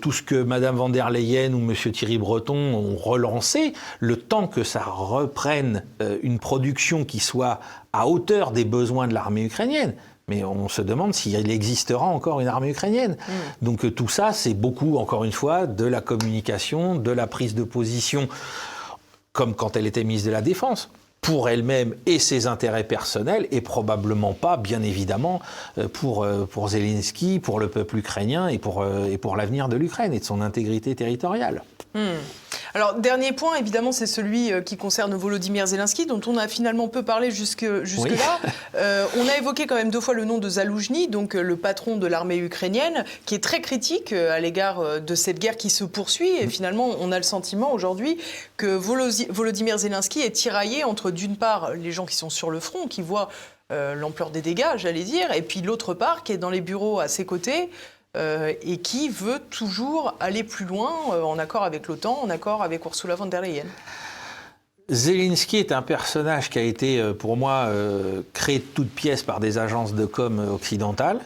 tout 0.00 0.12
ce 0.12 0.22
que 0.22 0.42
Mme 0.42 0.76
van 0.76 0.88
der 0.88 1.10
Leyen 1.10 1.54
ou 1.54 1.58
M. 1.58 1.74
Thierry 1.92 2.18
Breton 2.18 2.74
ont 2.74 2.96
relancé, 2.96 3.72
le 3.98 4.16
temps 4.16 4.46
que 4.46 4.64
ça 4.64 4.82
reprenne 4.82 5.84
euh, 6.02 6.18
une 6.22 6.38
production 6.38 7.04
qui 7.04 7.20
soit 7.20 7.60
à 7.92 8.06
hauteur 8.06 8.50
des 8.52 8.64
besoins 8.64 9.08
de 9.08 9.14
l'armée 9.14 9.44
ukrainienne. 9.44 9.94
Mais 10.28 10.44
on 10.44 10.68
se 10.68 10.82
demande 10.82 11.12
s'il 11.12 11.50
existera 11.50 12.06
encore 12.06 12.40
une 12.40 12.46
armée 12.46 12.70
ukrainienne. 12.70 13.12
Mm. 13.12 13.64
Donc 13.64 13.84
euh, 13.84 13.90
tout 13.90 14.08
ça, 14.08 14.32
c'est 14.32 14.54
beaucoup, 14.54 14.96
encore 14.96 15.24
une 15.24 15.32
fois, 15.32 15.66
de 15.66 15.84
la 15.84 16.00
communication, 16.00 16.94
de 16.94 17.10
la 17.10 17.26
prise 17.26 17.54
de 17.54 17.64
position, 17.64 18.28
comme 19.32 19.54
quand 19.54 19.76
elle 19.76 19.86
était 19.86 20.04
ministre 20.04 20.28
de 20.28 20.32
la 20.32 20.42
Défense 20.42 20.90
pour 21.20 21.48
elle-même 21.48 21.94
et 22.06 22.18
ses 22.18 22.46
intérêts 22.46 22.84
personnels, 22.84 23.46
et 23.50 23.60
probablement 23.60 24.32
pas, 24.32 24.56
bien 24.56 24.82
évidemment, 24.82 25.40
euh, 25.78 25.88
pour, 25.88 26.26
pour 26.50 26.68
Zelensky, 26.68 27.38
pour 27.40 27.60
le 27.60 27.68
peuple 27.68 27.98
ukrainien 27.98 28.48
et 28.48 28.58
pour, 28.58 28.84
et 28.86 29.18
pour 29.18 29.36
l'avenir 29.36 29.68
de 29.68 29.76
l'Ukraine 29.76 30.12
et 30.12 30.20
de 30.20 30.24
son 30.24 30.40
intégrité 30.40 30.94
territoriale. 30.94 31.62
Mm. 31.94 32.00
Alors, 32.74 32.94
dernier 32.94 33.32
point, 33.32 33.56
évidemment, 33.56 33.90
c'est 33.90 34.06
celui 34.06 34.52
euh, 34.52 34.60
qui 34.60 34.76
concerne 34.76 35.14
Volodymyr 35.14 35.66
Zelensky, 35.66 36.06
dont 36.06 36.20
on 36.26 36.36
a 36.36 36.46
finalement 36.46 36.86
peu 36.86 37.02
parlé 37.02 37.30
jusque, 37.30 37.66
jusque 37.82 38.10
là. 38.10 38.38
Euh, 38.76 39.06
on 39.18 39.28
a 39.28 39.36
évoqué 39.36 39.66
quand 39.66 39.74
même 39.74 39.90
deux 39.90 40.00
fois 40.00 40.14
le 40.14 40.24
nom 40.24 40.38
de 40.38 40.48
Zaloujny, 40.48 41.08
donc 41.08 41.34
euh, 41.34 41.42
le 41.42 41.56
patron 41.56 41.96
de 41.96 42.06
l'armée 42.06 42.36
ukrainienne, 42.36 43.04
qui 43.26 43.34
est 43.34 43.42
très 43.42 43.60
critique 43.60 44.12
à 44.12 44.38
l'égard 44.38 45.00
de 45.00 45.14
cette 45.14 45.40
guerre 45.40 45.56
qui 45.56 45.70
se 45.70 45.82
poursuit. 45.82 46.30
Et 46.40 46.46
finalement, 46.46 46.90
on 47.00 47.10
a 47.10 47.16
le 47.16 47.24
sentiment 47.24 47.72
aujourd'hui 47.72 48.18
que 48.56 48.66
Volodymyr 48.66 49.78
Zelensky 49.78 50.20
est 50.20 50.30
tiraillé 50.30 50.84
entre, 50.84 51.09
d'une 51.10 51.36
part, 51.36 51.72
les 51.74 51.92
gens 51.92 52.06
qui 52.06 52.16
sont 52.16 52.30
sur 52.30 52.50
le 52.50 52.60
front, 52.60 52.86
qui 52.86 53.02
voient 53.02 53.28
l'ampleur 53.70 54.30
des 54.30 54.42
dégâts, 54.42 54.76
j'allais 54.76 55.04
dire, 55.04 55.32
et 55.32 55.42
puis 55.42 55.60
l'autre 55.60 55.94
part, 55.94 56.24
qui 56.24 56.32
est 56.32 56.38
dans 56.38 56.50
les 56.50 56.60
bureaux 56.60 56.98
à 56.98 57.06
ses 57.06 57.24
côtés, 57.24 57.70
euh, 58.16 58.52
et 58.62 58.78
qui 58.78 59.08
veut 59.08 59.38
toujours 59.50 60.16
aller 60.18 60.42
plus 60.42 60.64
loin 60.64 60.90
euh, 61.12 61.22
en 61.22 61.38
accord 61.38 61.62
avec 61.62 61.86
l'OTAN, 61.86 62.18
en 62.20 62.28
accord 62.28 62.60
avec 62.60 62.84
Ursula 62.84 63.14
von 63.14 63.26
der 63.26 63.40
Leyen. 63.40 63.66
Zelensky 64.88 65.58
est 65.58 65.70
un 65.70 65.82
personnage 65.82 66.50
qui 66.50 66.58
a 66.58 66.62
été, 66.62 67.00
euh, 67.00 67.12
pour 67.12 67.36
moi, 67.36 67.68
créé 68.32 68.58
de 68.58 68.64
toutes 68.64 68.90
pièces 68.90 69.22
par 69.22 69.38
des 69.38 69.58
agences 69.58 69.94
de 69.94 70.06
com 70.06 70.40
occidentales. 70.52 71.20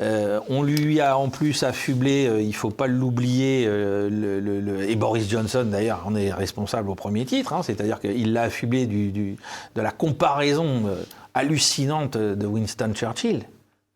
On 0.00 0.62
lui 0.62 1.00
a 1.00 1.18
en 1.18 1.28
plus 1.28 1.62
affublé, 1.62 2.30
il 2.40 2.48
ne 2.48 2.52
faut 2.52 2.70
pas 2.70 2.86
l'oublier, 2.86 3.64
et 3.64 4.96
Boris 4.96 5.28
Johnson 5.28 5.66
d'ailleurs 5.70 6.02
en 6.06 6.14
est 6.14 6.32
responsable 6.32 6.90
au 6.90 6.94
premier 6.94 7.26
titre, 7.26 7.52
hein, 7.52 7.62
c'est-à-dire 7.62 8.00
qu'il 8.00 8.32
l'a 8.32 8.42
affublé 8.42 8.86
de 8.86 9.36
la 9.80 9.90
comparaison 9.90 10.84
hallucinante 11.34 12.16
de 12.16 12.46
Winston 12.46 12.92
Churchill. 12.94 13.44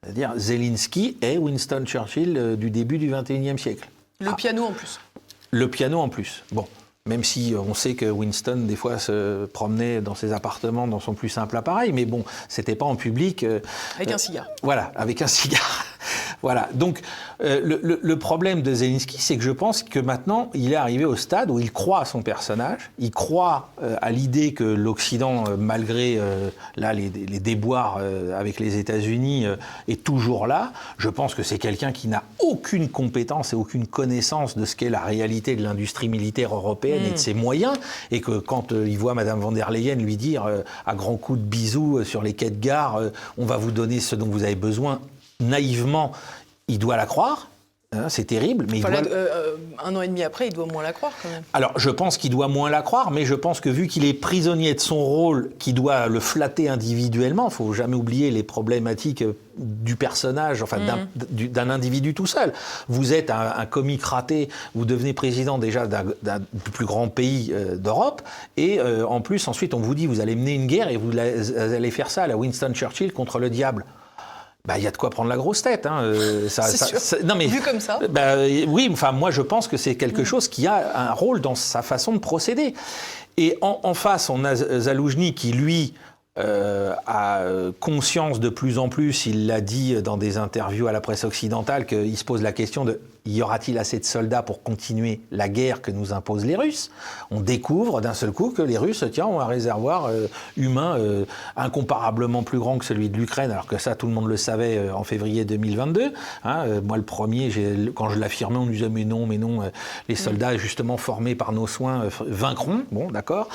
C'est-à-dire 0.05 0.33
Zelensky 0.37 1.17
est 1.23 1.39
Winston 1.39 1.85
Churchill 1.87 2.37
euh, 2.37 2.57
du 2.57 2.71
début 2.71 2.99
du 2.99 3.11
XXIe 3.11 3.59
siècle. 3.59 3.89
Le 4.21 4.31
ah. 4.31 4.35
piano 4.35 4.65
en 4.65 4.73
plus. 4.73 5.01
Le 5.51 5.71
piano 5.71 5.99
en 5.99 6.09
plus. 6.11 6.45
Bon. 6.53 6.67
Même 7.07 7.25
si 7.25 7.55
euh, 7.55 7.61
on 7.61 7.75
sait 7.75 7.95
que 7.95 8.07
Winston, 8.07 8.65
des 8.67 8.77
fois, 8.77 8.99
se 8.99 9.47
promenait 9.47 10.01
dans 10.03 10.15
ses 10.15 10.33
appartements 10.33 10.87
dans 10.87 11.01
son 11.01 11.15
plus 11.15 11.29
simple 11.31 11.57
appareil, 11.57 11.93
mais 11.93 12.05
bon, 12.05 12.25
c'était 12.49 12.75
pas 12.75 12.85
en 12.87 12.97
public. 12.97 13.45
Euh, 13.45 13.61
avec 13.97 14.11
un 14.11 14.19
cigare. 14.19 14.47
voilà, 14.63 14.93
avec 14.95 15.23
un 15.23 15.27
cigare. 15.27 15.87
Voilà. 16.43 16.69
Donc, 16.75 17.01
euh, 17.43 17.99
le, 18.01 18.19
problème 18.19 18.63
de 18.63 18.73
Zelensky, 18.73 19.21
c'est 19.21 19.37
que 19.37 19.43
je 19.43 19.51
pense 19.51 19.83
que 19.83 19.99
maintenant, 19.99 20.51
il 20.55 20.73
est 20.73 20.77
arrivé 20.77 21.05
au 21.05 21.17
stade 21.17 21.51
où 21.51 21.59
il 21.59 21.73
croit 21.73 22.01
à 22.01 22.05
son 22.05 22.23
personnage, 22.23 22.91
il 22.99 23.11
croit 23.11 23.71
euh, 23.83 23.97
à 24.01 24.11
l'idée 24.11 24.55
que 24.55 24.65
l'Occident, 24.65 25.45
euh, 25.49 25.57
malgré 25.57 26.19
là 26.77 26.93
les, 26.93 27.11
déboires 27.11 27.99
avec 28.37 28.61
les 28.61 28.79
États-Unis, 28.79 29.47
est 29.89 30.03
toujours 30.03 30.47
là. 30.47 30.73
Je 30.99 31.09
pense 31.09 31.35
que 31.35 31.43
c'est 31.43 31.59
quelqu'un 31.59 31.93
qui 31.93 32.09
n'a 32.09 32.23
aucune 32.39 32.89
compétence 32.89 33.53
et 33.53 33.57
aucune 33.57 33.87
connaissance 33.87 34.57
de 34.57 34.65
ce 34.65 34.77
qu'est 34.77 34.91
la 34.91 35.01
réalité 35.01 35.57
de 35.57 35.63
l'industrie 35.63 36.09
militaire 36.09 36.55
européenne 36.55 37.03
et 37.05 37.11
de 37.11 37.15
mm. 37.15 37.19
ses 37.19 37.35
moyens, 37.35 37.75
et 38.11 38.21
que 38.21 38.39
quand 38.39 38.73
il 38.73 38.97
voit 38.97 39.15
Madame 39.15 39.41
von 39.41 39.53
der 39.53 39.71
Leyen 39.71 39.97
lui 39.97 40.17
dire 40.17 40.47
à 40.87 40.95
grands 40.95 41.17
coups 41.17 41.41
de 41.41 41.45
bisous 41.45 42.05
sur 42.05 42.23
les 42.23 42.33
quais 42.33 42.51
de 42.51 42.61
gare, 42.61 43.01
on 43.37 43.45
va 43.45 43.57
vous 43.57 43.71
donner 43.71 44.01
ce 44.01 44.17
dont 44.17 44.27
vous 44.27 44.45
avez 44.45 44.55
besoin 44.55 45.01
naïvement, 45.41 46.13
il 46.69 46.79
doit 46.79 46.97
la 46.97 47.07
croire. 47.07 47.49
Hein, 47.95 48.09
c'est 48.09 48.25
terrible, 48.25 48.67
mais 48.71 48.79
il 48.79 48.83
doit... 48.83 49.07
Euh, 49.07 49.55
un 49.85 49.95
an 49.95 50.03
et 50.03 50.09
demi 50.09 50.23
après, 50.23 50.49
il 50.49 50.53
doit 50.53 50.67
moins 50.67 50.83
la 50.83 50.93
croire 50.93 51.13
quand 51.23 51.29
même. 51.29 51.43
Alors, 51.53 51.79
je 51.79 51.91
pense 51.91 52.17
qu'il 52.17 52.31
doit 52.31 52.49
moins 52.49 52.71
la 52.71 52.83
croire, 52.83 53.11
mais 53.11 53.25
je 53.25 53.35
pense 53.35 53.61
que 53.61 53.69
vu 53.69 53.87
qu'il 53.87 54.05
est 54.05 54.15
prisonnier 54.15 54.75
de 54.75 54.81
son 54.81 54.97
rôle, 54.97 55.51
qui 55.59 55.73
doit 55.73 56.09
le 56.09 56.21
flatter 56.21 56.69
individuellement, 56.69 57.49
il 57.49 57.55
faut 57.55 57.73
jamais 57.73 57.95
oublier 57.95 58.31
les 58.31 58.43
problématiques 58.43 59.23
euh, 59.23 59.37
du 59.59 59.95
personnage, 59.97 60.63
enfin 60.63 60.79
mm. 60.79 61.49
d'un 61.49 61.71
individu 61.71 62.15
tout 62.15 62.27
seul. 62.27 62.53
Vous 62.89 63.13
êtes 63.13 63.31
un, 63.31 63.67
comique 63.67 64.05
raté, 64.05 64.49
vous 64.75 64.85
devenez 64.85 65.13
président 65.13 65.59
déjà 65.59 65.87
d'un 65.87 66.41
plus 66.73 66.87
grand 66.87 67.09
pays 67.09 67.53
euh, 67.53 67.77
d'Europe, 67.77 68.23
et 68.57 68.81
en 68.81 69.21
plus, 69.21 69.47
ensuite, 69.47 69.75
on 69.75 69.79
vous 69.79 69.95
dit, 69.95 70.07
vous 70.07 70.21
allez 70.21 70.35
mener 70.35 70.55
une 70.55 70.67
guerre 70.67 70.89
et 70.89 70.97
vous 70.97 71.17
allez 71.17 71.91
faire 71.91 72.11
ça 72.11 72.25
à 72.25 72.27
la 72.27 72.37
Winston 72.37 72.73
Churchill 72.75 73.13
contre 73.13 73.39
le 73.39 73.51
diable 73.51 73.85
bah, 74.67 74.79
il 74.79 74.85
y 74.85 74.87
a 74.87 74.91
de 74.91 74.97
quoi 74.97 75.11
prendre 75.11 75.29
la 75.29 75.37
grosse 75.37 75.63
tête. 75.63 75.87
Hein. 75.87 76.01
Euh, 76.03 76.49
ça, 76.49 76.63
ça, 76.63 77.17
non, 77.23 77.35
mais, 77.35 77.47
Vu 77.47 77.61
comme 77.61 77.81
ça 77.81 78.01
bah, 78.09 78.37
Oui, 78.67 78.89
enfin, 78.91 79.13
moi 79.13 79.31
je 79.31 79.43
pense 79.43 79.69
que 79.69 79.77
c'est 79.77 79.95
quelque 79.97 80.25
chose 80.25 80.49
qui 80.49 80.67
a 80.67 81.11
un 81.11 81.13
rôle 81.13 81.41
dans 81.41 81.55
sa 81.55 81.83
façon 81.83 82.13
de 82.13 82.19
procéder. 82.19 82.75
Et 83.37 83.59
en, 83.61 83.81
en 83.83 83.95
face, 83.95 84.31
on 84.31 84.45
a 84.45 84.55
Zaloujny 84.55 85.35
qui, 85.35 85.53
lui, 85.53 85.95
euh, 86.39 86.95
a 87.07 87.45
conscience 87.81 88.41
de 88.41 88.49
plus 88.49 88.79
en 88.79 88.89
plus, 88.89 89.27
il 89.27 89.47
l'a 89.47 89.61
dit 89.61 90.03
dans 90.03 90.17
des 90.17 90.37
interviews 90.37 90.87
à 90.87 90.93
la 90.93 91.01
presse 91.01 91.25
occidentale, 91.25 91.87
qu'il 91.87 92.17
se 92.17 92.25
pose 92.25 92.43
la 92.43 92.53
question 92.53 92.85
de 92.85 93.01
y 93.27 93.41
aura-t-il 93.41 93.79
assez 93.79 93.99
de 93.99 94.05
soldats 94.05 94.43
pour 94.43 94.63
continuer 94.63 95.21
la 95.31 95.49
guerre 95.49 95.81
que 95.81 95.91
nous 95.91 96.13
imposent 96.13 96.45
les 96.45 96.57
Russes? 96.57 96.91
On 97.31 97.41
découvre 97.41 98.03
d'un 98.03 98.13
seul 98.13 98.33
coup 98.33 98.51
que 98.51 98.61
les 98.61 98.77
Russes 98.77 99.05
tiens, 99.11 99.27
ont 99.27 99.41
un 99.41 99.47
réservoir 99.47 100.07
euh, 100.07 100.27
humain 100.59 100.99
euh, 100.99 101.25
incomparablement 101.57 102.43
plus 102.43 102.59
grand 102.59 102.77
que 102.77 102.85
celui 102.85 103.09
de 103.09 103.17
l'Ukraine, 103.17 103.51
alors 103.51 103.67
que 103.67 103.79
ça, 103.79 103.95
tout 103.95 104.07
le 104.07 104.13
monde 104.13 104.29
le 104.29 104.37
savait 104.37 104.77
euh, 104.77 104.95
en 104.95 105.05
février 105.05 105.47
2022. 105.47 106.13
Hein, 106.45 106.65
moi, 106.83 106.99
le 106.99 107.03
premier, 107.03 107.51
quand 107.95 108.11
je 108.11 108.19
l'affirmais, 108.19 108.59
on 108.59 108.67
me 108.67 108.73
disait 108.73 108.91
mais 108.91 109.05
non, 109.07 109.27
mais 109.27 109.39
non, 109.39 109.61
les 110.09 110.17
soldats 110.17 110.57
justement 110.59 110.97
formés 110.97 111.35
par 111.35 111.53
nos 111.53 111.67
soins 111.67 112.09
vaincront. 112.27 112.83
Bon, 112.93 113.11
d'accord. 113.11 113.49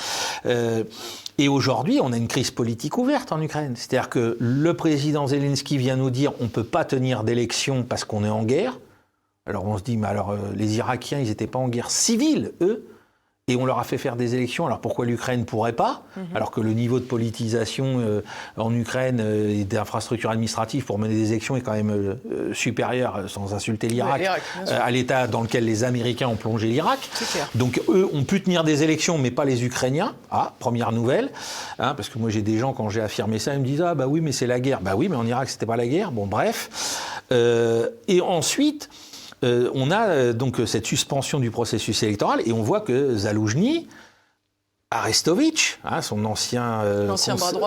Et 1.40 1.48
aujourd'hui, 1.48 2.02
on 2.04 2.12
a 2.12 2.18
une 2.18 2.28
crise 2.28 2.52
politique 2.52 2.98
ouverte 2.98 3.32
en 3.32 3.42
Ukraine. 3.42 3.74
C'est-à-dire 3.78 4.10
que 4.10 4.36
le 4.42 4.74
président 4.74 5.26
Zelensky 5.26 5.78
vient 5.78 5.96
nous 5.96 6.10
dire 6.10 6.34
on 6.42 6.44
ne 6.44 6.50
peut 6.50 6.66
pas 6.66 6.84
tenir 6.84 7.24
d'élection 7.24 7.84
parce 7.84 8.04
qu'on 8.04 8.26
est 8.26 8.30
en 8.30 8.44
guerre. 8.44 8.78
Alors 9.46 9.66
on 9.66 9.78
se 9.78 9.84
dit, 9.84 9.96
mais 9.96 10.08
alors 10.08 10.32
euh, 10.32 10.38
les 10.54 10.76
Irakiens, 10.76 11.20
ils 11.20 11.30
n'étaient 11.30 11.48
pas 11.48 11.58
en 11.58 11.70
guerre 11.70 11.92
civile, 11.92 12.52
eux 12.60 12.86
et 13.50 13.56
on 13.56 13.66
leur 13.66 13.80
a 13.80 13.84
fait 13.84 13.98
faire 13.98 14.16
des 14.16 14.36
élections. 14.36 14.68
Alors 14.68 14.80
pourquoi 14.80 15.06
l'Ukraine 15.06 15.42
ne 15.42 15.46
pourrait 15.46 15.74
pas 15.74 16.04
mhm. 16.16 16.28
Alors 16.36 16.52
que 16.52 16.62
le 16.62 16.72
niveau 16.74 17.00
de 17.00 17.06
politisation 17.06 18.00
euh, 18.00 18.22
en 18.58 18.74
Ukraine 18.74 19.20
euh, 19.20 19.60
et 19.60 19.66
d'infrastructures 19.66 20.30
administratives 20.30 20.86
pour 20.86 21.00
mener 21.00 21.16
des 21.16 21.32
élections 21.32 21.58
est 21.58 21.62
quand 21.62 21.74
même 21.74 22.18
supérieur, 22.54 23.24
sans 23.28 23.54
insulter 23.54 23.88
l'Irak, 23.88 24.22
à 24.68 24.92
l'état 24.92 25.28
dans 25.28 25.42
lequel 25.42 25.66
les 25.66 25.84
Américains 25.84 26.28
ont 26.28 26.36
plongé 26.36 26.68
l'Irak. 26.68 27.00
Donc 27.56 27.82
eux 27.90 28.08
ont 28.14 28.24
pu 28.24 28.42
tenir 28.42 28.64
des 28.64 28.84
élections, 28.84 29.18
mais 29.18 29.32
pas 29.32 29.46
les 29.46 29.66
Ukrainiens. 29.66 30.14
Ah, 30.30 30.54
première 30.60 30.92
nouvelle. 30.92 31.32
Hein, 31.80 31.96
parce 31.96 32.10
que 32.10 32.20
moi 32.20 32.30
j'ai 32.30 32.44
des 32.44 32.60
gens, 32.60 32.74
quand 32.74 32.90
j'ai 32.90 33.02
affirmé 33.02 33.40
ça, 33.40 33.54
ils 33.54 33.60
me 33.60 33.66
disent 33.66 33.82
Ah 33.82 33.96
bah 33.96 34.08
oui, 34.08 34.22
mais 34.22 34.32
c'est 34.32 34.48
la 34.48 34.60
guerre. 34.60 34.82
Bah 34.82 34.94
oui, 34.96 35.10
mais 35.10 35.16
en 35.16 35.26
Irak, 35.26 35.50
c'était 35.50 35.66
pas 35.66 35.78
la 35.78 35.88
guerre. 35.88 36.12
Bon, 36.12 36.28
bref. 36.28 36.70
et 37.32 38.22
ensuite. 38.22 38.90
Euh, 39.44 39.70
on 39.74 39.92
a 39.92 40.08
euh, 40.08 40.34
donc 40.34 40.62
cette 40.66 40.86
suspension 40.86 41.40
du 41.40 41.52
processus 41.52 42.04
électoral 42.04 42.42
et 42.46 42.52
on 42.52 42.62
voit 42.62 42.82
que 42.82 43.16
Zaloujny, 43.16 43.88
Arestovitch, 44.92 45.80
hein, 45.84 46.02
son 46.02 46.26
ancien, 46.26 46.82
euh, 46.82 47.08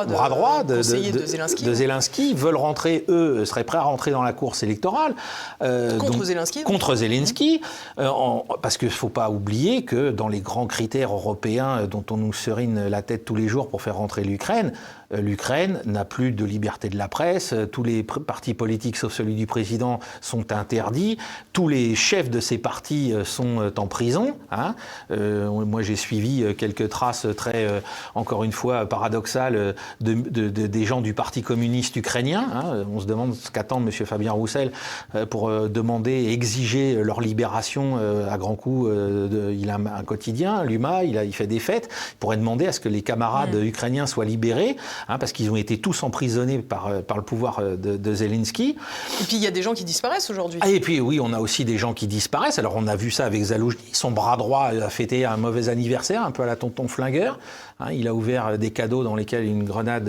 bras 0.09 0.29
droit, 0.29 0.65
de, 0.65 0.83
Zelensky. 0.83 2.35
veulent 2.35 2.57
rentrer, 2.57 3.05
eux, 3.09 3.45
seraient 3.45 3.63
prêts 3.63 3.79
à 3.79 3.83
rentrer 3.83 4.11
dans 4.11 4.25
la 4.25 4.33
course 4.33 4.65
électorale. 4.65 5.15
contre 5.61 6.25
Zelensky 6.25 6.65
Contre 6.65 6.97
Zelensky, 6.97 7.61
parce 7.97 8.77
qu'il 8.77 8.89
ne 8.89 8.93
faut 8.93 9.09
pas 9.09 9.31
oublier 9.31 9.85
que 9.85 10.11
dans 10.11 10.27
les 10.27 10.41
grands 10.41 10.67
critères 10.67 11.13
européens 11.13 11.87
dont 11.87 12.05
on 12.11 12.17
nous 12.17 12.33
serine 12.33 12.89
la 12.89 13.03
tête 13.03 13.25
tous 13.25 13.37
les 13.37 13.47
jours 13.47 13.69
pour 13.69 13.83
faire 13.83 13.97
rentrer 13.97 14.25
l'Ukraine, 14.25 14.73
euh, 14.73 15.02
l'Ukraine 15.21 15.81
n'a 15.85 16.05
plus 16.05 16.33
de 16.33 16.45
liberté 16.45 16.89
de 16.89 16.97
la 16.97 17.09
presse, 17.09 17.53
euh, 17.53 17.67
tous 17.67 17.83
les 17.83 18.03
partis 18.03 18.55
politiques 18.55 18.97
sauf 18.97 19.13
celui 19.13 19.35
du 19.35 19.47
président 19.47 20.01
sont 20.21 20.53
interdits, 20.53 21.19
tous 21.53 21.69
les 21.69 21.95
chefs 21.95 22.31
de 22.31 22.41
ces 22.41 22.59
partis 22.59 23.13
euh, 23.13 23.25
sont 23.25 23.73
en 23.77 23.87
prison. 23.87 24.37
Hein. 24.51 24.75
moi 25.11 25.83
j'ai 25.83 25.97
suivi 25.97 26.45
quelques 26.57 26.89
traces 26.89 27.27
très, 27.37 27.67
encore 28.15 28.45
une 28.45 28.53
fois, 28.53 28.87
paradoxales 28.87 29.75
de, 30.01 30.15
des 30.49 30.85
gens 30.85 31.01
du 31.01 31.15
Parti 31.15 31.43
communiste 31.43 31.97
ukrainien. 31.97 32.47
Hein. 32.53 32.85
On 32.93 33.01
se 33.01 33.07
demande 33.07 33.35
ce 33.35 33.51
qu'attend 33.51 33.81
M. 33.81 33.91
Fabien 33.91 34.33
Roussel 34.33 34.73
pour 35.31 35.51
demander 35.69 36.13
et 36.13 36.33
exiger 36.33 37.03
leur 37.03 37.21
libération 37.21 37.99
à 38.31 38.37
grands 38.39 38.57
coups. 38.57 38.91
il 38.91 39.71
a 39.71 39.75
un, 39.75 40.05
quotidien, 40.05 40.65
l'UMA, 40.65 41.05
il, 41.05 41.21
il, 41.25 41.35
fait 41.35 41.47
des 41.47 41.61
fêtes. 41.61 41.89
Il 42.13 42.17
pourrait 42.19 42.37
demander 42.37 42.67
à 42.67 42.73
ce 42.73 42.81
que 42.81 42.89
les 42.89 43.03
camarades 43.03 43.55
mmh. 43.55 43.65
ukrainiens 43.65 44.07
soient 44.07 44.25
libérés. 44.25 44.77
Hein, 45.09 45.19
parce 45.19 45.33
qu'ils 45.33 45.51
ont 45.51 45.57
été 45.57 45.79
tous 45.79 46.03
emprisonnés 46.03 46.59
par, 46.59 46.87
euh, 46.87 47.03
par 47.03 47.17
le 47.17 47.23
pouvoir 47.23 47.59
euh, 47.59 47.77
de, 47.77 48.15
Zelensky. 48.15 48.77
Et 49.21 49.25
puis 49.25 49.37
il 49.37 49.43
y 49.43 49.47
a 49.47 49.51
des 49.51 49.63
gens 49.63 49.75
qui 49.75 49.85
disparaissent 49.85 50.31
aujourd'hui. 50.31 50.61
Ah, 50.63 50.69
et 50.69 50.81
puis 50.81 51.01
oui, 51.01 51.19
on 51.21 51.33
a 51.33 51.41
aussi 51.41 51.65
des 51.65 51.79
gens 51.79 51.95
qui 51.95 52.07
disparaissent. 52.07 52.59
Alors 52.59 52.75
on 52.77 52.87
a 52.87 52.97
vu 52.97 53.11
ça 53.11 53.25
avec 53.25 53.43
Zaloujny, 53.43 53.79
son 53.93 54.11
bras 54.11 54.37
droit 54.37 54.67
a 54.67 54.91
fêté 54.91 55.25
un 55.25 55.37
mauvais 55.37 55.69
anniversaire, 55.69 56.25
un 56.25 56.31
peu 56.31 56.43
à 56.43 56.47
la 56.47 56.57
tonton 56.57 56.89
flingueur. 56.89 57.39
Hein, 57.81 57.93
il 57.93 58.07
a 58.07 58.15
ouvert 58.15 58.59
des 58.59 58.71
cadeaux 58.71 59.03
dans 59.03 59.17
lesquels 59.17 59.45
une 59.45 59.65
grenade 59.65 60.09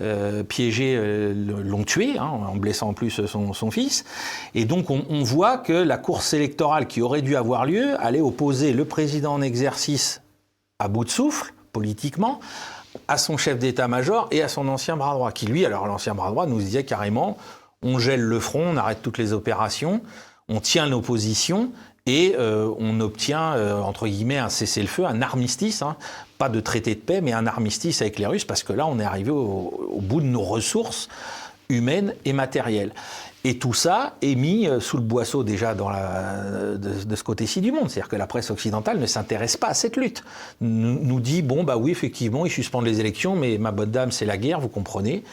euh, 0.00 0.42
piégée 0.44 0.98
l'ont 1.34 1.84
tué, 1.84 2.18
hein, 2.18 2.24
en 2.24 2.56
blessant 2.56 2.90
en 2.90 2.94
plus 2.94 3.26
son, 3.26 3.52
son 3.52 3.70
fils. 3.70 4.04
Et 4.54 4.64
donc 4.64 4.90
on, 4.90 5.04
on 5.08 5.22
voit 5.22 5.58
que 5.58 5.72
la 5.72 5.98
course 5.98 6.32
électorale 6.34 6.86
qui 6.86 7.02
aurait 7.02 7.22
dû 7.22 7.36
avoir 7.36 7.66
lieu 7.66 8.00
allait 8.00 8.20
opposer 8.20 8.72
le 8.72 8.84
président 8.84 9.34
en 9.34 9.42
exercice 9.42 10.22
à 10.78 10.88
bout 10.88 11.04
de 11.04 11.10
souffle, 11.10 11.52
politiquement, 11.72 12.40
à 13.08 13.18
son 13.18 13.36
chef 13.36 13.58
d'état-major 13.58 14.28
et 14.30 14.42
à 14.42 14.48
son 14.48 14.68
ancien 14.68 14.96
bras 14.96 15.14
droit, 15.14 15.32
qui 15.32 15.46
lui, 15.46 15.64
alors 15.66 15.86
l'ancien 15.86 16.14
bras 16.14 16.30
droit, 16.30 16.46
nous 16.46 16.58
disait 16.58 16.84
carrément 16.84 17.36
on 17.82 17.98
gèle 17.98 18.22
le 18.22 18.40
front, 18.40 18.64
on 18.72 18.76
arrête 18.76 19.02
toutes 19.02 19.18
les 19.18 19.32
opérations, 19.32 20.00
on 20.48 20.60
tient 20.60 20.88
nos 20.88 21.02
positions 21.02 21.70
et 22.06 22.34
euh, 22.38 22.70
on 22.78 23.00
obtient, 23.00 23.54
euh, 23.54 23.78
entre 23.80 24.06
guillemets, 24.06 24.38
un 24.38 24.48
cessez-le-feu, 24.48 25.04
un 25.04 25.22
armistice, 25.22 25.82
hein. 25.82 25.96
pas 26.38 26.48
de 26.48 26.60
traité 26.60 26.94
de 26.94 27.00
paix, 27.00 27.20
mais 27.20 27.32
un 27.32 27.46
armistice 27.46 28.00
avec 28.00 28.18
les 28.18 28.26
Russes, 28.26 28.44
parce 28.44 28.62
que 28.62 28.72
là, 28.72 28.86
on 28.86 28.98
est 28.98 29.04
arrivé 29.04 29.30
au 29.30 30.00
bout 30.00 30.20
de 30.20 30.26
nos 30.26 30.42
ressources 30.42 31.08
humaines 31.68 32.14
et 32.24 32.32
matérielles. 32.32 32.92
Et 33.46 33.58
tout 33.58 33.74
ça 33.74 34.14
est 34.22 34.36
mis 34.36 34.66
euh, 34.66 34.80
sous 34.80 34.96
le 34.96 35.02
boisseau 35.02 35.44
déjà 35.44 35.74
de, 35.74 37.14
ce 37.14 37.22
côté-ci 37.22 37.60
du 37.60 37.72
monde. 37.72 37.90
C'est-à-dire 37.90 38.08
que 38.08 38.16
la 38.16 38.26
presse 38.26 38.50
occidentale 38.50 38.98
ne 38.98 39.06
s'intéresse 39.06 39.58
pas 39.58 39.68
à 39.68 39.74
cette 39.74 39.96
lutte. 39.96 40.24
Nous, 40.62 40.98
nous, 41.00 41.20
dit, 41.20 41.42
bon, 41.42 41.62
bah 41.62 41.76
oui, 41.76 41.90
effectivement, 41.90 42.46
ils 42.46 42.50
suspendent 42.50 42.86
les 42.86 43.00
élections, 43.00 43.36
mais 43.36 43.58
ma 43.58 43.70
bonne 43.70 43.90
dame, 43.90 44.12
c'est 44.12 44.24
la 44.24 44.38
guerre, 44.38 44.60
vous 44.60 44.68
comprenez. 44.68 45.24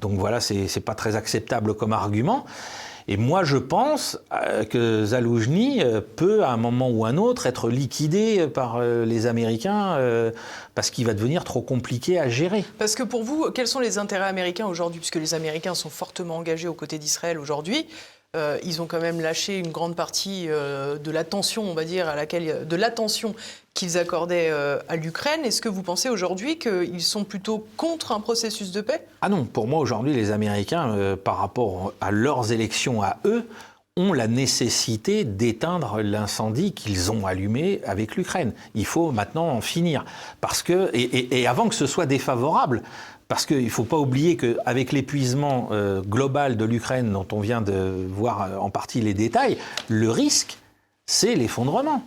Donc 0.00 0.18
voilà, 0.18 0.40
c'est 0.40 0.84
pas 0.84 0.96
très 0.96 1.14
acceptable 1.14 1.74
comme 1.74 1.92
argument. 1.92 2.44
Et 3.08 3.16
moi, 3.16 3.44
je 3.44 3.56
pense 3.56 4.18
euh, 4.32 4.64
que 4.64 5.04
Zaloujny 5.04 5.82
euh, 5.82 6.00
peut, 6.00 6.44
à 6.44 6.50
un 6.50 6.56
moment 6.56 6.90
ou 6.90 7.04
un 7.04 7.16
autre, 7.16 7.46
être 7.46 7.68
liquidé 7.68 8.46
par 8.46 8.76
euh, 8.76 9.04
les 9.04 9.26
Américains 9.26 9.98
parce 10.74 10.90
qu'il 10.90 11.06
va 11.06 11.14
devenir 11.14 11.44
trop 11.44 11.62
compliqué 11.62 12.18
à 12.18 12.28
gérer. 12.28 12.64
Parce 12.78 12.94
que 12.94 13.02
pour 13.02 13.24
vous, 13.24 13.50
quels 13.50 13.66
sont 13.66 13.80
les 13.80 13.98
intérêts 13.98 14.26
américains 14.26 14.66
aujourd'hui? 14.66 15.00
Puisque 15.00 15.16
les 15.16 15.34
Américains 15.34 15.74
sont 15.74 15.90
fortement 15.90 16.36
engagés 16.36 16.68
aux 16.68 16.74
côtés 16.74 16.98
d'Israël 16.98 17.38
aujourd'hui. 17.38 17.86
Euh, 18.34 18.56
ils 18.64 18.80
ont 18.80 18.86
quand 18.86 19.00
même 19.00 19.20
lâché 19.20 19.58
une 19.58 19.70
grande 19.70 19.94
partie 19.94 20.46
euh, 20.48 20.96
de 20.96 21.10
l'attention, 21.10 21.64
on 21.64 21.74
va 21.74 21.84
dire, 21.84 22.08
à 22.08 22.16
laquelle, 22.16 22.66
de 22.66 22.76
l'attention 22.76 23.34
qu'ils 23.74 23.98
accordaient 23.98 24.48
euh, 24.50 24.78
à 24.88 24.96
l'Ukraine. 24.96 25.44
Est-ce 25.44 25.60
que 25.60 25.68
vous 25.68 25.82
pensez 25.82 26.08
aujourd'hui 26.08 26.58
qu'ils 26.58 27.02
sont 27.02 27.24
plutôt 27.24 27.66
contre 27.76 28.10
un 28.10 28.20
processus 28.20 28.72
de 28.72 28.80
paix? 28.80 29.04
Ah 29.20 29.28
non, 29.28 29.44
pour 29.44 29.66
moi 29.66 29.80
aujourd'hui, 29.80 30.14
les 30.14 30.30
Américains, 30.30 31.14
par 31.22 31.36
rapport 31.36 31.92
à 32.00 32.10
leurs 32.10 32.52
élections 32.52 33.02
à 33.02 33.18
eux, 33.26 33.46
ont 33.98 34.14
la 34.14 34.28
nécessité 34.28 35.24
d'éteindre 35.24 36.00
l'incendie 36.00 36.72
qu'ils 36.72 37.12
ont 37.12 37.26
allumé 37.26 37.82
avec 37.84 38.16
l'Ukraine. 38.16 38.54
Il 38.74 38.86
faut 38.86 39.12
maintenant 39.12 39.50
en 39.50 39.60
finir. 39.60 40.06
Parce 40.40 40.62
que, 40.62 40.90
et 40.94 41.46
avant 41.46 41.68
que 41.68 41.74
ce 41.74 41.86
soit 41.86 42.06
défavorable, 42.06 42.82
parce 43.32 43.46
qu'il 43.46 43.64
ne 43.64 43.70
faut 43.70 43.84
pas 43.84 43.96
oublier 43.96 44.36
qu'avec 44.36 44.92
l'épuisement 44.92 45.70
euh, 45.72 46.02
global 46.02 46.58
de 46.58 46.66
l'Ukraine, 46.66 47.10
dont 47.14 47.26
on 47.32 47.40
vient 47.40 47.62
de 47.62 48.06
voir 48.10 48.42
euh, 48.42 48.58
en 48.58 48.68
partie 48.68 49.00
les 49.00 49.14
détails, 49.14 49.56
le 49.88 50.10
risque, 50.10 50.58
c'est 51.06 51.34
l'effondrement. 51.34 52.02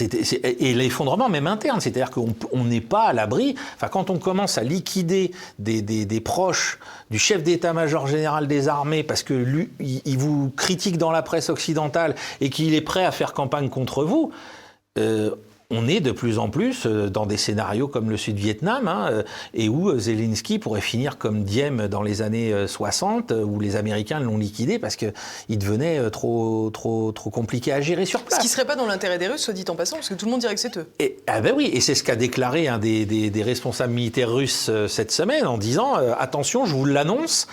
et 0.00 0.72
l'effondrement 0.72 1.28
même 1.28 1.46
interne, 1.46 1.82
c'est-à-dire 1.82 2.10
qu'on 2.10 2.64
n'est 2.64 2.80
pas 2.80 3.02
à 3.02 3.12
l'abri. 3.12 3.56
Enfin, 3.74 3.88
quand 3.88 4.08
on 4.08 4.16
commence 4.16 4.56
à 4.56 4.62
liquider 4.62 5.32
des, 5.58 6.22
proches 6.24 6.78
du 7.10 7.18
chef 7.18 7.42
d'état-major 7.42 8.06
général 8.06 8.48
des 8.48 8.68
armées 8.68 9.02
parce 9.02 9.22
que 9.22 9.34
lui, 9.34 9.68
il, 9.80 10.16
vous 10.16 10.50
critique 10.56 10.96
dans 10.96 11.10
la 11.10 11.20
presse 11.20 11.50
occidentale 11.50 12.14
et 12.40 12.48
qu'il 12.48 12.72
est 12.72 12.80
prêt 12.80 13.04
à 13.04 13.12
faire 13.12 13.34
campagne 13.34 13.68
contre 13.68 14.02
vous, 14.02 14.32
euh, 14.98 15.32
on 15.72 15.88
est 15.88 16.00
de 16.00 16.12
plus 16.12 16.38
en 16.38 16.48
plus 16.48 16.86
euh, 16.86 17.08
dans 17.08 17.26
des 17.26 17.36
scénarios 17.36 17.88
comme 17.88 18.10
le 18.10 18.16
Sud-Vietnam, 18.16 18.86
hein, 18.86 19.08
euh, 19.10 19.22
et 19.54 19.68
où 19.68 19.88
euh, 19.88 19.98
Zelensky 19.98 20.58
pourrait 20.58 20.80
finir 20.80 21.18
comme 21.18 21.44
Diem 21.44 21.88
dans 21.88 22.02
les 22.02 22.22
années 22.22 22.52
60, 22.66 23.32
où 23.32 23.58
les 23.58 23.76
Américains 23.76 24.20
l'ont 24.20 24.36
liquidé 24.36 24.78
parce 24.78 24.96
qu'il 24.96 25.58
devenait 25.58 26.10
trop, 26.10 26.70
trop, 26.70 27.12
trop 27.12 27.30
compliqué 27.30 27.72
à 27.72 27.80
gérer 27.80 28.04
sur 28.04 28.22
place. 28.22 28.36
Ce 28.36 28.40
qui 28.40 28.48
ne 28.48 28.52
serait 28.52 28.66
pas 28.66 28.76
dans 28.76 28.86
l'intérêt 28.86 29.18
des 29.18 29.28
Russes, 29.28 29.42
soit 29.42 29.54
dit 29.54 29.64
en 29.68 29.74
passant, 29.74 29.96
parce 29.96 30.08
que 30.08 30.14
tout 30.14 30.26
le 30.26 30.30
monde 30.30 30.40
dirait 30.40 30.54
que 30.54 30.60
c'est 30.60 30.76
eux. 30.76 30.86
Et, 30.98 31.16
ah 31.26 31.40
ben 31.40 31.54
oui, 31.56 31.70
et 31.72 31.80
c'est 31.80 31.94
ce 31.94 32.04
qu'a 32.04 32.16
déclaré 32.16 32.68
un 32.68 32.78
des, 32.78 33.32
responsables 33.42 33.92
militaires 33.92 34.30
russes 34.30 34.70
cette 34.88 35.10
semaine 35.10 35.46
en 35.46 35.58
disant 35.58 35.94
attention, 35.94 36.66
je 36.66 36.74
vous 36.74 36.84
l'annonce, 36.84 37.48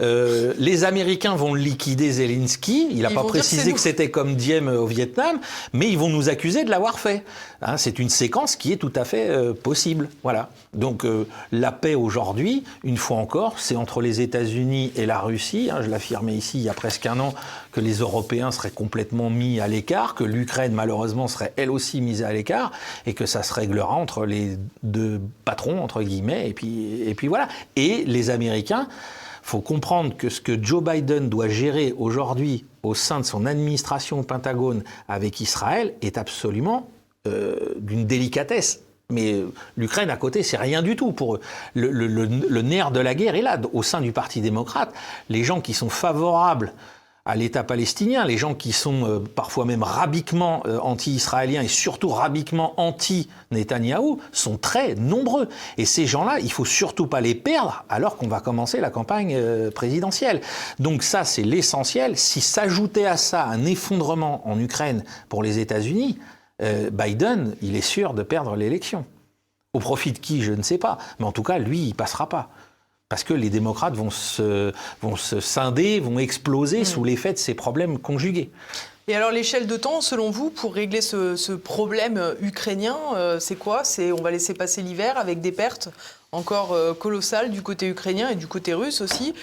Euh, 0.00 0.54
les 0.58 0.84
Américains 0.84 1.34
vont 1.34 1.54
liquider 1.54 2.12
Zelensky. 2.12 2.88
Il 2.90 3.02
n'a 3.02 3.10
pas 3.10 3.24
précisé 3.24 3.72
que 3.72 3.80
c'était 3.80 4.10
comme 4.10 4.34
Diem 4.34 4.68
au 4.68 4.86
Vietnam, 4.86 5.38
mais 5.72 5.88
ils 5.88 5.98
vont 5.98 6.08
nous 6.08 6.28
accuser 6.28 6.64
de 6.64 6.70
l'avoir 6.70 6.98
fait. 6.98 7.24
Hein, 7.62 7.76
c'est 7.76 7.98
une 7.98 8.08
séquence 8.08 8.56
qui 8.56 8.72
est 8.72 8.76
tout 8.76 8.92
à 8.96 9.04
fait 9.04 9.28
euh, 9.28 9.52
possible. 9.52 10.08
Voilà. 10.22 10.48
Donc 10.72 11.04
euh, 11.04 11.26
la 11.52 11.72
paix 11.72 11.94
aujourd'hui, 11.94 12.64
une 12.84 12.96
fois 12.96 13.18
encore, 13.18 13.58
c'est 13.58 13.76
entre 13.76 14.00
les 14.00 14.20
États-Unis 14.20 14.92
et 14.96 15.04
la 15.04 15.18
Russie. 15.18 15.68
Hein, 15.70 15.80
je 15.82 15.90
l'affirmais 15.90 16.34
ici 16.34 16.58
il 16.58 16.64
y 16.64 16.68
a 16.70 16.74
presque 16.74 17.04
un 17.06 17.20
an 17.20 17.34
que 17.72 17.80
les 17.80 17.98
Européens 17.98 18.50
seraient 18.50 18.70
complètement 18.70 19.30
mis 19.30 19.60
à 19.60 19.68
l'écart, 19.68 20.14
que 20.14 20.24
l'Ukraine 20.24 20.72
malheureusement 20.72 21.28
serait 21.28 21.52
elle 21.56 21.70
aussi 21.70 22.00
mise 22.00 22.22
à 22.22 22.32
l'écart, 22.32 22.72
et 23.06 23.14
que 23.14 23.26
ça 23.26 23.42
se 23.42 23.52
réglera 23.52 23.94
entre 23.94 24.24
les 24.24 24.56
deux 24.82 25.20
patrons 25.44 25.82
entre 25.82 26.02
guillemets. 26.02 26.48
Et 26.48 26.54
puis 26.54 27.02
et 27.06 27.14
puis 27.14 27.28
voilà. 27.28 27.48
Et 27.76 28.04
les 28.06 28.30
Américains 28.30 28.88
faut 29.42 29.60
comprendre 29.60 30.16
que 30.16 30.28
ce 30.28 30.40
que 30.40 30.62
Joe 30.62 30.82
Biden 30.82 31.28
doit 31.28 31.48
gérer 31.48 31.94
aujourd'hui 31.96 32.64
au 32.82 32.94
sein 32.94 33.20
de 33.20 33.24
son 33.24 33.46
administration 33.46 34.20
au 34.20 34.22
Pentagone 34.22 34.82
avec 35.08 35.40
Israël 35.40 35.94
est 36.02 36.18
absolument 36.18 36.88
euh, 37.26 37.74
d'une 37.78 38.06
délicatesse. 38.06 38.80
Mais 39.10 39.42
l'Ukraine 39.76 40.10
à 40.10 40.16
côté, 40.16 40.42
c'est 40.42 40.56
rien 40.56 40.82
du 40.82 40.96
tout 40.96 41.12
pour 41.12 41.34
eux. 41.34 41.40
Le, 41.74 42.62
nerf 42.62 42.92
de 42.92 43.00
la 43.00 43.14
guerre 43.14 43.34
est 43.34 43.42
là, 43.42 43.60
au 43.72 43.82
sein 43.82 44.00
du 44.00 44.12
Parti 44.12 44.40
démocrate. 44.40 44.92
Les 45.28 45.44
gens 45.44 45.60
qui 45.60 45.74
sont 45.74 45.90
favorables 45.90 46.72
à 47.24 47.36
l'État 47.36 47.64
palestinien, 47.64 48.24
les 48.24 48.38
gens 48.38 48.54
qui 48.54 48.72
sont 48.72 49.04
euh, 49.04 49.18
parfois 49.18 49.64
même 49.64 49.82
rabiquement 49.82 50.62
euh, 50.66 50.78
anti-israéliens 50.78 51.62
et 51.62 51.68
surtout 51.68 52.08
rabiquement 52.08 52.74
anti-Netanyahou 52.80 54.20
sont 54.32 54.56
très 54.56 54.94
nombreux. 54.94 55.48
Et 55.78 55.84
ces 55.84 56.06
gens-là, 56.06 56.40
il 56.40 56.50
faut 56.50 56.64
surtout 56.64 57.06
pas 57.06 57.20
les 57.20 57.34
perdre 57.34 57.84
alors 57.88 58.16
qu'on 58.16 58.28
va 58.28 58.40
commencer 58.40 58.80
la 58.80 58.90
campagne 58.90 59.38
présidentielle. 59.70 60.40
Donc 60.78 61.02
ça, 61.02 61.24
c'est 61.24 61.42
l'essentiel. 61.42 62.16
Si 62.16 62.40
s'ajoutait 62.40 63.06
à 63.06 63.16
ça 63.16 63.44
un 63.44 63.64
effondrement 63.64 64.46
en 64.48 64.58
Ukraine 64.58 65.04
pour 65.28 65.42
les 65.42 65.58
États-Unis, 65.58 66.18
euh, 66.62 66.90
Biden, 66.90 67.54
il 67.62 67.76
est 67.76 67.80
sûr 67.80 68.14
de 68.14 68.22
perdre 68.22 68.56
l'élection. 68.56 69.04
Au 69.72 69.78
profit 69.78 70.12
de 70.12 70.18
qui, 70.18 70.42
je 70.42 70.52
ne 70.52 70.62
sais 70.62 70.78
pas. 70.78 70.98
Mais 71.18 71.26
en 71.26 71.32
tout 71.32 71.42
cas, 71.42 71.58
lui, 71.58 71.80
il 71.88 71.94
passera 71.94 72.28
pas. 72.28 72.50
Parce 73.10 73.24
que 73.24 73.34
les 73.34 73.50
démocrates 73.50 73.94
vont 73.94 74.08
se, 74.08 74.72
vont 75.02 75.16
se 75.16 75.40
scinder, 75.40 76.00
vont 76.00 76.18
exploser 76.18 76.82
mm. 76.82 76.84
sous 76.86 77.04
l'effet 77.04 77.32
de 77.34 77.38
ces 77.38 77.54
problèmes 77.54 77.98
conjugués. 77.98 78.50
Et 79.08 79.16
alors 79.16 79.32
l'échelle 79.32 79.66
de 79.66 79.76
temps, 79.76 80.00
selon 80.00 80.30
vous, 80.30 80.50
pour 80.50 80.72
régler 80.72 81.00
ce, 81.00 81.52
problème 81.54 82.16
euh, 82.16 82.34
ukrainien, 82.40 82.96
euh, 83.16 83.40
c'est 83.40 83.56
quoi? 83.56 83.82
C'est 83.82 84.12
on 84.12 84.22
va 84.22 84.30
laisser 84.30 84.54
passer 84.54 84.80
l'hiver 84.80 85.18
avec 85.18 85.40
des 85.40 85.50
pertes 85.50 85.88
encore 86.32 86.76
colossales 87.00 87.50
du 87.50 87.60
côté 87.60 87.88
ukrainien 87.88 88.28
et 88.28 88.36
du 88.36 88.46
côté 88.46 88.72
russe 88.72 89.00
aussi, 89.00 89.34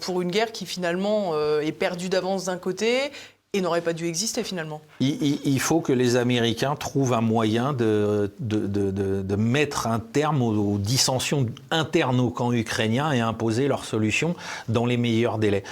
pour 0.00 0.20
une 0.20 0.30
guerre 0.30 0.52
qui 0.52 0.66
finalement 0.66 1.32
est 1.62 1.72
perdue 1.72 2.10
d'avance 2.10 2.44
d'un 2.44 2.58
côté 2.58 3.10
et 3.54 3.60
n'aurait 3.60 3.80
pas 3.80 3.92
dû 3.92 4.06
exister 4.06 4.42
finalement. 4.42 4.82
Il, 5.00 5.60
faut 5.60 5.80
que 5.80 5.92
les 5.92 6.16
Américains 6.16 6.74
trouvent 6.74 7.14
un 7.14 7.20
moyen 7.20 7.72
de, 7.72 8.32
de, 8.40 9.36
mettre 9.36 9.86
un 9.86 10.00
terme 10.00 10.42
aux, 10.42 10.76
dissensions 10.78 11.46
internes 11.70 12.20
au 12.20 12.30
camp 12.30 12.52
ukrainien 12.52 13.12
et 13.12 13.20
imposer 13.20 13.68
leurs 13.68 13.84
solutions 13.84 14.34
dans 14.68 14.86
les 14.86 14.96
meilleurs 14.96 15.38
délais. 15.38 15.62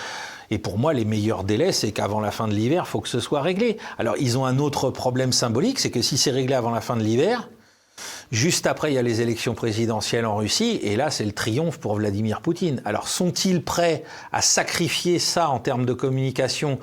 Et 0.51 0.59
pour 0.59 0.79
moi, 0.79 0.93
les 0.93 1.05
meilleurs 1.05 1.45
délais, 1.45 1.73
c'est 1.73 1.93
qu'avant 1.93 2.21
la 2.21 2.31
fin 2.31 2.47
de 2.47 2.53
l'hiver, 2.53 2.85
il 2.87 2.91
faut 2.91 3.01
que 3.01 3.09
ce 3.09 3.21
soit 3.21 3.41
réglé. 3.41 3.79
Alors, 3.99 4.17
ils 4.21 4.39
ont 4.39 4.45
un 4.45 4.59
autre 4.59 4.91
problème 4.91 5.33
symbolique, 5.33 5.81
c'est 5.81 5.91
que 5.91 6.03
si 6.03 6.19
c'est 6.19 6.31
réglé 6.31 6.55
avant 6.55 6.71
la 6.71 6.81
fin 6.81 6.97
de 6.97 7.03
l'hiver, 7.03 7.49
Juste 8.31 8.67
après, 8.67 8.91
il 8.91 8.95
y 8.95 8.99
a 8.99 9.03
les 9.03 9.21
élections 9.21 9.55
présidentielles 9.55 10.25
en 10.25 10.37
Russie, 10.37 10.81
et 10.83 10.97
là, 10.97 11.11
c'est 11.11 11.27
le 11.27 11.33
triomphe 11.33 11.79
pour 11.79 11.97
Vladimir 11.97 12.41
Poutine. 12.41 12.81
Alors, 12.87 13.07
sont-ils 13.07 13.63
prêts 13.63 14.05
à 14.33 14.41
sacrifier 14.41 15.19
ça 15.19 15.51
en 15.51 15.59
termes 15.59 15.85
de 15.85 15.93
communication 15.93 16.79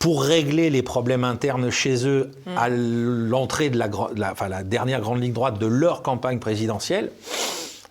pour 0.00 0.24
régler 0.24 0.70
les 0.70 0.82
problèmes 0.82 1.24
internes 1.24 1.70
chez 1.70 2.08
eux 2.08 2.30
à 2.56 2.70
l'entrée 2.70 3.68
de 3.68 3.78
la, 3.78 4.62
dernière 4.64 5.00
grande 5.00 5.20
ligne 5.20 5.34
droite 5.34 5.58
de 5.58 5.66
leur 5.66 6.02
campagne 6.02 6.38
présidentielle, 6.38 7.12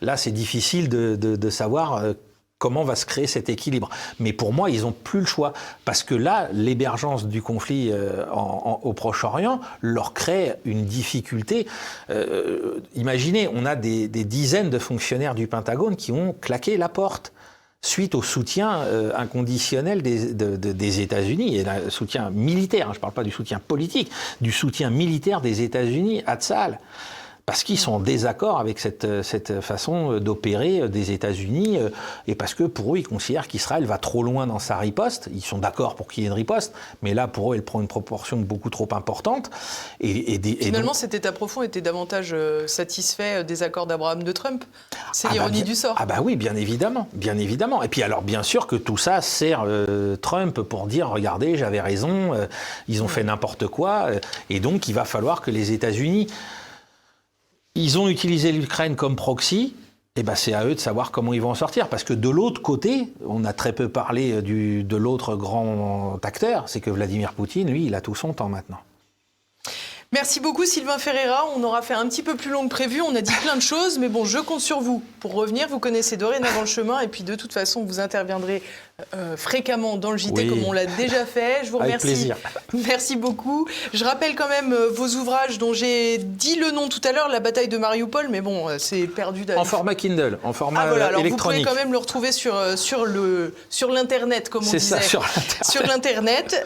là 0.02 0.18
c'est 0.18 0.31
difficile 0.31 0.90
de, 0.90 1.49
savoir 1.52 1.98
euh, 1.98 2.14
comment 2.57 2.84
va 2.84 2.95
se 2.95 3.06
créer 3.06 3.27
cet 3.27 3.48
équilibre. 3.48 3.90
Mais 4.19 4.34
pour 4.34 4.53
moi, 4.53 4.72
ils 4.72 4.81
n'ont 4.81 4.91
plus 4.91 5.19
le 5.19 5.26
choix. 5.27 5.53
Parce 5.86 6.03
que 6.03 6.15
là, 6.15 6.49
l'émergence 6.52 7.27
du 7.27 7.41
conflit 7.41 7.90
euh, 7.91 8.26
au 8.31 8.94
Proche-Orient 8.94 9.61
leur 9.81 10.14
crée 10.14 10.53
une 10.65 10.86
difficulté. 10.86 11.68
Euh, 12.10 12.80
imaginez, 12.95 13.48
on 13.53 13.65
a 13.65 13.76
des, 13.76 14.07
dizaines 14.07 14.72
de 14.72 14.80
fonctionnaires 14.80 15.36
du 15.36 15.48
Pentagone 15.48 15.95
qui 15.95 16.11
ont 16.11 16.36
claqué 16.41 16.76
la 16.76 16.90
porte 16.90 17.34
suite 17.81 18.15
au 18.15 18.22
soutien 18.22 18.81
euh, 18.81 19.11
inconditionnel 19.15 20.01
des, 20.01 21.01
États-Unis, 21.01 21.57
et 21.57 21.68
un 21.68 21.89
soutien 21.89 22.30
militaire, 22.30 22.88
hein, 22.88 22.91
je 22.93 22.97
ne 22.97 23.01
parle 23.01 23.14
pas 23.14 23.23
du 23.23 23.31
soutien 23.31 23.60
politique, 23.60 24.11
du 24.41 24.51
soutien 24.51 24.89
militaire 24.89 25.41
des 25.41 25.61
États-Unis 25.61 26.23
à 26.26 26.35
Tsahal 26.35 26.80
parce 27.49 27.63
qu'ils 27.63 27.80
sont 27.80 27.93
en 27.93 27.99
désaccord 27.99 28.59
avec 28.59 28.77
cette, 28.77 29.23
cette 29.23 29.61
façon 29.61 30.19
d'opérer 30.19 30.88
des 30.88 31.13
États-Unis 31.13 31.80
et 32.27 32.35
parce 32.35 32.53
que 32.53 32.61
pour 32.61 32.93
eux, 32.93 32.99
ils 32.99 33.07
considèrent 33.07 33.47
qu'Israël 33.47 33.85
va 33.85 33.97
trop 33.97 34.21
loin 34.21 34.45
dans 34.45 34.59
sa 34.59 34.77
riposte. 34.77 35.30
Ils 35.34 35.41
sont 35.41 35.57
d'accord 35.57 35.95
pour 35.95 36.07
qu'il 36.07 36.21
y 36.21 36.26
ait 36.27 36.30
une 36.30 36.35
riposte, 36.35 36.76
mais 37.01 37.15
là, 37.15 37.27
pour 37.27 37.51
eux, 37.51 37.55
elle 37.55 37.63
prend 37.63 37.81
une 37.81 37.88
proportion 37.88 38.38
beaucoup 38.38 38.69
trop 38.69 38.88
importante. 38.91 39.49
Et, 39.99 40.39
Finalement, 40.61 40.93
cet 40.93 41.15
État 41.15 41.31
profond 41.31 41.63
était 41.63 41.81
davantage 41.81 42.34
euh, 42.34 42.67
satisfait 42.67 43.43
des 43.43 43.63
accords 43.63 43.88
d'Abraham 43.88 44.21
de 44.21 44.31
Trump. 44.31 44.63
C'est 45.11 45.27
ah 45.27 45.31
bah 45.31 45.34
l'ironie 45.34 45.63
du 45.63 45.73
sort. 45.73 45.95
Ah 45.97 46.05
bah 46.05 46.19
oui, 46.21 46.35
bien 46.35 46.55
évidemment, 46.55 47.07
bien 47.13 47.39
évidemment. 47.39 47.81
Et 47.81 47.88
puis 47.88 48.03
alors, 48.03 48.21
bien 48.21 48.43
sûr 48.43 48.67
que 48.67 48.76
tout 48.76 48.97
ça 48.97 49.23
sert 49.23 49.63
euh, 49.65 50.17
Trump 50.17 50.61
pour 50.61 50.85
dire, 50.85 51.09
regardez, 51.09 51.57
j'avais 51.57 51.81
raison, 51.81 52.35
euh, 52.35 52.45
ils 52.88 53.01
ont 53.01 53.07
fait 53.07 53.23
n'importe 53.23 53.65
quoi, 53.65 54.09
et 54.51 54.59
donc 54.59 54.88
il 54.88 54.93
va 54.93 55.03
falloir 55.03 55.41
que 55.41 55.49
les 55.49 55.71
États-Unis 55.71 56.27
ils 57.76 57.98
ont 57.98 58.08
utilisé 58.08 58.52
l'Ukraine 58.52 58.96
comme 58.96 59.16
proxy. 59.16 59.76
Eh 60.16 60.24
ben 60.24 60.36
c'est 60.36 60.54
à 60.54 60.66
eux 60.66 60.76
de 60.76 60.80
savoir 60.80 61.12
comment 61.12 61.34
ils 61.34 61.41
vont 61.41 61.52
en 61.52 61.56
sortir. 61.56 61.88
Parce 61.88 62.04
que 62.04 62.14
de 62.14 62.30
l'autre 62.30 62.62
côté, 62.62 63.14
on 63.26 63.46
a 63.46 63.54
très 63.54 63.74
peu 63.74 63.88
parlé 63.88 64.41
du, 64.41 64.84
de 64.84 64.98
l'autre 64.98 65.36
grand 65.36 66.20
acteur, 66.24 66.68
c'est 66.68 66.82
que 66.82 66.90
Vladimir 66.90 67.34
Poutine, 67.34 67.70
lui, 67.70 67.86
il 67.86 67.96
a 67.96 68.02
tout 68.02 68.16
son 68.16 68.34
temps 68.34 68.50
maintenant. 68.50 68.80
Merci 70.12 70.40
beaucoup 70.40 70.66
Sylvain 70.66 70.98
Ferreira. 70.98 71.46
On 71.56 71.64
aura 71.64 71.84
fait 71.84 71.94
un 71.94 72.08
petit 72.10 72.24
peu 72.24 72.36
plus 72.36 72.50
long 72.50 72.64
que 72.64 72.70
prévu. 72.70 73.00
On 73.00 73.14
a 73.16 73.22
dit 73.22 73.36
plein 73.44 73.56
de 73.56 73.62
choses, 73.62 74.00
mais 74.00 74.10
bon, 74.10 74.26
je 74.26 74.40
compte 74.40 74.60
sur 74.60 74.82
vous 74.82 75.04
pour 75.20 75.34
revenir. 75.34 75.68
Vous 75.68 75.78
connaissez 75.78 76.18
dorénavant 76.18 76.62
le 76.62 76.66
chemin 76.66 77.00
et 77.00 77.08
puis 77.08 77.24
de 77.24 77.36
toute 77.36 77.54
façon, 77.54 77.86
vous 77.86 78.00
interviendrez 78.00 78.64
euh, 79.13 79.38
fréquemment 79.38 79.97
dans 79.97 80.11
le 80.11 80.17
JT 80.17 80.47
comme 80.47 80.63
on 80.65 80.71
l'a 80.71 80.85
déjà 80.85 81.26
fait. 81.26 81.63
Je 81.63 81.71
vous 81.71 81.77
remercie. 81.77 82.07
Avec 82.07 82.15
plaisir. 82.15 82.38
Merci 82.73 83.15
beaucoup. 83.15 83.67
Je 83.93 84.03
rappelle 84.03 84.35
quand 84.35 84.49
même 84.49 84.73
euh, 84.73 84.89
vos 84.89 85.07
ouvrages 85.15 85.57
dont 85.57 85.73
j'ai 85.73 86.17
dit 86.17 86.55
le 86.55 86.71
nom 86.71 86.89
tout 86.89 87.01
à 87.03 87.11
l'heure, 87.11 87.30
La 87.30 87.39
bataille 87.39 87.67
de 87.67 87.77
Mariupol, 87.77 88.27
mais 88.30 88.41
bon, 88.41 88.69
euh, 88.69 88.77
c'est 88.77 89.07
perdu. 89.07 89.45
En 89.55 89.65
format 89.65 89.95
Kindle, 89.95 90.38
en 90.43 90.53
format 90.53 90.81
ah, 90.81 90.88
voilà. 90.88 91.07
Alors 91.07 91.23
Vous 91.23 91.35
pouvez 91.35 91.61
quand 91.61 91.76
même 91.76 91.91
le 91.91 91.97
retrouver 91.97 92.31
sur, 92.31 92.55
sur, 92.77 93.05
le, 93.05 93.53
sur 93.69 93.91
l'internet, 93.91 94.49
comme 94.49 94.63
on 94.63 94.71
disait. 94.71 94.80
C'est 94.80 95.17
ça, 95.17 95.21
sur 95.63 95.84
l'internet. 95.88 96.65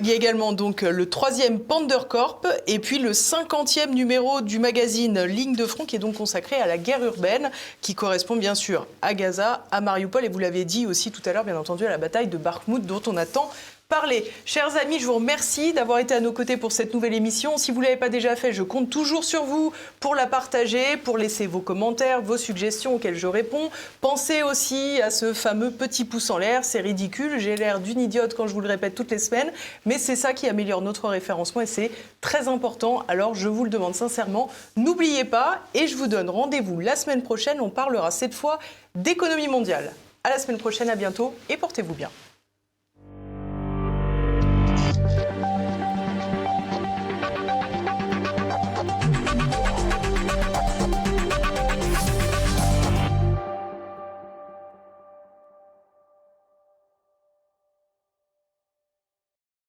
il 0.00 0.06
y 0.06 0.12
a 0.12 0.14
également 0.14 0.52
donc 0.52 0.82
le 0.82 1.08
troisième 1.08 1.58
Pandercorp 1.58 2.42
et 2.66 2.78
puis 2.78 2.98
le 2.98 3.12
cinquantième 3.12 3.94
numéro 3.94 4.40
du 4.40 4.58
magazine 4.58 5.22
Ligne 5.24 5.56
de 5.56 5.66
front 5.66 5.84
qui 5.84 5.96
est 5.96 5.98
donc 5.98 6.14
consacré 6.14 6.56
à 6.56 6.66
la 6.66 6.78
guerre 6.78 7.02
urbaine, 7.04 7.50
qui 7.80 7.94
correspond 7.94 8.36
bien 8.36 8.54
sûr 8.54 8.86
à 9.00 9.14
Gaza, 9.14 9.64
à 9.70 9.80
Mariupol, 9.80 10.24
et 10.24 10.28
vous 10.28 10.38
l'avez 10.38 10.64
dit 10.64 10.86
aussi 10.86 11.10
tout 11.10 11.22
à 11.26 11.32
l'heure, 11.32 11.44
bien 11.44 11.56
entendu 11.56 11.71
à 11.80 11.90
la 11.90 11.98
bataille 11.98 12.28
de 12.28 12.36
Bakhmut 12.36 12.84
dont 12.84 13.02
on 13.06 13.16
attend 13.16 13.50
parler. 13.92 14.24
Chers 14.46 14.74
amis, 14.78 15.00
je 15.00 15.06
vous 15.06 15.16
remercie 15.16 15.74
d'avoir 15.74 15.98
été 15.98 16.14
à 16.14 16.20
nos 16.20 16.32
côtés 16.32 16.56
pour 16.56 16.72
cette 16.72 16.94
nouvelle 16.94 17.12
émission. 17.12 17.58
Si 17.58 17.72
vous 17.72 17.80
ne 17.80 17.84
l'avez 17.84 17.98
pas 17.98 18.08
déjà 18.08 18.36
fait, 18.36 18.50
je 18.50 18.62
compte 18.62 18.88
toujours 18.88 19.22
sur 19.22 19.44
vous 19.44 19.70
pour 20.00 20.14
la 20.14 20.26
partager, 20.26 20.96
pour 20.96 21.18
laisser 21.18 21.46
vos 21.46 21.60
commentaires, 21.60 22.22
vos 22.22 22.38
suggestions 22.38 22.94
auxquelles 22.94 23.18
je 23.18 23.26
réponds. 23.26 23.68
Pensez 24.00 24.42
aussi 24.42 24.98
à 25.02 25.10
ce 25.10 25.34
fameux 25.34 25.70
petit 25.70 26.06
pouce 26.06 26.30
en 26.30 26.38
l'air. 26.38 26.64
C'est 26.64 26.80
ridicule, 26.80 27.38
j'ai 27.38 27.54
l'air 27.54 27.80
d'une 27.80 28.00
idiote 28.00 28.32
quand 28.32 28.46
je 28.46 28.54
vous 28.54 28.62
le 28.62 28.68
répète 28.68 28.94
toutes 28.94 29.10
les 29.10 29.18
semaines, 29.18 29.52
mais 29.84 29.98
c'est 29.98 30.16
ça 30.16 30.32
qui 30.32 30.48
améliore 30.48 30.80
notre 30.80 31.10
référencement 31.10 31.60
et 31.60 31.66
c'est 31.66 31.90
très 32.22 32.48
important. 32.48 33.04
Alors 33.08 33.34
je 33.34 33.50
vous 33.50 33.64
le 33.64 33.70
demande 33.70 33.94
sincèrement, 33.94 34.48
n'oubliez 34.74 35.24
pas 35.24 35.58
et 35.74 35.86
je 35.86 35.96
vous 35.96 36.06
donne 36.06 36.30
rendez-vous 36.30 36.80
la 36.80 36.96
semaine 36.96 37.22
prochaine. 37.22 37.60
On 37.60 37.68
parlera 37.68 38.10
cette 38.10 38.32
fois 38.32 38.58
d'économie 38.94 39.48
mondiale. 39.48 39.92
À 40.24 40.30
la 40.30 40.38
semaine 40.38 40.58
prochaine, 40.58 40.88
à 40.88 40.94
bientôt 40.94 41.34
et 41.48 41.56
portez-vous 41.56 41.94
bien. 41.94 42.08